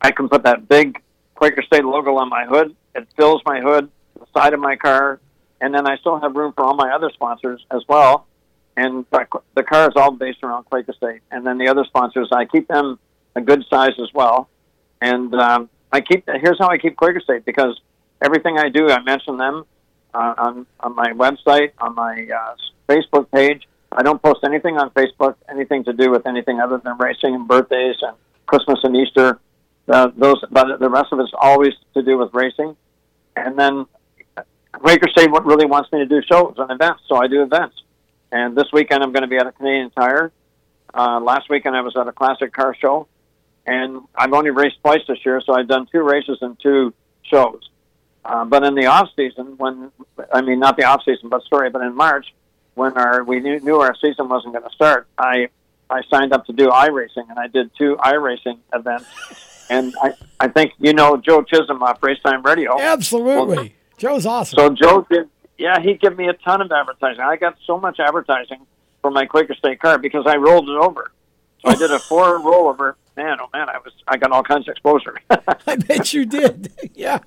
I 0.00 0.10
can 0.10 0.28
put 0.28 0.42
that 0.44 0.68
big 0.68 1.02
Quaker 1.34 1.62
State 1.62 1.84
logo 1.84 2.16
on 2.16 2.28
my 2.28 2.44
hood. 2.44 2.76
It 2.94 3.08
fills 3.16 3.42
my 3.46 3.60
hood, 3.60 3.90
the 4.18 4.26
side 4.34 4.52
of 4.52 4.60
my 4.60 4.76
car, 4.76 5.20
and 5.66 5.74
then 5.74 5.84
I 5.84 5.96
still 5.96 6.20
have 6.20 6.36
room 6.36 6.52
for 6.52 6.62
all 6.62 6.76
my 6.76 6.94
other 6.94 7.10
sponsors 7.12 7.66
as 7.72 7.82
well. 7.88 8.28
And 8.76 9.04
the 9.10 9.64
car 9.64 9.88
is 9.88 9.96
all 9.96 10.12
based 10.12 10.44
around 10.44 10.64
Quaker 10.66 10.92
State, 10.92 11.22
and 11.32 11.44
then 11.44 11.58
the 11.58 11.66
other 11.66 11.84
sponsors 11.84 12.28
I 12.30 12.44
keep 12.44 12.68
them 12.68 13.00
a 13.34 13.40
good 13.40 13.64
size 13.68 13.98
as 14.00 14.14
well. 14.14 14.48
And 15.00 15.34
um, 15.34 15.68
I 15.90 16.02
keep 16.02 16.28
here's 16.40 16.58
how 16.60 16.68
I 16.68 16.78
keep 16.78 16.94
Quaker 16.94 17.18
State 17.18 17.44
because 17.44 17.80
everything 18.22 18.58
I 18.58 18.68
do 18.68 18.88
I 18.90 19.02
mention 19.02 19.38
them 19.38 19.64
uh, 20.14 20.34
on 20.38 20.66
on 20.78 20.94
my 20.94 21.10
website, 21.14 21.72
on 21.78 21.96
my 21.96 22.28
uh, 22.40 22.54
Facebook 22.88 23.28
page. 23.32 23.66
I 23.90 24.02
don't 24.02 24.22
post 24.22 24.40
anything 24.44 24.76
on 24.76 24.90
Facebook, 24.90 25.34
anything 25.48 25.82
to 25.84 25.92
do 25.92 26.12
with 26.12 26.28
anything 26.28 26.60
other 26.60 26.78
than 26.78 26.96
racing 26.98 27.34
and 27.34 27.48
birthdays 27.48 27.96
and 28.02 28.16
Christmas 28.46 28.78
and 28.84 28.94
Easter. 28.94 29.40
Uh, 29.88 30.10
those, 30.16 30.44
but 30.50 30.78
the 30.78 30.90
rest 30.90 31.08
of 31.12 31.18
it's 31.18 31.32
always 31.36 31.72
to 31.94 32.02
do 32.02 32.18
with 32.18 32.32
racing. 32.34 32.76
And 33.36 33.58
then 33.58 33.86
Quaker 34.78 35.08
State 35.08 35.30
what 35.30 35.44
really 35.44 35.66
wants 35.66 35.90
me 35.92 35.98
to 36.00 36.06
do 36.06 36.22
shows 36.22 36.54
and 36.58 36.70
events, 36.70 37.02
so 37.08 37.16
I 37.16 37.26
do 37.26 37.42
events. 37.42 37.82
And 38.32 38.56
this 38.56 38.66
weekend 38.72 39.02
I'm 39.02 39.12
going 39.12 39.22
to 39.22 39.28
be 39.28 39.36
at 39.36 39.46
a 39.46 39.52
Canadian 39.52 39.90
Tire. 39.90 40.32
Uh, 40.94 41.20
last 41.20 41.48
weekend 41.50 41.76
I 41.76 41.82
was 41.82 41.96
at 41.96 42.06
a 42.08 42.12
classic 42.12 42.52
car 42.52 42.74
show, 42.74 43.06
and 43.66 44.02
I've 44.14 44.32
only 44.32 44.50
raced 44.50 44.76
twice 44.82 45.00
this 45.08 45.18
year, 45.24 45.40
so 45.44 45.54
I've 45.54 45.68
done 45.68 45.86
two 45.90 46.02
races 46.02 46.38
and 46.40 46.58
two 46.60 46.94
shows. 47.22 47.68
Uh, 48.24 48.44
but 48.44 48.64
in 48.64 48.74
the 48.74 48.86
off 48.86 49.08
season, 49.14 49.56
when 49.56 49.92
I 50.32 50.40
mean 50.40 50.58
not 50.58 50.76
the 50.76 50.84
off 50.84 51.02
season, 51.04 51.28
but 51.28 51.42
sorry, 51.48 51.70
but 51.70 51.82
in 51.82 51.94
March, 51.94 52.26
when 52.74 52.96
our 52.96 53.22
we 53.22 53.40
knew, 53.40 53.60
knew 53.60 53.80
our 53.80 53.94
season 54.00 54.28
wasn't 54.28 54.54
going 54.54 54.64
to 54.64 54.74
start, 54.74 55.06
I 55.16 55.48
I 55.88 56.02
signed 56.10 56.32
up 56.32 56.46
to 56.46 56.52
do 56.52 56.68
iRacing, 56.68 57.28
and 57.28 57.38
I 57.38 57.46
did 57.46 57.70
two 57.78 57.96
iRacing 57.96 58.58
events 58.72 59.06
and 59.68 59.94
I, 60.02 60.14
I 60.40 60.48
think 60.48 60.72
you 60.78 60.92
know 60.92 61.16
Joe 61.16 61.42
Chisholm 61.42 61.82
off 61.82 62.00
Racetime 62.00 62.44
Radio. 62.44 62.78
Absolutely. 62.80 63.74
Joe's 63.96 64.26
awesome. 64.26 64.58
So 64.58 64.70
Joe 64.70 65.06
did, 65.10 65.28
yeah, 65.58 65.80
he 65.80 65.94
gave 65.94 66.16
me 66.16 66.28
a 66.28 66.34
ton 66.34 66.60
of 66.60 66.70
advertising. 66.70 67.20
I 67.20 67.36
got 67.36 67.56
so 67.66 67.78
much 67.78 67.98
advertising 67.98 68.66
for 69.00 69.10
my 69.10 69.26
Quaker 69.26 69.54
State 69.54 69.80
car 69.80 69.98
because 69.98 70.24
I 70.26 70.36
rolled 70.36 70.68
it 70.68 70.76
over. 70.76 71.10
So 71.66 71.72
I 71.72 71.74
did 71.74 71.90
a 71.90 71.98
four 71.98 72.38
rollover. 72.38 72.94
Man, 73.16 73.38
oh 73.40 73.48
man, 73.52 73.68
I 73.68 73.78
was 73.78 73.92
I 74.06 74.18
got 74.18 74.30
all 74.30 74.42
kinds 74.42 74.68
of 74.68 74.72
exposure. 74.72 75.16
I 75.66 75.76
bet 75.76 76.12
you 76.12 76.26
did. 76.26 76.72
yeah. 76.94 77.18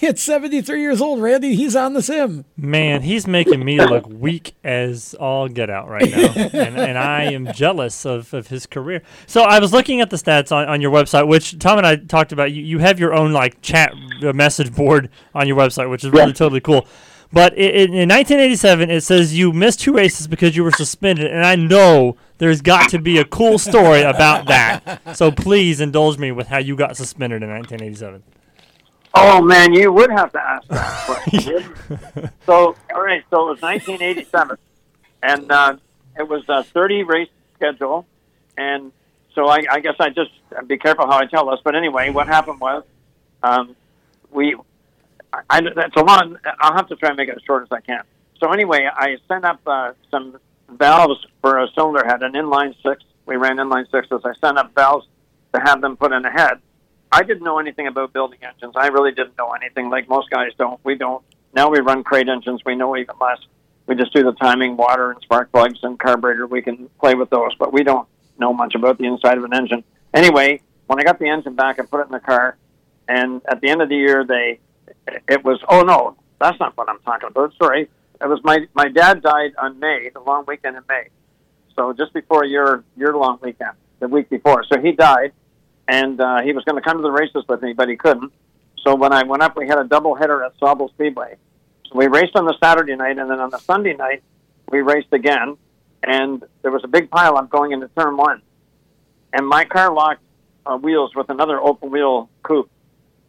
At 0.00 0.18
73 0.18 0.80
years 0.80 1.02
old, 1.02 1.20
Randy, 1.20 1.56
he's 1.56 1.74
on 1.76 1.92
the 1.94 2.00
sim. 2.00 2.44
Man, 2.56 3.02
he's 3.02 3.26
making 3.26 3.64
me 3.64 3.78
look 3.78 4.08
weak 4.08 4.54
as 4.62 5.14
all 5.14 5.48
get 5.48 5.68
out 5.68 5.88
right 5.88 6.08
now. 6.08 6.32
and, 6.36 6.78
and 6.78 6.96
I 6.96 7.24
am 7.24 7.52
jealous 7.52 8.06
of, 8.06 8.32
of 8.32 8.46
his 8.46 8.66
career. 8.66 9.02
So 9.26 9.42
I 9.42 9.58
was 9.58 9.72
looking 9.72 10.00
at 10.00 10.10
the 10.10 10.16
stats 10.16 10.52
on, 10.52 10.68
on 10.68 10.80
your 10.80 10.92
website, 10.92 11.26
which 11.26 11.58
Tom 11.58 11.78
and 11.78 11.86
I 11.86 11.96
talked 11.96 12.32
about. 12.32 12.52
You, 12.52 12.62
you 12.62 12.78
have 12.78 13.00
your 13.00 13.12
own 13.12 13.32
like 13.32 13.60
chat 13.62 13.92
uh, 14.22 14.32
message 14.32 14.74
board 14.74 15.10
on 15.34 15.48
your 15.48 15.56
website, 15.56 15.90
which 15.90 16.04
is 16.04 16.10
really 16.10 16.32
totally 16.32 16.60
cool. 16.60 16.86
But 17.32 17.54
in, 17.54 17.92
in 17.92 18.08
1987, 18.08 18.90
it 18.90 19.00
says 19.02 19.36
you 19.36 19.52
missed 19.52 19.80
two 19.80 19.94
races 19.94 20.26
because 20.26 20.56
you 20.56 20.64
were 20.64 20.70
suspended, 20.70 21.30
and 21.30 21.44
I 21.44 21.56
know 21.56 22.16
there's 22.38 22.60
got 22.62 22.90
to 22.90 22.98
be 22.98 23.18
a 23.18 23.24
cool 23.24 23.58
story 23.58 24.02
about 24.02 24.46
that. 24.46 25.16
So 25.16 25.30
please 25.30 25.80
indulge 25.80 26.18
me 26.18 26.32
with 26.32 26.48
how 26.48 26.58
you 26.58 26.76
got 26.76 26.96
suspended 26.96 27.42
in 27.42 27.50
1987. 27.50 28.22
Oh 29.18 29.40
man, 29.40 29.72
you 29.72 29.90
would 29.92 30.10
have 30.10 30.30
to 30.32 30.40
ask 30.40 30.68
that 30.68 31.04
question. 31.06 31.74
so, 32.44 32.76
all 32.94 33.02
right, 33.02 33.24
so 33.30 33.48
it 33.48 33.52
was 33.52 33.62
1987, 33.62 34.58
and 35.22 35.50
uh, 35.50 35.76
it 36.18 36.28
was 36.28 36.44
a 36.48 36.64
30 36.64 37.02
race 37.04 37.30
schedule, 37.54 38.06
and 38.58 38.92
so 39.34 39.46
I, 39.48 39.62
I 39.70 39.80
guess 39.80 39.94
I 39.98 40.10
just 40.10 40.30
be 40.66 40.76
careful 40.76 41.06
how 41.06 41.18
I 41.18 41.26
tell 41.26 41.50
this. 41.50 41.60
But 41.64 41.74
anyway, 41.74 42.10
what 42.10 42.26
happened 42.26 42.60
was, 42.60 42.84
um, 43.42 43.74
we, 44.30 44.54
I, 45.32 45.60
that's 45.60 45.96
a 45.96 46.04
long. 46.04 46.38
I'll 46.60 46.74
have 46.74 46.88
to 46.88 46.96
try 46.96 47.10
and 47.10 47.16
make 47.16 47.28
it 47.28 47.36
as 47.36 47.42
short 47.42 47.62
as 47.62 47.72
I 47.72 47.80
can. 47.80 48.02
So 48.40 48.52
anyway, 48.52 48.88
I 48.92 49.16
sent 49.28 49.44
up 49.44 49.60
uh, 49.66 49.92
some 50.10 50.38
valves 50.68 51.24
for 51.40 51.58
a 51.58 51.68
cylinder 51.74 52.04
head, 52.04 52.22
an 52.22 52.32
inline 52.32 52.74
six. 52.82 53.02
We 53.24 53.36
ran 53.36 53.56
inline 53.56 53.90
sixes. 53.90 54.22
I 54.24 54.34
sent 54.34 54.58
up 54.58 54.74
valves 54.74 55.06
to 55.54 55.60
have 55.60 55.80
them 55.80 55.96
put 55.96 56.12
in 56.12 56.24
a 56.24 56.30
head. 56.30 56.60
I 57.10 57.22
didn't 57.22 57.44
know 57.44 57.58
anything 57.58 57.86
about 57.86 58.12
building 58.12 58.38
engines. 58.42 58.74
I 58.76 58.88
really 58.88 59.12
didn't 59.12 59.38
know 59.38 59.52
anything. 59.52 59.90
Like 59.90 60.08
most 60.08 60.30
guys 60.30 60.52
don't. 60.58 60.80
We 60.84 60.96
don't. 60.96 61.24
Now 61.54 61.70
we 61.70 61.80
run 61.80 62.04
crate 62.04 62.28
engines. 62.28 62.62
We 62.64 62.74
know 62.74 62.96
even 62.96 63.14
less. 63.20 63.38
We 63.86 63.94
just 63.94 64.12
do 64.12 64.22
the 64.24 64.32
timing, 64.32 64.76
water, 64.76 65.12
and 65.12 65.20
spark 65.22 65.52
plugs 65.52 65.78
and 65.82 65.98
carburetor. 65.98 66.46
We 66.46 66.60
can 66.60 66.88
play 67.00 67.14
with 67.14 67.30
those, 67.30 67.54
but 67.54 67.72
we 67.72 67.84
don't 67.84 68.08
know 68.38 68.52
much 68.52 68.74
about 68.74 68.98
the 68.98 69.06
inside 69.06 69.38
of 69.38 69.44
an 69.44 69.54
engine. 69.54 69.84
Anyway, 70.12 70.60
when 70.86 70.98
I 70.98 71.04
got 71.04 71.18
the 71.18 71.28
engine 71.28 71.54
back, 71.54 71.78
I 71.78 71.84
put 71.84 72.00
it 72.00 72.06
in 72.06 72.12
the 72.12 72.20
car, 72.20 72.56
and 73.08 73.40
at 73.48 73.60
the 73.60 73.68
end 73.68 73.80
of 73.82 73.88
the 73.88 73.96
year, 73.96 74.24
they 74.24 74.58
it 75.28 75.44
was 75.44 75.60
oh 75.68 75.82
no, 75.82 76.16
that's 76.40 76.58
not 76.60 76.76
what 76.76 76.88
I'm 76.88 77.00
talking 77.00 77.28
about. 77.28 77.52
Sorry, 77.58 77.88
it 78.20 78.26
was 78.26 78.40
my 78.44 78.66
my 78.74 78.88
dad 78.88 79.22
died 79.22 79.52
on 79.58 79.78
May, 79.78 80.10
the 80.12 80.20
long 80.20 80.44
weekend 80.46 80.76
in 80.76 80.82
May, 80.88 81.08
so 81.76 81.92
just 81.92 82.12
before 82.12 82.44
your 82.44 82.84
your 82.96 83.16
long 83.16 83.38
weekend, 83.42 83.72
the 84.00 84.08
week 84.08 84.28
before. 84.30 84.64
So 84.64 84.80
he 84.80 84.92
died, 84.92 85.32
and 85.88 86.20
uh, 86.20 86.42
he 86.42 86.52
was 86.52 86.64
going 86.64 86.76
to 86.76 86.82
come 86.82 86.96
to 86.96 87.02
the 87.02 87.10
races 87.10 87.44
with 87.48 87.62
me, 87.62 87.72
but 87.72 87.88
he 87.88 87.96
couldn't. 87.96 88.32
So 88.82 88.94
when 88.94 89.12
I 89.12 89.24
went 89.24 89.42
up, 89.42 89.56
we 89.56 89.66
had 89.66 89.78
a 89.78 89.84
double 89.84 90.14
header 90.14 90.44
at 90.44 90.58
Sauble 90.58 90.90
Speedway. 90.90 91.36
So 91.88 91.96
we 91.98 92.06
raced 92.06 92.36
on 92.36 92.44
the 92.44 92.56
Saturday 92.62 92.96
night, 92.96 93.18
and 93.18 93.30
then 93.30 93.40
on 93.40 93.50
the 93.50 93.58
Sunday 93.58 93.94
night, 93.94 94.22
we 94.70 94.80
raced 94.80 95.12
again. 95.12 95.56
And 96.02 96.44
there 96.62 96.70
was 96.70 96.84
a 96.84 96.88
big 96.88 97.10
pile 97.10 97.36
up 97.36 97.50
going 97.50 97.72
into 97.72 97.88
turn 97.88 98.16
one, 98.16 98.42
and 99.32 99.46
my 99.46 99.64
car 99.64 99.92
locked 99.92 100.22
uh, 100.64 100.76
wheels 100.76 101.14
with 101.14 101.30
another 101.30 101.60
open 101.60 101.90
wheel 101.90 102.30
coupe. 102.42 102.70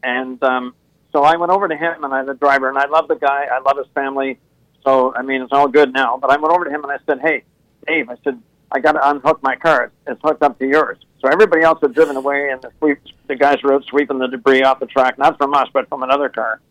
And 0.04 0.42
um, 0.44 0.76
so 1.18 1.24
I 1.24 1.36
went 1.36 1.52
over 1.52 1.68
to 1.68 1.76
him, 1.76 2.04
and 2.04 2.14
I 2.14 2.24
the 2.24 2.36
driver, 2.36 2.70
and 2.70 2.78
I 2.78 2.86
love 2.86 3.08
the 3.08 3.16
guy, 3.16 3.48
I 3.52 3.60
love 3.62 3.76
his 3.76 3.88
family. 3.96 4.38
So 4.84 5.16
I 5.16 5.24
mean, 5.24 5.42
it's 5.42 5.52
all 5.52 5.68
good 5.68 5.92
now. 5.92 6.16
But 6.22 6.30
I 6.30 6.38
went 6.38 6.54
over 6.54 6.64
to 6.64 6.70
him 6.70 6.84
and 6.84 6.92
I 6.92 7.00
said, 7.08 7.20
"Hey, 7.22 7.44
Dave," 7.88 8.08
I 8.08 8.18
said, 8.24 8.40
"I 8.72 8.80
got 8.80 8.92
to 8.92 9.10
unhook 9.10 9.42
my 9.42 9.56
car. 9.56 9.92
It's 10.06 10.22
hooked 10.24 10.44
up 10.44 10.60
to 10.60 10.68
yours." 10.68 11.00
So 11.20 11.28
everybody 11.28 11.64
else 11.64 11.80
had 11.82 11.96
driven 11.96 12.18
away, 12.18 12.52
and 12.52 12.62
the 12.62 12.70
sweep, 12.78 13.00
the 13.26 13.36
guys 13.36 13.64
were 13.64 13.74
out 13.74 13.84
sweeping 13.86 14.20
the 14.20 14.28
debris 14.28 14.62
off 14.62 14.80
the 14.80 14.86
track, 14.86 15.18
not 15.18 15.40
from 15.40 15.56
us, 15.56 15.68
but 15.74 15.90
from 15.90 16.04
another 16.04 16.30
car. 16.30 16.62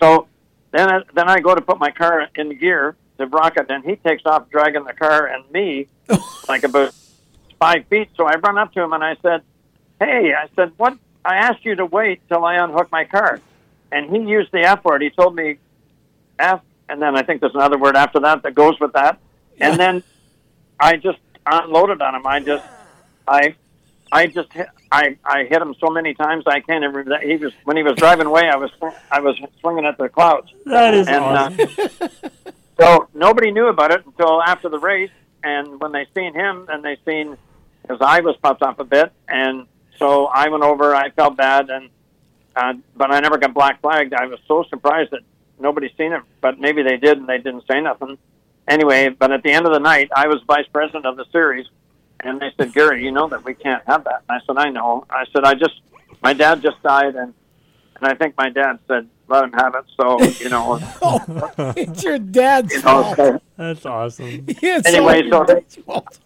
So 0.00 0.26
then, 0.72 0.90
I, 0.90 1.02
then 1.14 1.28
I 1.28 1.38
go 1.38 1.54
to 1.54 1.60
put 1.60 1.78
my 1.78 1.92
car 1.92 2.28
in 2.34 2.58
gear 2.58 2.96
to 3.18 3.26
rock 3.26 3.56
it, 3.58 3.66
and 3.70 3.84
he 3.84 3.94
takes 3.94 4.24
off 4.26 4.50
dragging 4.50 4.82
the 4.82 4.92
car 4.92 5.28
and 5.28 5.48
me 5.52 5.86
like 6.48 6.64
about 6.64 6.92
five 7.60 7.86
feet. 7.86 8.08
So 8.16 8.26
I 8.26 8.34
run 8.38 8.58
up 8.58 8.72
to 8.72 8.82
him 8.82 8.92
and 8.92 9.04
I 9.04 9.14
said, 9.22 9.42
"Hey," 10.00 10.34
I 10.34 10.48
said, 10.56 10.72
"What? 10.78 10.98
I 11.24 11.36
asked 11.36 11.64
you 11.64 11.76
to 11.76 11.86
wait 11.86 12.20
till 12.28 12.44
I 12.44 12.56
unhook 12.56 12.90
my 12.90 13.04
car," 13.04 13.40
and 13.94 14.10
he 14.10 14.28
used 14.28 14.50
the 14.52 14.60
F 14.60 14.84
word. 14.84 15.02
He 15.02 15.10
told 15.10 15.36
me 15.36 15.58
F, 16.38 16.60
and 16.88 17.00
then 17.00 17.16
I 17.16 17.22
think 17.22 17.40
there's 17.40 17.54
another 17.54 17.78
word 17.78 17.96
after 17.96 18.20
that 18.20 18.42
that 18.42 18.54
goes 18.54 18.78
with 18.80 18.92
that, 18.94 19.20
and 19.60 19.78
then 19.78 20.02
I 20.80 20.96
just 20.96 21.18
unloaded 21.46 22.02
on 22.02 22.16
him. 22.16 22.26
I 22.26 22.40
just, 22.40 22.64
I, 23.26 23.54
I 24.10 24.26
just, 24.26 24.52
hit, 24.52 24.68
I, 24.90 25.16
I 25.24 25.44
hit 25.44 25.62
him 25.62 25.76
so 25.78 25.90
many 25.90 26.14
times 26.14 26.44
I 26.46 26.60
can't 26.60 26.82
even. 26.82 26.94
remember. 26.94 27.24
He 27.24 27.36
was 27.36 27.52
when 27.62 27.76
he 27.76 27.84
was 27.84 27.94
driving 27.94 28.26
away. 28.26 28.48
I 28.48 28.56
was, 28.56 28.70
I 29.10 29.20
was 29.20 29.40
swinging 29.60 29.86
at 29.86 29.96
the 29.96 30.08
clouds. 30.08 30.52
That 30.66 30.94
is 30.94 31.06
and, 31.06 31.24
awesome. 31.24 31.90
Uh, 32.00 32.08
so 32.80 33.08
nobody 33.14 33.52
knew 33.52 33.68
about 33.68 33.92
it 33.92 34.04
until 34.04 34.42
after 34.42 34.68
the 34.68 34.80
race, 34.80 35.12
and 35.44 35.80
when 35.80 35.92
they 35.92 36.06
seen 36.16 36.34
him 36.34 36.66
and 36.68 36.84
they 36.84 36.96
seen 37.06 37.36
his 37.88 37.98
eye 38.00 38.20
was 38.20 38.36
puffed 38.42 38.62
up 38.62 38.80
a 38.80 38.84
bit, 38.84 39.12
and 39.28 39.66
so 39.98 40.26
I 40.26 40.48
went 40.48 40.64
over. 40.64 40.96
I 40.96 41.10
felt 41.10 41.36
bad, 41.36 41.70
and 41.70 41.90
uh, 42.56 42.74
but 42.96 43.10
I 43.10 43.20
never 43.20 43.38
got 43.38 43.54
black 43.54 43.80
flagged. 43.80 44.14
I 44.14 44.26
was 44.26 44.38
so 44.46 44.64
surprised 44.68 45.10
that 45.12 45.20
nobody 45.58 45.92
seen 45.96 46.12
it, 46.12 46.22
but 46.40 46.58
maybe 46.58 46.82
they 46.82 46.96
did 46.96 47.18
and 47.18 47.28
they 47.28 47.38
didn't 47.38 47.64
say 47.70 47.80
nothing. 47.80 48.18
Anyway, 48.68 49.08
but 49.10 49.30
at 49.30 49.42
the 49.42 49.50
end 49.50 49.66
of 49.66 49.72
the 49.72 49.78
night, 49.80 50.10
I 50.16 50.26
was 50.28 50.40
vice 50.46 50.66
president 50.72 51.04
of 51.06 51.16
the 51.16 51.26
series, 51.32 51.66
and 52.20 52.40
they 52.40 52.50
said, 52.56 52.72
Gary, 52.72 53.04
you 53.04 53.10
know 53.12 53.28
that 53.28 53.44
we 53.44 53.54
can't 53.54 53.82
have 53.86 54.04
that. 54.04 54.22
And 54.28 54.40
I 54.40 54.44
said, 54.46 54.56
I 54.56 54.70
know. 54.70 55.04
I 55.10 55.24
said, 55.32 55.44
I 55.44 55.54
just, 55.54 55.80
my 56.22 56.32
dad 56.32 56.62
just 56.62 56.82
died, 56.82 57.14
and 57.14 57.34
and 57.96 58.08
I 58.12 58.14
think 58.14 58.36
my 58.36 58.48
dad 58.50 58.78
said, 58.88 59.08
let 59.28 59.44
him 59.44 59.52
have 59.52 59.74
it. 59.74 59.84
So 59.96 60.20
you 60.42 60.48
know, 60.48 60.80
it's 61.76 62.02
your 62.02 62.18
dad's 62.18 62.72
you 62.72 62.78
know, 62.82 62.82
fault. 63.02 63.16
so- 63.16 63.40
That's 63.56 63.86
awesome. 63.86 64.44
It's 64.48 64.86
anyway, 64.88 65.20
so 65.22 65.26
your 65.28 65.44
dad's 65.46 65.76
fault. 65.76 66.18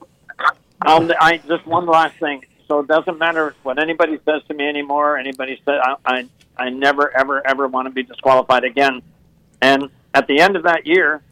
um, 0.86 1.10
I 1.20 1.38
just 1.48 1.66
one 1.66 1.86
last 1.86 2.16
thing. 2.18 2.44
So 2.68 2.80
it 2.80 2.86
doesn't 2.86 3.18
matter 3.18 3.54
what 3.62 3.82
anybody 3.82 4.18
says 4.26 4.42
to 4.48 4.54
me 4.54 4.68
anymore. 4.68 5.16
Anybody 5.16 5.60
said 5.64 5.78
I, 5.82 5.96
I, 6.04 6.28
I 6.56 6.70
never, 6.70 7.16
ever, 7.16 7.44
ever 7.46 7.66
want 7.66 7.86
to 7.86 7.90
be 7.90 8.02
disqualified 8.02 8.64
again. 8.64 9.02
And 9.62 9.88
at 10.14 10.26
the 10.26 10.40
end 10.40 10.54
of 10.54 10.64
that 10.64 10.86
year, 10.86 11.22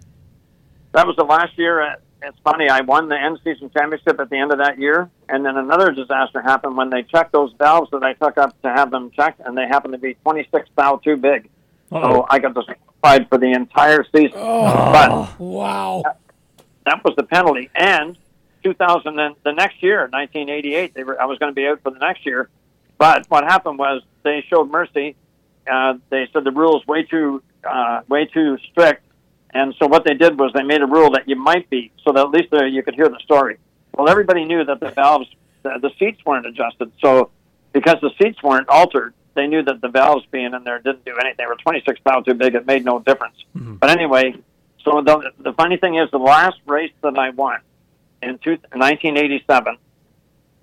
that 0.92 1.06
was 1.06 1.14
the 1.16 1.24
last 1.24 1.58
year. 1.58 1.80
At, 1.80 2.00
it's 2.22 2.38
funny. 2.42 2.68
I 2.68 2.80
won 2.80 3.08
the 3.08 3.20
end 3.20 3.38
season 3.44 3.70
championship 3.70 4.18
at 4.18 4.30
the 4.30 4.36
end 4.36 4.50
of 4.50 4.58
that 4.58 4.78
year, 4.78 5.10
and 5.28 5.44
then 5.44 5.56
another 5.58 5.92
disaster 5.92 6.40
happened 6.40 6.76
when 6.76 6.88
they 6.88 7.02
checked 7.02 7.32
those 7.32 7.52
valves 7.58 7.90
that 7.90 8.02
I 8.02 8.14
took 8.14 8.38
up 8.38 8.60
to 8.62 8.68
have 8.68 8.90
them 8.90 9.10
checked, 9.10 9.40
and 9.44 9.56
they 9.56 9.66
happened 9.66 9.92
to 9.92 9.98
be 9.98 10.14
26 10.14 10.68
thou 10.74 10.96
too 10.96 11.16
big. 11.16 11.50
Uh-oh. 11.92 12.02
So 12.02 12.26
I 12.30 12.38
got 12.38 12.54
disqualified 12.54 13.28
for 13.28 13.38
the 13.38 13.52
entire 13.52 14.04
season. 14.04 14.32
Oh, 14.34 14.92
but 14.92 15.38
wow. 15.38 16.02
that 16.86 17.04
was 17.04 17.14
the 17.16 17.22
penalty. 17.22 17.70
And 17.74 18.16
2000, 18.66 19.18
and 19.18 19.36
the 19.44 19.52
next 19.52 19.80
year, 19.80 20.00
1988, 20.00 20.94
they 20.94 21.04
were, 21.04 21.20
I 21.20 21.26
was 21.26 21.38
going 21.38 21.50
to 21.50 21.54
be 21.54 21.66
out 21.68 21.80
for 21.82 21.90
the 21.90 22.00
next 22.00 22.26
year. 22.26 22.48
But 22.98 23.26
what 23.30 23.44
happened 23.44 23.78
was 23.78 24.02
they 24.24 24.44
showed 24.48 24.70
mercy. 24.70 25.14
Uh, 25.70 25.94
they 26.10 26.28
said 26.32 26.42
the 26.42 26.50
rules 26.50 26.84
way 26.86 27.04
too 27.04 27.42
uh, 27.64 28.00
way 28.08 28.26
too 28.26 28.58
strict, 28.70 29.02
and 29.50 29.74
so 29.78 29.86
what 29.86 30.04
they 30.04 30.14
did 30.14 30.38
was 30.38 30.52
they 30.52 30.62
made 30.62 30.80
a 30.80 30.86
rule 30.86 31.10
that 31.12 31.28
you 31.28 31.36
might 31.36 31.68
be, 31.68 31.92
so 32.04 32.12
that 32.12 32.26
at 32.26 32.30
least 32.30 32.52
uh, 32.52 32.64
you 32.64 32.82
could 32.82 32.94
hear 32.94 33.08
the 33.08 33.18
story. 33.20 33.58
Well, 33.94 34.08
everybody 34.08 34.44
knew 34.44 34.64
that 34.64 34.80
the 34.80 34.90
valves, 34.90 35.28
the, 35.62 35.78
the 35.82 35.90
seats 35.98 36.20
weren't 36.24 36.46
adjusted, 36.46 36.92
so 37.00 37.30
because 37.72 37.96
the 38.00 38.10
seats 38.20 38.40
weren't 38.42 38.68
altered, 38.68 39.14
they 39.34 39.46
knew 39.48 39.62
that 39.62 39.80
the 39.80 39.88
valves 39.88 40.24
being 40.30 40.54
in 40.54 40.64
there 40.64 40.78
didn't 40.78 41.04
do 41.04 41.16
anything. 41.20 41.34
They 41.38 41.46
were 41.46 41.56
26 41.56 42.00
pounds 42.00 42.26
too 42.26 42.34
big; 42.34 42.54
it 42.54 42.66
made 42.66 42.84
no 42.84 43.00
difference. 43.00 43.36
But 43.80 43.90
anyway, 43.90 44.34
so 44.84 45.02
the, 45.02 45.32
the 45.38 45.52
funny 45.52 45.76
thing 45.76 45.96
is, 45.96 46.10
the 46.12 46.18
last 46.18 46.58
race 46.66 46.92
that 47.02 47.18
I 47.18 47.30
won 47.30 47.58
in 48.22 48.38
two, 48.38 48.52
1987 48.72 49.78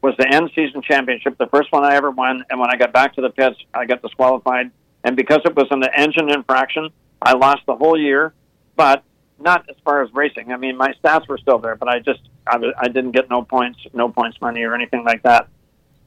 was 0.01 0.15
the 0.17 0.27
end 0.27 0.51
season 0.53 0.81
championship, 0.81 1.37
the 1.37 1.47
first 1.47 1.71
one 1.71 1.83
I 1.83 1.95
ever 1.95 2.11
won. 2.11 2.43
And 2.49 2.59
when 2.59 2.69
I 2.69 2.75
got 2.75 2.91
back 2.91 3.15
to 3.15 3.21
the 3.21 3.29
pits, 3.29 3.57
I 3.73 3.85
got 3.85 4.01
disqualified. 4.01 4.71
And 5.03 5.15
because 5.15 5.41
it 5.45 5.55
was 5.55 5.67
an 5.71 5.83
engine 5.95 6.29
infraction, 6.29 6.89
I 7.21 7.33
lost 7.33 7.65
the 7.65 7.75
whole 7.75 7.99
year, 7.99 8.33
but 8.75 9.03
not 9.39 9.65
as 9.69 9.75
far 9.83 10.03
as 10.03 10.13
racing. 10.13 10.51
I 10.51 10.57
mean, 10.57 10.77
my 10.77 10.93
stats 11.03 11.27
were 11.27 11.37
still 11.37 11.59
there, 11.59 11.75
but 11.75 11.87
I 11.87 11.99
just 11.99 12.21
I, 12.47 12.59
I 12.77 12.87
didn't 12.87 13.11
get 13.11 13.29
no 13.29 13.43
points, 13.43 13.79
no 13.93 14.09
points 14.09 14.39
money 14.41 14.63
or 14.63 14.75
anything 14.75 15.03
like 15.03 15.23
that. 15.23 15.47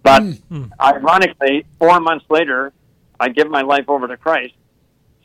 But 0.03 0.23
hmm. 0.23 0.33
Hmm. 0.49 0.65
ironically, 0.81 1.67
four 1.79 1.99
months 2.01 2.27
later, 2.29 2.73
I 3.19 3.31
give 3.31 3.49
my 3.49 3.63
life 3.63 3.87
over 3.89 4.07
to 4.09 4.17
Christ. 4.17 4.55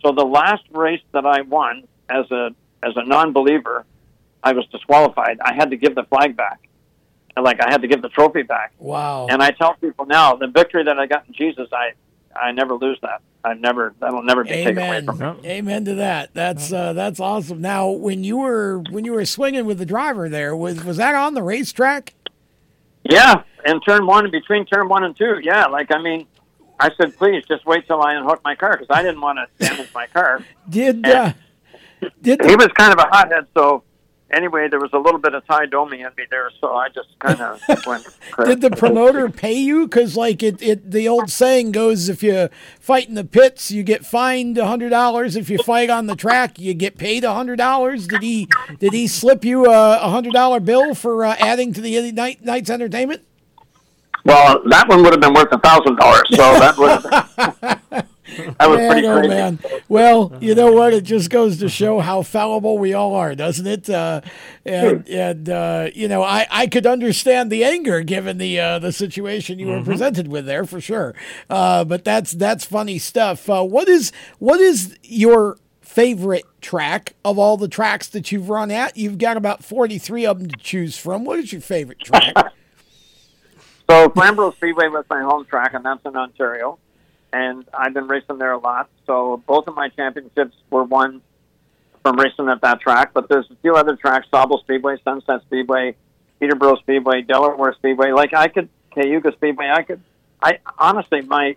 So 0.02 0.12
the 0.12 0.26
last 0.26 0.64
race 0.72 1.02
that 1.12 1.26
I 1.26 1.42
won 1.42 1.88
as 2.10 2.30
a 2.32 2.52
as 2.84 2.94
a 2.96 3.06
non-believer, 3.06 3.86
I 4.44 4.54
was 4.54 4.66
disqualified. 4.68 5.40
I 5.42 5.54
had 5.54 5.72
to 5.72 5.78
give 5.78 5.96
the 5.96 6.04
flag 6.04 6.36
back, 6.36 6.60
and 7.36 7.46
like 7.46 7.62
I 7.62 7.70
had 7.70 7.82
to 7.82 7.88
give 7.88 8.02
the 8.02 8.10
trophy 8.10 8.44
back. 8.44 8.74
Wow. 8.80 9.28
And 9.28 9.42
I 9.42 9.52
tell 9.52 9.76
people 9.76 10.06
now, 10.06 10.36
the 10.36 10.48
victory 10.48 10.84
that 10.84 11.00
I 11.00 11.06
got 11.06 11.28
in 11.28 11.34
Jesus, 11.34 11.70
I 11.72 11.94
I 12.36 12.52
never 12.52 12.76
lose 12.76 13.00
that. 13.02 13.22
I 13.44 13.54
never 13.54 13.94
that'll 14.00 14.24
never 14.24 14.44
be 14.44 14.50
taken 14.52 14.78
away 14.78 14.98
Amen. 14.98 15.18
from 15.18 15.42
me. 15.42 15.50
Amen 15.50 15.86
to 15.86 15.96
that. 15.96 16.34
That's 16.34 16.72
uh, 16.72 16.94
that's 16.94 17.20
awesome. 17.20 17.62
Now, 17.62 17.90
when 17.90 18.24
you 18.24 18.38
were 18.38 18.80
when 18.92 19.06
you 19.06 19.14
were 19.14 19.26
swinging 19.26 19.66
with 19.66 19.78
the 19.80 19.86
driver 19.86 20.30
there, 20.30 20.56
was 20.56 20.84
was 20.84 20.98
that 20.98 21.16
on 21.16 21.34
the 21.34 21.44
racetrack? 21.44 22.14
Yeah, 23.04 23.44
and 23.66 23.82
turn 23.84 24.06
one 24.06 24.30
between 24.30 24.66
turn 24.66 24.88
one 24.88 25.04
and 25.04 25.16
two. 25.16 25.40
Yeah, 25.42 25.66
like 25.66 25.94
I 25.94 26.02
mean, 26.02 26.28
I 26.80 26.92
said, 26.98 27.18
please 27.18 27.44
just 27.48 27.66
wait 27.66 27.88
till 27.88 28.02
I 28.02 28.14
unhook 28.14 28.44
my 28.44 28.56
car 28.56 28.78
because 28.78 28.88
I 28.90 29.02
didn't 29.02 29.22
want 29.22 29.40
to 29.40 29.66
damage 29.66 29.94
my 29.94 30.08
car. 30.08 30.44
Did 30.70 31.06
uh, 31.06 31.34
did 32.22 32.44
he 32.46 32.56
was 32.56 32.70
kind 32.76 32.94
of 32.94 33.00
a 33.00 33.08
hothead, 33.12 33.46
so 33.56 33.84
anyway, 34.34 34.68
there 34.68 34.80
was 34.80 34.92
a 34.94 34.98
little 34.98 35.20
bit 35.20 35.34
of 35.34 35.46
Tie 35.48 35.66
Domi 35.68 36.02
in 36.02 36.10
me 36.18 36.24
there, 36.30 36.50
so 36.60 36.76
I 36.76 36.90
just 36.90 37.10
kind 37.20 37.40
of 37.40 37.62
went. 37.86 38.08
crazy. 38.32 38.50
Did 38.50 38.62
the 38.62 38.76
promoter 38.76 39.30
pay 39.30 39.54
you? 39.54 39.88
Because 39.88 40.16
like 40.18 40.42
it, 40.44 40.62
it, 40.62 40.92
the 40.92 41.08
old 41.08 41.30
saying 41.30 41.72
goes, 41.72 42.10
if 42.10 42.24
you 42.24 42.50
fight 42.80 43.08
in 43.08 43.16
the 43.16 43.24
pits, 43.24 43.72
you 43.72 43.84
get 43.84 44.06
fined 44.06 44.58
a 44.58 44.66
hundred 44.66 44.90
dollars. 44.90 45.36
If 45.36 45.50
you 45.50 45.58
fight 45.60 45.90
on 45.90 46.08
the 46.08 46.16
track, 46.16 46.60
you 46.60 46.74
get 46.74 46.98
paid 46.98 47.24
a 47.24 47.34
hundred 47.34 47.58
dollars. 47.58 48.08
Did 48.08 48.24
he, 48.24 48.48
did 48.80 48.94
he 48.94 49.08
slip 49.08 49.44
you 49.46 49.72
a 49.72 49.98
hundred 49.98 50.34
dollar 50.34 50.60
bill 50.60 50.96
for 50.96 51.26
uh, 51.26 51.36
adding 51.40 51.74
to 51.74 51.82
the 51.82 52.12
night 52.12 52.44
night's 52.44 52.70
entertainment? 52.70 53.24
Well, 54.24 54.62
that 54.70 54.88
one 54.88 55.02
would 55.04 55.14
have 55.14 55.22
been 55.22 55.34
worth 55.34 55.52
a 55.52 55.60
thousand 55.60 55.96
dollars, 55.96 56.24
so 56.30 56.38
that 56.38 56.78
was 56.78 58.04
that 58.38 58.70
was 58.70 58.78
man, 58.78 58.92
pretty 58.92 59.08
oh 59.08 59.18
crazy. 59.20 59.28
man. 59.30 59.60
Well, 59.90 60.34
you 60.40 60.56
know 60.56 60.72
what? 60.72 60.94
It 60.94 61.04
just 61.04 61.30
goes 61.30 61.58
to 61.60 61.70
show 61.70 62.00
how 62.00 62.22
fallible 62.22 62.78
we 62.78 62.94
all 62.94 63.14
are, 63.16 63.36
doesn't 63.36 63.68
it? 63.68 63.90
Uh, 63.90 64.22
and 64.66 65.08
and 65.10 65.50
uh, 65.50 65.90
you 65.94 66.08
know, 66.08 66.24
I, 66.24 66.48
I 66.50 66.68
could 66.68 66.86
understand 66.86 67.52
the 67.52 67.64
anger 67.64 68.02
given 68.02 68.38
the 68.38 68.60
uh, 68.60 68.80
the 68.80 68.92
situation 68.92 69.60
you 69.60 69.68
were 69.68 69.84
presented 69.84 70.28
with 70.28 70.46
there 70.46 70.66
for 70.66 70.80
sure. 70.80 71.14
Uh, 71.50 71.84
but 71.84 72.04
that's 72.04 72.32
that's 72.32 72.66
funny 72.66 72.98
stuff. 72.98 73.50
Uh, 73.50 73.64
what 73.64 73.90
is 73.90 74.12
what 74.40 74.60
is 74.60 74.98
your 75.04 75.58
favorite 75.82 76.46
track 76.62 77.16
of 77.26 77.38
all 77.38 77.58
the 77.58 77.68
tracks 77.68 78.08
that 78.10 78.32
you've 78.32 78.50
run 78.50 78.72
at? 78.72 78.96
You've 78.96 79.18
got 79.18 79.36
about 79.38 79.64
forty 79.64 79.98
three 79.98 80.26
of 80.26 80.40
them 80.40 80.48
to 80.50 80.58
choose 80.58 80.98
from. 80.98 81.26
What 81.26 81.40
is 81.40 81.52
your 81.52 81.62
favorite 81.62 82.00
track? 82.00 82.34
So 83.90 84.10
Flamborough 84.12 84.54
Speedway 84.54 84.88
was 84.88 85.04
my 85.10 85.22
home 85.22 85.44
track, 85.44 85.74
and 85.74 85.84
that's 85.84 86.00
in 86.06 86.16
Ontario. 86.16 86.80
And 87.34 87.66
I've 87.74 87.94
been 87.94 88.08
racing 88.08 88.38
there 88.38 88.52
a 88.52 88.58
lot. 88.60 88.90
So 89.08 89.42
both 89.48 89.68
of 89.68 89.76
my 89.76 89.90
championships 89.90 90.56
were 90.70 90.84
won 90.84 91.22
from 92.04 92.18
racing 92.20 92.50
at 92.50 92.62
that 92.62 92.82
track. 92.82 93.12
But 93.14 93.30
there's 93.30 93.50
a 93.50 93.56
few 93.62 93.76
other 93.76 93.96
tracks: 93.96 94.28
Sauble 94.32 94.60
Speedway, 94.62 94.98
Sunset 95.04 95.42
Speedway, 95.44 95.96
Peterborough 96.40 96.78
Speedway, 96.78 97.22
Delaware 97.22 97.74
Speedway. 97.74 98.12
Like 98.12 98.34
I 98.34 98.48
could, 98.48 98.70
Cayuga 98.94 99.32
Speedway. 99.34 99.70
I 99.74 99.84
could. 99.84 100.02
I 100.42 100.58
honestly, 100.78 101.22
my, 101.22 101.56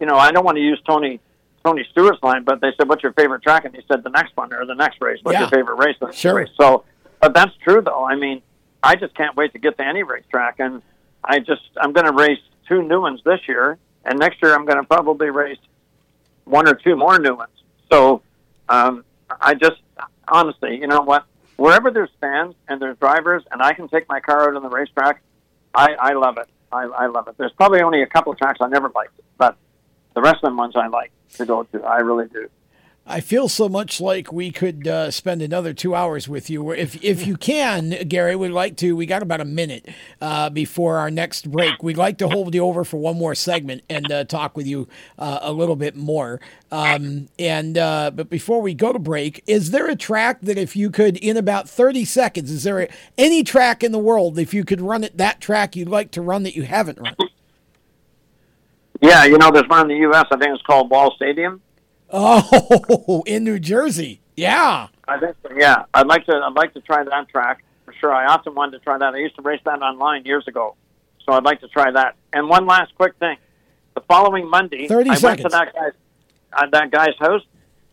you 0.00 0.06
know, 0.06 0.16
I 0.16 0.32
don't 0.32 0.44
want 0.44 0.56
to 0.56 0.62
use 0.62 0.80
Tony 0.86 1.20
Tony 1.64 1.86
Stewart's 1.92 2.22
line, 2.22 2.42
but 2.44 2.60
they 2.60 2.72
said, 2.76 2.88
"What's 2.88 3.02
your 3.02 3.12
favorite 3.12 3.42
track?" 3.42 3.64
And 3.64 3.74
he 3.76 3.82
said, 3.86 4.02
"The 4.02 4.10
next 4.10 4.36
one 4.36 4.52
or 4.52 4.64
the 4.66 4.74
next 4.74 5.00
race." 5.00 5.20
What's 5.22 5.34
Yeah. 5.34 5.40
your 5.42 5.50
favorite 5.50 5.76
race? 5.76 5.96
The 6.00 6.10
Sure. 6.12 6.34
race. 6.34 6.48
So, 6.58 6.84
but 7.20 7.34
that's 7.34 7.52
true 7.62 7.80
though. 7.82 8.04
I 8.04 8.16
mean, 8.16 8.40
I 8.82 8.96
just 8.96 9.14
can't 9.14 9.36
wait 9.36 9.52
to 9.52 9.58
get 9.58 9.76
to 9.76 9.86
any 9.86 10.02
racetrack, 10.02 10.58
and 10.58 10.82
I 11.22 11.38
just 11.38 11.62
I'm 11.80 11.92
going 11.92 12.06
to 12.06 12.12
race 12.12 12.40
two 12.66 12.82
new 12.82 13.02
ones 13.02 13.20
this 13.24 13.40
year, 13.46 13.76
and 14.04 14.18
next 14.18 14.42
year 14.42 14.54
I'm 14.54 14.64
going 14.64 14.78
to 14.78 14.84
probably 14.84 15.30
race 15.30 15.58
one 16.44 16.68
or 16.68 16.74
two 16.74 16.96
more 16.96 17.18
new 17.18 17.34
ones. 17.34 17.52
So, 17.90 18.22
um, 18.68 19.04
I 19.40 19.54
just 19.54 19.80
honestly, 20.28 20.78
you 20.78 20.86
know 20.86 21.02
what? 21.02 21.24
Wherever 21.56 21.90
there's 21.90 22.10
fans 22.20 22.54
and 22.68 22.80
there's 22.80 22.96
drivers, 22.98 23.42
and 23.50 23.60
I 23.62 23.74
can 23.74 23.88
take 23.88 24.08
my 24.08 24.20
car 24.20 24.48
out 24.48 24.56
on 24.56 24.62
the 24.62 24.68
racetrack, 24.68 25.22
I, 25.74 25.94
I 26.00 26.12
love 26.14 26.38
it. 26.38 26.48
I, 26.72 26.84
I 26.84 27.06
love 27.06 27.28
it. 27.28 27.36
There's 27.36 27.52
probably 27.52 27.82
only 27.82 28.02
a 28.02 28.06
couple 28.06 28.32
of 28.32 28.38
tracks 28.38 28.58
I 28.60 28.68
never 28.68 28.90
liked, 28.94 29.18
but 29.36 29.56
the 30.14 30.22
rest 30.22 30.36
of 30.36 30.42
them 30.42 30.56
ones 30.56 30.74
I 30.76 30.86
like 30.86 31.12
to 31.34 31.46
go 31.46 31.64
to. 31.64 31.82
I 31.82 31.98
really 31.98 32.28
do. 32.28 32.48
I 33.06 33.20
feel 33.20 33.48
so 33.48 33.68
much 33.68 34.00
like 34.00 34.32
we 34.32 34.52
could 34.52 34.86
uh, 34.86 35.10
spend 35.10 35.42
another 35.42 35.72
two 35.72 35.94
hours 35.94 36.28
with 36.28 36.48
you. 36.48 36.70
If 36.70 37.02
if 37.02 37.26
you 37.26 37.36
can, 37.36 37.90
Gary, 38.06 38.36
we'd 38.36 38.50
like 38.50 38.76
to. 38.78 38.94
We 38.94 39.04
got 39.04 39.22
about 39.22 39.40
a 39.40 39.44
minute 39.44 39.88
uh, 40.20 40.48
before 40.50 40.98
our 40.98 41.10
next 41.10 41.50
break. 41.50 41.82
We'd 41.82 41.96
like 41.96 42.18
to 42.18 42.28
hold 42.28 42.54
you 42.54 42.64
over 42.64 42.84
for 42.84 42.98
one 42.98 43.18
more 43.18 43.34
segment 43.34 43.82
and 43.90 44.10
uh, 44.12 44.24
talk 44.24 44.56
with 44.56 44.66
you 44.66 44.86
uh, 45.18 45.40
a 45.42 45.52
little 45.52 45.74
bit 45.76 45.96
more. 45.96 46.40
Um, 46.70 47.28
and 47.36 47.76
uh, 47.76 48.12
but 48.14 48.30
before 48.30 48.62
we 48.62 48.74
go 48.74 48.92
to 48.92 48.98
break, 48.98 49.42
is 49.46 49.72
there 49.72 49.88
a 49.88 49.96
track 49.96 50.40
that 50.42 50.56
if 50.56 50.76
you 50.76 50.88
could, 50.90 51.16
in 51.16 51.36
about 51.36 51.68
thirty 51.68 52.04
seconds, 52.04 52.50
is 52.50 52.62
there 52.62 52.86
any 53.18 53.42
track 53.42 53.82
in 53.82 53.90
the 53.90 53.98
world 53.98 54.38
if 54.38 54.54
you 54.54 54.64
could 54.64 54.80
run 54.80 55.02
it 55.02 55.16
that 55.16 55.40
track 55.40 55.74
you'd 55.74 55.88
like 55.88 56.12
to 56.12 56.22
run 56.22 56.44
that 56.44 56.54
you 56.54 56.62
haven't 56.62 57.00
run? 57.00 57.16
Yeah, 59.00 59.24
you 59.24 59.38
know, 59.38 59.50
there's 59.50 59.68
one 59.68 59.80
in 59.80 59.88
the 59.88 60.02
U.S. 60.02 60.26
I 60.30 60.36
think 60.36 60.54
it's 60.54 60.62
called 60.62 60.90
Wall 60.90 61.12
Stadium. 61.16 61.60
Oh, 62.12 63.22
in 63.26 63.44
New 63.44 63.58
Jersey, 63.58 64.20
yeah. 64.36 64.88
I 65.06 65.18
think, 65.18 65.36
so, 65.42 65.50
yeah, 65.56 65.84
I'd 65.94 66.06
like 66.06 66.26
to. 66.26 66.32
I'd 66.32 66.54
like 66.54 66.74
to 66.74 66.80
try 66.80 67.02
that 67.04 67.28
track 67.28 67.64
for 67.84 67.92
sure. 67.94 68.12
I 68.12 68.26
often 68.26 68.54
wanted 68.54 68.78
to 68.78 68.84
try 68.84 68.98
that. 68.98 69.14
I 69.14 69.18
used 69.18 69.36
to 69.36 69.42
race 69.42 69.60
that 69.64 69.80
online 69.82 70.24
years 70.24 70.46
ago, 70.46 70.76
so 71.24 71.32
I'd 71.32 71.44
like 71.44 71.60
to 71.60 71.68
try 71.68 71.90
that. 71.90 72.16
And 72.32 72.48
one 72.48 72.66
last 72.66 72.94
quick 72.94 73.16
thing: 73.18 73.36
the 73.94 74.00
following 74.02 74.48
Monday, 74.48 74.88
30 74.88 75.10
I 75.10 75.18
went 75.18 75.40
to 75.40 75.48
that 75.48 75.74
guy's 75.74 75.92
uh, 76.52 76.66
that 76.72 76.90
guy's 76.90 77.16
house. 77.18 77.42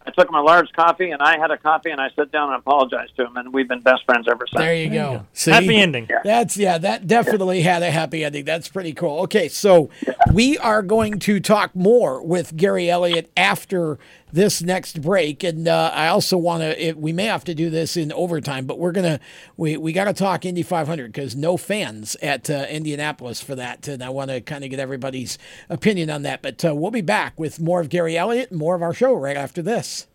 I 0.08 0.12
took 0.12 0.30
him 0.30 0.36
a 0.36 0.42
large 0.42 0.72
coffee, 0.72 1.12
and 1.12 1.22
I 1.22 1.38
had 1.38 1.52
a 1.52 1.58
coffee, 1.58 1.92
and 1.92 2.00
I 2.00 2.10
sat 2.16 2.32
down 2.32 2.54
and 2.54 2.60
apologized 2.60 3.18
to 3.18 3.26
him, 3.26 3.36
and 3.36 3.54
we've 3.54 3.68
been 3.68 3.82
best 3.82 4.06
friends 4.06 4.26
ever 4.30 4.48
since. 4.48 4.62
There 4.62 4.74
you 4.74 4.90
go. 4.90 5.26
See? 5.34 5.52
Happy 5.52 5.76
ending. 5.76 6.08
That's 6.24 6.56
yeah, 6.56 6.78
that 6.78 7.08
definitely 7.08 7.62
had 7.62 7.84
a 7.84 7.92
happy 7.92 8.24
ending. 8.24 8.46
That's 8.46 8.70
pretty 8.70 8.94
cool. 8.94 9.20
Okay, 9.24 9.50
so 9.50 9.90
we 10.32 10.58
are 10.60 10.82
going 10.82 11.20
to 11.20 11.42
talk 11.42 11.76
more 11.76 12.24
with 12.24 12.56
Gary 12.56 12.90
Elliott 12.90 13.30
after 13.36 14.00
this 14.32 14.62
next 14.62 15.02
break, 15.02 15.44
and 15.44 15.68
uh, 15.68 15.92
I 15.94 16.08
also 16.08 16.38
want 16.38 16.62
to. 16.62 16.94
We 16.94 17.14
may 17.14 17.26
have 17.26 17.44
to 17.46 17.56
do 17.56 17.70
this 17.70 17.96
in 17.96 18.12
overtime, 18.12 18.66
but 18.66 18.80
we're 18.80 18.92
gonna 18.92 19.20
we 19.56 19.78
we 19.78 19.94
got 19.94 20.06
to 20.06 20.14
talk 20.14 20.46
Indy 20.46 20.64
500 20.64 21.12
because 21.12 21.36
no 21.36 21.58
fans 21.58 22.16
at 22.22 22.50
uh, 22.50 22.66
Indianapolis 22.70 23.42
for 23.42 23.56
that, 23.56 23.88
and 23.88 24.04
I 24.04 24.10
want 24.10 24.32
to 24.32 24.42
kind 24.42 24.64
of 24.64 24.70
get 24.70 24.80
everybody's 24.80 25.38
opinion 25.70 26.10
on 26.10 26.24
that. 26.24 26.42
But 26.42 26.64
uh, 26.66 26.76
we'll 26.76 26.92
be 26.92 27.02
back 27.02 27.40
with 27.40 27.60
more 27.60 27.80
of 27.80 27.90
Gary 27.90 28.18
Elliott 28.18 28.52
and 28.52 28.60
more 28.60 28.76
of 28.76 28.82
our 28.82 28.94
show 28.94 29.14
right 29.14 29.38
after 29.38 29.62
this. 29.62 30.08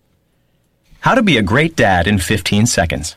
How 1.01 1.15
to 1.15 1.23
be 1.23 1.37
a 1.37 1.43
great 1.43 1.75
dad 1.75 2.07
in 2.07 2.19
15 2.19 2.67
seconds. 2.67 3.17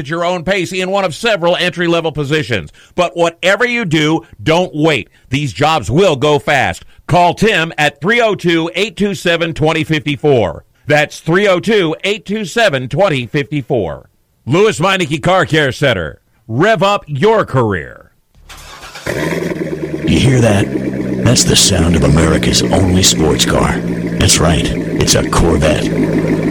at 0.01 0.09
your 0.09 0.25
own 0.25 0.43
pace 0.43 0.73
in 0.73 0.91
one 0.91 1.05
of 1.05 1.15
several 1.15 1.55
entry 1.55 1.87
level 1.87 2.11
positions. 2.11 2.73
But 2.95 3.15
whatever 3.15 3.65
you 3.65 3.85
do, 3.85 4.27
don't 4.43 4.75
wait. 4.75 5.09
These 5.29 5.53
jobs 5.53 5.89
will 5.89 6.17
go 6.17 6.39
fast. 6.39 6.83
Call 7.07 7.33
Tim 7.33 7.71
at 7.77 8.01
302 8.01 8.71
827 8.75 9.53
2054. 9.53 10.65
That's 10.87 11.19
302 11.21 11.95
827 12.03 12.89
2054. 12.89 14.09
Lewes 14.45 14.79
Meineke 14.79 15.23
Car 15.23 15.45
Care 15.45 15.71
Center. 15.71 16.21
Rev 16.47 16.83
up 16.83 17.05
your 17.07 17.45
career. 17.45 18.11
You 19.07 20.19
hear 20.19 20.41
that? 20.41 20.65
That's 21.23 21.43
the 21.43 21.55
sound 21.55 21.95
of 21.95 22.03
America's 22.03 22.63
only 22.63 23.03
sports 23.03 23.45
car. 23.45 23.77
That's 23.77 24.39
right, 24.39 24.65
it's 24.65 25.15
a 25.15 25.29
Corvette. 25.29 26.50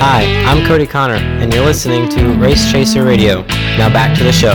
Hi, 0.00 0.24
I'm 0.44 0.66
Cody 0.66 0.86
Connor, 0.86 1.14
and 1.14 1.52
you're 1.52 1.64
listening 1.64 2.08
to 2.10 2.34
Race 2.34 2.70
Chaser 2.70 3.04
Radio. 3.04 3.42
Now 3.78 3.92
back 3.92 4.16
to 4.18 4.24
the 4.24 4.32
show. 4.32 4.54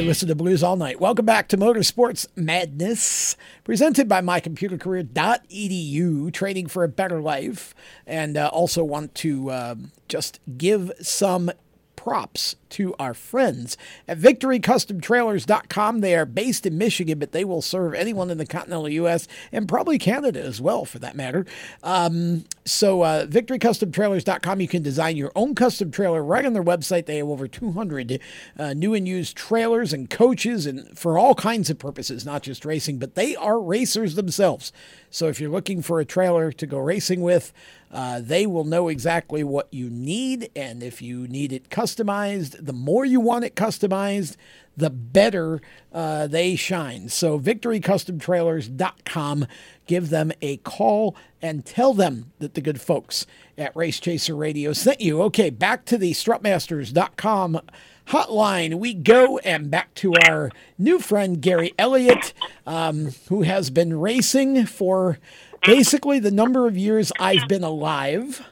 I 0.00 0.02
listen 0.02 0.28
to 0.28 0.36
blues 0.36 0.62
all 0.62 0.76
night. 0.76 1.00
Welcome 1.00 1.26
back 1.26 1.48
to 1.48 1.58
Motorsports 1.58 2.28
Madness, 2.36 3.36
presented 3.64 4.08
by 4.08 4.22
mycomputercareer.edu, 4.22 6.32
training 6.32 6.68
for 6.68 6.84
a 6.84 6.88
better 6.88 7.20
life. 7.20 7.74
And 8.06 8.36
uh, 8.36 8.50
also 8.52 8.84
want 8.84 9.16
to 9.16 9.50
um, 9.50 9.90
just 10.08 10.38
give 10.56 10.92
some 11.00 11.50
props 11.96 12.54
to 12.70 12.94
our 12.98 13.14
friends 13.14 13.76
at 14.08 14.18
victorycustomtrailers.com. 14.18 16.00
They 16.00 16.16
are 16.16 16.26
based 16.26 16.66
in 16.66 16.78
Michigan, 16.78 17.18
but 17.18 17.32
they 17.32 17.44
will 17.44 17.62
serve 17.62 17.94
anyone 17.94 18.30
in 18.30 18.38
the 18.38 18.46
continental 18.46 18.88
U.S. 18.88 19.28
and 19.52 19.68
probably 19.68 19.98
Canada 19.98 20.42
as 20.42 20.60
well, 20.60 20.84
for 20.84 20.98
that 20.98 21.16
matter. 21.16 21.46
Um, 21.82 22.44
so, 22.64 23.02
uh, 23.02 23.26
victorycustomtrailers.com, 23.26 24.60
you 24.60 24.68
can 24.68 24.82
design 24.82 25.16
your 25.16 25.32
own 25.34 25.54
custom 25.54 25.90
trailer 25.90 26.22
right 26.22 26.44
on 26.44 26.52
their 26.52 26.62
website. 26.62 27.06
They 27.06 27.18
have 27.18 27.28
over 27.28 27.48
200 27.48 28.20
uh, 28.58 28.72
new 28.74 28.94
and 28.94 29.06
used 29.06 29.36
trailers 29.36 29.92
and 29.92 30.08
coaches 30.08 30.66
and 30.66 30.98
for 30.98 31.18
all 31.18 31.34
kinds 31.34 31.70
of 31.70 31.78
purposes, 31.78 32.24
not 32.24 32.42
just 32.42 32.64
racing, 32.64 32.98
but 32.98 33.14
they 33.14 33.36
are 33.36 33.60
racers 33.60 34.14
themselves. 34.14 34.72
So, 35.10 35.28
if 35.28 35.40
you're 35.40 35.50
looking 35.50 35.82
for 35.82 36.00
a 36.00 36.04
trailer 36.04 36.52
to 36.52 36.66
go 36.66 36.78
racing 36.78 37.20
with, 37.20 37.52
uh, 37.90 38.20
they 38.20 38.46
will 38.46 38.64
know 38.64 38.88
exactly 38.88 39.42
what 39.42 39.72
you 39.72 39.90
need. 39.90 40.50
And 40.54 40.82
if 40.82 41.02
you 41.02 41.26
need 41.26 41.52
it 41.52 41.70
customized, 41.70 42.59
the 42.66 42.72
more 42.72 43.04
you 43.04 43.20
want 43.20 43.44
it 43.44 43.54
customized, 43.54 44.34
the 44.76 44.90
better 44.90 45.60
uh, 45.92 46.26
they 46.26 46.56
shine. 46.56 47.08
So, 47.08 47.38
victorycustomtrailers.com. 47.38 49.46
Give 49.86 50.10
them 50.10 50.32
a 50.40 50.56
call 50.58 51.16
and 51.42 51.66
tell 51.66 51.94
them 51.94 52.32
that 52.38 52.54
the 52.54 52.60
good 52.60 52.80
folks 52.80 53.26
at 53.58 53.74
Race 53.76 53.98
Chaser 54.00 54.36
Radio 54.36 54.72
sent 54.72 55.00
you. 55.00 55.22
Okay, 55.22 55.50
back 55.50 55.84
to 55.86 55.98
the 55.98 56.12
strutmasters.com 56.12 57.60
hotline 58.08 58.78
we 58.80 58.92
go 58.92 59.38
and 59.38 59.70
back 59.70 59.94
to 59.94 60.12
our 60.26 60.50
new 60.76 60.98
friend 60.98 61.40
Gary 61.40 61.72
Elliott, 61.78 62.32
um, 62.66 63.12
who 63.28 63.42
has 63.42 63.70
been 63.70 64.00
racing 64.00 64.66
for 64.66 65.18
basically 65.64 66.18
the 66.18 66.32
number 66.32 66.66
of 66.66 66.76
years 66.76 67.12
I've 67.20 67.46
been 67.48 67.62
alive 67.62 68.42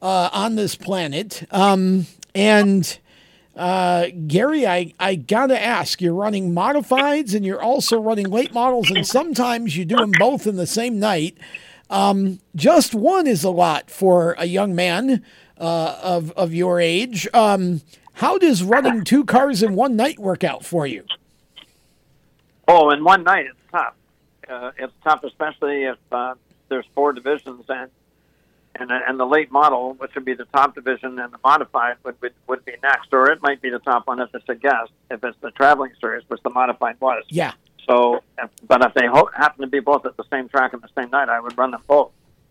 uh, 0.00 0.30
on 0.32 0.54
this 0.54 0.76
planet. 0.76 1.42
Um, 1.50 2.06
and 2.34 2.98
uh, 3.58 4.06
Gary, 4.26 4.66
I, 4.66 4.94
I 5.00 5.16
gotta 5.16 5.60
ask, 5.60 6.00
you're 6.00 6.14
running 6.14 6.52
modifieds 6.52 7.34
and 7.34 7.44
you're 7.44 7.60
also 7.60 8.00
running 8.00 8.30
late 8.30 8.54
models, 8.54 8.90
and 8.90 9.06
sometimes 9.06 9.76
you 9.76 9.84
do 9.84 9.96
them 9.96 10.12
both 10.18 10.46
in 10.46 10.56
the 10.56 10.66
same 10.66 11.00
night. 11.00 11.36
Um, 11.90 12.38
just 12.54 12.94
one 12.94 13.26
is 13.26 13.42
a 13.42 13.50
lot 13.50 13.90
for 13.90 14.36
a 14.38 14.44
young 14.44 14.74
man 14.74 15.24
uh, 15.58 15.98
of, 16.02 16.30
of 16.32 16.54
your 16.54 16.80
age. 16.80 17.26
Um, 17.34 17.82
how 18.14 18.38
does 18.38 18.62
running 18.62 19.04
two 19.04 19.24
cars 19.24 19.62
in 19.62 19.74
one 19.74 19.96
night 19.96 20.18
work 20.18 20.44
out 20.44 20.64
for 20.64 20.86
you? 20.86 21.04
Oh, 22.68 22.90
in 22.90 23.02
one 23.02 23.24
night, 23.24 23.46
it's 23.46 23.58
tough. 23.72 23.94
Uh, 24.48 24.70
it's 24.78 24.92
tough, 25.02 25.24
especially 25.24 25.84
if 25.84 25.98
uh, 26.12 26.34
there's 26.68 26.86
four 26.94 27.12
divisions 27.12 27.64
and 27.68 27.90
and 28.80 28.90
and 28.90 29.18
the 29.18 29.26
late 29.26 29.50
model, 29.50 29.94
which 29.94 30.14
would 30.14 30.24
be 30.24 30.34
the 30.34 30.44
top 30.46 30.74
division, 30.74 31.18
and 31.18 31.32
the 31.32 31.38
modified 31.44 31.96
would 32.04 32.20
would, 32.22 32.32
would 32.46 32.64
be 32.64 32.72
next, 32.82 33.08
or 33.12 33.30
it 33.30 33.42
might 33.42 33.60
be 33.60 33.70
the 33.70 33.78
top 33.80 34.06
one 34.06 34.20
if 34.20 34.34
it's 34.34 34.48
a 34.48 34.54
guest, 34.54 34.90
if 35.10 35.22
it's 35.24 35.36
the 35.40 35.50
traveling 35.52 35.92
series, 36.00 36.22
which 36.28 36.42
the 36.42 36.50
modified 36.50 36.96
was. 37.00 37.24
Yeah. 37.28 37.52
So, 37.88 38.22
if, 38.36 38.50
but 38.66 38.84
if 38.84 38.92
they 38.94 39.06
ho- 39.06 39.30
happen 39.34 39.62
to 39.62 39.66
be 39.66 39.80
both 39.80 40.04
at 40.04 40.16
the 40.16 40.24
same 40.30 40.48
track 40.48 40.74
on 40.74 40.80
the 40.80 40.90
same 41.00 41.10
night, 41.10 41.28
I 41.30 41.40
would 41.40 41.56
run 41.56 41.70
them 41.70 41.82
both. 41.86 42.10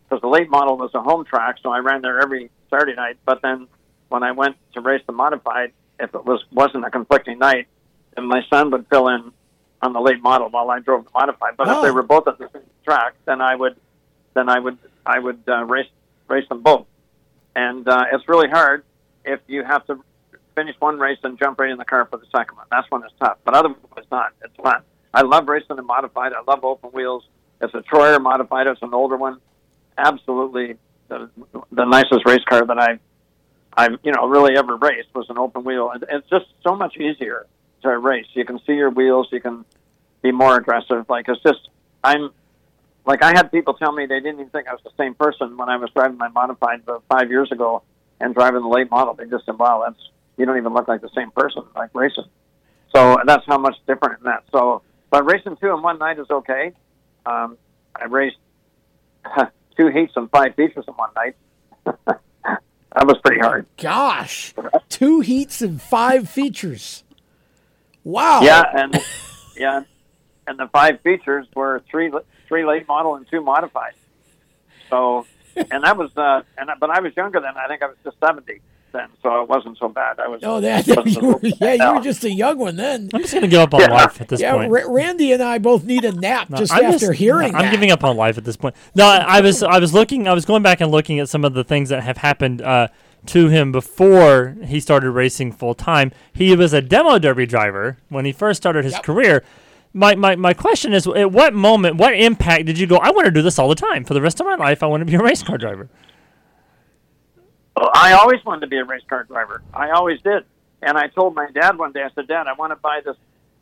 Because 0.09 0.21
the 0.21 0.27
late 0.27 0.49
model 0.49 0.77
was 0.77 0.89
a 0.95 1.01
home 1.01 1.25
track, 1.25 1.57
so 1.61 1.69
I 1.69 1.79
ran 1.79 2.01
there 2.01 2.19
every 2.21 2.49
Saturday 2.71 2.95
night. 2.95 3.17
But 3.25 3.41
then 3.43 3.67
when 4.09 4.23
I 4.23 4.31
went 4.31 4.55
to 4.73 4.81
race 4.81 5.03
the 5.05 5.13
modified, 5.13 5.73
if 5.99 6.15
it 6.15 6.25
was 6.25 6.43
wasn't 6.51 6.85
a 6.85 6.89
conflicting 6.89 7.37
night, 7.39 7.67
then 8.15 8.25
my 8.25 8.41
son 8.49 8.71
would 8.71 8.87
fill 8.89 9.09
in 9.09 9.31
on 9.83 9.93
the 9.93 9.99
late 10.01 10.21
model 10.23 10.49
while 10.49 10.71
I 10.71 10.79
drove 10.79 11.03
the 11.05 11.11
modified. 11.13 11.53
But 11.57 11.67
if 11.67 11.81
they 11.83 11.89
Oh. 11.89 11.93
were 11.93 12.03
both 12.03 12.27
at 12.27 12.39
the 12.39 12.49
same 12.51 12.63
track, 12.83 13.13
then 13.25 13.41
I 13.41 13.53
would 13.55 13.75
then 14.33 14.49
I 14.49 14.57
would 14.59 14.77
I 15.05 15.19
would 15.19 15.41
uh, 15.47 15.65
race 15.65 15.87
race 16.27 16.47
them 16.49 16.61
both. 16.61 16.85
And 17.55 17.87
uh, 17.87 18.05
it's 18.11 18.27
really 18.27 18.49
hard 18.49 18.83
if 19.25 19.39
you 19.47 19.63
have 19.63 19.85
to 19.87 19.99
finish 20.55 20.75
one 20.79 20.99
race 20.99 21.19
and 21.23 21.37
jump 21.39 21.59
right 21.59 21.69
in 21.71 21.77
the 21.77 21.85
car 21.85 22.05
for 22.05 22.17
the 22.17 22.25
second 22.35 22.55
one. 22.57 22.65
That's 22.71 22.89
when 22.91 23.03
it's 23.03 23.13
tough. 23.19 23.37
But 23.43 23.53
otherwise, 23.55 23.77
it's 23.97 24.11
not. 24.11 24.33
It's 24.43 24.55
fun. 24.55 24.81
I 25.13 25.21
love 25.21 25.47
racing 25.47 25.75
the 25.75 25.81
modified. 25.81 26.33
I 26.33 26.41
love 26.49 26.63
open 26.63 26.89
wheels. 26.91 27.23
It's 27.61 27.73
a 27.73 27.79
Troyer 27.81 28.21
modified. 28.21 28.67
It's 28.67 28.81
an 28.81 28.93
older 28.93 29.17
one. 29.17 29.39
Absolutely 29.97 30.77
the, 31.07 31.29
the 31.71 31.85
nicest 31.85 32.25
race 32.25 32.43
car 32.47 32.65
that 32.65 32.77
I've 32.77 32.99
I've 33.73 33.97
you 34.03 34.11
know 34.11 34.27
really 34.27 34.55
ever 34.57 34.75
raced 34.75 35.09
was 35.15 35.27
an 35.29 35.37
open 35.37 35.63
wheel. 35.63 35.91
It- 35.95 36.03
It's 36.09 36.29
just 36.29 36.45
so 36.63 36.75
much 36.75 36.97
easier 36.97 37.47
to 37.83 37.97
race. 37.97 38.27
You 38.33 38.45
can 38.45 38.59
see 38.65 38.73
your 38.73 38.89
wheels. 38.89 39.27
You 39.31 39.39
can 39.39 39.65
be 40.21 40.31
more 40.31 40.55
aggressive. 40.57 41.05
Like 41.09 41.27
it's 41.29 41.41
just 41.41 41.69
I'm 42.03 42.29
like 43.07 43.23
I 43.23 43.29
had 43.29 43.51
people 43.51 43.73
tell 43.73 43.93
me 43.93 44.05
they 44.05 44.19
didn't 44.19 44.41
even 44.41 44.49
think 44.49 44.67
I 44.67 44.73
was 44.73 44.81
the 44.83 44.91
same 44.97 45.15
person 45.15 45.57
when 45.57 45.69
I 45.69 45.77
was 45.77 45.89
driving 45.95 46.17
my 46.17 46.27
modified 46.27 46.81
five 47.09 47.29
years 47.29 47.51
ago 47.51 47.81
and 48.19 48.35
driving 48.35 48.61
the 48.61 48.67
late 48.67 48.91
model. 48.91 49.13
They 49.13 49.25
just 49.25 49.45
said, 49.45 49.57
"Wow, 49.57 49.83
that's 49.87 49.99
you 50.37 50.45
don't 50.45 50.57
even 50.57 50.73
look 50.73 50.89
like 50.89 51.01
the 51.01 51.09
same 51.15 51.31
person 51.31 51.63
like 51.75 51.89
racing." 51.93 52.25
So 52.93 53.17
that's 53.25 53.45
how 53.45 53.57
much 53.57 53.75
different 53.87 54.19
in 54.19 54.25
that. 54.25 54.43
So, 54.51 54.81
but 55.09 55.25
racing 55.25 55.55
two 55.57 55.73
in 55.73 55.81
one 55.81 55.97
night 55.99 56.19
is 56.19 56.29
okay. 56.29 56.73
Um, 57.25 57.57
I 57.95 58.05
raced 58.05 58.37
two 59.77 59.87
heats 59.87 60.13
and 60.17 60.29
five 60.29 60.55
features 60.55 60.83
in 60.87 60.93
one 60.95 61.09
night. 61.15 61.35
that 61.85 63.07
was 63.07 63.17
pretty 63.23 63.39
hard. 63.39 63.67
Gosh, 63.77 64.53
two 64.89 65.21
heats 65.21 65.61
and 65.61 65.81
five 65.81 66.29
features. 66.29 67.05
Wow. 68.03 68.41
Yeah, 68.41 68.63
and 68.73 69.01
yeah, 69.55 69.83
and 70.45 70.59
the 70.59 70.67
five 70.73 70.99
features 71.01 71.47
were 71.55 71.83
three 71.89 72.11
three 72.47 72.65
late 72.65 72.87
model 72.87 73.15
and 73.15 73.27
two 73.29 73.41
modified. 73.41 73.93
So, 74.89 75.25
and 75.55 75.83
that 75.83 75.97
was 75.97 76.15
uh, 76.17 76.41
and 76.57 76.69
but 76.79 76.89
I 76.89 76.99
was 76.99 77.15
younger 77.15 77.39
then. 77.39 77.57
I 77.57 77.67
think 77.67 77.81
I 77.83 77.87
was 77.87 77.97
just 78.03 78.17
seventy. 78.19 78.61
then, 78.93 79.09
so 79.21 79.41
it 79.43 79.49
wasn't 79.49 79.77
so 79.77 79.89
bad. 79.89 80.19
I 80.19 80.27
was. 80.27 80.41
Oh, 80.43 80.61
that 80.61 80.87
you 81.05 81.19
were, 81.21 81.39
yeah, 81.41 81.73
you 81.73 81.95
were 81.95 82.01
just 82.01 82.23
a 82.23 82.31
young 82.31 82.57
one 82.57 82.75
then. 82.77 83.09
I'm 83.13 83.21
just 83.21 83.33
gonna 83.33 83.47
give 83.47 83.59
up 83.59 83.73
on 83.73 83.81
Yeah. 83.81 83.87
life 83.93 84.21
at 84.21 84.27
this 84.29 84.39
yeah, 84.39 84.53
point. 84.53 84.71
Ra- 84.71 84.83
Randy 84.87 85.33
and 85.33 85.43
I 85.43 85.57
both 85.57 85.83
need 85.83 86.05
a 86.05 86.11
nap 86.13 86.49
No, 86.49 86.57
just 86.57 86.71
I'm 86.71 86.85
after 86.85 87.07
just- 87.07 87.19
hearing 87.19 87.53
I'm 87.53 87.69
giving 87.71 87.91
up 87.91 88.03
on 88.03 88.15
life 88.17 88.37
at 88.37 88.45
this 88.45 88.55
point. 88.55 88.75
No, 88.95 89.05
I, 89.05 89.37
I 89.37 89.41
was 89.41 89.61
I 89.61 89.79
was 89.79 89.93
looking 89.93 90.27
I 90.27 90.33
was 90.33 90.45
going 90.45 90.63
back 90.63 90.79
and 90.81 90.89
looking 90.91 91.19
at 91.19 91.27
some 91.29 91.43
of 91.43 91.53
the 91.53 91.63
things 91.63 91.89
that 91.89 92.03
have 92.03 92.17
happened 92.17 92.61
uh, 92.61 92.87
to 93.27 93.49
him 93.49 93.71
before 93.73 94.55
he 94.65 94.79
started 94.79 95.11
racing 95.11 95.51
full 95.51 95.73
time. 95.75 96.11
He 96.33 96.55
was 96.55 96.71
a 96.71 96.81
demo 96.81 97.19
derby 97.19 97.45
driver 97.45 97.97
when 98.09 98.23
he 98.25 98.31
first 98.31 98.61
started 98.61 98.85
his 98.85 98.97
career. 98.99 99.43
My, 99.97 100.15
my 100.15 100.35
my 100.35 100.53
question 100.53 100.93
is 100.93 101.07
at 101.07 101.31
what 101.31 101.53
moment 101.53 101.95
what 101.95 102.13
impact 102.13 102.65
did 102.65 102.77
you 102.77 102.85
go 102.87 102.97
I 102.97 103.09
want 103.09 103.25
to 103.25 103.31
do 103.31 103.41
this 103.41 103.57
all 103.57 103.67
the 103.67 103.75
time 103.75 104.03
for 104.03 104.13
the 104.13 104.21
rest 104.21 104.39
of 104.39 104.45
my 104.45 104.55
life 104.55 104.83
I 104.83 104.85
want 104.85 105.01
to 105.01 105.05
be 105.05 105.15
a 105.15 105.19
race 105.19 105.41
car 105.43 105.57
driver 105.57 105.89
Well, 107.75 107.89
I 107.93 108.13
always 108.13 108.43
wanted 108.45 108.61
to 108.61 108.67
be 108.67 108.77
a 108.77 108.85
race 108.85 109.03
car 109.07 109.23
driver. 109.23 109.61
I 109.73 109.91
always 109.91 110.21
did. 110.21 110.43
And 110.81 110.97
I 110.97 111.07
told 111.07 111.35
my 111.35 111.49
dad 111.51 111.77
one 111.77 111.91
day, 111.91 112.03
I 112.03 112.09
said, 112.13 112.27
Dad, 112.27 112.47
I 112.47 112.53
want 112.53 112.71
to 112.71 112.75
buy 112.75 113.01
this 113.03 113.15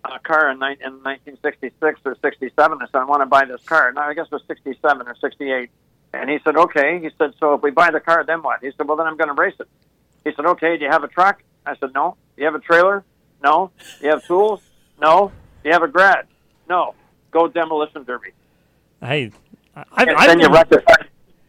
uh, 0.03 0.17
car 0.19 0.51
in, 0.51 0.59
ni- 0.59 0.77
in 0.85 1.01
1966 1.03 2.01
or 2.05 2.15
67. 2.21 2.77
I 2.81 2.85
said, 2.85 2.95
I 2.95 3.05
want 3.05 3.21
to 3.21 3.25
buy 3.25 3.45
this 3.45 3.61
car. 3.63 3.91
No, 3.93 4.01
I 4.01 4.13
guess 4.13 4.25
it 4.25 4.31
was 4.31 4.43
67 4.47 5.07
or 5.07 5.15
68. 5.15 5.69
And 6.13 6.29
he 6.29 6.39
said, 6.43 6.55
okay. 6.57 6.99
He 7.01 7.09
said, 7.17 7.33
so 7.39 7.53
if 7.55 7.61
we 7.61 7.71
buy 7.71 7.91
the 7.91 7.99
car, 8.01 8.23
then 8.25 8.41
what? 8.43 8.59
He 8.61 8.71
said, 8.75 8.87
well, 8.87 8.97
then 8.97 9.07
I'm 9.07 9.17
going 9.17 9.33
to 9.33 9.41
race 9.41 9.55
it. 9.59 9.67
He 10.25 10.31
said, 10.35 10.45
okay, 10.45 10.77
do 10.77 10.83
you 10.85 10.91
have 10.91 11.03
a 11.03 11.07
truck? 11.07 11.41
I 11.65 11.75
said, 11.77 11.93
no. 11.93 12.17
Do 12.35 12.41
you 12.41 12.45
have 12.45 12.55
a 12.55 12.59
trailer? 12.59 13.03
No. 13.41 13.71
Do 13.99 14.05
you 14.05 14.11
have 14.11 14.25
tools? 14.25 14.61
No. 14.99 15.31
Do 15.65 15.69
you 15.69 15.73
have 15.73 15.81
a 15.81 15.87
grad? 15.87 16.27
No. 16.69 16.93
Go 17.31 17.47
demolition 17.47 18.03
derby. 18.03 18.29
hey 19.01 19.31
I, 19.75 19.83
I've, 19.93 20.07
and 20.07 20.17
I've 20.17 20.27
then 20.27 20.39
you 20.39 20.45
been- 20.47 20.53
rectify. 20.53 20.93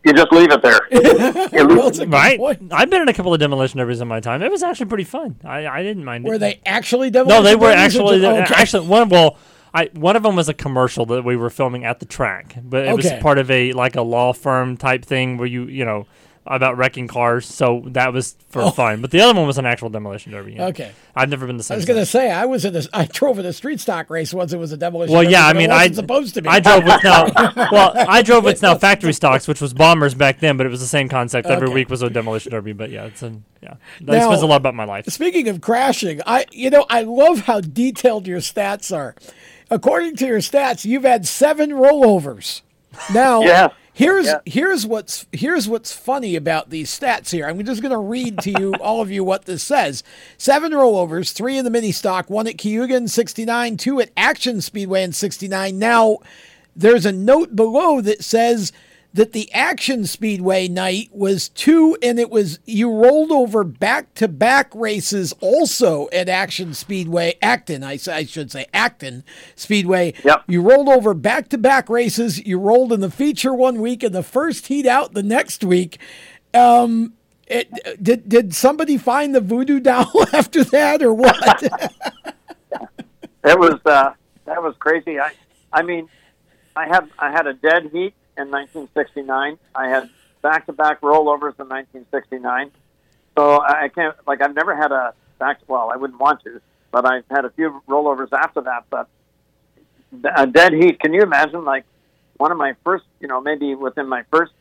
You 0.06 0.12
just 0.14 0.32
leave 0.32 0.50
it 0.52 0.62
there. 0.62 0.80
You 1.52 1.64
lose- 1.64 2.02
right 2.06 2.40
I've 2.72 2.88
been 2.88 3.02
in 3.02 3.08
a 3.10 3.12
couple 3.12 3.34
of 3.34 3.40
demolition 3.40 3.78
derbies 3.78 4.00
in 4.00 4.08
my 4.08 4.20
time 4.20 4.40
it 4.40 4.50
was 4.50 4.62
actually 4.62 4.86
pretty 4.86 5.04
fun 5.04 5.36
I, 5.44 5.66
I 5.66 5.82
didn't 5.82 6.04
mind 6.04 6.24
it 6.24 6.30
Were 6.30 6.38
they 6.38 6.60
actually 6.64 7.10
demolition? 7.10 7.42
No, 7.44 7.46
they 7.48 7.56
were 7.56 7.70
actually 7.70 8.20
just- 8.20 8.50
okay. 8.50 8.60
actually 8.62 8.86
one. 8.86 9.10
Well, 9.10 9.36
I 9.74 9.90
one 9.92 10.16
of 10.16 10.22
them 10.22 10.34
was 10.34 10.48
a 10.48 10.54
commercial 10.54 11.04
that 11.06 11.22
we 11.26 11.36
were 11.36 11.50
filming 11.50 11.84
at 11.84 12.00
the 12.00 12.06
track, 12.06 12.54
but 12.64 12.84
it 12.86 12.88
Okay. 12.88 12.94
was 12.94 13.22
part 13.22 13.36
of 13.36 13.50
a 13.50 13.72
like 13.74 13.96
a 13.96 14.00
law 14.02 14.32
firm 14.32 14.78
type 14.78 15.04
thing 15.04 15.36
where 15.36 15.46
you 15.46 15.64
you 15.64 15.84
know 15.84 16.06
about 16.46 16.76
wrecking 16.76 17.08
cars. 17.08 17.44
So 17.46 17.82
that 17.88 18.12
was 18.12 18.36
for 18.48 18.62
Oh. 18.62 18.70
fun. 18.70 19.00
But 19.00 19.10
the 19.10 19.20
other 19.20 19.34
one 19.34 19.46
was 19.46 19.58
an 19.58 19.66
actual 19.66 19.88
demolition 19.88 20.32
derby. 20.32 20.54
yeah. 20.54 20.66
Okay. 20.66 20.90
I've 21.14 21.28
never 21.28 21.46
been 21.46 21.56
the 21.56 21.62
same. 21.62 21.74
I 21.74 21.76
was 21.76 21.84
going 21.84 21.98
to 21.98 22.06
say 22.06 22.30
I 22.30 22.44
was 22.44 22.64
in 22.64 22.76
a 22.76 22.82
I 22.92 23.04
drove 23.06 23.38
in 23.38 23.46
a 23.46 23.52
street 23.52 23.80
stock 23.80 24.08
race 24.10 24.32
once. 24.32 24.52
It 24.52 24.58
was 24.58 24.70
a 24.72 24.76
demolition. 24.76 25.12
Well, 25.12 25.22
derby, 25.22 25.32
yeah, 25.32 25.46
I 25.46 25.52
but 25.52 25.56
it 25.56 25.58
mean, 25.60 25.70
wasn't 25.70 25.92
I 25.92 25.94
supposed 25.96 26.34
to 26.34 26.42
be. 26.42 26.48
I 26.48 26.60
drove 26.60 26.84
with 26.84 27.02
now. 27.04 27.26
well, 27.72 27.92
I 27.96 28.22
drove 28.22 28.44
with 28.44 28.62
now 28.62 28.76
factory 28.76 29.12
stocks, 29.12 29.48
which 29.48 29.60
was 29.60 29.74
bombers 29.74 30.14
back 30.14 30.40
then, 30.40 30.56
but 30.56 30.66
it 30.66 30.70
was 30.70 30.80
the 30.80 30.86
same 30.86 31.08
concept. 31.08 31.48
Every 31.48 31.66
Okay. 31.66 31.74
week 31.74 31.90
was 31.90 32.02
a 32.02 32.10
demolition 32.10 32.52
derby, 32.52 32.72
but 32.72 32.90
yeah, 32.90 33.04
it's 33.06 33.22
a 33.22 33.32
yeah. 33.62 33.74
That 34.02 34.12
Now- 34.12 34.16
explains 34.18 34.42
a 34.42 34.46
lot 34.46 34.56
about 34.56 34.74
my 34.74 34.84
life. 34.84 35.06
Speaking 35.08 35.48
of 35.48 35.60
crashing, 35.60 36.20
I 36.26 36.44
you 36.52 36.70
know 36.70 36.86
I 36.88 37.02
love 37.02 37.40
how 37.40 37.60
detailed 37.60 38.26
your 38.26 38.40
stats 38.40 38.94
are. 38.94 39.14
According 39.70 40.14
to 40.16 40.26
your 40.26 40.38
stats, 40.38 40.84
you've 40.84 41.02
had 41.02 41.26
seven 41.26 41.70
rollovers. 41.70 42.60
Now, 43.12 43.40
Yes. 43.42 43.72
Here's 43.96 44.26
Yeah. 44.26 44.38
here's 44.44 44.86
what's 44.86 45.26
here's 45.32 45.66
what's 45.68 45.90
funny 45.92 46.36
about 46.36 46.68
these 46.70 46.90
stats 46.96 47.30
here. 47.30 47.46
I'm 47.48 47.64
just 47.64 47.80
going 47.82 47.90
to 47.92 47.98
read 47.98 48.38
to 48.40 48.50
you 48.50 48.74
all 48.80 49.00
of 49.00 49.10
you 49.10 49.24
what 49.24 49.46
this 49.46 49.62
says. 49.62 50.04
Seven 50.38 50.72
rollovers, 50.72 51.32
three 51.32 51.56
in 51.56 51.64
the 51.64 51.70
mini 51.70 51.90
stock, 51.92 52.28
one 52.30 52.46
at 52.46 52.58
Cayuga 52.58 52.94
in 52.94 53.08
'69, 53.08 53.76
two 53.78 54.00
at 54.00 54.10
Action 54.16 54.60
Speedway 54.60 55.02
in 55.02 55.12
'69. 55.12 55.78
Now, 55.78 56.18
there's 56.76 57.06
a 57.06 57.12
note 57.12 57.56
below 57.56 58.00
that 58.02 58.22
says 58.22 58.70
that 59.16 59.32
the 59.32 59.52
Action 59.52 60.04
Speedway 60.04 60.68
night 60.68 61.08
was 61.10 61.48
two, 61.48 61.96
and 62.02 62.18
it 62.18 62.30
was 62.30 62.58
you 62.66 62.90
rolled 62.90 63.32
over 63.32 63.64
back 63.64 64.12
to 64.14 64.28
back 64.28 64.74
races 64.74 65.34
also 65.40 66.06
at 66.12 66.28
Action 66.28 66.74
Speedway, 66.74 67.34
Acton, 67.40 67.82
I 67.82 67.96
should 67.96 68.52
say, 68.52 68.66
Acton 68.74 69.24
Speedway. 69.54 70.12
Yep. 70.22 70.44
You 70.48 70.60
rolled 70.60 70.90
over 70.90 71.14
back 71.14 71.48
to 71.48 71.58
back 71.58 71.88
races. 71.88 72.46
You 72.46 72.58
rolled 72.58 72.92
in 72.92 73.00
the 73.00 73.10
feature 73.10 73.54
one 73.54 73.80
week 73.80 74.02
and 74.02 74.14
the 74.14 74.22
first 74.22 74.66
heat 74.66 74.86
out 74.86 75.14
the 75.14 75.22
next 75.22 75.64
week. 75.64 75.98
Um, 76.52 77.14
it, 77.46 77.70
did 78.02 78.28
did 78.28 78.54
somebody 78.54 78.98
find 78.98 79.34
the 79.34 79.40
voodoo 79.40 79.80
doll 79.80 80.26
after 80.34 80.62
that 80.64 81.02
or 81.02 81.12
what? 81.12 81.62
It 83.44 83.56
was 83.56 83.78
uh, 83.86 84.12
that 84.44 84.60
was 84.60 84.74
crazy. 84.80 85.20
I 85.20 85.30
I 85.72 85.82
mean, 85.82 86.08
I 86.74 86.86
had 86.88 87.08
I 87.16 87.30
had 87.30 87.46
a 87.46 87.54
dead 87.54 87.90
heat 87.92 88.12
in 88.36 88.50
1969. 88.50 89.58
I 89.74 89.88
had 89.88 90.10
back 90.42 90.66
to 90.66 90.72
back 90.72 91.00
rollovers 91.00 91.58
in 91.58 91.68
1969. 91.68 92.70
So 93.36 93.60
I 93.60 93.88
can't 93.94 94.16
like 94.26 94.40
I've 94.40 94.54
never 94.54 94.74
had 94.74 94.92
a 94.92 95.14
back. 95.38 95.60
Well, 95.68 95.90
I 95.92 95.96
wouldn't 95.96 96.20
want 96.20 96.42
to, 96.44 96.60
but 96.90 97.06
I've 97.06 97.24
had 97.30 97.44
a 97.44 97.50
few 97.50 97.82
rollovers 97.88 98.32
after 98.32 98.62
that. 98.62 98.84
But 98.90 99.08
a 100.36 100.46
dead 100.46 100.72
heat. 100.72 101.00
Can 101.00 101.12
you 101.12 101.22
imagine? 101.22 101.64
Like 101.64 101.84
one 102.36 102.52
of 102.52 102.58
my 102.58 102.74
first, 102.84 103.04
you 103.20 103.28
know, 103.28 103.40
maybe 103.40 103.74
within 103.74 104.08
my 104.08 104.22
first 104.30 104.52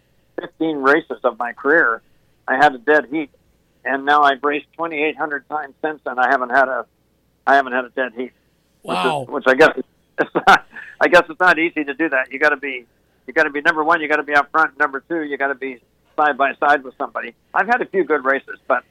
15 0.42 0.78
races 0.78 1.20
of 1.24 1.40
my 1.40 1.54
career, 1.54 2.02
I 2.48 2.56
had 2.56 2.76
a 2.76 2.78
dead 2.78 3.06
heat, 3.10 3.30
and 3.84 4.06
now 4.06 4.24
I've 4.24 4.44
raced 4.44 4.68
2,800 4.74 5.48
times 5.48 5.74
since, 5.82 6.02
and 6.06 6.20
I 6.20 6.30
haven't 6.30 6.50
had 6.50 6.68
a 6.68 6.86
I 7.48 7.56
haven't 7.56 7.74
had 7.74 7.86
a 7.86 7.90
dead 7.90 8.14
heat. 8.16 8.34
Wow. 8.84 9.20
Which, 9.22 9.28
is, 9.28 9.34
which 9.34 9.48
I 9.48 9.54
guess 9.56 9.78
it's 10.20 10.36
not. 10.48 10.68
I 11.00 11.08
guess 11.08 11.24
it's 11.30 11.40
not 11.40 11.60
easy 11.60 11.84
to 11.84 11.94
do 11.94 12.10
that. 12.10 12.32
You 12.32 12.40
got 12.40 12.50
to 12.50 12.58
be, 12.58 12.86
you 13.28 13.34
got 13.34 13.44
to 13.44 13.50
be 13.50 13.62
number 13.62 13.84
one. 13.84 14.02
You 14.02 14.08
got 14.08 14.18
to 14.18 14.24
be 14.24 14.34
up 14.34 14.52
front. 14.52 14.78
Number 14.80 15.04
two, 15.08 15.24
you 15.24 15.38
got 15.38 15.48
to 15.48 15.56
be 15.56 15.82
side 16.16 16.38
by 16.38 16.54
side 16.56 16.84
with 16.84 16.96
somebody. 16.98 17.34
I've 17.54 17.68
had 17.68 17.82
a 17.82 17.86
few 17.86 18.04
good 18.04 18.24
races, 18.24 18.60
but 18.68 18.84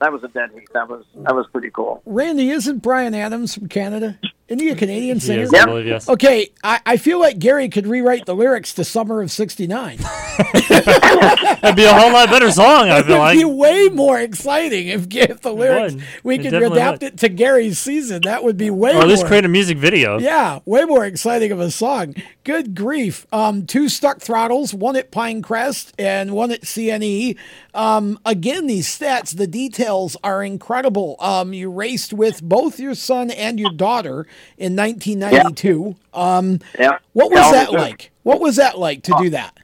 that 0.00 0.12
was 0.12 0.22
a 0.24 0.28
dead 0.28 0.50
heat. 0.54 0.68
That 0.74 0.88
was 0.88 1.04
that 1.16 1.34
was 1.34 1.46
pretty 1.52 1.70
cool. 1.70 2.02
Randy, 2.04 2.50
isn't 2.50 2.82
Bryan 2.82 3.14
Adams 3.14 3.54
from 3.54 3.68
Canada? 3.68 4.18
Isn't 4.48 4.60
he 4.60 4.68
a 4.70 4.76
Canadian 4.76 5.18
singer? 5.18 5.42
is, 5.42 5.52
Yep. 5.52 5.66
believe, 5.66 5.86
yes. 5.86 6.08
Okay, 6.08 6.50
I, 6.62 6.80
I 6.86 6.96
feel 6.98 7.18
like 7.18 7.38
Gary 7.40 7.68
could 7.68 7.86
rewrite 7.86 8.26
the 8.26 8.34
lyrics 8.34 8.74
to 8.74 8.84
Summer 8.84 9.20
of 9.20 9.30
69. 9.32 9.96
That'd 10.70 11.74
be 11.76 11.84
a 11.84 11.92
whole 11.92 12.12
lot 12.12 12.28
better 12.30 12.50
song. 12.52 12.88
I 12.90 13.02
feel 13.02 13.18
like. 13.18 13.36
It'd 13.36 13.48
be 13.48 13.52
way 13.52 13.88
more 13.88 14.20
exciting 14.20 14.88
if, 14.88 15.06
if 15.14 15.40
the 15.40 15.52
lyrics, 15.52 15.96
we 16.22 16.36
It 16.36 16.42
could 16.42 16.54
adapt 16.54 17.02
would. 17.02 17.14
it 17.14 17.18
to 17.18 17.28
Gary's 17.28 17.78
season. 17.78 18.22
That 18.22 18.44
would 18.44 18.56
be 18.56 18.70
way 18.70 18.94
or 18.94 19.00
at 19.00 19.08
least 19.08 19.22
more. 19.22 19.28
create 19.28 19.44
a 19.44 19.48
music 19.48 19.78
video. 19.78 20.18
Yeah, 20.18 20.60
way 20.64 20.84
more 20.84 21.04
exciting 21.04 21.50
of 21.52 21.58
a 21.60 21.70
song. 21.70 22.14
Good 22.44 22.74
grief. 22.74 23.26
Um, 23.32 23.66
two 23.66 23.88
stuck 23.88 24.20
throttles, 24.20 24.72
one 24.72 24.94
at 24.96 25.10
Pinecrest 25.10 25.92
and 25.98 26.32
one 26.32 26.52
at 26.52 26.62
CNE. 26.62 27.36
Um, 27.74 28.18
again, 28.24 28.66
these 28.66 28.86
stats, 28.86 29.36
the 29.36 29.46
details 29.46 30.16
are 30.22 30.42
incredible. 30.42 31.16
Um, 31.18 31.52
you 31.52 31.70
raced 31.70 32.12
with 32.12 32.42
both 32.42 32.78
your 32.78 32.94
son 32.94 33.30
and 33.30 33.58
your 33.60 33.72
daughter 33.72 34.26
in 34.58 34.76
1992. 34.76 35.96
Um, 36.14 36.60
Yeah. 36.78 36.98
what 37.12 37.30
was 37.30 37.52
that 37.52 37.72
like? 37.72 38.10
What 38.22 38.40
was 38.40 38.56
that 38.56 38.78
like 38.78 39.02
to 39.04 39.14
do 39.18 39.30
that? 39.30 39.56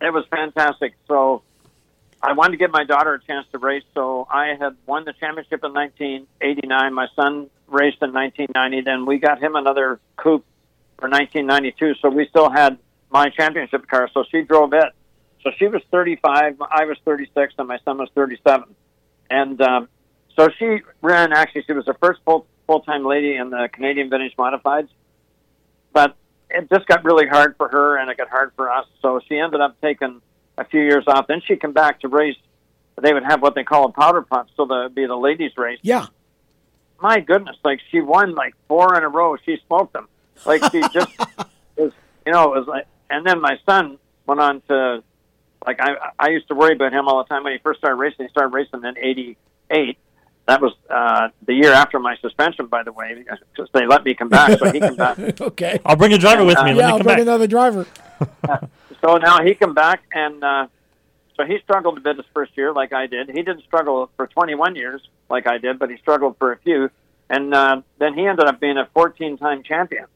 It 0.00 0.12
was 0.12 0.24
fantastic. 0.30 0.94
So 1.06 1.42
I 2.22 2.32
wanted 2.32 2.52
to 2.52 2.56
give 2.58 2.70
my 2.70 2.84
daughter 2.84 3.14
a 3.14 3.20
chance 3.20 3.46
to 3.52 3.58
race. 3.58 3.84
So 3.94 4.26
I 4.30 4.54
had 4.58 4.76
won 4.86 5.04
the 5.04 5.12
championship 5.12 5.64
in 5.64 5.72
1989. 5.72 6.94
My 6.94 7.08
son 7.14 7.48
raced 7.66 8.02
in 8.02 8.12
1990. 8.12 8.80
Then 8.82 9.06
we 9.06 9.18
got 9.18 9.40
him 9.40 9.56
another 9.56 10.00
coupe 10.16 10.44
for 10.98 11.08
1992. 11.08 11.94
So 12.00 12.08
we 12.08 12.26
still 12.28 12.50
had 12.50 12.78
my 13.10 13.28
championship 13.30 13.86
car. 13.86 14.08
So 14.12 14.24
she 14.30 14.42
drove 14.42 14.72
it. 14.72 14.92
So 15.42 15.50
she 15.56 15.68
was 15.68 15.82
35. 15.90 16.60
I 16.60 16.84
was 16.84 16.98
36, 17.04 17.54
and 17.58 17.68
my 17.68 17.78
son 17.84 17.98
was 17.98 18.08
37. 18.14 18.74
And 19.30 19.60
um, 19.62 19.88
so 20.34 20.48
she 20.58 20.80
ran. 21.00 21.32
Actually, 21.32 21.62
she 21.64 21.72
was 21.72 21.84
the 21.84 21.94
first 21.94 22.20
full 22.24 22.46
full 22.68 22.80
time 22.80 23.04
lady 23.04 23.34
in 23.34 23.50
the 23.50 23.68
Canadian 23.72 24.08
Vintage 24.10 24.36
Modifieds. 24.36 24.90
But 25.92 26.14
it 26.50 26.68
just 26.70 26.86
got 26.86 27.02
really 27.02 27.26
hard 27.26 27.56
for 27.56 27.68
her, 27.68 27.96
and 27.96 28.08
it 28.08 28.16
got 28.16 28.28
hard 28.28 28.52
for 28.54 28.70
us. 28.70 28.86
So 29.02 29.20
she 29.26 29.36
ended 29.36 29.60
up 29.60 29.80
taking 29.80 30.22
a 30.56 30.64
few 30.64 30.82
years 30.82 31.04
off. 31.08 31.26
Then 31.26 31.40
she 31.44 31.56
came 31.56 31.72
back 31.72 32.00
to 32.02 32.08
race. 32.08 32.36
They 33.00 33.12
would 33.12 33.24
have 33.24 33.42
what 33.42 33.54
they 33.54 33.64
call 33.64 33.86
a 33.86 33.92
powder 33.92 34.22
puff, 34.22 34.46
so 34.56 34.66
the 34.66 34.90
be 34.94 35.06
the 35.06 35.16
ladies' 35.16 35.56
race. 35.56 35.80
Yeah. 35.82 36.06
My 37.00 37.20
goodness, 37.20 37.56
like 37.64 37.80
she 37.90 38.00
won 38.00 38.34
like 38.34 38.54
four 38.68 38.96
in 38.96 39.02
a 39.02 39.08
row. 39.08 39.36
She 39.44 39.56
smoked 39.66 39.94
them. 39.94 40.08
Like 40.44 40.62
she 40.70 40.80
just 40.92 41.10
was, 41.76 41.92
you 42.26 42.32
know, 42.32 42.54
it 42.54 42.58
was 42.58 42.68
like. 42.68 42.86
And 43.10 43.26
then 43.26 43.40
my 43.40 43.56
son 43.64 43.96
went 44.26 44.38
on 44.38 44.60
to, 44.68 45.02
like 45.64 45.80
I 45.80 46.10
I 46.18 46.28
used 46.28 46.48
to 46.48 46.54
worry 46.54 46.74
about 46.74 46.92
him 46.92 47.08
all 47.08 47.22
the 47.22 47.28
time 47.28 47.44
when 47.44 47.54
he 47.54 47.58
first 47.60 47.78
started 47.78 47.96
racing. 47.96 48.26
He 48.26 48.30
started 48.30 48.52
racing 48.52 48.84
in 48.84 48.98
'88. 48.98 49.96
That 50.48 50.62
was 50.62 50.72
uh, 50.88 51.28
the 51.46 51.52
year 51.52 51.72
after 51.74 51.98
my 51.98 52.16
suspension, 52.22 52.66
by 52.68 52.82
the 52.82 52.90
way, 52.90 53.22
because 53.54 53.68
they 53.74 53.86
let 53.86 54.02
me 54.02 54.14
come 54.14 54.30
back. 54.30 54.58
So 54.58 54.72
he 54.72 54.80
came 54.80 54.96
back. 54.96 55.18
okay. 55.40 55.78
I'll 55.84 55.94
bring 55.94 56.14
a 56.14 56.18
driver 56.18 56.42
with 56.42 56.56
me. 56.64 56.72
Let 56.72 56.76
yeah, 56.76 56.86
me 56.86 56.92
I'll 56.92 56.98
come 56.98 57.04
bring 57.04 57.16
back. 57.18 57.22
another 57.22 57.46
driver. 57.46 57.86
so 59.02 59.18
now 59.18 59.42
he 59.44 59.54
come 59.54 59.74
back 59.74 60.02
and 60.10 60.42
uh, 60.42 60.66
so 61.36 61.44
he 61.44 61.58
struggled 61.62 61.98
a 61.98 62.00
bit 62.00 62.16
his 62.16 62.24
first 62.32 62.56
year 62.56 62.72
like 62.72 62.94
I 62.94 63.06
did. 63.06 63.28
He 63.28 63.42
didn't 63.42 63.62
struggle 63.64 64.10
for 64.16 64.26
21 64.26 64.74
years 64.74 65.02
like 65.28 65.46
I 65.46 65.58
did, 65.58 65.78
but 65.78 65.90
he 65.90 65.98
struggled 65.98 66.38
for 66.38 66.52
a 66.52 66.58
few. 66.58 66.90
And 67.28 67.52
uh, 67.52 67.82
then 67.98 68.14
he 68.14 68.26
ended 68.26 68.46
up 68.46 68.58
being 68.58 68.78
a 68.78 68.88
14-time 68.96 69.64
champion. 69.64 70.06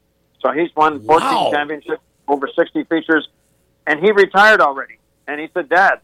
So 0.41 0.51
he's 0.51 0.75
won 0.75 0.99
14 1.05 1.27
Wow. 1.29 1.51
championships, 1.51 2.01
over 2.27 2.49
60 2.53 2.85
features, 2.85 3.27
and 3.85 3.99
he 3.99 4.11
retired 4.11 4.61
already. 4.61 4.97
And 5.27 5.39
he 5.39 5.47
said, 5.53 5.69
"Dad, 5.69 5.99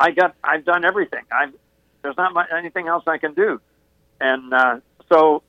I 0.00 0.10
got, 0.10 0.34
I've 0.42 0.64
done 0.64 0.84
everything. 0.84 1.22
I've, 1.30 1.54
there's 2.02 2.16
not 2.16 2.34
much, 2.34 2.48
anything 2.56 2.88
else 2.88 3.04
I 3.06 3.18
can 3.18 3.34
do. 3.34 3.60
And 4.20 4.52
uh, 4.52 4.80
so 5.08 5.42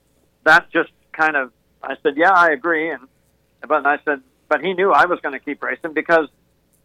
that 0.44 0.70
just 0.70 0.90
kind 1.12 1.36
of, 1.36 1.52
I 1.82 1.96
said, 2.02 2.16
yeah, 2.16 2.32
I 2.32 2.50
agree. 2.50 2.90
And 2.90 3.02
but 3.66 3.86
I 3.86 3.98
said, 4.04 4.22
but 4.48 4.62
he 4.62 4.74
knew 4.74 4.92
I 4.92 5.06
was 5.06 5.20
going 5.20 5.32
to 5.32 5.38
keep 5.38 5.62
racing 5.62 5.94
because, 5.94 6.28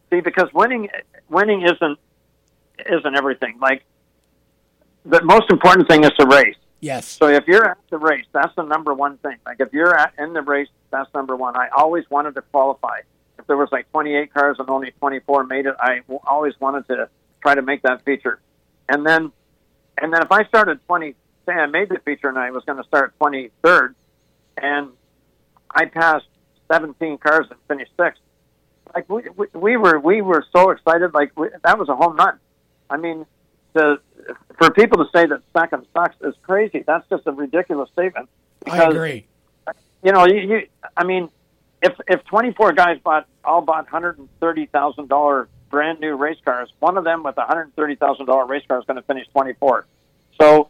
see, 0.09 0.21
because 0.21 0.51
winning, 0.53 0.89
winning 1.29 1.63
isn't 1.63 1.99
isn't 2.85 3.15
everything. 3.15 3.59
Like 3.59 3.83
the 5.05 5.21
most 5.23 5.49
important 5.49 5.87
thing 5.87 6.03
is 6.03 6.11
the 6.17 6.25
race. 6.27 6.55
Yes. 6.81 7.07
So 7.07 7.27
if 7.27 7.45
you're 7.47 7.71
at 7.71 7.77
the 7.89 7.97
race, 7.97 8.25
that's 8.31 8.55
the 8.55 8.63
number 8.63 8.93
one 8.93 9.17
thing. 9.17 9.37
Like 9.45 9.57
if 9.59 9.73
you're 9.73 9.93
at, 9.93 10.13
in 10.17 10.33
the 10.33 10.41
race, 10.41 10.69
that's 10.91 11.13
number 11.13 11.35
one. 11.35 11.55
I 11.57 11.67
always 11.75 12.09
wanted 12.09 12.35
to 12.35 12.41
qualify. 12.41 12.99
If 13.37 13.47
there 13.47 13.57
was 13.57 13.69
like 13.71 13.89
28 13.91 14.33
cars 14.33 14.57
and 14.59 14.69
only 14.69 14.91
24 14.91 15.45
made 15.45 15.65
it, 15.65 15.75
I 15.79 16.01
always 16.25 16.53
wanted 16.59 16.87
to 16.87 17.09
try 17.41 17.55
to 17.55 17.61
make 17.61 17.81
that 17.83 18.03
feature. 18.05 18.39
And 18.87 19.05
then, 19.05 19.31
and 20.01 20.13
then 20.13 20.21
if 20.21 20.31
I 20.31 20.43
started 20.45 20.79
20, 20.85 21.15
say 21.45 21.53
I 21.53 21.65
made 21.65 21.89
the 21.89 21.99
feature 21.99 22.29
and 22.29 22.37
I 22.37 22.51
was 22.51 22.63
going 22.65 22.77
to 22.77 22.87
start 22.87 23.13
23rd, 23.19 23.95
and 24.57 24.89
I 25.69 25.85
passed 25.85 26.27
17 26.71 27.17
cars 27.17 27.47
and 27.49 27.59
finished 27.67 27.91
sixth. 27.99 28.21
Like 28.93 29.09
we, 29.09 29.23
we, 29.35 29.47
we 29.53 29.77
were, 29.77 29.99
we 29.99 30.21
were 30.21 30.43
so 30.55 30.71
excited. 30.71 31.13
Like 31.13 31.37
we, 31.37 31.49
that 31.63 31.77
was 31.77 31.89
a 31.89 31.95
home 31.95 32.15
run. 32.15 32.39
I 32.89 32.97
mean, 32.97 33.25
the 33.73 33.99
for 34.57 34.71
people 34.71 35.03
to 35.03 35.09
say 35.13 35.25
that 35.25 35.41
second 35.55 35.85
sucks 35.93 36.15
is 36.21 36.33
crazy. 36.43 36.83
That's 36.85 37.07
just 37.09 37.27
a 37.27 37.31
ridiculous 37.31 37.89
statement. 37.91 38.29
I 38.65 38.83
agree. 38.83 39.27
You 40.03 40.11
know, 40.11 40.25
you, 40.25 40.39
you 40.39 40.67
I 40.97 41.03
mean, 41.03 41.29
if 41.81 41.93
if 42.07 42.23
24 42.25 42.73
guys 42.73 42.99
bought 43.03 43.27
all 43.43 43.61
bought 43.61 43.91
130 43.91 44.65
thousand 44.67 45.07
dollar 45.07 45.47
brand 45.69 45.99
new 45.99 46.15
race 46.15 46.37
cars, 46.43 46.71
one 46.79 46.97
of 46.97 47.03
them 47.03 47.23
with 47.23 47.37
a 47.37 47.41
130 47.41 47.95
thousand 47.95 48.25
dollar 48.25 48.45
race 48.45 48.63
car 48.67 48.79
is 48.79 48.85
going 48.85 48.97
to 48.97 49.03
finish 49.03 49.27
24. 49.29 49.85
So 50.39 50.69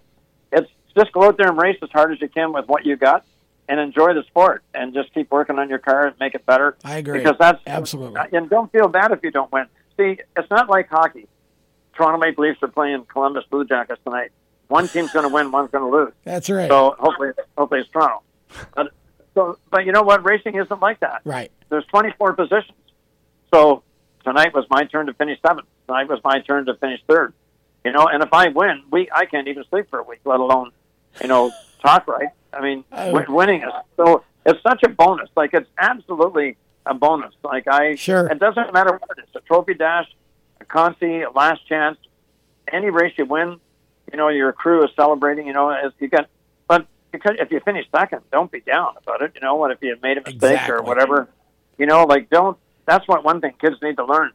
it's 0.51 0.69
just 0.95 1.11
go 1.11 1.23
out 1.23 1.37
there 1.37 1.47
and 1.49 1.57
race 1.57 1.77
as 1.81 1.89
hard 1.91 2.11
as 2.11 2.21
you 2.21 2.27
can 2.27 2.53
with 2.53 2.67
what 2.67 2.85
you 2.85 2.95
got, 2.95 3.25
and 3.67 3.79
enjoy 3.79 4.13
the 4.13 4.23
sport, 4.23 4.63
and 4.73 4.93
just 4.93 5.13
keep 5.13 5.31
working 5.31 5.59
on 5.59 5.69
your 5.69 5.79
car 5.79 6.07
and 6.07 6.15
make 6.19 6.35
it 6.35 6.45
better. 6.45 6.75
I 6.83 6.97
agree. 6.97 7.19
Because 7.19 7.37
that's 7.39 7.61
absolutely. 7.67 8.17
Uh, 8.17 8.25
and 8.33 8.49
don't 8.49 8.71
feel 8.71 8.87
bad 8.87 9.11
if 9.11 9.19
you 9.23 9.31
don't 9.31 9.51
win. 9.51 9.65
See, 9.97 10.17
it's 10.35 10.49
not 10.49 10.69
like 10.69 10.89
hockey. 10.89 11.27
Toronto 11.93 12.17
Maple 12.17 12.45
Leafs 12.45 12.63
are 12.63 12.69
playing 12.69 13.05
Columbus 13.05 13.43
Blue 13.49 13.65
Jackets 13.65 14.01
tonight. 14.03 14.31
One 14.69 14.87
team's 14.87 15.11
going 15.11 15.27
to 15.27 15.33
win, 15.33 15.51
one's 15.51 15.71
going 15.71 15.83
to 15.83 15.97
lose. 15.97 16.13
That's 16.23 16.49
right. 16.49 16.69
So 16.69 16.95
hopefully, 16.97 17.31
hopefully 17.57 17.81
it's 17.81 17.89
Toronto. 17.89 18.21
But, 18.75 18.93
so, 19.33 19.57
but 19.69 19.85
you 19.85 19.91
know 19.91 20.03
what? 20.03 20.23
Racing 20.23 20.55
isn't 20.55 20.79
like 20.79 20.99
that. 21.01 21.21
Right. 21.25 21.51
There's 21.69 21.85
24 21.85 22.33
positions. 22.33 22.77
So 23.53 23.83
tonight 24.23 24.53
was 24.53 24.65
my 24.69 24.85
turn 24.85 25.07
to 25.07 25.13
finish 25.13 25.39
seventh. 25.45 25.67
Tonight 25.87 26.07
was 26.09 26.19
my 26.23 26.39
turn 26.41 26.65
to 26.65 26.75
finish 26.75 27.01
third. 27.07 27.33
You 27.85 27.91
know, 27.91 28.07
and 28.07 28.21
if 28.21 28.33
I 28.33 28.49
win, 28.49 28.83
we 28.91 29.09
I 29.11 29.25
can't 29.25 29.47
even 29.47 29.63
sleep 29.69 29.89
for 29.89 29.99
a 29.99 30.03
week, 30.03 30.19
let 30.25 30.39
alone, 30.39 30.71
you 31.21 31.27
know, 31.27 31.51
talk 31.81 32.07
right. 32.07 32.29
I 32.51 32.61
mean, 32.61 32.83
wi- 32.91 33.25
winning 33.29 33.61
is 33.63 33.71
so 33.95 34.23
it's 34.45 34.61
such 34.63 34.83
a 34.83 34.89
bonus. 34.89 35.29
Like 35.35 35.53
it's 35.53 35.69
absolutely 35.77 36.57
a 36.85 36.93
bonus. 36.93 37.33
Like 37.43 37.67
I 37.67 37.95
Sure. 37.95 38.27
It 38.27 38.39
doesn't 38.39 38.73
matter 38.73 38.91
what 38.91 39.17
it 39.17 39.23
is. 39.23 39.35
A 39.35 39.41
trophy 39.41 39.73
dash, 39.75 40.07
a 40.59 40.65
consi, 40.65 41.25
a 41.25 41.31
last 41.31 41.65
chance, 41.67 41.97
any 42.71 42.89
race 42.89 43.13
you 43.17 43.25
win, 43.25 43.59
you 44.11 44.17
know, 44.17 44.29
your 44.29 44.51
crew 44.51 44.83
is 44.83 44.91
celebrating. 44.95 45.47
You 45.47 45.53
know, 45.53 45.69
as 45.69 45.91
you 45.99 46.07
got, 46.09 46.27
but 46.67 46.85
because 47.11 47.35
if 47.39 47.51
you 47.51 47.59
finish 47.61 47.85
second, 47.91 48.21
don't 48.31 48.51
be 48.51 48.59
down 48.59 48.95
about 49.01 49.21
it. 49.21 49.31
You 49.35 49.41
know, 49.41 49.55
what 49.55 49.71
if 49.71 49.77
you 49.81 49.95
made 50.01 50.17
a 50.17 50.21
mistake 50.21 50.67
or 50.69 50.81
whatever? 50.81 51.29
You 51.77 51.85
know, 51.85 52.03
like 52.05 52.29
don't. 52.29 52.57
That's 52.89 53.07
what 53.07 53.23
one 53.23 53.39
thing 53.39 53.53
kids 53.61 53.75
need 53.83 53.97
to 53.97 54.05
learn. 54.05 54.31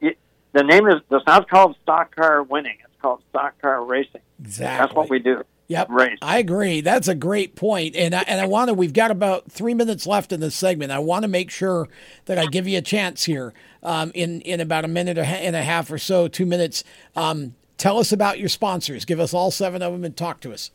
You, 0.00 0.14
the 0.52 0.62
name 0.62 0.86
is 0.86 1.00
it's 1.10 1.26
not 1.26 1.48
called 1.50 1.76
stock 1.82 2.14
car 2.14 2.42
winning. 2.44 2.78
It's 2.84 3.00
called 3.02 3.22
stock 3.30 3.60
car 3.60 3.84
racing. 3.84 4.20
Exactly. 4.40 4.78
That's 4.78 4.94
what 4.94 5.10
we 5.10 5.18
do. 5.18 5.42
Yep. 5.66 5.88
Race. 5.90 6.18
I 6.22 6.38
agree. 6.38 6.80
That's 6.80 7.08
a 7.08 7.14
great 7.14 7.56
point. 7.56 7.96
And 7.96 8.14
I, 8.14 8.22
and 8.28 8.40
I 8.40 8.46
want 8.46 8.68
to, 8.68 8.74
we've 8.74 8.92
got 8.92 9.10
about 9.10 9.50
three 9.50 9.74
minutes 9.74 10.06
left 10.06 10.30
in 10.30 10.38
this 10.38 10.54
segment. 10.54 10.92
I 10.92 11.00
want 11.00 11.22
to 11.22 11.28
make 11.28 11.50
sure 11.50 11.88
that 12.26 12.38
I 12.38 12.46
give 12.46 12.68
you 12.68 12.78
a 12.78 12.82
chance 12.82 13.24
here 13.24 13.52
um, 13.82 14.12
in, 14.14 14.42
in 14.42 14.60
about 14.60 14.84
a 14.84 14.88
minute 14.88 15.18
and 15.18 15.56
a 15.56 15.62
half 15.62 15.90
or 15.90 15.98
so, 15.98 16.28
two 16.28 16.46
minutes. 16.46 16.84
Um, 17.16 17.56
tell 17.78 17.98
us 17.98 18.12
about 18.12 18.38
your 18.38 18.50
sponsors. 18.50 19.04
Give 19.04 19.18
us 19.18 19.34
all 19.34 19.50
seven 19.50 19.82
of 19.82 19.92
them 19.92 20.04
and 20.04 20.16
talk 20.16 20.40
to 20.40 20.52
us. 20.52 20.70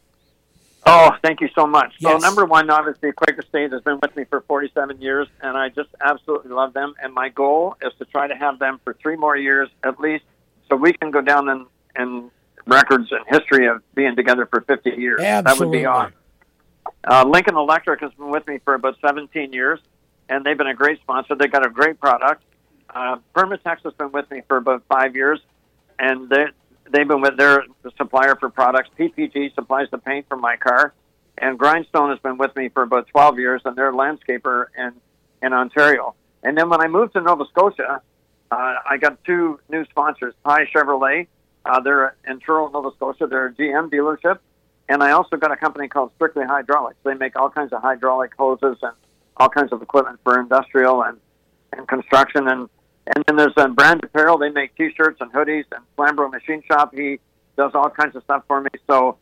Oh, 0.88 1.12
thank 1.22 1.42
you 1.42 1.50
so 1.54 1.68
much. 1.68 1.94
So 2.00 2.18
number 2.18 2.46
one, 2.46 2.70
obviously, 2.70 3.12
Quaker 3.12 3.44
State 3.48 3.72
has 3.72 3.82
been 3.82 4.00
with 4.02 4.16
me 4.16 4.24
for 4.26 4.42
47 4.42 5.02
years, 5.02 5.28
and 5.42 5.58
I 5.58 5.70
just 5.70 5.90
absolutely 6.02 6.52
love 6.52 6.74
them. 6.74 6.94
And 7.02 7.14
my 7.14 7.30
goal 7.30 7.76
is 7.82 7.92
to 8.00 8.06
try 8.06 8.28
to 8.28 8.36
have 8.36 8.60
them 8.60 8.80
for 8.84 8.96
three 9.02 9.16
more 9.16 9.36
years 9.36 9.70
at 9.84 10.00
least, 10.00 10.24
so 10.70 10.76
we 10.76 10.94
can 10.94 11.12
go 11.12 11.22
down 11.22 11.50
in, 11.50 11.66
in 12.00 12.32
records 12.66 13.12
and 13.12 13.26
history 13.28 13.68
of 13.68 13.82
being 13.96 14.16
together 14.16 14.46
for 14.46 14.62
50 14.62 14.92
years. 14.92 15.20
That 15.20 15.44
would 15.44 15.52
Absolutely. 15.52 15.80
be 15.80 15.86
awesome. 15.86 16.14
Uh, 17.10 17.26
Lincoln 17.28 17.56
Electric 17.56 18.02
has 18.02 18.14
been 18.14 18.30
with 18.30 18.48
me 18.48 18.60
for 18.64 18.74
about 18.74 18.98
17 19.06 19.54
years, 19.54 19.80
and 20.30 20.46
they've 20.46 20.58
been 20.58 20.68
a 20.68 20.74
great 20.74 21.00
sponsor. 21.02 21.36
They've 21.36 21.52
got 21.52 21.66
a 21.66 21.70
great 21.70 22.00
product. 22.00 22.44
Uh, 22.90 23.18
Permatex 23.36 23.84
has 23.84 23.94
been 23.94 24.12
with 24.12 24.30
me 24.32 24.42
for 24.48 24.58
about 24.58 24.84
five 24.90 25.16
years, 25.16 25.40
and 26.00 26.30
they 26.30 26.46
they've 26.92 27.08
been 27.08 27.22
with 27.22 27.38
their 27.38 27.66
supplier 27.98 28.36
for 28.36 28.50
products. 28.50 28.90
PPG 28.98 29.54
supplies 29.56 29.88
the 29.92 29.98
paint 29.98 30.28
for 30.28 30.38
my 30.38 30.58
car, 30.58 30.94
and 31.38 31.58
Grindstone 31.58 32.10
has 32.10 32.20
been 32.20 32.38
with 32.38 32.56
me 32.56 32.70
for 32.70 32.84
about 32.84 33.08
12 33.08 33.40
years, 33.40 33.62
and 33.66 33.76
they're 33.76 33.90
a 33.90 33.94
landscaper 33.94 34.68
in 34.78 34.94
in 35.42 35.54
Ontario. 35.54 36.16
And 36.44 36.58
then 36.58 36.70
when 36.70 36.82
I 36.82 36.88
moved 36.88 37.14
to 37.14 37.22
Nova 37.22 37.46
Scotia, 37.52 38.02
uh, 38.52 38.76
I 38.90 38.98
got 38.98 39.24
two 39.24 39.60
new 39.70 39.86
sponsors: 39.86 40.34
Pye 40.44 40.66
Chevrolet. 40.74 41.28
Uh, 41.66 41.80
they're 41.82 42.16
in 42.28 42.40
Truro, 42.40 42.70
Nova 42.70 42.92
Scotia. 42.96 43.28
They're 43.28 43.48
a 43.48 43.54
GM 43.54 43.90
dealership, 43.92 44.40
and 44.88 45.04
I 45.04 45.12
also 45.12 45.36
got 45.38 45.52
a 45.52 45.58
company 45.58 45.88
called 45.88 46.12
Strictly 46.16 46.46
Hydraulics. 46.46 46.98
They 47.04 47.14
make 47.14 47.36
all 47.36 47.50
kinds 47.50 47.74
of 47.74 47.82
hydraulic 47.82 48.34
hoses 48.38 48.78
and 48.82 48.94
all 49.36 49.50
kinds 49.50 49.72
of 49.72 49.82
equipment 49.82 50.20
for 50.24 50.40
industrial 50.40 51.04
and 51.04 51.18
and 51.74 51.88
construction 51.88 52.48
and 52.48 52.70
and 53.16 53.24
then 53.26 53.36
there's 53.36 53.54
um, 53.58 53.76
brand 53.76 54.04
apparel. 54.04 54.38
They 54.38 54.50
make 54.50 54.76
T-shirts 54.76 55.20
and 55.22 55.32
hoodies. 55.32 55.66
And 55.72 55.84
Flambro 55.98 56.32
Machine 56.32 56.64
Shop. 56.68 56.94
He 56.94 57.20
does 57.58 57.72
all 57.74 57.90
kinds 57.90 58.16
of 58.16 58.24
stuff 58.24 58.44
for 58.48 58.62
me. 58.62 58.70
So, 58.90 59.18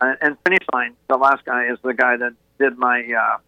uh, 0.00 0.14
and 0.20 0.36
Finish 0.44 0.66
Line, 0.72 0.94
the 1.08 1.16
last 1.16 1.44
guy 1.44 1.66
is 1.66 1.78
the 1.82 1.94
guy 1.94 2.16
that 2.16 2.32
did 2.58 2.78
my. 2.78 3.02
Uh, 3.02 3.38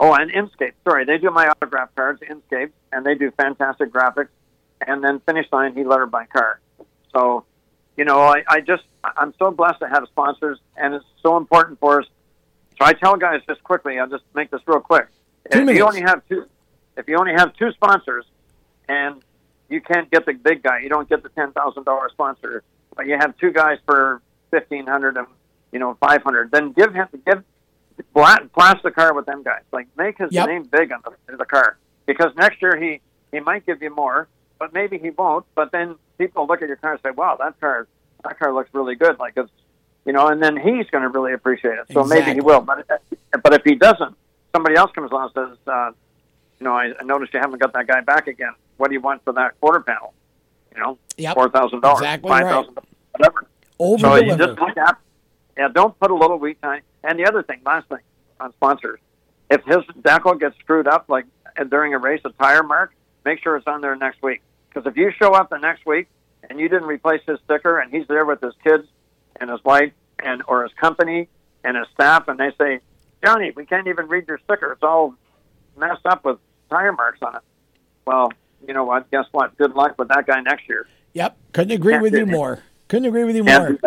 oh, 0.00 0.14
and 0.14 0.30
Inscape. 0.30 0.72
Sorry, 0.84 1.04
they 1.04 1.18
do 1.18 1.30
my 1.30 1.48
autograph 1.48 1.94
cards, 1.94 2.20
Inscape, 2.22 2.70
and 2.92 3.04
they 3.04 3.14
do 3.14 3.30
fantastic 3.32 3.92
graphics. 3.92 4.28
And 4.86 5.02
then 5.02 5.20
Finish 5.20 5.46
Line, 5.52 5.74
he 5.74 5.84
lettered 5.84 6.10
my 6.10 6.26
car. 6.26 6.60
So, 7.14 7.44
you 7.96 8.04
know, 8.04 8.20
I, 8.20 8.42
I 8.48 8.60
just 8.60 8.82
I'm 9.04 9.34
so 9.38 9.50
blessed 9.50 9.80
to 9.80 9.88
have 9.88 10.04
sponsors, 10.08 10.58
and 10.76 10.94
it's 10.94 11.04
so 11.22 11.36
important 11.36 11.78
for 11.80 12.00
us. 12.00 12.06
So 12.78 12.86
I 12.86 12.94
tell 12.94 13.16
guys 13.16 13.40
just 13.48 13.62
quickly. 13.62 13.98
I'll 13.98 14.08
just 14.08 14.24
make 14.34 14.50
this 14.50 14.60
real 14.66 14.80
quick. 14.80 15.06
Two 15.50 15.58
if 15.58 15.66
minutes. 15.66 15.78
you 15.78 15.84
only 15.84 16.00
have 16.00 16.22
two, 16.28 16.46
if 16.96 17.08
you 17.08 17.16
only 17.18 17.32
have 17.32 17.54
two 17.56 17.70
sponsors, 17.72 18.24
and 18.88 19.22
you 19.68 19.80
can't 19.80 20.10
get 20.10 20.26
the 20.26 20.32
big 20.34 20.62
guy, 20.62 20.80
you 20.80 20.88
don't 20.88 21.08
get 21.08 21.22
the 21.22 21.28
ten 21.30 21.52
thousand 21.52 21.84
dollar 21.84 22.08
sponsor, 22.10 22.62
but 22.96 23.06
you 23.06 23.16
have 23.18 23.36
two 23.38 23.50
guys 23.52 23.78
for 23.86 24.20
fifteen 24.50 24.86
hundred 24.86 25.16
and 25.16 25.26
you 25.72 25.78
know 25.78 25.96
five 26.00 26.22
hundred. 26.22 26.50
Then 26.50 26.72
give 26.72 26.92
him 26.94 27.06
give 27.26 27.42
bla- 28.12 28.48
blast 28.54 28.82
the 28.82 28.90
car 28.90 29.14
with 29.14 29.26
them 29.26 29.42
guys. 29.42 29.62
Like 29.72 29.86
make 29.96 30.18
his 30.18 30.32
Yep. 30.32 30.46
name 30.46 30.64
big 30.64 30.92
on 30.92 31.00
the, 31.28 31.36
the 31.36 31.44
car 31.46 31.78
because 32.06 32.32
next 32.36 32.60
year 32.60 32.76
he 32.76 33.00
he 33.32 33.40
might 33.40 33.64
give 33.64 33.80
you 33.82 33.94
more, 33.94 34.28
but 34.58 34.72
maybe 34.74 34.98
he 34.98 35.10
won't. 35.10 35.46
But 35.54 35.72
then 35.72 35.96
people 36.18 36.46
look 36.46 36.60
at 36.62 36.68
your 36.68 36.76
car 36.76 36.92
and 36.92 37.00
say, 37.02 37.10
"Wow, 37.10 37.36
that 37.40 37.58
car 37.60 37.86
that 38.24 38.38
car 38.38 38.52
looks 38.52 38.70
really 38.74 38.94
good." 38.94 39.18
Like 39.18 39.34
it's 39.36 39.50
you 40.04 40.12
know, 40.12 40.26
and 40.26 40.42
then 40.42 40.56
he's 40.56 40.86
going 40.90 41.02
to 41.02 41.08
really 41.08 41.32
appreciate 41.32 41.74
it. 41.78 41.86
So 41.92 42.02
maybe 42.04 42.34
he 42.34 42.40
will. 42.40 42.60
But 42.60 42.86
but 43.42 43.54
if 43.54 43.62
he 43.64 43.76
doesn't, 43.76 44.16
somebody 44.54 44.74
else 44.74 44.90
comes 44.92 45.10
along 45.12 45.30
and 45.36 45.50
says, 45.50 45.58
uh, 45.66 45.92
"You 46.58 46.64
know, 46.64 46.74
I, 46.74 46.92
I 46.98 47.04
noticed 47.04 47.32
you 47.32 47.40
haven't 47.40 47.60
got 47.60 47.72
that 47.74 47.86
guy 47.86 48.00
back 48.00 48.26
again. 48.26 48.52
What 48.82 48.88
do 48.88 48.94
you 48.94 49.00
want 49.00 49.22
for 49.22 49.32
that 49.34 49.60
quarter 49.60 49.78
panel? 49.78 50.12
You 50.74 50.82
know, 50.82 50.98
Yep. 51.16 51.34
four 51.36 51.48
thousand 51.50 51.82
dollars, 51.82 52.00
Exactly 52.00 52.28
five 52.28 52.42
right. 52.42 52.66
whatever." 53.12 53.46
Over 53.78 54.00
So 54.00 54.14
you 54.16 54.36
just 54.36 54.58
look 54.58 54.76
at, 54.76 54.96
yeah, 55.56 55.68
don't 55.68 55.96
put 56.00 56.10
a 56.10 56.14
little 56.16 56.36
wheat 56.36 56.60
time. 56.60 56.82
And 57.04 57.16
the 57.16 57.24
other 57.24 57.44
thing, 57.44 57.60
last 57.64 57.88
thing 57.88 58.00
on 58.40 58.52
sponsors, 58.54 58.98
if 59.48 59.62
his 59.62 59.84
decal 60.00 60.40
gets 60.40 60.58
screwed 60.58 60.88
up, 60.88 61.04
like 61.08 61.26
uh, 61.56 61.62
during 61.62 61.94
a 61.94 61.98
race, 61.98 62.22
a 62.24 62.30
tire 62.30 62.64
mark, 62.64 62.92
make 63.24 63.40
sure 63.40 63.56
it's 63.56 63.68
on 63.68 63.82
there 63.82 63.94
next 63.94 64.20
week. 64.20 64.42
Because 64.68 64.84
if 64.90 64.96
you 64.96 65.12
show 65.16 65.32
up 65.32 65.48
the 65.50 65.58
next 65.58 65.86
week 65.86 66.08
and 66.50 66.58
you 66.58 66.68
didn't 66.68 66.88
replace 66.88 67.20
his 67.24 67.38
sticker, 67.44 67.78
and 67.78 67.92
he's 67.92 68.08
there 68.08 68.24
with 68.24 68.40
his 68.40 68.54
kids 68.64 68.88
and 69.36 69.48
his 69.48 69.62
wife 69.62 69.92
and 70.18 70.42
or 70.48 70.64
his 70.64 70.72
company 70.72 71.28
and 71.62 71.76
his 71.76 71.86
staff, 71.94 72.26
and 72.26 72.36
they 72.36 72.50
say, 72.58 72.80
Johnny, 73.24 73.52
we 73.54 73.64
can't 73.64 73.86
even 73.86 74.08
read 74.08 74.26
your 74.26 74.40
sticker; 74.42 74.72
it's 74.72 74.82
all 74.82 75.14
messed 75.76 76.04
up 76.04 76.24
with 76.24 76.38
tire 76.68 76.92
marks 76.92 77.20
on 77.22 77.36
it. 77.36 77.42
Well, 78.04 78.32
you 78.66 78.74
know 78.74 78.84
what? 78.84 79.10
Guess 79.10 79.26
what? 79.32 79.56
Good 79.58 79.74
luck 79.74 79.98
with 79.98 80.08
that 80.08 80.26
guy 80.26 80.40
next 80.40 80.68
year. 80.68 80.86
Yep. 81.14 81.36
Couldn't 81.52 81.72
agree 81.72 81.98
with 81.98 82.14
you 82.14 82.26
more. 82.26 82.62
Couldn't 82.88 83.06
agree 83.06 83.24
with 83.24 83.36
you 83.36 83.44
more. 83.44 83.78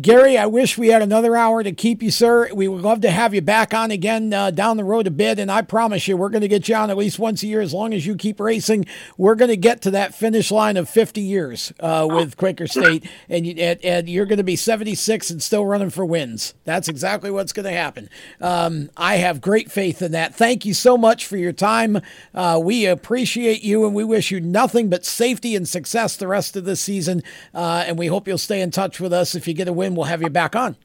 Gary, 0.00 0.38
I 0.38 0.46
wish 0.46 0.78
we 0.78 0.88
had 0.88 1.02
another 1.02 1.36
hour 1.36 1.62
to 1.62 1.70
keep 1.70 2.02
you, 2.02 2.10
sir. 2.10 2.48
We 2.54 2.66
would 2.66 2.80
love 2.80 3.02
to 3.02 3.10
have 3.10 3.34
you 3.34 3.42
back 3.42 3.74
on 3.74 3.90
again 3.90 4.32
uh, 4.32 4.50
down 4.50 4.78
the 4.78 4.84
road 4.84 5.06
a 5.06 5.10
bit, 5.10 5.38
and 5.38 5.52
I 5.52 5.60
promise 5.60 6.08
you, 6.08 6.16
we're 6.16 6.30
going 6.30 6.40
to 6.40 6.48
get 6.48 6.66
you 6.66 6.74
on 6.74 6.88
at 6.88 6.96
least 6.96 7.18
once 7.18 7.42
a 7.42 7.46
year 7.46 7.60
as 7.60 7.74
long 7.74 7.92
as 7.92 8.06
you 8.06 8.16
keep 8.16 8.40
racing. 8.40 8.86
We're 9.18 9.34
going 9.34 9.50
to 9.50 9.56
get 9.56 9.82
to 9.82 9.90
that 9.90 10.14
finish 10.14 10.50
line 10.50 10.78
of 10.78 10.88
50 10.88 11.20
years 11.20 11.74
uh, 11.78 12.08
with 12.08 12.38
Quaker 12.38 12.66
State, 12.66 13.06
and, 13.28 13.46
you, 13.46 13.52
and, 13.58 13.84
and 13.84 14.08
you're 14.08 14.24
going 14.24 14.38
to 14.38 14.42
be 14.42 14.56
76 14.56 15.28
and 15.28 15.42
still 15.42 15.66
running 15.66 15.90
for 15.90 16.06
wins. 16.06 16.54
That's 16.64 16.88
exactly 16.88 17.30
what's 17.30 17.52
going 17.52 17.66
to 17.66 17.72
happen. 17.72 18.08
Um, 18.40 18.88
I 18.96 19.16
have 19.16 19.42
great 19.42 19.70
faith 19.70 20.00
in 20.00 20.12
that. 20.12 20.34
Thank 20.34 20.64
you 20.64 20.72
so 20.72 20.96
much 20.96 21.26
for 21.26 21.36
your 21.36 21.52
time. 21.52 22.00
Uh, 22.34 22.58
we 22.64 22.86
appreciate 22.86 23.62
you, 23.62 23.84
and 23.84 23.94
we 23.94 24.04
wish 24.04 24.30
you 24.30 24.40
nothing 24.40 24.88
but 24.88 25.04
safety 25.04 25.54
and 25.54 25.68
success 25.68 26.16
the 26.16 26.28
rest 26.28 26.56
of 26.56 26.64
the 26.64 26.76
season. 26.76 27.22
Uh, 27.52 27.84
and 27.86 27.98
we 27.98 28.06
hope 28.06 28.26
you'll 28.26 28.38
stay 28.38 28.62
in 28.62 28.70
touch 28.70 28.98
with 28.98 29.12
us 29.12 29.34
if 29.34 29.46
you 29.46 29.52
get 29.52 29.68
a 29.68 29.81
win. 29.82 29.94
We'll 29.94 30.06
have 30.06 30.22
you 30.22 30.30
back 30.30 30.56
on. 30.56 30.76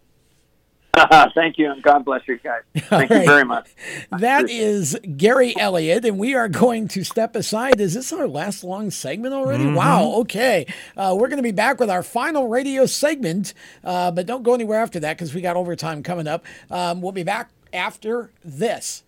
Thank 1.35 1.59
you, 1.59 1.71
and 1.71 1.83
God 1.83 2.05
bless 2.05 2.27
you 2.27 2.39
guys. 2.39 2.61
Thank 2.75 3.11
All 3.11 3.17
you 3.17 3.25
very 3.25 3.45
much. 3.45 3.69
That 4.17 4.49
is 4.49 4.99
Gary 5.15 5.53
Elliott, 5.59 6.05
and 6.05 6.17
we 6.17 6.33
are 6.33 6.47
going 6.47 6.87
to 6.89 7.03
step 7.03 7.35
aside. 7.35 7.79
Is 7.79 7.93
this 7.93 8.11
our 8.11 8.27
last 8.27 8.63
long 8.63 8.89
segment 8.89 9.33
already? 9.33 9.65
Mhm. 9.65 9.75
Wow. 9.75 10.13
Okay. 10.21 10.65
Uh, 10.95 11.15
we're 11.17 11.27
going 11.27 11.37
to 11.37 11.43
be 11.43 11.51
back 11.51 11.79
with 11.79 11.89
our 11.91 12.01
final 12.01 12.47
radio 12.47 12.87
segment, 12.87 13.53
uh, 13.83 14.09
but 14.09 14.25
don't 14.25 14.41
go 14.43 14.55
anywhere 14.55 14.81
after 14.81 14.99
that 15.01 15.17
because 15.17 15.35
we 15.35 15.41
got 15.41 15.55
overtime 15.55 16.01
coming 16.01 16.27
up. 16.27 16.43
Um, 16.71 17.01
we'll 17.01 17.11
be 17.11 17.23
back 17.23 17.51
after 17.73 18.31
this. 18.43 19.03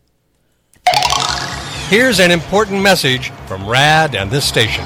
Here's 1.87 2.19
an 2.19 2.29
important 2.29 2.83
message 2.83 3.31
from 3.47 3.67
RAD 3.67 4.15
and 4.15 4.29
this 4.29 4.45
station. 4.45 4.85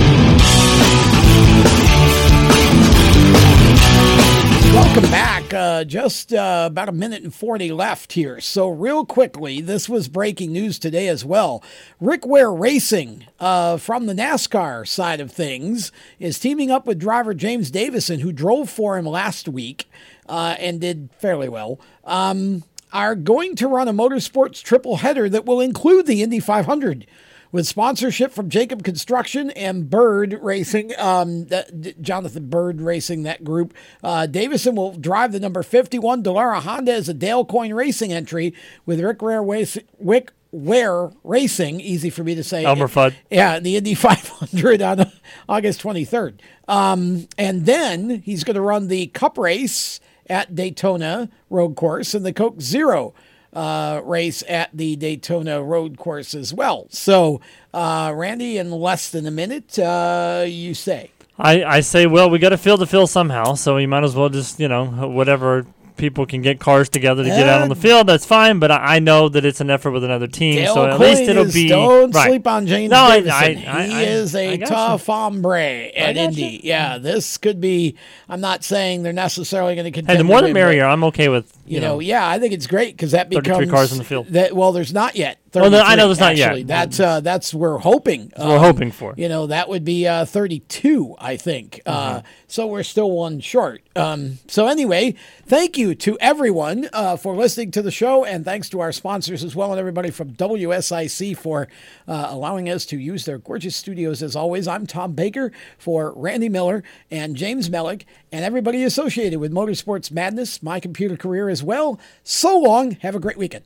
Welcome 4.91 5.09
back. 5.09 5.53
Uh, 5.53 5.83
just 5.85 6.33
uh, 6.33 6.67
about 6.69 6.89
a 6.89 6.91
minute 6.91 7.23
and 7.23 7.33
40 7.33 7.71
left 7.71 8.11
here. 8.11 8.41
So, 8.41 8.67
real 8.67 9.05
quickly, 9.05 9.61
this 9.61 9.87
was 9.87 10.09
breaking 10.09 10.51
news 10.51 10.77
today 10.77 11.07
as 11.07 11.23
well. 11.23 11.63
Rick 12.01 12.25
Ware 12.25 12.51
Racing 12.51 13.25
uh, 13.39 13.77
from 13.77 14.07
the 14.07 14.13
NASCAR 14.13 14.85
side 14.85 15.21
of 15.21 15.31
things 15.31 15.93
is 16.19 16.37
teaming 16.39 16.71
up 16.71 16.85
with 16.85 16.99
driver 16.99 17.33
James 17.33 17.71
Davison, 17.71 18.19
who 18.19 18.33
drove 18.33 18.69
for 18.69 18.97
him 18.97 19.05
last 19.05 19.47
week 19.47 19.89
uh, 20.27 20.57
and 20.59 20.81
did 20.81 21.09
fairly 21.17 21.47
well. 21.47 21.79
Um, 22.03 22.65
are 22.91 23.15
going 23.15 23.55
to 23.55 23.69
run 23.69 23.87
a 23.87 23.93
motorsports 23.93 24.61
triple 24.61 24.97
header 24.97 25.29
that 25.29 25.45
will 25.45 25.61
include 25.61 26.05
the 26.05 26.21
Indy 26.21 26.41
500 26.41 27.07
with 27.51 27.67
sponsorship 27.67 28.31
from 28.31 28.49
Jacob 28.49 28.83
Construction 28.83 29.51
and 29.51 29.89
Byrd 29.89 30.39
Racing, 30.41 30.93
um, 30.97 31.45
that, 31.47 32.01
Jonathan 32.01 32.49
Byrd 32.49 32.81
Racing, 32.81 33.23
that 33.23 33.43
group. 33.43 33.73
Uh, 34.03 34.25
Davison 34.25 34.75
will 34.75 34.93
drive 34.93 35.31
the 35.31 35.39
number 35.39 35.63
51 35.63 36.23
Dallara 36.23 36.61
Honda 36.61 36.93
as 36.93 37.09
a 37.09 37.13
Dale 37.13 37.45
Coyne 37.45 37.73
Racing 37.73 38.13
entry 38.13 38.53
with 38.85 38.99
Rick 38.99 39.21
Ware, 39.21 39.43
Wace, 39.43 39.77
Rick 39.99 40.31
Ware 40.51 41.11
Racing, 41.23 41.79
easy 41.79 42.09
for 42.09 42.23
me 42.23 42.35
to 42.35 42.43
say. 42.43 42.65
Elmer 42.65 42.87
Fudd. 42.87 43.13
Yeah, 43.29 43.59
the 43.59 43.77
Indy 43.77 43.93
500 43.95 44.81
on 44.81 45.11
August 45.47 45.81
23rd. 45.81 46.39
Um, 46.67 47.27
and 47.37 47.65
then 47.65 48.21
he's 48.21 48.43
going 48.43 48.55
to 48.55 48.61
run 48.61 48.87
the 48.87 49.07
Cup 49.07 49.37
race 49.37 49.99
at 50.29 50.55
Daytona 50.55 51.29
Road 51.49 51.75
Course 51.75 52.13
and 52.13 52.25
the 52.25 52.33
Coke 52.33 52.61
Zero 52.61 53.13
uh, 53.53 54.01
race 54.03 54.43
at 54.47 54.69
the 54.73 54.95
Daytona 54.95 55.61
Road 55.61 55.97
Course 55.97 56.33
as 56.33 56.53
well. 56.53 56.87
So, 56.89 57.41
uh, 57.73 58.13
Randy, 58.15 58.57
in 58.57 58.71
less 58.71 59.09
than 59.09 59.25
a 59.25 59.31
minute, 59.31 59.77
uh, 59.77 60.45
you 60.47 60.73
say. 60.73 61.11
I, 61.37 61.63
I 61.63 61.79
say, 61.79 62.05
well, 62.05 62.29
we 62.29 62.39
got 62.39 62.49
to 62.49 62.57
fill 62.57 62.77
the 62.77 62.85
fill 62.85 63.07
somehow, 63.07 63.55
so 63.55 63.75
we 63.75 63.87
might 63.87 64.03
as 64.03 64.15
well 64.15 64.29
just, 64.29 64.59
you 64.59 64.67
know, 64.67 64.85
whatever 64.85 65.65
people 66.01 66.25
can 66.25 66.41
get 66.41 66.59
cars 66.59 66.89
together 66.89 67.23
to 67.23 67.29
get 67.29 67.47
out 67.47 67.61
on 67.61 67.69
the 67.69 67.75
field, 67.75 68.07
that's 68.07 68.25
fine. 68.25 68.57
But 68.59 68.71
I, 68.71 68.95
I 68.95 68.99
know 68.99 69.29
that 69.29 69.45
it's 69.45 69.61
an 69.61 69.69
effort 69.69 69.91
with 69.91 70.03
another 70.03 70.27
team, 70.27 70.55
Dale 70.55 70.73
so 70.73 70.85
at 70.85 70.97
Coyne 70.97 71.09
least 71.09 71.21
it'll 71.21 71.45
be. 71.45 71.69
Don't 71.69 72.13
right. 72.13 72.27
sleep 72.27 72.47
on 72.47 72.65
James 72.67 72.89
No, 72.89 72.97
I- 72.97 73.21
Davison. 73.21 73.67
I- 73.69 73.87
he 73.87 73.93
I- 73.93 74.01
is 74.01 74.35
a 74.35 74.57
tough 74.57 75.05
hombre 75.05 75.59
at. 75.95 76.17
Indy. 76.17 76.59
Yeah, 76.63 76.97
this 76.97 77.37
could 77.37 77.61
be. 77.61 77.95
I'm 78.27 78.41
not 78.41 78.63
saying 78.63 79.03
they're 79.03 79.13
necessarily 79.13 79.75
going 79.75 79.85
to 79.85 79.91
contend. 79.91 80.19
the 80.19 80.23
more 80.23 80.41
the 80.41 80.53
merrier. 80.53 80.85
I'm 80.85 81.03
okay 81.05 81.29
with 81.29 81.53
You, 81.65 81.79
know, 81.79 81.99
yeah, 81.99 82.27
I 82.27 82.39
think 82.39 82.53
it's 82.53 82.67
great 82.67 82.97
because 82.97 83.11
that 83.11 83.31
33 83.31 83.41
becomes 83.41 83.71
cars 83.71 83.91
in 83.91 83.97
the 83.99 84.03
field. 84.03 84.27
That 84.29 84.53
well, 84.55 84.71
there's 84.71 84.93
not 84.93 85.15
yet. 85.15 85.40
Oh, 85.53 85.67
no, 85.67 85.81
I 85.81 85.95
know 85.95 86.07
there's 86.07 86.19
not 86.19 86.37
33, 86.37 86.59
yet. 86.59 86.67
That's 86.67 86.99
uh, 86.99 87.19
that's 87.19 87.53
we're 87.53 87.77
hoping. 87.77 88.31
We're 88.39 88.57
hoping 88.59 88.89
for. 88.91 89.13
You 89.17 89.27
know, 89.27 89.47
that 89.47 89.67
would 89.67 89.83
be 89.83 90.07
uh, 90.07 90.23
32, 90.25 91.15
I 91.19 91.35
think. 91.37 91.81
Uh, 91.85 91.91
Mm-hmm. 92.21 92.27
so 92.47 92.67
we're 92.67 92.83
still 92.83 93.11
one 93.11 93.41
short. 93.41 93.81
Um, 93.95 94.39
so 94.47 94.67
anyway, 94.67 95.15
thank 95.45 95.77
you 95.77 95.93
to 95.95 96.17
everyone 96.21 96.87
uh, 96.93 97.17
for 97.17 97.35
listening 97.35 97.71
to 97.71 97.81
the 97.81 97.91
show, 97.91 98.23
and 98.23 98.45
thanks 98.45 98.69
to 98.69 98.79
our 98.79 98.91
sponsors 98.93 99.43
as 99.43 99.53
well, 99.55 99.71
and 99.71 99.79
everybody 99.79 100.09
from 100.09 100.31
WSIC 100.31 101.35
for 101.37 101.67
uh, 102.07 102.27
allowing 102.29 102.69
us 102.69 102.85
to 102.85 102.97
use 102.97 103.25
their 103.25 103.37
gorgeous 103.37 103.75
studios. 103.75 104.23
As 104.23 104.35
always, 104.37 104.67
I'm 104.69 104.87
Tom 104.87 105.13
Baker 105.13 105.51
for 105.77 106.13
Randy 106.15 106.47
Miller 106.49 106.81
and 107.09 107.35
James 107.35 107.69
Mellick, 107.69 108.03
and 108.31 108.45
everybody 108.45 108.83
associated 108.83 109.39
with 109.39 109.51
Motorsports 109.51 110.11
Madness, 110.11 110.63
my 110.63 110.79
computer 110.79 111.17
career 111.17 111.49
as 111.49 111.61
well. 111.61 111.99
So 112.23 112.57
long. 112.57 112.91
Have 113.01 113.15
a 113.15 113.19
great 113.19 113.37
weekend. 113.37 113.65